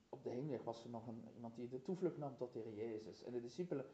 op 0.09 0.23
de 0.23 0.29
heenweg 0.29 0.63
was 0.63 0.83
er 0.83 0.89
nog 0.89 1.07
een, 1.07 1.23
iemand 1.35 1.55
die 1.55 1.69
de 1.69 1.81
toevlucht 1.81 2.17
nam 2.17 2.37
tot 2.37 2.53
de 2.53 2.59
Heer 2.59 2.73
Jezus. 2.73 3.23
En 3.23 3.31
de 3.31 3.41
discipelen, 3.41 3.85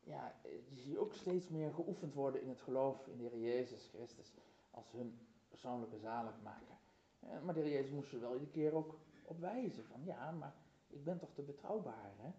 ja, 0.00 0.40
die 0.68 0.78
zie 0.78 0.92
je 0.92 0.98
ook 0.98 1.14
steeds 1.14 1.48
meer 1.48 1.72
geoefend 1.72 2.14
worden 2.14 2.42
in 2.42 2.48
het 2.48 2.60
geloof 2.60 3.06
in 3.06 3.16
de 3.16 3.24
Heer 3.24 3.40
Jezus 3.40 3.88
Christus 3.94 4.34
als 4.70 4.92
hun 4.92 5.18
persoonlijke 5.48 5.98
zaligmaker. 5.98 6.75
Eh, 7.20 7.42
Maar 7.42 7.54
de 7.54 7.70
Jezus 7.70 7.90
moest 7.90 8.12
er 8.12 8.20
wel 8.20 8.32
iedere 8.32 8.50
keer 8.50 8.74
ook 8.74 8.98
op 9.24 9.38
wijzen 9.40 9.84
van, 9.84 10.04
ja, 10.04 10.30
maar 10.30 10.54
ik 10.88 11.04
ben 11.04 11.18
toch 11.18 11.32
te 11.34 11.42
betrouwbaar, 11.42 12.12
hè? 12.16 12.30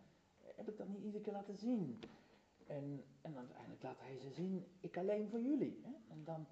Heb 0.56 0.70
ik 0.70 0.78
dat 0.78 0.88
niet 0.88 1.04
iedere 1.04 1.24
keer 1.24 1.34
laten 1.34 1.58
zien? 1.58 1.99
En, 2.68 3.04
en 3.22 3.38
uiteindelijk 3.38 3.84
laat 3.84 3.99
hij 3.99 4.18
ze 4.20 4.30
zien, 4.32 4.66
ik 4.80 4.98
alleen 4.98 5.30
voor 5.30 5.41
jullie. 5.41 5.82
Hè? 5.84 5.91
En 6.14 6.24
dan, 6.24 6.48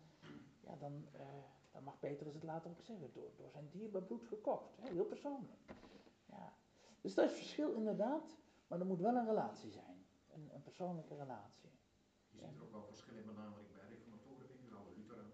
ja, 0.61 0.75
dan, 0.75 1.05
eh, 1.11 1.25
dan 1.71 1.83
mag 1.83 1.99
Petrus 1.99 2.33
het 2.33 2.43
later 2.43 2.71
ook 2.71 2.81
zeggen, 2.81 3.09
door, 3.13 3.31
door 3.37 3.49
zijn 3.51 3.69
dierbaar 3.71 4.01
bloed 4.01 4.23
gekocht. 4.27 4.77
Hè? 4.81 4.89
Heel 4.91 5.05
persoonlijk. 5.05 5.59
Ja. 6.25 6.53
Dus 7.01 7.13
dat 7.13 7.29
is 7.29 7.35
verschil 7.35 7.73
inderdaad, 7.73 8.37
maar 8.67 8.79
er 8.79 8.85
moet 8.85 8.99
wel 8.99 9.15
een 9.15 9.25
relatie 9.25 9.71
zijn. 9.71 10.05
Een, 10.33 10.49
een 10.53 10.63
persoonlijke 10.63 11.15
relatie. 11.15 11.69
Je 12.29 12.37
ziet 12.41 12.55
er 12.57 12.63
ook 12.63 12.71
wel 12.71 12.83
verschil 12.85 13.15
in 13.17 13.25
bij 13.25 13.33
reformatoren, 13.89 14.47
vind 14.47 14.59
ik, 14.65 14.73
oude 14.75 14.91
Lutheren, 14.97 15.31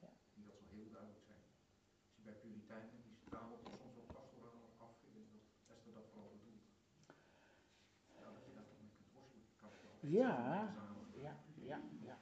Ja. 0.00 0.08
die 0.34 0.44
dat 0.46 0.56
zo 0.58 0.64
heel 0.74 0.90
duidelijk 0.90 1.22
zijn. 1.30 1.42
Als 2.06 2.14
je 2.16 2.22
bij 2.22 2.34
Puritijnen, 2.34 3.02
die 3.06 3.14
stralen 3.24 3.52
ook 3.52 3.76
soms 3.82 3.94
wel 3.94 4.04
pastoraal 4.18 4.60
af, 4.76 4.92
ik 5.06 5.12
denk 5.14 5.26
dat 5.32 5.44
Esther 5.76 5.92
dat 5.98 6.06
vooral 6.10 6.30
bedoelt. 6.36 6.64
Ja, 8.18 8.24
dat 8.36 8.44
je 8.46 8.52
daar 8.56 8.66
toch 8.70 8.80
mee 8.84 8.92
kunt 8.96 9.10
worstelen. 9.16 9.46
Kan 9.60 9.70
ik 9.76 9.80
wel. 9.82 9.90
Ja, 10.02 10.68
ja, 11.14 11.36
ja, 11.54 11.80
ja. 12.00 12.18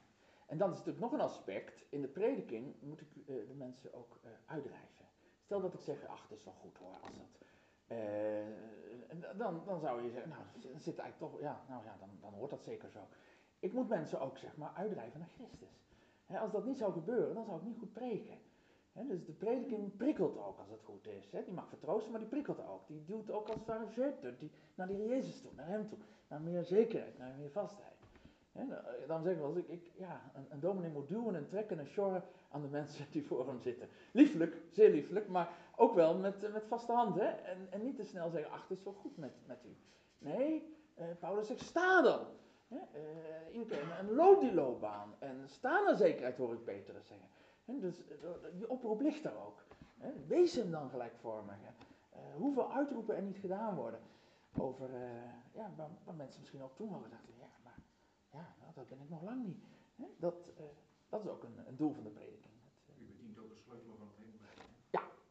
En 0.46 0.58
dan 0.58 0.70
is 0.70 0.76
natuurlijk 0.76 1.04
nog 1.04 1.12
een 1.12 1.20
aspect. 1.20 1.84
In 1.88 2.00
de 2.00 2.08
prediking 2.08 2.74
moet 2.80 3.00
ik 3.00 3.16
eh, 3.16 3.24
de 3.48 3.54
mensen 3.54 3.94
ook 3.94 4.18
eh, 4.22 4.30
uitdrijven. 4.46 5.06
Stel 5.44 5.60
dat 5.60 5.74
ik 5.74 5.80
zeg, 5.80 6.06
ach, 6.06 6.28
het 6.28 6.38
is 6.38 6.44
wel 6.44 6.54
goed 6.54 6.78
hoor, 6.78 6.94
als 7.00 7.16
dat... 7.16 7.46
eh, 7.86 9.36
dan, 9.36 9.62
dan 9.64 9.80
zou 9.80 10.02
je 10.02 10.10
zeggen, 10.10 10.30
nou, 10.30 10.42
dan 10.72 10.80
zit 10.80 10.98
eigenlijk 10.98 11.32
toch... 11.32 11.40
Ja, 11.40 11.64
nou 11.68 11.84
ja, 11.84 11.96
dan, 12.00 12.08
dan 12.20 12.32
hoort 12.32 12.50
dat 12.50 12.62
zeker 12.62 12.90
zo. 12.90 13.00
Ik 13.58 13.72
moet 13.72 13.88
mensen 13.88 14.20
ook, 14.20 14.38
zeg 14.38 14.56
maar, 14.56 14.72
uitdrijven 14.74 15.18
naar 15.18 15.30
Christus. 15.34 15.84
Als 16.26 16.52
dat 16.52 16.64
niet 16.64 16.78
zou 16.78 16.92
gebeuren, 16.92 17.34
dan 17.34 17.44
zou 17.44 17.58
ik 17.58 17.64
niet 17.64 17.78
goed 17.78 17.92
preken. 17.92 18.38
Dus 18.92 19.24
de 19.24 19.32
prediking 19.32 19.96
prikkelt 19.96 20.38
ook 20.38 20.58
als 20.58 20.70
het 20.70 20.82
goed 20.82 21.06
is. 21.06 21.30
Die 21.30 21.52
mag 21.52 21.68
vertroosten, 21.68 22.10
maar 22.10 22.20
die 22.20 22.28
prikkelt 22.28 22.66
ook. 22.66 22.86
Die 22.86 23.04
duwt 23.04 23.30
ook 23.30 23.46
als 23.48 23.58
het 23.58 23.66
ware 23.66 23.86
verder 23.86 24.38
die, 24.38 24.50
naar 24.74 24.88
Heer 24.88 25.06
Jezus 25.06 25.40
toe, 25.40 25.50
naar 25.54 25.66
hem 25.66 25.88
toe. 25.88 25.98
Naar 26.30 26.40
meer 26.40 26.64
zekerheid, 26.64 27.18
naar 27.18 27.34
meer 27.38 27.50
vastheid. 27.50 27.88
Dan 29.06 29.22
zeggen 29.22 29.42
we 29.42 29.48
als 29.48 29.56
ik, 29.56 29.68
ik 29.68 29.90
ja, 29.96 30.30
een, 30.34 30.46
een 30.48 30.60
dominee 30.60 30.90
moet 30.90 31.08
duwen 31.08 31.34
en 31.34 31.48
trekken 31.48 31.78
en 31.78 31.86
sjorren 31.86 32.24
aan 32.50 32.62
de 32.62 32.68
mensen 32.78 33.06
die 33.10 33.26
voor 33.26 33.46
hem 33.46 33.60
zitten. 33.60 33.88
Lieflijk, 34.12 34.56
zeer 34.70 34.90
lieflijk, 34.90 35.28
maar 35.28 35.48
ook 35.76 35.94
wel 35.94 36.18
met, 36.18 36.44
eh, 36.44 36.52
met 36.52 36.66
vaste 36.66 36.92
hand. 36.92 37.18
En, 37.18 37.68
en 37.70 37.82
niet 37.82 37.96
te 37.96 38.04
snel 38.04 38.30
zeggen, 38.30 38.50
ach, 38.52 38.68
het 38.68 38.78
is 38.78 38.84
wel 38.84 38.92
goed 38.92 39.16
met, 39.16 39.32
met 39.46 39.64
u. 39.64 39.76
Nee, 40.18 40.76
eh, 40.94 41.04
Paulus 41.18 41.46
zegt, 41.46 41.60
sta 41.60 42.02
dan. 42.02 42.26
Hè? 42.68 42.76
Eh, 42.76 43.98
een 43.98 44.14
loop 44.14 44.40
die 44.40 44.54
loopbaan. 44.54 45.14
En 45.18 45.42
sta 45.46 45.80
naar 45.80 45.96
zekerheid, 45.96 46.36
hoor 46.36 46.52
ik 46.52 46.64
Petrus 46.64 47.06
zeggen. 47.06 47.28
Dus 47.80 47.98
eh, 48.08 48.28
die 48.52 48.70
oproep 48.70 49.00
ligt 49.00 49.22
daar 49.22 49.46
ook. 49.46 49.62
Wees 50.26 50.54
hem 50.54 50.70
dan 50.70 50.90
gelijkvormig. 50.90 51.56
Hè? 51.60 51.72
Eh, 52.18 52.34
hoeveel 52.36 52.72
uitroepen 52.72 53.16
er 53.16 53.22
niet 53.22 53.38
gedaan 53.38 53.74
worden 53.74 54.00
over, 54.58 54.94
eh, 54.94 55.54
ja, 55.54 55.72
waar, 55.76 55.90
waar 56.04 56.14
mensen 56.14 56.40
misschien 56.40 56.62
ook 56.62 56.76
toen 56.76 56.92
hadden 56.92 57.10
dachten, 57.10 57.34
ja, 57.38 57.50
maar 57.64 57.78
ja, 58.30 58.54
nou, 58.60 58.72
dat 58.74 58.88
ben 58.88 59.00
ik 59.00 59.08
nog 59.08 59.22
lang 59.22 59.44
niet. 59.44 59.64
Hè? 59.96 60.04
Dat, 60.18 60.48
eh, 60.56 60.64
dat 61.08 61.24
is 61.24 61.28
ook 61.28 61.42
een, 61.42 61.68
een 61.68 61.76
doel 61.76 61.92
van 61.92 62.04
de 62.04 62.10
prediking. 62.10 62.54
Het, 62.64 62.96
eh, 62.96 63.02
U 63.02 63.06
bedient 63.06 63.38
ook 63.38 63.48
de 63.48 63.56
sleutel 63.56 63.96
van 63.96 64.06
het 64.06 64.16
hemelrijk. 64.16 64.68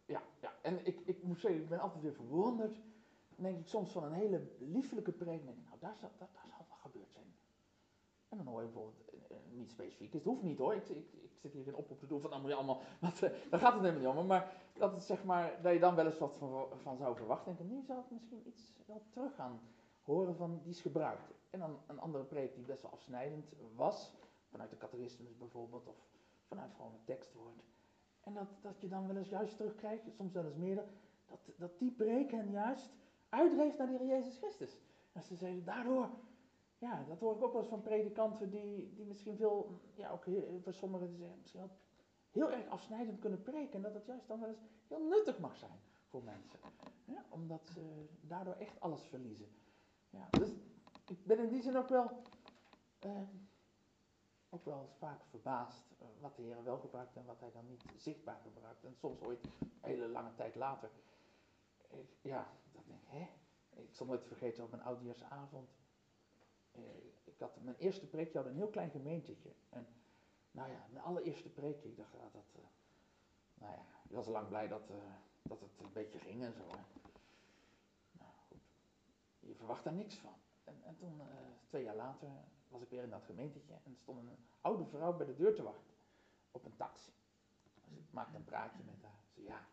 ja, 0.06 0.22
ja, 0.42 0.54
en 0.62 0.86
ik, 0.86 1.00
ik 1.00 1.24
moet 1.24 1.40
zeggen, 1.40 1.62
ik 1.62 1.70
ben 1.70 1.80
altijd 1.80 2.02
weer 2.02 2.14
verwonderd. 2.14 2.76
Dan 3.36 3.44
denk 3.44 3.60
ik 3.60 3.68
soms 3.68 3.92
van 3.92 4.04
een 4.04 4.14
hele 4.14 4.52
liefelijke 4.60 5.12
preek. 5.12 5.46
denk 5.46 5.58
ik, 5.58 5.66
nou, 5.66 5.80
daar 5.80 5.98
zal, 5.98 6.12
daar, 6.18 6.30
daar 6.34 6.48
zal 6.48 6.66
wat 6.70 6.78
gebeurd 6.80 7.12
zijn. 7.12 7.36
En 8.30 8.38
dan 8.38 8.48
hoor 8.48 8.62
je 8.62 8.68
bijvoorbeeld, 8.68 9.19
niet 9.54 9.70
specifiek, 9.72 10.14
het 10.14 10.24
hoeft 10.24 10.42
niet 10.42 10.58
hoor. 10.58 10.74
Ik, 10.74 10.90
ik, 10.90 11.08
zit 11.42 11.54
hier 11.54 11.64
geen 11.64 11.76
oproep 11.76 12.00
te 12.00 12.08
doen 12.08 12.22
van, 12.22 12.30
dan 12.30 12.42
moet 12.42 12.50
je 12.50 12.56
allemaal, 12.56 12.82
want, 13.02 13.24
eh, 13.24 13.32
daar 13.50 13.60
gaat 13.60 13.74
het 13.74 13.82
helemaal 13.82 14.12
niet 14.12 14.22
om. 14.22 14.28
Maar 14.28 14.54
dat, 14.74 14.92
het, 14.92 15.04
zeg 15.04 15.24
maar, 15.24 15.62
dat 15.62 15.74
je 15.74 15.80
dan 15.80 15.96
wel 15.96 16.06
eens 16.06 16.18
wat 16.18 16.38
van, 16.38 16.68
van 16.82 16.98
zou 16.98 17.16
verwachten. 17.16 17.58
En 17.60 17.68
nu 17.68 17.84
zou 17.84 18.00
ik 18.00 18.12
misschien 18.12 18.48
iets 18.48 18.74
wel 18.86 19.02
terug 19.10 19.36
gaan 19.36 19.60
horen 20.04 20.36
van, 20.36 20.60
die 20.64 20.72
is 20.72 20.82
gebruikt. 20.82 21.34
En 21.50 21.60
dan 21.60 21.80
een 21.88 22.00
andere 22.00 22.24
preek 22.24 22.56
die 22.56 22.66
best 22.66 22.82
wel 22.82 22.92
afsnijdend 22.92 23.54
was, 23.76 24.14
vanuit 24.50 24.70
de 24.70 24.78
catechismus 24.78 25.38
bijvoorbeeld, 25.38 25.88
of 25.88 26.08
vanuit 26.48 26.74
gewoon 26.76 26.94
een 26.94 27.04
tekstwoord. 27.06 27.64
En 28.22 28.34
dat, 28.34 28.48
dat 28.62 28.82
je 28.82 28.88
dan 28.88 29.08
wel 29.08 29.16
eens 29.16 29.30
juist 29.30 29.56
terugkrijgt, 29.56 30.04
soms 30.16 30.34
wel 30.34 30.46
eens 30.46 30.56
meer, 30.56 30.76
dat, 31.26 31.40
dat 31.58 31.80
die 31.80 31.92
preek 31.92 32.32
hen 32.32 32.52
juist 32.52 32.90
uitdreef 33.30 33.78
naar 33.78 33.88
de 33.88 34.06
Jezus 34.06 34.38
Christus. 34.38 34.78
En 35.12 35.24
ze 35.24 35.36
zeiden 35.36 35.66
daardoor, 35.66 36.10
ja, 36.80 37.04
dat 37.08 37.20
hoor 37.20 37.36
ik 37.36 37.44
ook 37.44 37.52
wel 37.52 37.62
eens 37.62 37.70
van 37.70 37.82
predikanten 37.82 38.50
die, 38.50 38.94
die 38.94 39.06
misschien 39.06 39.36
veel, 39.36 39.80
ja 39.94 40.12
ook 40.12 40.26
voor 40.62 40.74
sommigen 40.74 41.08
die 41.08 41.28
misschien 41.42 41.60
wel 41.60 41.72
heel 42.32 42.52
erg 42.52 42.68
afsnijdend 42.68 43.20
kunnen 43.20 43.42
preken. 43.42 43.74
En 43.74 43.82
dat 43.82 43.94
het 43.94 44.06
juist 44.06 44.28
dan 44.28 44.40
wel 44.40 44.50
eens 44.50 44.64
heel 44.88 45.08
nuttig 45.08 45.40
mag 45.40 45.56
zijn 45.56 45.80
voor 46.08 46.24
mensen. 46.24 46.60
Ja, 47.06 47.26
omdat 47.30 47.68
ze 47.68 48.08
daardoor 48.22 48.54
echt 48.54 48.80
alles 48.80 49.02
verliezen. 49.02 49.48
Ja, 50.10 50.28
dus 50.30 50.50
ik 51.08 51.26
ben 51.26 51.40
in 51.40 51.50
die 51.50 51.62
zin 51.62 51.78
ook 51.78 51.90
wel, 51.90 52.22
eh, 53.00 53.22
ook 54.50 54.66
wel 54.66 54.90
vaak 54.98 55.26
verbaasd 55.26 55.92
eh, 56.00 56.08
wat 56.20 56.36
de 56.36 56.42
Heer 56.42 56.64
wel 56.64 56.78
gebruikt 56.78 57.16
en 57.16 57.26
wat 57.26 57.40
hij 57.40 57.52
dan 57.52 57.68
niet 57.68 57.84
zichtbaar 57.96 58.40
gebruikt. 58.40 58.84
En 58.84 58.96
soms 58.96 59.22
ooit 59.22 59.44
een 59.44 59.70
hele 59.82 60.08
lange 60.08 60.36
tijd 60.36 60.56
later. 60.56 60.90
Ik, 61.90 62.18
ja, 62.22 62.48
dan 62.72 62.84
denk 62.88 63.02
ik, 63.02 63.08
hè? 63.08 63.28
Ik 63.82 63.96
zal 63.96 64.06
nooit 64.06 64.26
vergeten 64.26 64.64
op 64.64 64.70
mijn 64.70 64.84
oudjaarsavond. 64.84 65.70
Eh, 66.84 67.34
ik 67.34 67.40
had 67.40 67.62
mijn 67.62 67.76
eerste 67.76 68.08
preekje, 68.08 68.38
had 68.38 68.48
een 68.48 68.56
heel 68.56 68.70
klein 68.70 68.90
gemeentetje. 68.90 69.50
En 69.70 69.88
nou 70.52 70.72
ja, 70.72 70.86
mijn 70.92 71.04
allereerste 71.04 71.50
preekje, 71.50 71.90
ik 71.90 71.98
dacht, 71.98 72.12
ja, 72.12 72.30
dat, 72.32 72.46
eh, 72.56 72.62
nou 73.54 73.72
ja, 73.74 73.86
ik 74.10 74.16
was 74.16 74.28
lang 74.28 74.48
blij 74.48 74.68
dat, 74.68 74.90
eh, 74.90 74.96
dat 75.42 75.60
het 75.60 75.70
een 75.82 75.94
beetje 75.94 76.20
ging 76.20 76.44
en 76.44 76.54
zo. 76.54 76.66
Nou 78.12 78.32
goed, 78.48 78.62
je 79.40 79.56
verwacht 79.56 79.84
daar 79.84 79.94
niks 79.94 80.16
van. 80.16 80.34
En, 80.64 80.82
en 80.84 80.98
toen, 80.98 81.22
twee 81.68 81.84
jaar 81.84 81.96
later, 81.96 82.30
was 82.68 82.82
ik 82.82 82.90
weer 82.90 83.04
in 83.04 83.10
dat 83.10 83.24
gemeentetje 83.24 83.74
en 83.84 83.96
stond 83.96 84.20
een 84.20 84.38
oude 84.62 84.86
vrouw 84.86 85.18
bij 85.18 85.26
de 85.26 85.36
deur 85.36 85.56
te 85.56 85.64
wachten 85.64 85.94
op 86.52 86.66
een 86.66 86.76
taxi. 86.76 87.12
Dus 87.90 87.98
ik 87.98 88.12
maakte 88.12 88.36
een 88.36 88.44
praatje 88.44 88.84
met 88.84 89.02
haar. 89.02 89.24
Ze 89.34 89.44
ja. 89.44 89.68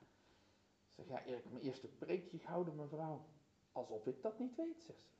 Ik 0.86 0.92
zeg, 0.92 1.08
ja, 1.08 1.24
Erik, 1.24 1.50
mijn 1.50 1.64
eerste 1.64 1.88
preekje 1.88 2.38
gehouden, 2.38 2.76
mevrouw. 2.76 3.26
Alsof 3.72 4.06
ik 4.06 4.22
dat 4.22 4.38
niet 4.38 4.56
weet, 4.56 4.82
zegt 4.82 5.08
ze. 5.08 5.14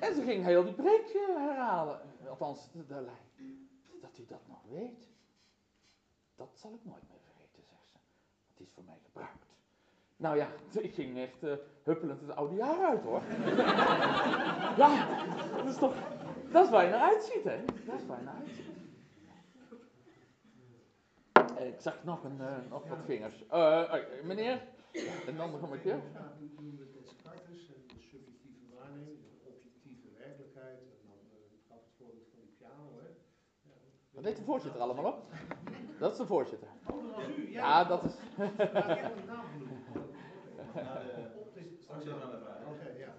En 0.00 0.14
ze 0.14 0.22
ging 0.22 0.44
heel 0.44 0.64
die 0.64 0.74
preek 0.74 1.12
herhalen. 1.12 2.00
Althans, 2.28 2.68
de, 2.72 2.84
lijn. 2.88 3.68
Dat 4.00 4.18
u 4.18 4.24
dat 4.26 4.40
nog 4.46 4.62
weet, 4.68 5.08
dat 6.34 6.48
zal 6.54 6.72
ik 6.72 6.84
nooit 6.84 7.02
meer 7.08 7.18
vergeten, 7.20 7.62
zegt 7.62 7.88
ze. 7.88 7.96
Het 8.50 8.66
is 8.66 8.72
voor 8.74 8.84
mij 8.84 8.98
gebruikt. 9.04 9.46
Nou 10.16 10.36
ja, 10.36 10.48
ik 10.72 10.94
ging 10.94 11.18
echt 11.18 11.42
eh, 11.42 11.52
huppelend 11.82 12.20
het 12.20 12.30
oude 12.30 12.54
jaar 12.54 12.84
uit 12.84 13.02
hoor. 13.02 13.22
ja, 14.82 15.18
dat 15.56 15.66
is 15.66 15.76
toch, 15.76 15.94
dat 16.52 16.64
is 16.64 16.70
waar 16.70 16.84
je 16.84 16.90
naar 16.90 17.12
uitziet 17.12 17.44
hè. 17.44 17.64
Dat 17.86 18.00
is 18.00 18.06
waar 18.06 18.18
je 18.18 18.24
naar 18.24 18.34
uitziet. 18.34 18.74
Ik 21.74 21.80
zag 21.80 22.04
nog, 22.04 22.24
een, 22.24 22.40
eh, 22.40 22.56
nog 22.70 22.88
wat 22.88 22.98
vingers. 23.04 23.46
Eh, 23.48 23.94
meneer, 24.24 24.62
en 25.26 25.36
dan 25.36 25.60
kom 25.60 25.72
ik 25.74 25.82
weer. 25.82 26.00
Ja, 26.12 26.34
nu 26.40 26.50
noemen 26.54 26.76
we 26.76 26.82
het 26.84 26.92
Descartes 26.92 27.60
en 27.74 27.82
de 27.86 28.00
subjectieve 28.00 28.64
waarneming, 28.78 29.18
de 29.42 29.48
objectieve 29.54 30.08
werkelijkheid. 30.18 30.80
En 30.80 31.00
dan 31.08 31.20
uh, 31.32 31.56
ik 31.56 31.62
gaf 31.68 31.80
het 31.86 31.94
voorbeeld 31.98 32.28
van 32.32 32.40
die 32.40 32.54
piano, 32.58 32.86
hè. 33.02 33.10
Wat 34.16 34.24
deed 34.24 34.36
de 34.36 34.42
voorzitter 34.42 34.80
allemaal 34.80 35.04
op? 35.12 35.18
Dat 35.98 36.10
is 36.12 36.16
de 36.18 36.26
voorzitter. 36.26 36.68
Oh, 36.90 37.02
dat 37.04 37.14
was 37.26 37.36
u, 37.36 37.50
ja. 37.50 37.60
Ja, 37.60 37.84
dat 37.84 38.04
is. 38.04 38.14
Ja, 38.36 38.96
ik 38.96 39.02
heb 39.02 39.16
een 39.16 39.24
naam 39.24 39.46
genoemd. 39.52 39.86
Dit- 41.54 41.82
Straks 41.82 42.04
even 42.04 42.22
aan 42.22 42.30
de 42.30 42.38
vraag. 42.38 42.66
Oké, 42.72 42.88
ja. 43.04 43.14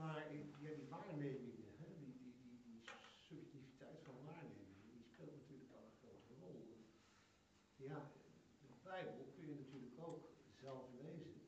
Maar 0.00 0.16
eh, 0.16 0.38
ja, 0.60 0.68
die 0.78 0.88
waarnemingen, 0.88 1.72
hè, 1.82 1.86
die, 2.00 2.12
die, 2.22 2.34
die, 2.42 2.60
die 2.64 2.80
subjectiviteit 3.28 3.98
van 4.08 4.14
waarnemingen, 4.24 4.90
die 4.92 5.02
speelt 5.12 5.34
natuurlijk 5.40 5.70
wel 5.74 5.84
een 5.88 5.98
grote 6.02 6.32
rol. 6.40 6.56
Ja, 7.76 8.00
de 8.60 8.68
Bijbel 8.82 9.24
kun 9.34 9.46
je 9.50 9.54
natuurlijk 9.62 9.96
ook 10.08 10.20
zelf 10.64 10.84
lezen. 11.04 11.40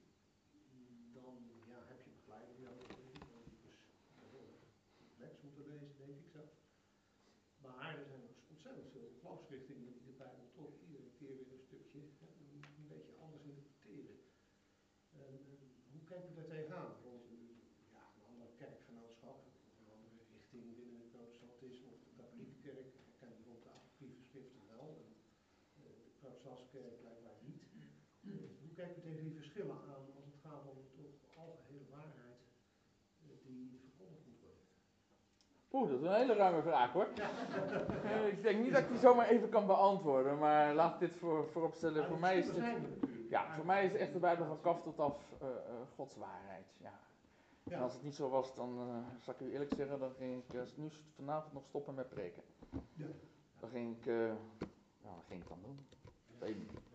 Dan 1.17 1.35
ja, 1.73 1.79
heb 1.93 2.01
je 2.05 2.11
begeleiding 2.19 2.59
nodig, 2.69 2.87
denk 2.87 3.15
ik, 3.19 3.25
want 3.33 3.45
die 3.63 3.71
is 3.71 3.79
behoorlijk 4.21 4.61
complex 5.01 5.33
om 5.47 5.53
te 5.59 5.65
lezen, 5.73 5.97
denk 6.03 6.17
ik 6.25 6.29
zelf. 6.37 6.53
Maar 7.65 7.95
er 7.99 8.05
zijn 8.11 8.23
ook 8.29 8.37
ontzettend 8.55 8.89
veel 8.95 9.09
geloofsrichtingen 9.21 9.93
die 9.93 10.05
de 10.11 10.17
Bijbel 10.25 10.47
toch 10.61 10.73
iedere 10.87 11.09
keer 11.19 11.35
weer 11.39 11.53
een 11.57 11.65
stukje 11.69 12.01
hè, 12.23 12.29
een, 12.43 12.63
een 12.81 12.89
beetje 12.95 13.15
anders 13.25 13.45
interpreteren. 13.53 14.17
En, 15.23 15.33
en 15.85 15.93
hoe 15.93 16.05
kijkt 16.11 16.31
u 16.31 16.35
daar 16.35 16.51
tegenaan? 16.55 16.91
Rond 17.07 17.23
een, 17.35 17.45
ja, 17.95 18.03
een 18.17 18.25
andere 18.31 18.51
kerkgenootschap, 18.63 19.39
of 19.67 19.75
een 19.81 19.91
andere 19.97 20.21
richting 20.35 20.65
binnen 20.79 20.99
het 21.03 21.11
protestantisme 21.17 21.89
of 21.97 22.01
de 22.07 22.13
katholieke 22.21 22.59
kerk. 22.67 22.87
Ik 23.11 23.17
ken 23.21 23.31
bijvoorbeeld 23.35 23.67
de 23.69 23.75
apocryfe 23.79 24.21
schriften 24.29 24.63
wel, 24.77 24.87
en 25.03 25.11
eh, 25.81 25.83
de 26.07 26.13
protestantse 26.21 26.69
kerk 26.77 26.95
blijkbaar 27.05 27.39
niet. 27.49 27.63
Eh, 28.25 28.49
hoe 28.63 28.73
kijkt 28.79 28.97
u 28.99 29.01
tegen 29.09 29.25
die 29.29 29.37
verschillen 29.55 29.81
aan 29.83 30.05
als 30.17 30.25
het 30.25 30.41
gaat 30.43 30.65
om 30.67 30.79
toch 30.97 31.45
algehele 31.45 31.85
waarheid 31.91 32.41
eh, 33.21 33.47
die 33.47 33.81
verkondigd 33.81 34.27
moet 34.27 34.41
worden? 34.41 34.65
Oeh, 35.73 35.89
dat 35.91 36.01
is 36.01 36.07
een 36.07 36.21
hele 36.21 36.35
ruime 36.35 36.63
vraag 36.63 36.93
hoor. 36.93 37.09
Eh, 38.05 38.27
ik 38.27 38.43
denk 38.43 38.63
niet 38.63 38.73
dat 38.73 38.83
ik 38.83 38.89
die 38.89 38.99
zomaar 38.99 39.29
even 39.29 39.49
kan 39.49 39.67
beantwoorden, 39.67 40.39
maar 40.39 40.75
laat 40.75 40.99
dit 40.99 41.17
voor, 41.17 41.47
vooropstellen. 41.51 42.03
Ja, 42.03 42.09
Voor 42.09 42.19
mij 42.19 42.39
is 42.39 42.47
natuurlijk. 42.47 42.85
ja, 43.29 43.55
voor 43.55 43.67
mij 43.67 43.85
is 43.85 43.95
echt 43.95 44.13
de 44.13 44.19
Bijbel 44.19 44.47
van 44.47 44.61
kaf 44.61 44.83
tot 44.83 44.99
af 45.01 45.17
eh, 45.41 45.49
Gods 45.95 46.17
waarheid. 46.17 46.67
Ja. 46.77 47.01
En 47.65 47.81
als 47.81 47.93
het 47.93 48.03
niet 48.03 48.15
zo 48.15 48.29
was, 48.29 48.55
dan 48.55 48.89
uh, 48.89 48.97
zal 49.21 49.35
ik 49.35 49.41
u 49.41 49.53
eerlijk 49.53 49.75
zeggen, 49.77 49.99
dan 49.99 50.13
ging 50.19 50.43
ik 50.49 50.77
nu 50.77 50.91
vanavond 51.15 51.53
nog 51.53 51.65
stoppen 51.65 51.95
met 51.95 52.09
preken. 52.09 52.43
Ja. 52.93 53.07
Dan 53.61 53.71
ging 53.71 53.97
ik, 53.97 54.07
nou, 54.07 55.15
wat 55.15 55.25
ging 55.27 55.43
ik 55.43 55.49
dan 55.49 55.63
doen? 55.63 55.87
Weet 56.39 56.51
ik 56.51 56.57
niet. 56.57 56.94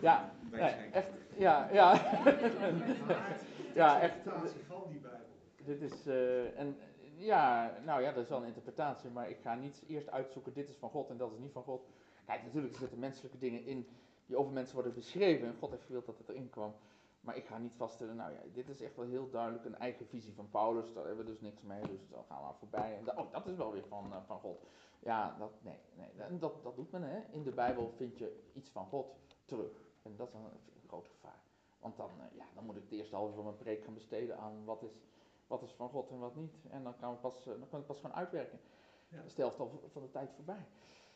Ja, 0.00 0.30
nee, 0.50 0.60
echt, 0.92 1.08
ja, 1.36 1.68
ja. 1.72 1.92
ja, 3.74 4.00
echt. 4.00 4.14
interpretatie 4.16 4.64
van 4.66 4.82
die 4.88 4.98
Bijbel. 4.98 5.18
Dit 5.64 5.80
is, 5.82 6.06
eh, 6.06 6.58
en 6.58 6.76
ja, 7.16 7.72
nou 7.84 8.02
ja, 8.02 8.12
dat 8.12 8.22
is 8.22 8.28
wel 8.28 8.38
een 8.40 8.46
interpretatie, 8.46 9.10
maar 9.10 9.30
ik 9.30 9.38
ga 9.42 9.54
niet 9.54 9.82
eerst 9.86 10.10
uitzoeken, 10.10 10.52
dit 10.52 10.68
is 10.68 10.76
van 10.76 10.90
God 10.90 11.10
en 11.10 11.16
dat 11.16 11.32
is 11.32 11.38
niet 11.38 11.52
van 11.52 11.62
God. 11.62 11.86
Kijk, 12.26 12.42
natuurlijk 12.42 12.76
zitten 12.76 12.98
menselijke 12.98 13.38
dingen 13.38 13.64
in 13.64 13.86
die 14.26 14.36
over 14.36 14.52
mensen 14.52 14.74
worden 14.74 14.94
beschreven 14.94 15.46
en 15.46 15.56
God 15.58 15.70
heeft 15.70 15.84
gewild 15.84 16.06
dat 16.06 16.18
het 16.18 16.28
erin 16.28 16.50
kwam. 16.50 16.74
Maar 17.20 17.36
ik 17.36 17.44
ga 17.46 17.58
niet 17.58 17.74
vaststellen, 17.76 18.16
nou 18.16 18.32
ja, 18.32 18.38
dit 18.52 18.68
is 18.68 18.80
echt 18.80 18.96
wel 18.96 19.06
heel 19.06 19.30
duidelijk 19.30 19.64
een 19.64 19.78
eigen 19.78 20.06
visie 20.06 20.34
van 20.34 20.48
Paulus, 20.50 20.92
daar 20.92 21.06
hebben 21.06 21.24
we 21.24 21.30
dus 21.30 21.40
niks 21.40 21.62
mee, 21.62 21.80
dus 21.80 22.08
dan 22.10 22.24
gaan 22.28 22.42
we 22.42 22.54
voorbij. 22.58 22.96
En 22.98 23.04
da- 23.04 23.14
oh, 23.16 23.32
dat 23.32 23.46
is 23.46 23.56
wel 23.56 23.72
weer 23.72 23.86
van, 23.88 24.12
eh, 24.12 24.18
van 24.26 24.38
God. 24.40 24.64
Ja, 24.98 25.36
dat, 25.38 25.50
nee, 25.62 25.78
nee, 25.94 26.08
dat, 26.16 26.40
dat, 26.40 26.62
dat 26.62 26.76
doet 26.76 26.90
men, 26.90 27.02
hè. 27.02 27.18
In 27.30 27.42
de 27.42 27.50
Bijbel 27.50 27.92
vind 27.96 28.18
je 28.18 28.42
iets 28.52 28.70
van 28.70 28.86
God 28.86 29.06
terug. 29.44 29.70
En 30.02 30.16
dat 30.16 30.28
is 30.28 30.34
een, 30.34 30.40
een 30.44 30.88
groot 30.88 31.08
gevaar. 31.08 31.42
Want 31.78 31.96
dan, 31.96 32.10
eh, 32.20 32.36
ja, 32.36 32.44
dan 32.54 32.64
moet 32.64 32.76
ik 32.76 32.88
de 32.88 32.96
eerste 32.96 33.14
halve 33.16 33.34
van 33.34 33.44
mijn 33.44 33.56
preek 33.56 33.84
gaan 33.84 33.94
besteden 33.94 34.38
aan 34.38 34.64
wat 34.64 34.82
is, 34.82 35.00
wat 35.46 35.62
is 35.62 35.72
van 35.72 35.88
God 35.88 36.10
en 36.10 36.18
wat 36.18 36.36
niet. 36.36 36.54
En 36.70 36.82
dan 36.84 36.96
kan 36.96 37.10
we 37.12 37.16
pas, 37.18 37.38
eh, 37.40 37.44
dan 37.46 37.68
kan 37.68 37.80
ik 37.80 37.86
het 37.86 37.86
pas 37.86 38.00
gaan 38.00 38.14
uitwerken. 38.14 38.60
Ja. 39.08 39.22
De 39.22 39.32
helft 39.34 39.60
al 39.60 39.80
van 39.92 40.02
de 40.02 40.10
tijd 40.10 40.32
voorbij. 40.34 40.66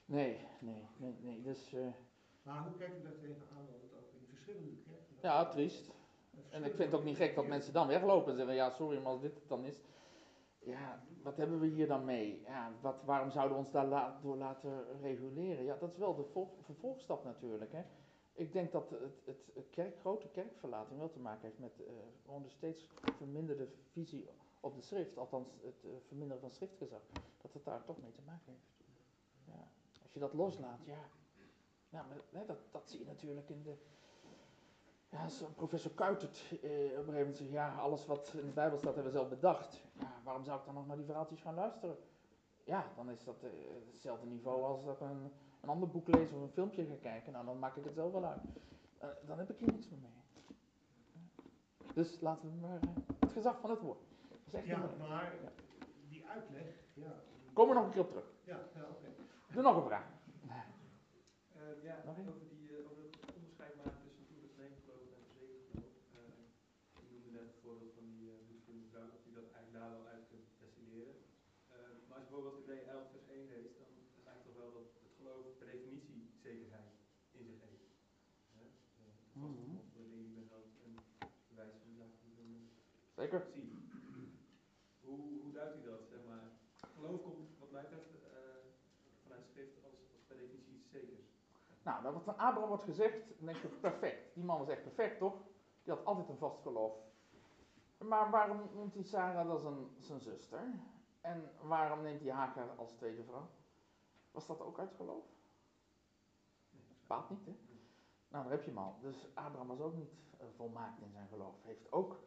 Nee, 0.05 0.39
nee, 0.61 0.89
nee, 0.97 1.17
nee. 1.21 1.43
Dus 1.43 1.73
eh, 1.73 1.87
Maar 2.43 2.63
hoe 2.63 2.77
kijkt 2.77 2.99
u 2.99 3.03
daar 3.03 3.19
tegenaan 3.19 3.67
dat 3.71 3.81
het 3.83 3.93
ook 3.99 4.13
in 4.13 4.27
verschillende 4.29 4.71
kerken... 4.77 5.17
ja, 5.21 5.49
triest. 5.49 5.91
En 6.51 6.65
ik 6.65 6.75
vind 6.75 6.91
het 6.91 7.01
ook 7.01 7.05
niet 7.07 7.17
gek 7.17 7.35
dat 7.35 7.47
mensen 7.47 7.73
dan 7.73 7.87
weglopen 7.87 8.31
en 8.31 8.37
zeggen, 8.37 8.55
ja 8.55 8.71
sorry, 8.71 8.99
maar 8.99 9.13
als 9.13 9.21
dit 9.21 9.35
het 9.35 9.49
dan 9.49 9.65
is. 9.65 9.81
ja, 10.59 11.03
wat 11.23 11.37
hebben 11.37 11.61
we 11.61 11.67
hier 11.67 11.87
dan 11.87 12.05
mee? 12.05 12.41
Ja, 12.47 12.73
wat, 12.81 13.03
waarom 13.05 13.31
zouden 13.31 13.57
we 13.59 13.63
ons 13.65 13.73
daar 13.73 13.87
la- 13.87 14.19
door 14.23 14.37
laten 14.37 15.01
reguleren? 15.01 15.65
Ja, 15.65 15.77
dat 15.77 15.91
is 15.91 15.97
wel 15.99 16.15
de 16.15 16.25
vol- 16.25 16.57
vervolgstap 16.63 17.25
natuurlijk. 17.25 17.73
Hè. 17.73 17.83
Ik 18.35 18.53
denk 18.53 18.73
dat 18.73 18.91
het, 18.91 19.47
het, 19.55 19.71
kerk, 19.71 19.99
grote 19.99 20.29
kerkverlating 20.29 20.99
wel 20.99 21.11
te 21.11 21.19
maken 21.19 21.43
heeft 21.43 21.59
met 21.59 21.83
gewoon 22.25 22.43
de 22.43 22.49
steeds 22.49 22.87
verminderde 23.17 23.69
visie 23.91 24.29
op 24.65 24.75
de 24.75 24.83
schrift. 24.83 25.19
Althans, 25.19 25.49
het 25.63 25.85
eh, 25.85 25.91
verminderen 26.07 26.41
van 26.41 26.51
schriftgezag. 26.51 27.01
Dat 27.43 27.53
het 27.53 27.65
daar 27.65 27.85
toch 27.85 28.01
mee 28.03 28.13
te 28.13 28.23
maken 28.27 28.53
heeft. 28.53 28.73
Ja. 29.45 29.69
Als 30.03 30.13
je 30.13 30.19
dat 30.19 30.33
loslaat, 30.33 30.85
ja. 30.85 32.07
hè, 32.31 32.45
dat, 32.45 32.59
dat 32.71 32.91
zie 32.91 32.99
je 32.99 33.05
natuurlijk 33.05 33.49
in 33.49 33.63
de... 33.63 33.75
Ja, 35.09 35.29
professor 35.55 35.91
Kuitert 35.91 36.39
eh, 36.39 36.51
op 36.51 36.63
een 36.63 36.89
gegeven 36.89 37.15
moment 37.15 37.37
zegt, 37.37 37.51
ja, 37.51 37.75
alles 37.75 38.07
wat 38.07 38.33
in 38.35 38.47
de 38.47 38.53
Bijbel 38.53 38.79
staat 38.79 38.95
hebben 38.95 39.13
we 39.13 39.19
zelf 39.19 39.29
bedacht. 39.29 39.83
Ja, 39.93 40.21
waarom 40.25 40.45
zou 40.45 40.59
ik 40.59 40.65
dan 40.65 40.75
nog 40.75 40.87
naar 40.87 40.97
die 40.97 41.05
verhaaltjes 41.05 41.41
gaan 41.41 41.55
luisteren? 41.55 41.97
Ja, 42.65 42.93
dan 42.97 43.11
is 43.11 43.25
dat 43.25 43.43
eh, 43.43 43.51
hetzelfde 43.87 44.27
niveau 44.27 44.63
als 44.63 44.85
dat 44.85 45.01
een, 45.01 45.33
een 45.65 45.71
ander 45.71 45.89
boek 45.89 46.09
lees 46.09 46.31
of 46.33 46.41
een 46.43 46.51
filmpje 46.59 46.87
ga 46.87 46.95
kijken. 47.01 47.33
Nou, 47.33 47.45
dan 47.45 47.59
maak 47.59 47.77
ik 47.77 47.85
het 47.85 47.95
zelf 47.95 48.13
wel 48.13 48.25
uit. 48.25 48.43
Eh, 48.99 49.09
dan 49.27 49.39
heb 49.39 49.51
ik 49.51 49.59
hier 49.59 49.73
niks 49.73 49.89
meer 49.89 50.01
mee. 50.01 50.13
Dus 51.95 52.21
laten 52.21 52.49
we 52.51 52.57
maar 52.67 52.81
eh, 52.83 52.89
het 53.21 53.33
gezag 53.33 53.61
van 53.61 53.71
het 53.71 53.81
woord. 53.81 53.99
Dat 54.29 54.39
is 54.47 54.53
echt 54.55 54.67
Ja, 54.67 54.79
maar 54.79 55.33
Ja. 55.43 55.53
die 56.09 56.27
uitleg, 56.29 56.67
ja. 56.95 57.13
Komen 57.53 57.75
we 57.75 57.79
nog 57.81 57.87
een 57.89 57.95
keer 57.97 58.01
op 58.07 58.09
terug. 58.15 58.29
Ja, 58.45 58.59
ja 58.75 58.83
oké. 58.95 59.09
Doe 59.53 59.63
nog 59.63 59.77
een 59.77 59.85
vraag. 59.93 60.07
Ehm, 61.57 61.79
ja, 61.89 61.97
Nog 62.05 62.17
één? 62.17 62.29
over, 62.29 62.49
die, 62.55 62.69
eh, 62.77 62.91
over 62.91 63.03
het 63.05 63.17
onderscheid 63.37 63.75
maken 63.77 64.01
tussen 64.07 64.27
toegeneemd 64.31 64.79
geloof 64.85 65.07
en 65.17 65.23
verzekerd 65.29 65.65
geloof. 65.71 65.95
Uh, 66.15 66.21
je 67.01 67.09
noemde 67.13 67.31
net 67.39 67.47
het 67.53 67.59
voorbeeld 67.65 67.93
van 67.99 68.05
die 68.11 68.21
uh, 68.31 68.35
bloedvriende 68.47 68.87
vrouw, 68.93 69.09
dat 69.15 69.23
je 69.27 69.33
dat 69.41 69.49
eigenlijk 69.57 69.77
daar 69.81 69.91
wel 69.97 70.07
uit 70.15 70.25
kunt 70.33 70.47
destilleren. 70.65 71.15
Ehm, 71.75 71.95
maar 72.07 72.17
als 72.19 72.25
je 72.27 72.31
bijvoorbeeld 72.33 72.57
Hebreeën 72.61 72.89
11 72.97 73.07
vers 73.15 73.27
1 73.37 73.47
leest, 73.55 73.75
dan 73.81 73.91
lijkt 74.29 74.45
toch 74.47 74.57
wel 74.63 74.71
dat 74.79 74.87
het 75.05 75.13
geloof 75.19 75.45
per 75.59 75.67
definitie 75.75 76.21
zekerheid 76.47 76.93
in 77.39 77.45
zich 77.51 77.61
heeft. 77.69 77.87
Hè? 78.59 78.65
Uh, 78.65 79.13
de 79.15 79.33
vaste 79.35 79.39
Mhm. 79.39 79.71
grond 79.73 79.89
van 79.95 80.03
de 80.05 80.11
dingen 80.13 80.27
die 80.29 80.37
men 80.41 80.49
hoopt 80.55 80.77
en 80.87 80.91
bewijs 81.53 81.75
van 81.83 81.89
de 81.93 81.97
zaken 82.03 82.21
die 82.39 82.49
men 82.55 82.63
Zeker. 83.21 83.41
ziet. 83.55 83.73
Hoe, 85.07 85.21
hoe 85.43 85.53
duidt 85.59 85.77
u 85.79 85.83
dat, 85.93 86.03
zeg 86.15 86.23
maar? 86.31 86.45
Geloof 86.97 87.23
komt, 87.27 87.49
wat 87.63 87.71
mij 87.71 87.83
betreft, 87.83 88.11
eh, 88.39 88.61
vanuit 89.23 89.45
schrift 89.53 89.77
als, 89.87 89.97
als 90.15 90.23
per 90.29 90.37
definitie 90.37 90.75
iets 90.79 90.91
zekers. 90.91 91.27
Nou, 91.85 92.03
dat 92.03 92.13
wat 92.13 92.23
van 92.23 92.39
Abraham 92.39 92.69
wordt 92.69 92.83
gezegd, 92.83 93.29
dan 93.39 93.47
denk 93.47 93.59
je 93.59 93.69
perfect. 93.69 94.35
Die 94.35 94.45
man 94.45 94.59
was 94.59 94.69
echt 94.69 94.83
perfect, 94.83 95.19
toch? 95.19 95.35
Die 95.83 95.93
had 95.93 96.05
altijd 96.05 96.29
een 96.29 96.37
vast 96.37 96.63
geloof. 96.63 96.95
Maar 97.99 98.31
waarom 98.31 98.61
noemt 98.75 98.95
hij 98.95 99.03
Sarah 99.03 99.51
als 99.51 99.65
een, 99.65 99.97
zijn 99.99 100.21
zuster? 100.21 100.61
En 101.21 101.51
waarom 101.61 102.03
neemt 102.03 102.21
hij 102.21 102.31
Hagar 102.31 102.71
als 102.77 102.93
tweede 102.93 103.25
vrouw? 103.25 103.49
Was 104.31 104.47
dat 104.47 104.61
ook 104.61 104.79
uit 104.79 104.95
geloof? 104.95 105.25
Bepaalt 107.01 107.31
niet, 107.31 107.47
hè? 107.47 107.57
Nou, 108.29 108.45
daar 108.45 108.53
heb 108.53 108.63
je 108.63 108.71
hem 108.71 108.79
al. 108.79 108.97
Dus 109.01 109.29
Abraham 109.35 109.67
was 109.67 109.81
ook 109.81 109.95
niet 109.95 110.13
eh, 110.39 110.47
volmaakt 110.57 111.01
in 111.01 111.11
zijn 111.11 111.29
geloof. 111.29 111.55
Heeft 111.63 111.93
ook 111.93 112.19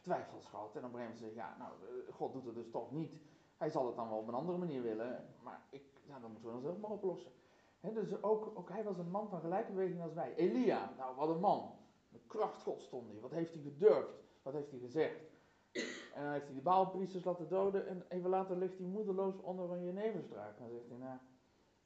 twijfels 0.00 0.46
gehad. 0.46 0.76
En 0.76 0.84
op 0.84 0.92
een 0.92 0.98
gegeven 0.98 1.00
moment 1.00 1.18
zegt 1.18 1.34
ja, 1.34 1.56
nou, 1.58 1.72
eh, 1.82 2.14
God 2.14 2.32
doet 2.32 2.44
het 2.44 2.54
dus 2.54 2.70
toch 2.70 2.90
niet. 2.90 3.14
Hij 3.56 3.70
zal 3.70 3.86
het 3.86 3.96
dan 3.96 4.08
wel 4.08 4.18
op 4.18 4.28
een 4.28 4.34
andere 4.34 4.58
manier 4.58 4.82
willen. 4.82 5.34
Maar 5.42 5.62
ik, 5.70 5.84
ja, 6.04 6.18
dan 6.18 6.30
moeten 6.30 6.48
we 6.48 6.54
dan 6.54 6.62
zelf 6.62 6.78
maar 6.78 6.90
oplossen. 6.90 7.32
Dus 7.90 8.22
ook, 8.22 8.52
ook 8.58 8.68
hij 8.68 8.84
was 8.84 8.98
een 8.98 9.10
man 9.10 9.28
van 9.28 9.40
gelijke 9.40 9.72
beweging 9.72 10.02
als 10.02 10.14
wij. 10.14 10.34
Elia, 10.34 10.92
nou 10.96 11.16
wat 11.16 11.28
een 11.28 11.40
man. 11.40 11.70
De 12.08 12.20
kracht 12.26 12.62
God 12.62 12.82
stond 12.82 13.10
hij. 13.10 13.20
Wat 13.20 13.30
heeft 13.30 13.54
hij 13.54 13.62
gedurfd? 13.62 14.22
Wat 14.42 14.52
heeft 14.52 14.70
hij 14.70 14.80
gezegd? 14.80 15.30
En 16.14 16.22
dan 16.22 16.32
heeft 16.32 16.46
hij 16.46 16.54
de 16.54 16.60
baalpriesters 16.60 17.24
laten 17.24 17.48
doden. 17.48 17.88
En 17.88 18.04
even 18.08 18.30
later 18.30 18.56
ligt 18.56 18.78
hij 18.78 18.86
moedeloos 18.86 19.40
onder 19.40 19.70
een 19.70 19.84
jeneverstruik. 19.84 20.56
En 20.56 20.62
dan 20.62 20.72
zegt 20.72 20.88
hij, 20.88 20.98
nou, 20.98 21.18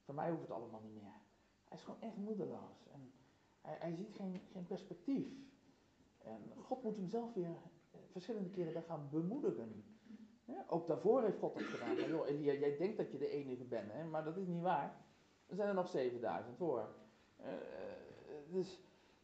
voor 0.03 0.15
mij 0.15 0.29
hoeft 0.29 0.41
het 0.41 0.51
allemaal 0.51 0.81
niet 0.81 0.93
meer. 0.93 1.21
Hij 1.63 1.77
is 1.77 1.83
gewoon 1.83 2.01
echt 2.01 2.17
moedeloos. 2.17 2.87
En 2.93 3.11
hij, 3.61 3.77
hij 3.79 3.95
ziet 3.95 4.13
geen, 4.13 4.41
geen 4.51 4.65
perspectief. 4.65 5.27
En 6.17 6.41
God 6.63 6.83
moet 6.83 6.95
hem 6.95 7.07
zelf 7.07 7.33
weer 7.33 7.45
eh, 7.91 7.99
verschillende 8.11 8.49
keren 8.49 8.73
daar 8.73 8.83
gaan 8.83 9.09
bemoedigen. 9.11 9.83
Ook 10.67 10.87
daarvoor 10.87 11.23
heeft 11.23 11.39
God 11.39 11.53
dat 11.53 11.63
gedaan. 11.63 12.23
Elia, 12.25 12.53
jij 12.53 12.77
denkt 12.77 12.97
dat 12.97 13.11
je 13.11 13.17
de 13.17 13.29
enige 13.29 13.63
bent, 13.63 13.91
hè? 13.91 14.03
maar 14.03 14.23
dat 14.23 14.37
is 14.37 14.47
niet 14.47 14.61
waar. 14.61 15.05
Er 15.47 15.55
zijn 15.55 15.67
er 15.67 15.73
nog 15.73 15.89
7000 15.89 16.57
voor. 16.57 16.87
Eh, 17.35 17.53
eh, 17.53 17.59
dus 18.47 18.79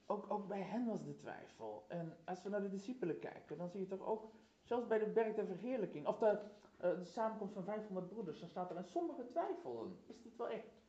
ook, 0.05 0.31
ook 0.31 0.47
bij 0.47 0.61
hen 0.61 0.85
was 0.85 1.03
de 1.03 1.15
twijfel. 1.15 1.85
En 1.87 2.17
als 2.25 2.43
we 2.43 2.49
naar 2.49 2.61
de 2.61 2.69
discipelen 2.69 3.19
kijken, 3.19 3.57
dan 3.57 3.69
zie 3.69 3.79
je 3.79 3.87
toch 3.87 4.05
ook, 4.05 4.31
zelfs 4.61 4.87
bij 4.87 4.99
de 4.99 5.09
berg 5.09 5.35
der 5.35 5.45
verheerlijking, 5.45 6.07
of 6.07 6.17
de, 6.17 6.39
eh, 6.77 6.97
de 6.97 7.05
samenkomst 7.05 7.53
van 7.53 7.63
500 7.63 8.07
broeders, 8.07 8.39
dan 8.39 8.49
staat 8.49 8.69
er, 8.69 8.75
en 8.75 8.85
sommigen 8.85 9.27
twijfelden. 9.27 9.97
Is 10.05 10.21
dit 10.21 10.35
wel 10.35 10.49
echt? 10.49 10.81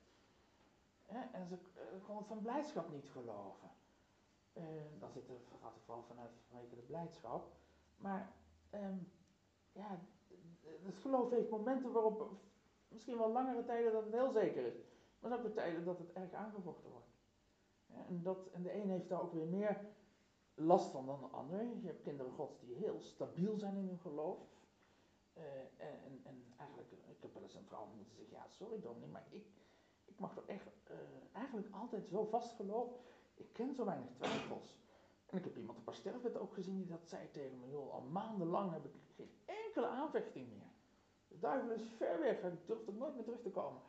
En 1.32 1.47
ze 1.47 1.55
eh, 1.55 2.05
konden 2.06 2.24
van 2.24 2.43
blijdschap 2.43 2.93
niet 2.93 3.09
geloven. 3.09 3.73
Dan 4.98 5.11
zit 5.11 5.28
er, 5.28 5.35
gaat 5.61 5.74
het 5.74 5.82
vooral 5.85 6.02
vanuit 6.02 6.31
de 6.70 6.77
blijdschap. 6.86 7.52
Maar 7.97 8.32
ehm, 8.70 8.97
ja, 9.73 9.98
het 10.82 10.97
geloof 10.97 11.31
heeft 11.31 11.51
momenten 11.51 11.93
waarop 11.93 12.31
misschien 12.89 13.19
wel 13.19 13.32
langere 13.32 13.65
tijden 13.65 13.93
dat 13.93 14.05
het 14.05 14.12
heel 14.12 14.31
zeker 14.31 14.66
is. 14.66 14.93
Maar 15.28 15.42
weer 15.42 15.52
tijden 15.52 15.84
dat 15.84 15.98
het 15.98 16.12
erg 16.12 16.32
aangevochten 16.32 16.90
wordt. 16.90 17.12
En, 18.09 18.22
dat, 18.22 18.48
en 18.52 18.62
de 18.62 18.74
een 18.74 18.90
heeft 18.90 19.09
daar 19.09 19.22
ook 19.22 19.32
weer 19.32 19.46
meer 19.46 19.80
last 20.55 20.90
van 20.90 21.06
dan 21.06 21.20
de 21.20 21.26
ander. 21.26 21.62
Je 21.62 21.86
hebt 21.86 22.02
kinderen 22.02 22.32
gods 22.32 22.60
die 22.60 22.74
heel 22.74 23.01
stabiel 23.01 23.59
zijn 23.59 23.76
in 23.76 23.86
hun 23.86 23.98
geloof. 23.98 24.38
Eh, 25.32 25.42
en, 25.76 26.01
en, 26.05 26.20
en 26.24 26.44
eigenlijk, 26.56 26.92
ik 26.92 27.22
heb 27.22 27.34
wel 27.34 27.42
eens 27.42 27.55
een 27.55 27.64
vrouw 27.64 27.86
moeten 27.96 28.14
zeggen, 28.16 28.34
ja 28.36 28.46
sorry 28.48 28.80
dominee, 28.80 29.09
maar 29.09 29.26
ik, 29.30 29.46
ik 30.05 30.18
mag 30.18 30.34
toch 30.34 30.46
echt 30.46 30.66
eh, 30.84 30.96
eigenlijk 31.32 31.74
altijd 31.74 32.09
zo 32.09 32.24
vast 32.24 32.55
geloven. 32.55 32.96
Ik 33.34 33.52
ken 33.52 33.74
zo 33.74 33.84
weinig 33.84 34.10
twijfels. 34.12 34.76
En 35.26 35.38
ik 35.38 35.44
heb 35.44 35.56
iemand 35.56 35.78
op 35.78 35.86
haar 35.86 35.94
sterfbed 35.94 36.36
ook 36.36 36.55
gezien 36.55 36.76
die 36.76 36.86
dat 36.86 37.09
zei 37.09 37.30
tegen 37.30 37.60
me, 37.60 37.68
joh, 37.68 37.92
al 37.92 38.02
maandenlang 38.02 38.72
heb 38.72 38.84
ik 38.84 38.94
geen 39.14 39.30
enkele 39.44 39.86
aanvechting 39.86 40.48
meer. 40.48 40.72
De 41.28 41.38
duivel 41.38 41.70
is 41.70 41.82
ver 41.96 42.20
weg, 42.20 42.42
ik 42.42 42.66
durf 42.66 42.86
er 42.86 42.94
nooit 42.94 43.14
meer 43.14 43.24
terug 43.24 43.40
te 43.40 43.51
komen. 43.51 43.82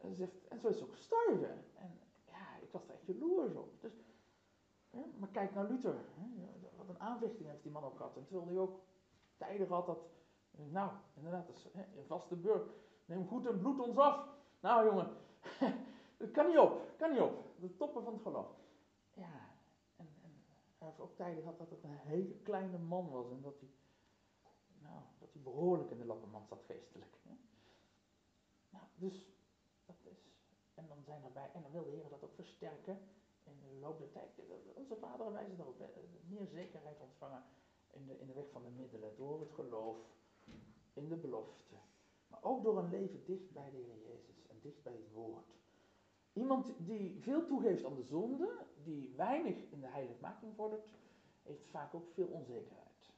En, 0.00 0.30
en 0.48 0.60
zo 0.60 0.68
is 0.68 0.78
ze 0.78 0.84
ook 0.84 0.92
gestorven. 0.92 1.64
En 1.74 1.98
ja, 2.26 2.56
ik 2.62 2.70
was 2.70 2.88
er 2.88 2.94
echt 2.94 3.06
jaloers 3.06 3.54
op. 3.54 3.80
Dus, 3.80 3.92
maar 5.18 5.28
kijk 5.28 5.54
naar 5.54 5.68
Luther. 5.68 5.94
Hè, 6.14 6.26
wat 6.76 6.88
een 6.88 7.00
aanvechting 7.00 7.48
heeft 7.48 7.62
die 7.62 7.72
man 7.72 7.84
ook 7.84 7.96
gehad. 7.96 8.16
En 8.16 8.24
terwijl 8.24 8.48
hij 8.48 8.58
ook 8.58 8.80
tijden 9.36 9.66
gehad 9.66 9.86
dat, 9.86 9.98
nou, 10.50 10.90
inderdaad, 11.14 11.46
dat 11.46 11.66
hè, 11.72 12.04
vaste 12.06 12.36
burg. 12.36 12.62
Neem 13.04 13.26
goed 13.26 13.46
en 13.46 13.58
bloed 13.58 13.80
ons 13.80 13.96
af. 13.96 14.28
Nou 14.60 14.86
jongen, 14.86 15.16
dat 16.18 16.30
kan 16.30 16.46
niet 16.46 16.58
op, 16.58 16.80
kan 16.96 17.10
niet 17.10 17.20
op. 17.20 17.44
De 17.60 17.76
toppen 17.76 18.02
van 18.02 18.12
het 18.12 18.22
geloof. 18.22 18.48
Ja, 19.14 19.48
en, 19.96 20.08
en 20.22 20.44
hij 20.78 20.88
heeft 20.88 21.00
ook 21.00 21.16
tijden 21.16 21.42
gehad 21.42 21.58
dat 21.58 21.70
het 21.70 21.84
een 21.84 21.96
hele 21.96 22.34
kleine 22.42 22.78
man 22.78 23.10
was. 23.10 23.30
En 23.30 23.40
dat 23.40 23.60
hij, 23.60 23.68
nou, 24.82 25.02
dat 25.18 25.32
hij 25.32 25.42
behoorlijk 25.42 25.90
in 25.90 25.98
de 25.98 26.04
lappenmand 26.04 26.48
zat 26.48 26.62
geestelijk. 26.66 27.18
Nou, 28.70 28.84
dus 28.94 29.28
dat 29.96 30.12
is. 30.12 30.18
En 30.74 30.86
dan 30.88 31.02
zijn 31.04 31.24
erbij, 31.24 31.50
en 31.52 31.62
dan 31.62 31.72
wil 31.72 31.84
de 31.84 31.90
Heer 31.90 32.08
dat 32.08 32.24
ook 32.24 32.34
versterken 32.34 32.98
in 33.44 33.60
de 33.60 33.78
loop 33.80 33.98
der 33.98 34.10
tijd. 34.10 34.28
Onze 34.74 34.96
vaderen 34.96 35.32
wijzen 35.32 35.56
daarop, 35.56 35.78
hè, 35.78 35.86
meer 36.28 36.46
zekerheid 36.46 37.00
ontvangen 37.00 37.42
in 37.90 38.06
de, 38.06 38.18
in 38.18 38.26
de 38.26 38.32
weg 38.32 38.50
van 38.50 38.62
de 38.62 38.70
middelen, 38.70 39.16
door 39.16 39.40
het 39.40 39.52
geloof, 39.52 39.98
in 40.92 41.08
de 41.08 41.16
belofte. 41.16 41.74
Maar 42.26 42.42
ook 42.42 42.62
door 42.62 42.78
een 42.78 42.90
leven 42.90 43.24
dicht 43.24 43.52
bij 43.52 43.70
de 43.70 43.76
Heer 43.76 43.98
Jezus 44.08 44.46
en 44.46 44.56
dicht 44.60 44.82
bij 44.82 44.92
het 44.92 45.12
woord. 45.12 45.58
Iemand 46.32 46.72
die 46.78 47.20
veel 47.20 47.46
toegeeft 47.46 47.84
aan 47.84 47.94
de 47.94 48.02
zonde, 48.02 48.66
die 48.82 49.12
weinig 49.16 49.56
in 49.70 49.80
de 49.80 49.86
heiligmaking 49.86 50.54
vordert, 50.54 50.88
heeft 51.42 51.66
vaak 51.70 51.94
ook 51.94 52.12
veel 52.12 52.26
onzekerheid. 52.26 53.10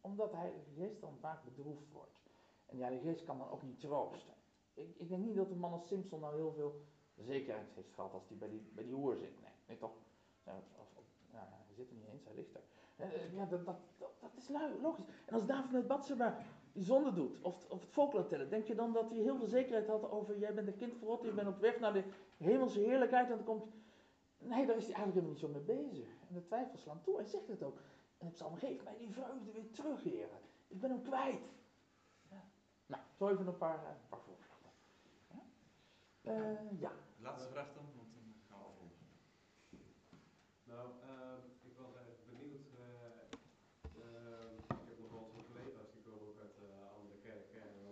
Omdat 0.00 0.30
de 0.30 0.36
Heilige 0.36 0.70
Geest 0.76 1.00
dan 1.00 1.16
vaak 1.20 1.44
bedroefd 1.44 1.90
wordt. 1.92 2.22
En 2.66 2.78
Heilige 2.78 3.06
Geest 3.06 3.24
kan 3.24 3.38
dan 3.38 3.48
ook 3.48 3.62
niet 3.62 3.80
troosten. 3.80 4.34
Ik, 4.74 4.94
ik 4.96 5.08
denk 5.08 5.24
niet 5.24 5.36
dat 5.36 5.50
een 5.50 5.58
man 5.58 5.72
als 5.72 5.86
Simpson 5.86 6.20
nou 6.20 6.34
heel 6.34 6.52
veel 6.52 6.84
zekerheid 7.16 7.66
heeft 7.74 7.92
gehad 7.92 8.12
als 8.12 8.28
hij 8.28 8.36
bij 8.36 8.48
die, 8.48 8.70
bij 8.74 8.84
die 8.84 8.92
hoer 8.92 9.16
zit. 9.16 9.40
Nee, 9.40 9.52
nee 9.66 9.76
toch? 9.76 9.92
Of, 10.44 11.04
ja, 11.32 11.48
hij 11.66 11.74
zit 11.74 11.90
er 11.90 11.96
niet 11.96 12.08
eens, 12.12 12.24
hij 12.24 12.34
ligt 12.34 12.54
er. 12.54 12.60
Eh, 12.96 13.34
Ja, 13.34 13.44
dat, 13.46 13.64
dat, 13.64 13.76
dat, 13.98 14.10
dat 14.20 14.30
is 14.36 14.48
logisch. 14.82 15.04
En 15.26 15.34
als 15.34 15.46
David 15.46 15.72
met 15.72 15.86
Batseba 15.86 16.38
die 16.72 16.84
zonde 16.84 17.12
doet, 17.12 17.40
of, 17.42 17.70
of 17.70 17.80
het 17.80 17.90
volk 17.90 18.12
laat 18.12 18.28
tellen, 18.28 18.50
denk 18.50 18.66
je 18.66 18.74
dan 18.74 18.92
dat 18.92 19.10
hij 19.10 19.18
heel 19.18 19.36
veel 19.36 19.46
zekerheid 19.46 19.86
had 19.86 20.10
over, 20.10 20.38
jij 20.38 20.54
bent 20.54 20.66
een 20.66 20.76
kind 20.76 20.94
van 20.94 21.08
God, 21.08 21.22
je 21.22 21.32
bent 21.32 21.48
op 21.48 21.58
weg 21.58 21.80
naar 21.80 21.92
de 21.92 22.04
hemelse 22.36 22.80
heerlijkheid, 22.80 23.30
en 23.30 23.36
dan 23.36 23.44
komt... 23.44 23.64
Nee, 24.38 24.66
daar 24.66 24.76
is 24.76 24.86
hij 24.86 24.94
eigenlijk 24.94 25.14
helemaal 25.14 25.30
niet 25.30 25.38
zo 25.38 25.48
mee 25.48 25.84
bezig. 25.84 26.08
En 26.28 26.34
de 26.34 26.42
twijfels 26.44 26.80
slaan 26.80 27.02
toe, 27.02 27.16
hij 27.16 27.24
zegt 27.24 27.48
het 27.48 27.62
ook. 27.62 27.78
En 28.18 28.26
het 28.26 28.36
zal 28.36 28.50
geef 28.50 28.84
mij 28.84 28.96
die 28.98 29.10
vreugde 29.10 29.52
weer 29.52 29.70
terug, 29.70 30.02
heren. 30.02 30.38
Ik 30.68 30.80
ben 30.80 30.90
hem 30.90 31.02
kwijt. 31.02 31.52
Ja. 32.30 32.44
Nou, 32.86 33.02
zo 33.12 33.28
even 33.28 33.46
een 33.46 33.56
paar, 33.56 33.78
eh, 33.84 33.88
een 33.88 34.08
paar 34.08 34.20
voorbeelden. 34.20 34.53
Eh, 36.24 36.80
ja. 36.80 36.92
Laatste 37.18 37.48
vraag 37.48 37.72
dan, 37.74 37.84
want 37.96 38.12
dan 38.14 38.34
gaan 38.48 38.58
we 38.58 38.64
afronden. 38.64 38.98
Nou, 40.64 40.86
ehm, 41.02 41.40
ik 41.68 41.76
was 41.76 41.94
eigenlijk 41.94 42.24
benieuwd. 42.26 42.66
eh, 42.84 43.20
ehm, 44.02 44.54
ik 44.82 44.86
heb 44.88 44.98
nog 44.98 45.10
wel 45.10 45.20
eens 45.22 45.32
wat 45.32 45.46
collega's 45.46 45.90
die 45.92 46.02
komen 46.02 46.28
ook 46.28 46.38
uit 46.38 46.56
eh, 46.58 46.96
andere 46.96 47.18
kerken. 47.20 47.60
En 47.62 47.84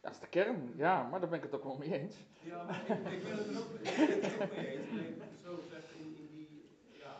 Dat 0.00 0.10
is 0.10 0.16
de 0.16 0.18
kern, 0.30 0.72
ja, 0.76 1.08
maar 1.08 1.20
daar 1.20 1.28
ben 1.28 1.38
ik 1.38 1.44
het 1.44 1.54
ook 1.54 1.64
wel 1.64 1.76
mee 1.78 1.98
eens. 2.00 2.16
Ja, 2.42 2.62
maar 2.64 2.82
ik, 2.88 3.12
ik 3.12 3.22
ben 3.22 3.36
het 3.36 3.46
er 3.46 3.58
ook, 3.58 3.64
ook 4.42 4.56
mee 4.56 4.66
eens. 4.66 4.88
Zo 5.44 5.56
gezegd, 5.56 5.84
in, 5.98 6.16
in 6.18 6.28
die, 6.30 6.68
ja, 6.90 7.16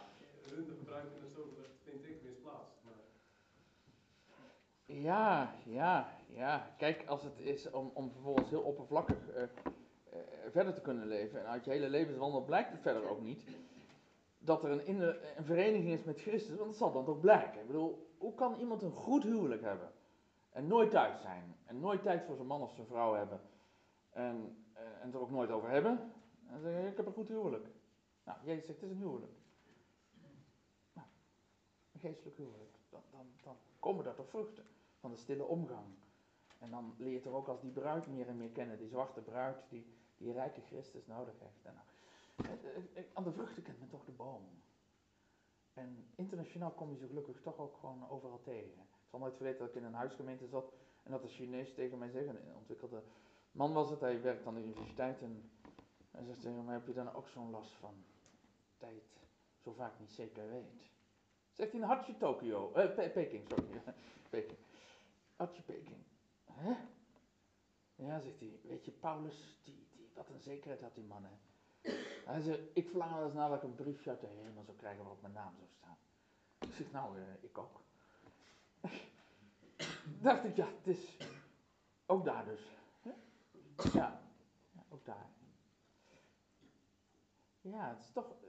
hun 0.54 0.64
gebruik 0.78 1.04
en 1.04 1.30
zo, 1.34 1.42
vind 1.84 2.04
ik 2.04 2.22
misplaatst. 2.22 2.76
Maar, 2.84 2.94
Ja, 4.86 5.54
ja, 5.64 6.12
ja. 6.26 6.74
Kijk, 6.78 7.06
als 7.06 7.22
het 7.22 7.38
is 7.40 7.70
om, 7.70 7.90
om 7.94 8.10
vervolgens 8.12 8.50
heel 8.50 8.62
oppervlakkig 8.62 9.28
eh, 9.28 9.42
eh, 9.42 9.48
verder 10.50 10.74
te 10.74 10.80
kunnen 10.80 11.06
leven, 11.06 11.40
en 11.40 11.46
uit 11.46 11.64
je 11.64 11.70
hele 11.70 11.88
levenswandel 11.88 12.42
blijkt 12.44 12.70
het 12.70 12.80
verder 12.80 13.08
ook 13.08 13.20
niet, 13.20 13.44
dat 14.38 14.64
er 14.64 14.70
een, 14.70 14.86
inner- 14.86 15.18
een 15.36 15.44
vereniging 15.44 15.92
is 15.92 16.04
met 16.04 16.20
Christus, 16.20 16.56
want 16.56 16.68
dat 16.68 16.76
zal 16.78 16.92
dan 16.92 17.04
toch 17.04 17.20
blijken. 17.20 17.60
Ik 17.60 17.66
bedoel, 17.66 18.08
hoe 18.18 18.34
kan 18.34 18.54
iemand 18.58 18.82
een 18.82 18.92
goed 18.92 19.22
huwelijk 19.22 19.62
hebben 19.62 19.90
en 20.50 20.66
nooit 20.66 20.90
thuis 20.90 21.20
zijn, 21.20 21.56
en 21.66 21.80
nooit 21.80 22.02
tijd 22.02 22.24
voor 22.24 22.34
zijn 22.34 22.46
man 22.46 22.62
of 22.62 22.72
zijn 22.74 22.86
vrouw 22.86 23.14
hebben, 23.14 23.40
en, 24.10 24.64
eh, 24.72 24.82
en 24.82 25.06
het 25.06 25.14
er 25.14 25.20
ook 25.20 25.30
nooit 25.30 25.50
over 25.50 25.68
hebben, 25.68 26.12
en 26.46 26.60
zeggen, 26.60 26.86
ik 26.86 26.96
heb 26.96 27.06
een 27.06 27.12
goed 27.12 27.28
huwelijk. 27.28 27.66
Nou, 28.24 28.38
Jezus 28.44 28.66
zegt, 28.66 28.80
het 28.80 28.90
is 28.90 28.96
een 28.96 29.02
huwelijk. 29.02 29.32
Nou, 30.92 31.06
een 31.92 32.00
geestelijk 32.00 32.36
huwelijk. 32.36 32.76
Dan, 32.88 33.02
dan, 33.10 33.26
dan 33.42 33.56
komen 33.78 34.04
daar 34.04 34.14
toch 34.14 34.28
vruchten 34.28 34.64
van 34.98 35.10
de 35.10 35.16
stille 35.16 35.44
omgang. 35.44 35.86
En 36.58 36.70
dan 36.70 36.94
leer 36.98 37.22
je 37.22 37.30
ook 37.30 37.48
als 37.48 37.60
die 37.60 37.70
bruid 37.70 38.06
meer 38.06 38.28
en 38.28 38.36
meer 38.36 38.50
kennen, 38.50 38.78
die 38.78 38.88
zwarte 38.88 39.20
bruid 39.20 39.64
die 39.68 39.86
die 40.20 40.32
rijke 40.32 40.60
Christus 40.60 41.06
nodig 41.06 41.34
heeft. 41.38 41.64
En 41.64 41.74
nou, 41.74 42.58
eh, 42.62 42.98
eh, 42.98 43.04
aan 43.12 43.24
de 43.24 43.32
vruchten 43.32 43.62
kent 43.62 43.78
men 43.78 43.88
toch 43.88 44.04
de 44.04 44.12
boom. 44.12 44.42
En 45.72 46.06
internationaal 46.14 46.70
kom 46.70 46.90
je 46.90 46.96
ze 46.96 47.06
gelukkig 47.06 47.40
toch 47.40 47.58
ook 47.58 47.76
gewoon 47.76 48.08
overal 48.08 48.40
tegen. 48.40 48.88
Zal 49.10 49.18
nooit 49.20 49.36
vergeten 49.36 49.58
dat 49.58 49.68
ik 49.68 49.74
in 49.74 49.84
een 49.84 49.94
huisgemeente 49.94 50.46
zat 50.46 50.72
en 51.02 51.10
dat 51.10 51.22
de 51.22 51.28
Chinees 51.28 51.74
tegen 51.74 51.98
mij 51.98 52.10
zegt, 52.10 52.26
een 52.28 52.54
ontwikkelde 52.56 53.02
man 53.52 53.72
was 53.72 53.90
het, 53.90 54.00
hij 54.00 54.22
werkt 54.22 54.46
aan 54.46 54.54
de 54.54 54.62
universiteit 54.62 55.22
en 55.22 55.50
hij 56.10 56.24
zegt 56.24 56.40
tegen 56.40 56.64
mij, 56.64 56.74
heb 56.74 56.86
je 56.86 56.92
dan 56.92 57.12
ook 57.14 57.28
zo'n 57.28 57.50
last 57.50 57.72
van 57.72 57.94
tijd 58.78 59.02
zo 59.58 59.72
vaak 59.72 59.98
niet 59.98 60.12
zeker 60.12 60.48
weet? 60.48 60.88
Zegt 61.52 61.72
hij, 61.72 61.80
had 61.80 62.06
je 62.06 62.16
Tokio, 62.16 62.72
eh, 62.72 62.94
Pe- 62.94 63.10
Peking, 63.10 63.48
sorry, 63.48 63.82
Peking. 64.30 64.58
Je 65.36 65.62
Peking. 65.66 66.02
Hè? 66.52 66.74
Ja, 67.94 68.20
zegt 68.20 68.40
hij, 68.40 68.58
weet 68.62 68.84
je, 68.84 68.90
Paulus, 68.90 69.56
die, 69.64 69.86
die, 69.92 70.10
wat 70.14 70.28
een 70.28 70.40
zekerheid 70.40 70.80
had 70.80 70.94
die 70.94 71.04
man, 71.04 71.24
hè. 71.24 71.30
Hij 72.24 72.40
zegt, 72.40 72.60
ik 72.72 72.88
verlang 72.88 73.14
wel 73.14 73.24
eens 73.24 73.32
naar 73.34 73.52
ik 73.52 73.62
een 73.62 73.74
briefje 73.74 74.10
uit 74.10 74.20
de 74.20 74.26
hemel 74.26 74.64
zou 74.64 74.76
krijgen 74.76 75.02
waarop 75.02 75.20
mijn 75.22 75.34
naam 75.34 75.54
zou 75.56 75.68
staan. 75.68 75.96
Ik 76.78 76.92
nou, 76.92 77.18
eh, 77.18 77.24
ik 77.40 77.58
ook. 77.58 77.80
Dacht 80.22 80.44
ik, 80.44 80.56
ja, 80.56 80.66
het 80.66 80.86
is 80.86 81.16
ook 82.06 82.24
daar 82.24 82.44
dus. 82.44 82.78
Ja, 83.02 83.14
ja, 83.92 84.20
ook 84.88 85.04
daar. 85.04 85.28
Ja, 87.60 87.88
het 87.88 88.00
is 88.00 88.12
toch, 88.12 88.30
eh, 88.30 88.40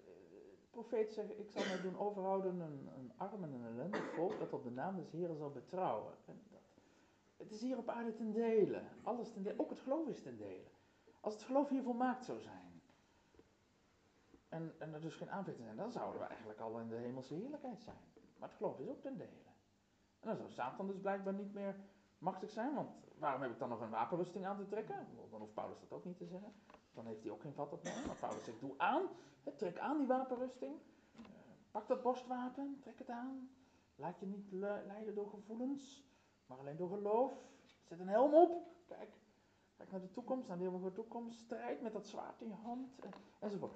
de 0.59 0.67
profeet 0.69 1.13
zegt, 1.13 1.39
ik 1.39 1.49
zal 1.51 1.65
mij 1.65 1.81
doen 1.81 1.99
overhouden 1.99 2.59
een, 2.59 2.89
een 2.97 3.11
arm 3.17 3.43
en 3.43 3.53
een 3.53 3.65
ellendig 3.65 4.13
volk 4.13 4.39
dat 4.39 4.53
op 4.53 4.63
de 4.63 4.71
naam 4.71 4.95
des 4.95 5.11
Heren 5.11 5.37
zal 5.37 5.51
betrouwen. 5.51 6.13
En 6.25 6.41
dat, 6.49 6.61
het 7.37 7.51
is 7.51 7.61
hier 7.61 7.77
op 7.77 7.89
aarde 7.89 8.13
ten 8.13 8.31
dele, 8.31 8.81
alles 9.03 9.31
ten 9.31 9.59
ook 9.59 9.69
het 9.69 9.79
geloof 9.79 10.07
is 10.07 10.21
ten 10.21 10.37
dele. 10.37 10.69
Als 11.19 11.33
het 11.33 11.43
geloof 11.43 11.69
hier 11.69 11.83
volmaakt 11.83 12.25
zou 12.25 12.39
zijn, 12.39 12.81
en, 14.49 14.75
en 14.77 14.93
er 14.93 15.01
dus 15.01 15.15
geen 15.15 15.29
aanvechting 15.31 15.65
zijn, 15.65 15.77
dan 15.77 15.91
zouden 15.91 16.21
we 16.21 16.27
eigenlijk 16.27 16.59
al 16.59 16.79
in 16.79 16.87
de 16.87 16.95
hemelse 16.95 17.33
heerlijkheid 17.33 17.81
zijn. 17.81 17.97
Maar 18.37 18.49
het 18.49 18.57
geloof 18.57 18.79
is 18.79 18.87
ook 18.87 19.01
ten 19.01 19.17
dele. 19.17 19.51
En 20.22 20.27
dan 20.27 20.35
zou 20.38 20.49
Satan 20.49 20.88
dus 20.88 20.99
blijkbaar 20.99 21.34
niet 21.34 21.53
meer 21.53 21.76
machtig 22.18 22.49
zijn, 22.49 22.73
want 22.73 22.89
waarom 23.18 23.41
heb 23.41 23.52
ik 23.52 23.60
dan 23.60 23.69
nog 23.69 23.81
een 23.81 23.89
wapenrusting 23.89 24.45
aan 24.45 24.57
te 24.57 24.65
trekken? 24.68 25.07
Dan 25.31 25.39
hoeft 25.39 25.53
Paulus 25.53 25.80
dat 25.80 25.91
ook 25.91 26.06
niet 26.06 26.18
te 26.18 26.26
zeggen. 26.26 26.53
Dan 26.93 27.06
heeft 27.06 27.23
hij 27.23 27.31
ook 27.31 27.41
geen 27.41 27.53
vat 27.53 27.73
op 27.73 27.84
mij. 27.84 27.93
Maar 28.06 28.15
Paulus 28.15 28.43
zegt, 28.43 28.60
doe 28.60 28.73
aan, 28.77 29.02
trek 29.56 29.77
aan 29.80 29.98
die 29.98 30.07
wapenrusting. 30.07 30.76
Eh, 31.15 31.22
pak 31.72 31.88
dat 31.88 32.02
borstwapen, 32.02 32.77
trek 32.81 32.98
het 32.99 33.10
aan. 33.10 33.49
Laat 33.95 34.19
je 34.19 34.26
niet 34.26 34.52
le- 34.52 34.84
leiden 34.88 35.15
door 35.15 35.30
gevoelens, 35.30 36.03
maar 36.45 36.57
alleen 36.57 36.76
door 36.77 36.89
geloof. 36.89 37.34
Zet 37.84 37.99
een 37.99 38.07
helm 38.07 38.34
op, 38.34 38.68
kijk. 38.88 39.10
Kijk 39.77 39.91
naar 39.91 40.02
de 40.02 40.11
toekomst, 40.11 40.48
naar 40.48 40.57
de 40.57 40.64
eeuwige 40.64 40.91
toekomst. 40.91 41.39
Strijd 41.39 41.81
met 41.81 41.93
dat 41.93 42.07
zwaard 42.07 42.41
in 42.41 42.48
je 42.48 42.53
hand, 42.56 42.99
eh, 42.99 43.10
enzovoort. 43.39 43.73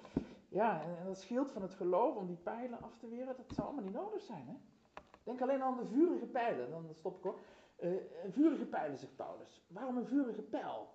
Ja, 0.48 0.82
en, 0.82 0.98
en 0.98 1.04
dat 1.06 1.18
schild 1.20 1.50
van 1.50 1.62
het 1.62 1.74
geloof 1.74 2.16
om 2.16 2.26
die 2.26 2.36
pijlen 2.36 2.82
af 2.82 2.96
te 2.98 3.08
weren, 3.08 3.36
dat 3.36 3.52
zou 3.54 3.66
allemaal 3.66 3.84
niet 3.84 3.92
nodig 3.94 4.20
zijn. 4.22 4.46
Hè? 4.46 4.54
Denk 5.26 5.40
alleen 5.40 5.62
aan 5.62 5.76
de 5.76 5.86
vurige 5.86 6.26
pijlen, 6.26 6.70
dan 6.70 6.94
stop 6.94 7.16
ik 7.16 7.22
hoor. 7.22 7.38
Eh, 7.76 7.92
vurige 8.30 8.64
pijlen, 8.64 8.98
zegt 8.98 9.16
Paulus. 9.16 9.64
Waarom 9.68 9.96
een 9.96 10.06
vurige 10.06 10.42
pijl? 10.42 10.88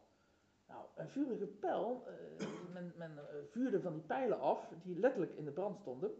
Nou, 0.68 0.86
een 0.96 1.10
vurige 1.10 1.46
pijl, 1.46 2.04
eh, 2.08 2.48
men, 2.74 2.94
men 2.96 3.18
eh, 3.18 3.36
vuurde 3.50 3.82
van 3.82 3.94
die 3.94 4.02
pijlen 4.02 4.40
af, 4.40 4.72
die 4.84 5.00
letterlijk 5.00 5.36
in 5.36 5.46
de 5.46 5.52
brand 5.52 5.78
stonden. 5.78 6.12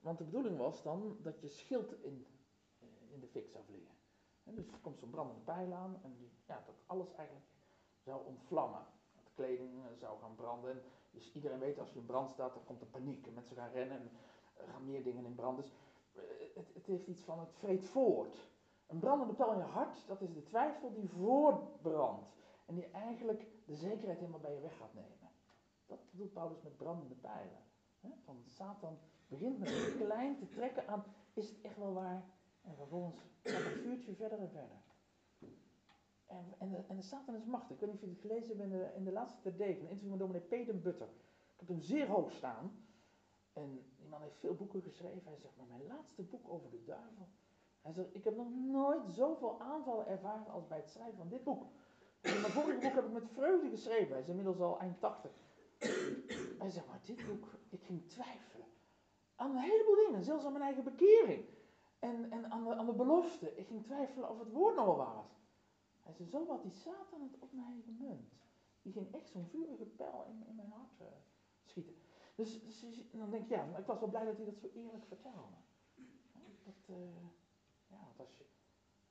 Want 0.00 0.18
de 0.18 0.24
bedoeling 0.24 0.58
was 0.58 0.82
dan 0.82 1.16
dat 1.22 1.40
je 1.40 1.48
schild 1.48 2.02
in, 2.02 2.26
in 3.08 3.20
de 3.20 3.26
fik 3.26 3.48
zou 3.48 3.64
vliegen. 3.64 3.94
En 4.44 4.54
dus 4.54 4.68
er 4.68 4.78
komt 4.80 4.98
zo'n 4.98 5.10
brandende 5.10 5.42
pijl 5.42 5.74
aan 5.74 6.00
en 6.02 6.14
die, 6.16 6.30
ja, 6.46 6.62
dat 6.66 6.74
alles 6.86 7.12
eigenlijk 7.14 7.46
zou 7.98 8.26
ontvlammen. 8.26 8.86
Dat 9.14 9.32
kleding 9.34 9.70
zou 9.96 10.18
gaan 10.20 10.34
branden. 10.34 10.70
En 10.70 10.82
dus 11.10 11.32
iedereen 11.32 11.58
weet 11.58 11.78
als 11.78 11.92
je 11.92 11.98
in 11.98 12.06
brand 12.06 12.30
staat, 12.30 12.54
dan 12.54 12.64
komt 12.64 12.80
er 12.80 12.86
paniek. 12.86 13.26
En 13.26 13.34
mensen 13.34 13.56
gaan 13.56 13.72
rennen 13.72 13.96
en 13.98 14.10
gaan 14.72 14.84
meer 14.84 15.02
dingen 15.02 15.24
in 15.24 15.34
brand. 15.34 15.56
Dus 15.56 15.72
het, 16.54 16.74
het 16.74 16.86
heeft 16.86 17.06
iets 17.06 17.22
van 17.22 17.38
het 17.38 17.52
vreet 17.52 17.84
voort. 17.84 18.50
Een 18.86 18.98
brandende 18.98 19.34
pijl 19.34 19.52
in 19.52 19.58
je 19.58 19.64
hart, 19.64 20.06
dat 20.06 20.20
is 20.20 20.32
de 20.32 20.42
twijfel 20.42 20.92
die 20.92 21.08
voortbrandt. 21.08 22.36
En 22.66 22.74
die 22.74 22.90
eigenlijk 22.90 23.46
de 23.64 23.74
zekerheid 23.76 24.18
helemaal 24.18 24.40
bij 24.40 24.54
je 24.54 24.60
weg 24.60 24.76
gaat 24.76 24.94
nemen. 24.94 25.30
Dat 25.86 25.98
bedoelt 26.10 26.32
Paulus 26.32 26.62
met 26.62 26.76
brandende 26.76 27.14
pijlen. 27.14 27.62
Hè? 28.00 28.08
Van 28.24 28.42
Satan 28.46 28.98
begint 29.26 29.58
met 29.58 29.68
een 29.68 29.96
klein 29.96 30.36
te 30.36 30.48
trekken 30.48 30.88
aan, 30.88 31.04
is 31.32 31.48
het 31.48 31.60
echt 31.60 31.76
wel 31.76 31.92
waar? 31.92 32.24
En 32.62 32.76
vervolgens 32.76 33.16
gaat 33.42 33.64
het 33.64 33.80
vuurtje 33.82 34.14
verder 34.14 34.38
en 34.38 34.50
verder. 34.50 34.76
En, 36.26 36.54
en, 36.58 36.70
de, 36.70 36.76
en 36.88 36.96
de 36.96 37.02
Satan 37.02 37.34
is 37.34 37.44
machtig. 37.44 37.70
Ik 37.70 37.80
weet 37.80 37.90
niet 37.90 38.02
of 38.02 38.08
je 38.08 38.14
het 38.14 38.20
gelezen 38.20 38.48
hebt 38.48 38.60
in 38.60 38.70
de, 38.70 38.92
in 38.96 39.04
de 39.04 39.12
laatste 39.12 39.40
terdege, 39.40 39.80
een 39.80 39.88
interview 39.88 40.10
met 40.10 40.18
dominee 40.18 40.40
Peden 40.40 40.82
Butter. 40.82 41.08
Ik 41.52 41.58
heb 41.58 41.68
hem 41.68 41.80
zeer 41.80 42.06
hoog 42.06 42.32
staan. 42.32 42.86
En 43.52 43.84
die 44.08 44.16
man 44.18 44.26
heeft 44.26 44.38
veel 44.38 44.54
boeken 44.54 44.82
geschreven. 44.82 45.22
Hij 45.24 45.38
zegt, 45.38 45.56
maar 45.56 45.66
mijn 45.66 45.86
laatste 45.86 46.22
boek 46.22 46.48
over 46.48 46.70
de 46.70 46.84
duivel. 46.84 47.28
Hij 47.80 47.92
zegt, 47.92 48.14
ik 48.14 48.24
heb 48.24 48.36
nog 48.36 48.50
nooit 48.50 49.10
zoveel 49.10 49.60
aanvallen 49.60 50.06
ervaren 50.06 50.52
als 50.52 50.66
bij 50.66 50.78
het 50.78 50.90
schrijven 50.90 51.16
van 51.16 51.28
dit 51.28 51.44
boek. 51.44 51.62
En 52.20 52.40
mijn 52.40 52.52
vorige 52.52 52.78
boek 52.78 52.92
heb 52.92 53.04
ik 53.04 53.12
met 53.12 53.28
vreugde 53.28 53.68
geschreven. 53.68 54.12
Hij 54.12 54.20
is 54.20 54.28
inmiddels 54.28 54.60
al 54.60 54.78
eind 54.78 55.00
80. 55.00 55.30
Hij 56.58 56.70
zegt, 56.70 56.86
maar 56.86 57.00
dit 57.04 57.26
boek, 57.26 57.58
ik 57.68 57.82
ging 57.82 58.08
twijfelen. 58.08 58.66
Aan 59.36 59.50
een 59.50 59.62
heleboel 59.62 59.94
dingen, 59.94 60.24
zelfs 60.24 60.44
aan 60.44 60.52
mijn 60.52 60.64
eigen 60.64 60.84
bekering. 60.84 61.44
En, 61.98 62.30
en 62.30 62.50
aan, 62.50 62.64
de, 62.64 62.74
aan 62.74 62.86
de 62.86 62.92
belofte. 62.92 63.56
Ik 63.56 63.66
ging 63.66 63.84
twijfelen 63.84 64.30
of 64.30 64.38
het 64.38 64.52
woord 64.52 64.74
nog 64.76 64.84
wel 64.84 64.96
waar 64.96 65.14
was. 65.14 65.46
Hij 66.02 66.12
zei, 66.12 66.28
zo 66.28 66.46
had 66.46 66.62
die 66.62 66.72
Satan 66.72 67.22
het 67.22 67.38
op 67.38 67.52
mij 67.52 67.82
gemunt. 67.84 68.32
Die 68.82 68.92
ging 68.92 69.14
echt 69.14 69.28
zo'n 69.28 69.46
vurige 69.46 69.84
pijl 69.84 70.26
in, 70.28 70.46
in 70.46 70.54
mijn 70.54 70.70
hart 70.70 71.00
eh, 71.00 71.06
schieten. 71.62 71.96
Dus, 72.38 72.62
dus 72.62 72.80
dan 73.10 73.30
denk 73.30 73.48
je, 73.48 73.54
ja, 73.54 73.64
maar 73.64 73.80
ik 73.80 73.86
was 73.86 73.98
wel 73.98 74.08
blij 74.08 74.24
dat 74.24 74.36
hij 74.36 74.44
dat 74.46 74.58
zo 74.58 74.68
eerlijk 74.74 75.04
vertelde. 75.04 75.56
Dat, 76.64 76.74
eh, 76.86 76.96
ja, 77.86 77.98
want 78.04 78.18
als, 78.18 78.36
je, 78.36 78.44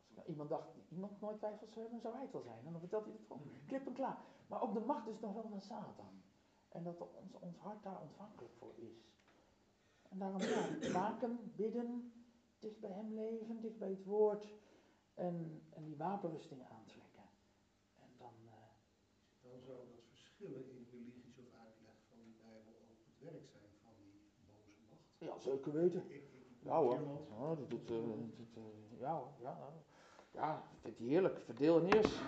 als 0.07 0.15
nou 0.15 0.27
iemand 0.27 0.49
dacht, 0.49 0.69
iemand 0.89 1.21
nooit 1.21 1.37
twijfels 1.37 1.71
zou 1.71 1.81
hebben, 1.81 2.01
zou 2.01 2.13
hij 2.13 2.23
het 2.23 2.31
wel 2.31 2.41
zijn. 2.41 2.65
En 2.65 2.71
dan 2.71 2.79
vertelt 2.79 3.05
hij 3.05 3.13
het 3.13 3.25
gewoon, 3.25 3.41
klip 3.65 3.87
en 3.87 3.93
klaar. 3.93 4.17
Maar 4.47 4.61
ook 4.61 4.73
de 4.73 4.79
macht 4.79 5.07
is 5.07 5.19
nog 5.19 5.33
wel 5.33 5.47
van 5.49 5.61
Satan. 5.61 6.21
En 6.69 6.83
dat 6.83 7.01
ons, 7.01 7.33
ons 7.33 7.57
hart 7.57 7.83
daar 7.83 8.01
ontvankelijk 8.01 8.53
voor 8.55 8.73
is. 8.75 9.11
En 10.09 10.19
daarom 10.19 10.41
ja, 10.41 10.79
waken, 11.01 11.51
bidden, 11.55 12.13
dicht 12.59 12.79
bij 12.79 12.91
hem 12.91 13.13
leven, 13.13 13.61
dicht 13.61 13.77
bij 13.77 13.89
het 13.89 14.03
woord. 14.03 14.53
En, 15.13 15.63
en 15.69 15.83
die 15.83 15.97
wapenrusting 15.97 16.61
aantrekken. 16.69 17.29
En 17.95 18.09
dan, 18.17 18.33
eh, 18.45 19.51
Dan 19.51 19.61
zou 19.61 19.77
dat 19.87 20.03
verschillen 20.07 20.69
in 20.69 20.87
religies 20.91 21.37
of 21.37 21.53
uitleg 21.53 21.95
van 22.09 22.17
de 22.17 22.33
Bijbel 22.37 22.73
ook 22.81 22.97
het 23.05 23.15
werk 23.31 23.49
zijn 23.49 23.63
van 23.83 23.93
die 23.97 24.19
boze 24.45 24.81
macht. 24.89 25.15
ja, 25.17 25.51
zeker 25.51 25.71
weten. 25.73 26.03
Ik, 26.07 26.15
ik, 26.15 26.47
Ja 26.67 26.77
hoor. 26.79 26.99
Ja, 27.39 27.55
dat 27.55 27.69
doet, 27.69 27.89
eh, 27.89 27.95
dat 28.37 28.63
eh, 28.63 28.99
ja 28.99 29.13
hoor. 29.13 29.31
Ja, 29.41 29.57
ja. 29.59 29.73
ja, 30.31 30.63
vindt 30.81 30.99
hij 30.99 31.07
heerlijk. 31.07 31.39
Verdeel 31.45 31.79
en 31.79 31.85
heers. 31.85 32.21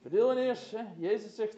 Verdeel 0.00 0.30
en 0.30 0.36
heers. 0.36 0.70
Hè. 0.70 0.84
Jezus 0.96 1.34
zegt, 1.34 1.56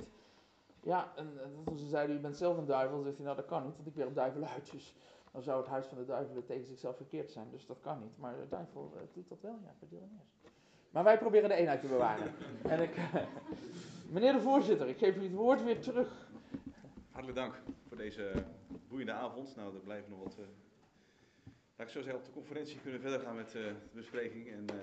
ja, 0.82 1.12
en, 1.16 1.42
en 1.42 1.64
toen 1.64 1.78
ze 1.78 1.88
zeiden, 1.88 2.16
u 2.16 2.20
bent 2.20 2.36
zelf 2.36 2.56
een 2.56 2.66
duivel, 2.66 3.02
zegt 3.02 3.16
hij, 3.16 3.24
nou 3.24 3.36
dat 3.36 3.46
kan 3.46 3.64
niet, 3.64 3.74
want 3.74 3.86
ik 3.86 3.94
ben 3.94 4.06
een 4.06 4.14
duivel 4.14 4.44
uit. 4.44 4.70
Dus 4.70 4.94
dan 5.32 5.42
zou 5.42 5.60
het 5.60 5.70
huis 5.70 5.86
van 5.86 5.98
de 5.98 6.04
duivelen 6.04 6.44
tegen 6.44 6.66
zichzelf 6.66 6.96
verkeerd 6.96 7.30
zijn. 7.30 7.50
Dus 7.50 7.66
dat 7.66 7.80
kan 7.80 8.00
niet. 8.00 8.18
Maar 8.18 8.36
de 8.36 8.48
duivel 8.48 8.92
eh, 8.94 9.00
doet 9.12 9.28
dat 9.28 9.40
wel, 9.40 9.58
ja, 9.64 9.74
verdeel 9.78 10.02
en 10.02 10.16
heers. 10.16 10.54
Maar 10.90 11.04
wij 11.04 11.18
proberen 11.18 11.48
de 11.48 11.54
eenheid 11.54 11.80
te 11.80 11.86
bewaren. 11.86 12.32
en 12.62 12.80
ik, 12.82 12.96
meneer 14.10 14.32
de 14.32 14.40
voorzitter, 14.40 14.88
ik 14.88 14.98
geef 14.98 15.16
u 15.16 15.22
het 15.22 15.32
woord 15.32 15.62
weer 15.62 15.80
terug. 15.80 16.28
Hartelijk 17.10 17.38
dank 17.38 17.54
deze 18.00 18.32
boeiende 18.88 19.12
avond. 19.12 19.56
Nou, 19.56 19.74
er 19.74 19.80
blijven 19.80 20.10
nog 20.10 20.22
wat. 20.22 20.38
eh, 20.38 20.44
laat 21.76 21.86
ik 21.86 21.92
zo 21.92 22.00
zeggen, 22.00 22.18
op 22.20 22.24
de 22.24 22.32
conferentie 22.32 22.80
kunnen 22.80 23.00
we 23.00 23.08
verder 23.08 23.26
gaan 23.26 23.36
met 23.36 23.54
eh, 23.54 23.62
de 23.62 23.74
bespreking 23.92 24.50
en 24.50 24.68
eh, 24.68 24.76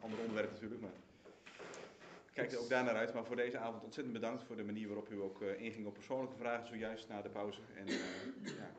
andere 0.00 0.20
onderwerpen 0.22 0.52
natuurlijk. 0.52 0.80
Maar 0.80 0.90
kijk 2.32 2.52
er 2.52 2.58
ook 2.58 2.68
daar 2.68 2.84
naar 2.84 2.94
uit. 2.96 3.14
Maar 3.14 3.24
voor 3.24 3.36
deze 3.36 3.58
avond 3.58 3.84
ontzettend 3.84 4.14
bedankt 4.14 4.42
voor 4.42 4.56
de 4.56 4.64
manier 4.64 4.86
waarop 4.86 5.10
u 5.10 5.20
ook 5.20 5.40
inging 5.40 5.86
op 5.86 5.94
persoonlijke 5.94 6.36
vragen 6.36 6.66
zojuist 6.66 7.08
na 7.08 7.22
de 7.22 7.28
pauze. 7.28 7.60
En 7.74 7.86
ja, 8.42 8.70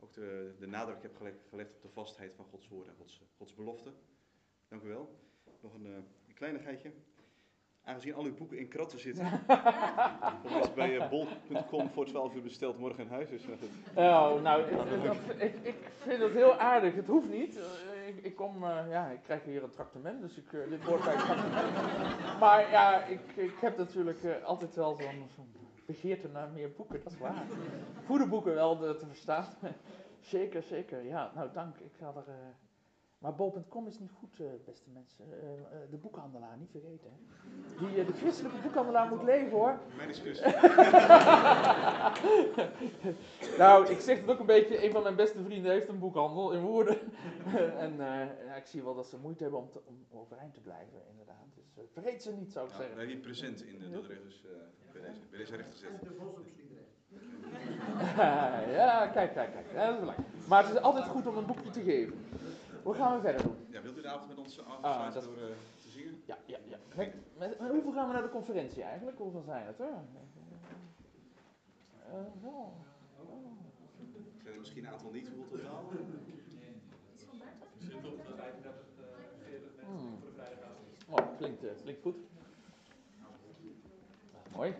ook 0.00 0.12
de, 0.12 0.54
de 0.58 0.66
nadruk 0.66 1.02
hebt 1.02 1.16
gelegd, 1.48 1.74
op 1.74 1.82
de 1.82 1.88
vastheid 1.88 2.34
van 2.34 2.44
Gods 2.44 2.68
woord 2.68 2.88
en 2.88 2.94
Gods, 2.94 3.22
Gods 3.36 3.54
belofte. 3.54 3.92
Dank 4.68 4.82
u 4.82 4.88
wel. 4.88 5.18
Nog 5.60 5.74
een, 5.74 5.84
een 5.84 6.34
kleinigheidje. 6.34 6.92
Aangezien 7.84 8.14
al 8.14 8.24
uw 8.24 8.34
boeken 8.34 8.58
in 8.58 8.68
kratten 8.68 8.98
zitten, 8.98 9.26
voor 10.42 10.50
mensen 10.52 10.74
bij 10.74 10.94
uh, 10.94 11.08
bol.com 11.08 11.88
voor 11.90 12.04
12 12.06 12.34
uur 12.34 12.42
besteld 12.42 12.78
morgen 12.78 13.04
in 13.04 13.10
huis. 13.10 13.28
Dus, 13.28 13.42
eh, 13.94 14.04
Oh, 14.04 14.42
nou, 14.42 14.62
ik, 14.62 14.76
dat- 14.76 15.16
ik, 15.38 15.54
ik 15.62 15.90
vind 15.98 16.20
het 16.22 16.32
heel 16.32 16.54
aardig. 16.58 16.94
Het 16.94 17.06
hoeft 17.06 17.28
niet. 17.28 17.56
Eh, 17.58 18.08
Ik, 18.08 18.24
ik 18.24 18.36
kom, 18.36 18.64
eh, 18.64 18.78
ja, 18.90 19.08
ik 19.08 19.18
krijg 19.22 19.44
hier 19.44 19.62
een 19.62 19.70
tractement, 19.70 20.20
dus 20.20 20.36
ik, 20.36 20.52
eh, 20.52 20.60
dit 20.68 20.84
wordt 20.84 21.04
bij 21.04 21.14
het 21.14 21.24
tractement. 21.24 22.40
Maar 22.40 22.70
ja, 22.70 23.04
ik, 23.04 23.20
ik 23.34 23.54
heb 23.60 23.76
natuurlijk 23.76 24.22
eh, 24.24 24.44
altijd 24.44 24.74
wel 24.74 24.96
zo'n 25.36 25.52
begeerte 25.86 26.28
naar 26.28 26.48
meer 26.54 26.72
boeken, 26.72 27.00
dat 27.04 27.12
is 27.12 27.18
waar. 27.18 27.44
Goede 28.06 28.26
boeken 28.26 28.54
wel 28.54 28.76
te 28.78 29.06
verstaan. 29.06 29.46
zeker, 30.20 30.62
zeker. 30.62 31.04
Ja, 31.04 31.30
nou 31.34 31.48
dank. 31.52 31.76
Ik 31.78 31.92
ga 31.98 32.06
er... 32.26 32.34
maar 33.22 33.34
bol.com 33.34 33.86
is 33.86 33.98
niet 33.98 34.10
goed, 34.18 34.40
eh, 34.40 34.46
beste 34.64 34.90
mensen. 34.90 35.24
Eh, 35.32 35.52
eh, 35.52 35.90
de 35.90 35.96
boekhandelaar, 35.96 36.56
niet 36.58 36.70
vergeten. 36.70 37.10
Hè. 37.10 37.86
Die, 37.86 38.04
de 38.04 38.12
christelijke 38.12 38.58
boekhandelaar 38.62 39.08
moet 39.08 39.22
leven 39.22 39.50
hoor. 39.50 39.78
mijn 39.96 40.08
excuus. 40.08 40.40
Nou, 43.58 43.88
ik 43.88 44.00
zeg 44.00 44.20
het 44.20 44.30
ook 44.30 44.38
een 44.38 44.46
beetje, 44.46 44.84
een 44.84 44.90
van 44.92 45.02
mijn 45.02 45.16
beste 45.16 45.42
vrienden 45.42 45.70
heeft 45.70 45.88
een 45.88 45.98
boekhandel 45.98 46.52
in 46.52 46.60
Woerden. 46.60 46.98
en 47.84 47.92
eh, 48.00 48.46
ja, 48.46 48.54
ik 48.56 48.66
zie 48.66 48.82
wel 48.82 48.94
dat 48.94 49.06
ze 49.06 49.16
moeite 49.18 49.42
hebben 49.42 49.60
om, 49.60 49.70
te, 49.70 49.80
om 49.84 50.06
overeind 50.10 50.54
te 50.54 50.60
blijven, 50.60 51.00
inderdaad. 51.10 51.46
Dus 51.74 51.90
vergeet 51.92 52.22
ze 52.22 52.32
niet, 52.32 52.52
zou 52.52 52.66
ik 52.66 52.72
Nou, 52.72 52.82
zeggen. 52.82 52.96
wij 52.96 53.06
hebben 53.06 53.14
hier 53.14 53.34
present 53.34 53.62
in 53.64 53.78
de 53.78 53.90
Dordrecht, 53.90 54.22
dus 54.22 54.44
eh, 54.44 54.50
bij, 54.92 55.02
deze, 55.02 55.20
bij 55.30 55.38
deze 55.38 55.56
de 56.04 56.14
Vos 56.18 56.32
op 56.34 56.46
Sliedrecht. 56.54 56.90
ja, 58.78 59.06
kijk, 59.06 59.32
kijk, 59.32 59.52
kijk. 59.52 59.66
Ja, 59.72 59.84
dat 59.86 59.94
is 59.94 60.00
belangrijk. 60.00 60.28
Maar 60.48 60.62
het 60.64 60.74
is 60.74 60.80
altijd 60.80 61.04
goed 61.04 61.26
om 61.26 61.36
een 61.36 61.46
boekje 61.46 61.70
te 61.70 61.82
geven. 61.82 62.14
Hoe 62.82 62.94
gaan 62.94 63.14
we 63.14 63.20
verder 63.20 63.42
doen? 63.42 63.56
Ja, 63.68 63.82
wilt 63.82 63.98
u 63.98 64.02
de 64.02 64.08
avond 64.08 64.28
met 64.28 64.38
ons 64.38 64.58
afsluiten 64.58 64.90
Ah, 64.90 65.14
dat 65.14 65.24
door 65.24 65.36
eh, 65.36 65.42
te 65.78 65.88
zingen? 65.88 66.22
Ja, 66.24 66.38
ja, 66.46 66.58
ja. 66.68 66.78
Met, 66.96 67.14
met 67.38 67.56
hoeveel 67.58 67.92
gaan 67.92 68.06
we 68.06 68.12
naar 68.12 68.22
de 68.22 68.28
conferentie 68.30 68.82
eigenlijk? 68.82 69.18
Hoeveel 69.18 69.42
zijn 69.42 69.66
het 69.66 69.78
hoor? 69.78 69.86
Eh, 69.88 69.94
wel. 72.42 72.72
Zijn 74.42 74.54
er 74.54 74.58
misschien 74.60 74.84
een 74.84 74.90
aantal 74.92 75.10
niet, 75.10 75.28
hoeveel 75.28 75.58
totaal? 75.58 75.84
Zitten 77.78 78.12
op 78.12 78.26
de 78.26 78.34
35, 78.36 78.82
eh, 78.98 79.04
40 79.44 79.70
mensen 79.76 79.94
Hmm. 79.96 80.18
voor 80.20 80.28
de 80.28 80.34
vrijdagavond. 80.34 80.86
Oh, 81.08 81.36
klinkt, 81.38 81.64
eh, 81.64 81.70
klinkt 81.82 82.02
goed. 82.02 82.16
Mooi. 84.56 84.74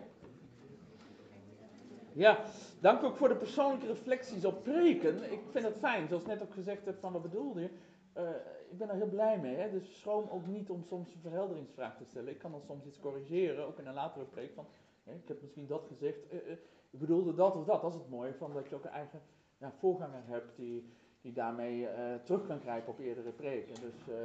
Ja, 2.13 2.43
dank 2.79 3.03
ook 3.03 3.17
voor 3.17 3.27
de 3.27 3.35
persoonlijke 3.35 3.87
reflecties 3.87 4.45
op 4.45 4.63
preken. 4.63 5.31
Ik 5.31 5.39
vind 5.51 5.65
het 5.65 5.77
fijn, 5.79 6.07
zoals 6.07 6.25
net 6.25 6.41
ook 6.41 6.53
gezegd 6.53 6.85
heb 6.85 6.99
van 6.99 7.11
wat 7.11 7.21
bedoelde 7.21 7.61
je. 7.61 7.69
Eh, 8.13 8.29
ik 8.69 8.77
ben 8.77 8.89
er 8.89 8.95
heel 8.95 9.09
blij 9.09 9.39
mee. 9.39 9.55
Hè? 9.55 9.71
Dus 9.71 9.99
schroom 9.99 10.29
ook 10.29 10.45
niet 10.45 10.69
om 10.69 10.83
soms 10.83 11.13
een 11.13 11.21
verhelderingsvraag 11.21 11.97
te 11.97 12.05
stellen. 12.05 12.29
Ik 12.29 12.39
kan 12.39 12.51
dan 12.51 12.61
soms 12.61 12.85
iets 12.85 12.99
corrigeren, 12.99 13.65
ook 13.65 13.79
in 13.79 13.87
een 13.87 13.93
latere 13.93 14.25
preek. 14.25 14.53
Van, 14.53 14.65
hè, 15.03 15.13
ik 15.13 15.27
heb 15.27 15.41
misschien 15.41 15.67
dat 15.67 15.85
gezegd, 15.87 16.29
eh, 16.29 16.37
eh, 16.37 16.57
ik 16.89 16.99
bedoelde 16.99 17.33
dat 17.33 17.55
of 17.55 17.65
dat. 17.65 17.81
Dat 17.81 17.93
is 17.93 17.99
het 17.99 18.09
mooie 18.09 18.33
van 18.33 18.53
dat 18.53 18.69
je 18.69 18.75
ook 18.75 18.83
een 18.83 18.89
eigen 18.89 19.21
ja, 19.57 19.71
voorganger 19.79 20.21
hebt 20.25 20.55
die, 20.55 20.93
die 21.21 21.33
daarmee 21.33 21.87
terug 22.23 22.47
kan 22.47 22.59
grijpen 22.59 22.91
op 22.91 22.99
eerdere 22.99 23.31
preken. 23.31 23.81
Dus 23.81 24.15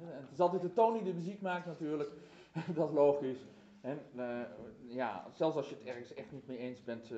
het 0.00 0.32
is 0.32 0.40
altijd 0.40 0.62
de 0.62 0.72
toon 0.72 0.92
die 0.92 1.02
de 1.02 1.14
muziek 1.14 1.40
maakt 1.40 1.66
natuurlijk. 1.66 2.10
dat 2.74 2.88
is 2.88 2.94
logisch. 2.94 3.44
En 3.80 3.98
ja, 4.86 5.26
zelfs 5.32 5.56
als 5.56 5.68
je 5.68 5.74
het 5.74 5.84
ergens 5.84 6.14
echt 6.14 6.32
niet 6.32 6.46
mee 6.46 6.58
eens 6.58 6.84
bent, 6.84 7.10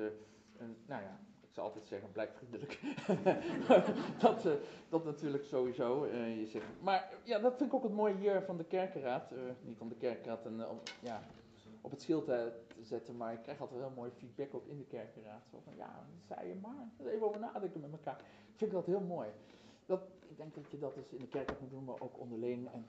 en, 0.57 0.77
nou 0.85 1.01
ja, 1.01 1.19
ik 1.51 1.57
zou 1.57 1.67
altijd 1.67 1.87
zeggen, 1.87 2.11
blijf 2.11 2.29
vriendelijk. 2.33 2.79
dat, 4.25 4.45
eh, 4.45 4.51
dat 4.89 5.05
natuurlijk 5.05 5.43
sowieso. 5.43 6.03
eh, 6.03 6.39
je 6.39 6.47
zegt. 6.47 6.65
Maar 6.81 7.13
ja, 7.23 7.39
dat 7.39 7.57
vind 7.57 7.69
ik 7.69 7.75
ook 7.75 7.83
het 7.83 7.93
mooie 7.93 8.15
hier 8.15 8.41
van 8.41 8.57
de 8.57 8.63
kerkenraad. 8.63 9.31
eh, 9.31 9.37
niet 9.61 9.79
om 9.79 9.89
de 9.89 9.95
kerkenraad 9.95 10.45
en, 10.45 10.69
om, 10.69 10.79
ja, 10.99 11.23
op 11.81 11.91
het 11.91 12.01
schild 12.01 12.25
te, 12.25 12.51
te 12.67 12.83
zetten, 12.83 13.17
maar 13.17 13.33
ik 13.33 13.41
krijg 13.41 13.61
altijd 13.61 13.79
heel 13.79 13.91
mooi 13.95 14.11
feedback 14.11 14.53
ook 14.53 14.67
in 14.67 14.77
de 14.77 14.83
kerkenraad. 14.83 15.41
Zo 15.51 15.57
van, 15.63 15.73
ja, 15.75 16.05
zei 16.27 16.47
je 16.47 16.55
maar. 16.61 17.07
Even 17.07 17.27
over 17.27 17.39
nadenken 17.39 17.81
met 17.81 17.91
elkaar. 17.91 18.19
Ik 18.51 18.57
vind 18.57 18.71
dat 18.71 18.85
heel 18.85 19.01
mooi. 19.01 19.29
Dat, 19.85 20.01
ik 20.27 20.37
denk 20.37 20.55
dat 20.55 20.71
je 20.71 20.79
dat 20.79 20.95
dus 20.95 21.09
in 21.09 21.19
de 21.19 21.27
kerk 21.27 21.51
moet 21.59 21.69
doen, 21.69 21.83
maar 21.83 21.99
ook 21.99 22.19
onderling. 22.19 22.69
En, 22.71 22.85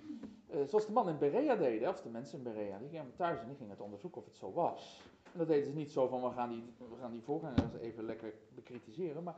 zoals 0.68 0.86
de 0.86 0.92
man 0.92 1.08
in 1.08 1.18
Berea 1.18 1.56
deden, 1.56 1.88
of 1.88 2.00
de 2.00 2.08
mensen 2.08 2.38
in 2.38 2.44
Berea, 2.44 2.78
die 2.78 2.88
gingen 2.88 3.12
thuis 3.16 3.40
en 3.40 3.46
die 3.46 3.56
gingen 3.56 3.72
het 3.72 3.80
onderzoeken 3.80 4.20
of 4.20 4.26
het 4.26 4.36
zo 4.36 4.52
was. 4.52 5.02
Dat 5.34 5.46
deden 5.46 5.64
ze 5.64 5.72
niet 5.72 5.92
zo 5.92 6.08
van, 6.08 6.22
we 6.22 6.30
gaan 6.30 6.48
die, 6.48 6.64
we 6.78 6.96
gaan 7.00 7.12
die 7.12 7.22
voorgangers 7.22 7.74
even 7.80 8.04
lekker 8.04 8.32
bekritiseren, 8.54 9.22
maar 9.22 9.36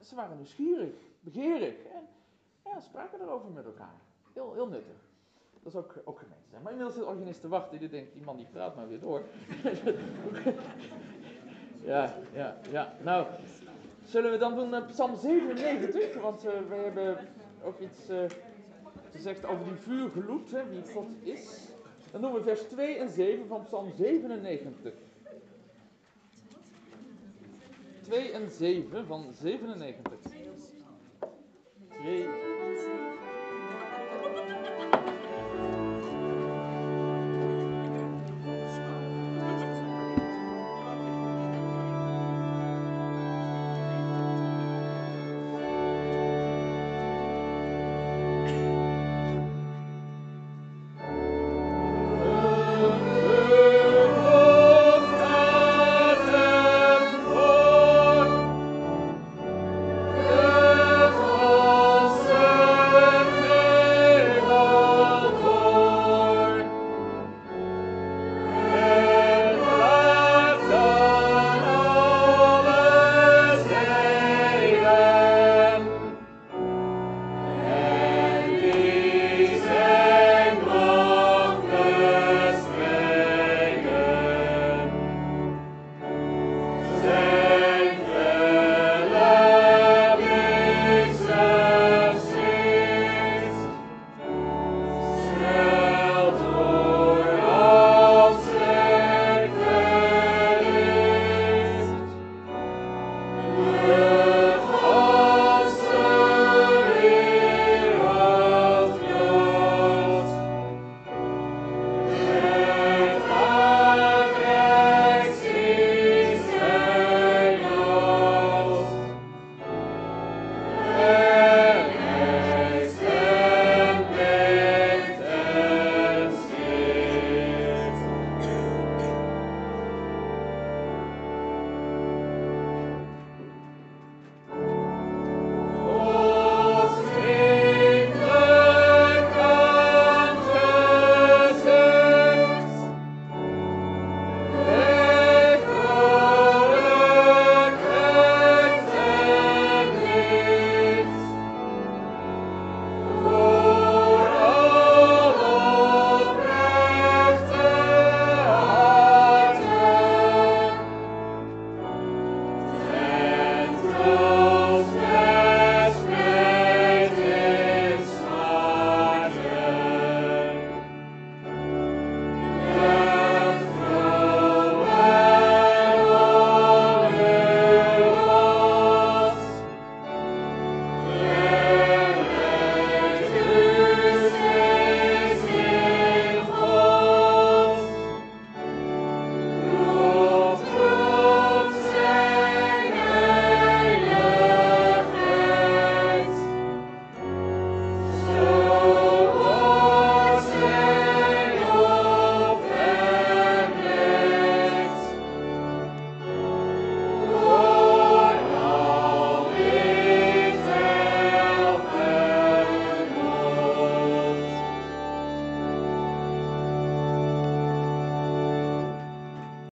ze 0.00 0.14
waren 0.14 0.36
nieuwsgierig, 0.36 0.94
begeerig 1.20 1.84
en 1.84 2.08
ja, 2.64 2.80
spraken 2.80 3.20
erover 3.20 3.50
met 3.50 3.64
elkaar. 3.64 4.00
Heel, 4.32 4.54
heel 4.54 4.68
nuttig. 4.68 5.06
Dat 5.62 5.72
is 5.72 5.78
ook, 5.78 5.94
ook 6.04 6.18
gemeente 6.18 6.48
zijn. 6.50 6.62
Maar 6.62 6.72
inmiddels 6.72 6.96
zit 6.96 7.06
de 7.06 7.10
organist 7.10 7.40
te 7.40 7.48
wachten, 7.48 7.78
die 7.78 7.88
denkt, 7.88 8.12
die 8.12 8.24
man 8.24 8.36
die 8.36 8.46
praat 8.52 8.76
maar 8.76 8.88
weer 8.88 9.00
door. 9.00 9.22
ja, 11.92 12.14
ja, 12.32 12.56
ja. 12.70 12.92
Nou, 13.02 13.26
zullen 14.04 14.30
we 14.30 14.38
dan 14.38 14.54
doen 14.54 14.74
eh, 14.74 14.86
Psalm 14.86 15.16
97, 15.16 16.20
want 16.20 16.44
eh, 16.44 16.52
we 16.68 16.74
hebben 16.74 17.16
ook 17.64 17.78
iets 17.78 18.08
eh, 18.08 18.24
gezegd 19.10 19.44
over 19.44 19.64
die 19.64 19.74
vuurgloed, 19.74 20.50
hè, 20.50 20.68
wie 20.68 20.92
God 20.92 21.08
is. 21.22 21.68
Dan 22.12 22.20
doen 22.20 22.32
we 22.32 22.42
vers 22.42 22.62
2 22.62 22.96
en 22.96 23.08
7 23.08 23.46
van 23.46 23.62
Psalm 23.62 23.90
97. 23.90 24.92
2 28.08 28.32
en 28.32 28.50
7 28.50 29.04
van 29.04 29.34
97. 29.34 30.30
2. 32.02 33.07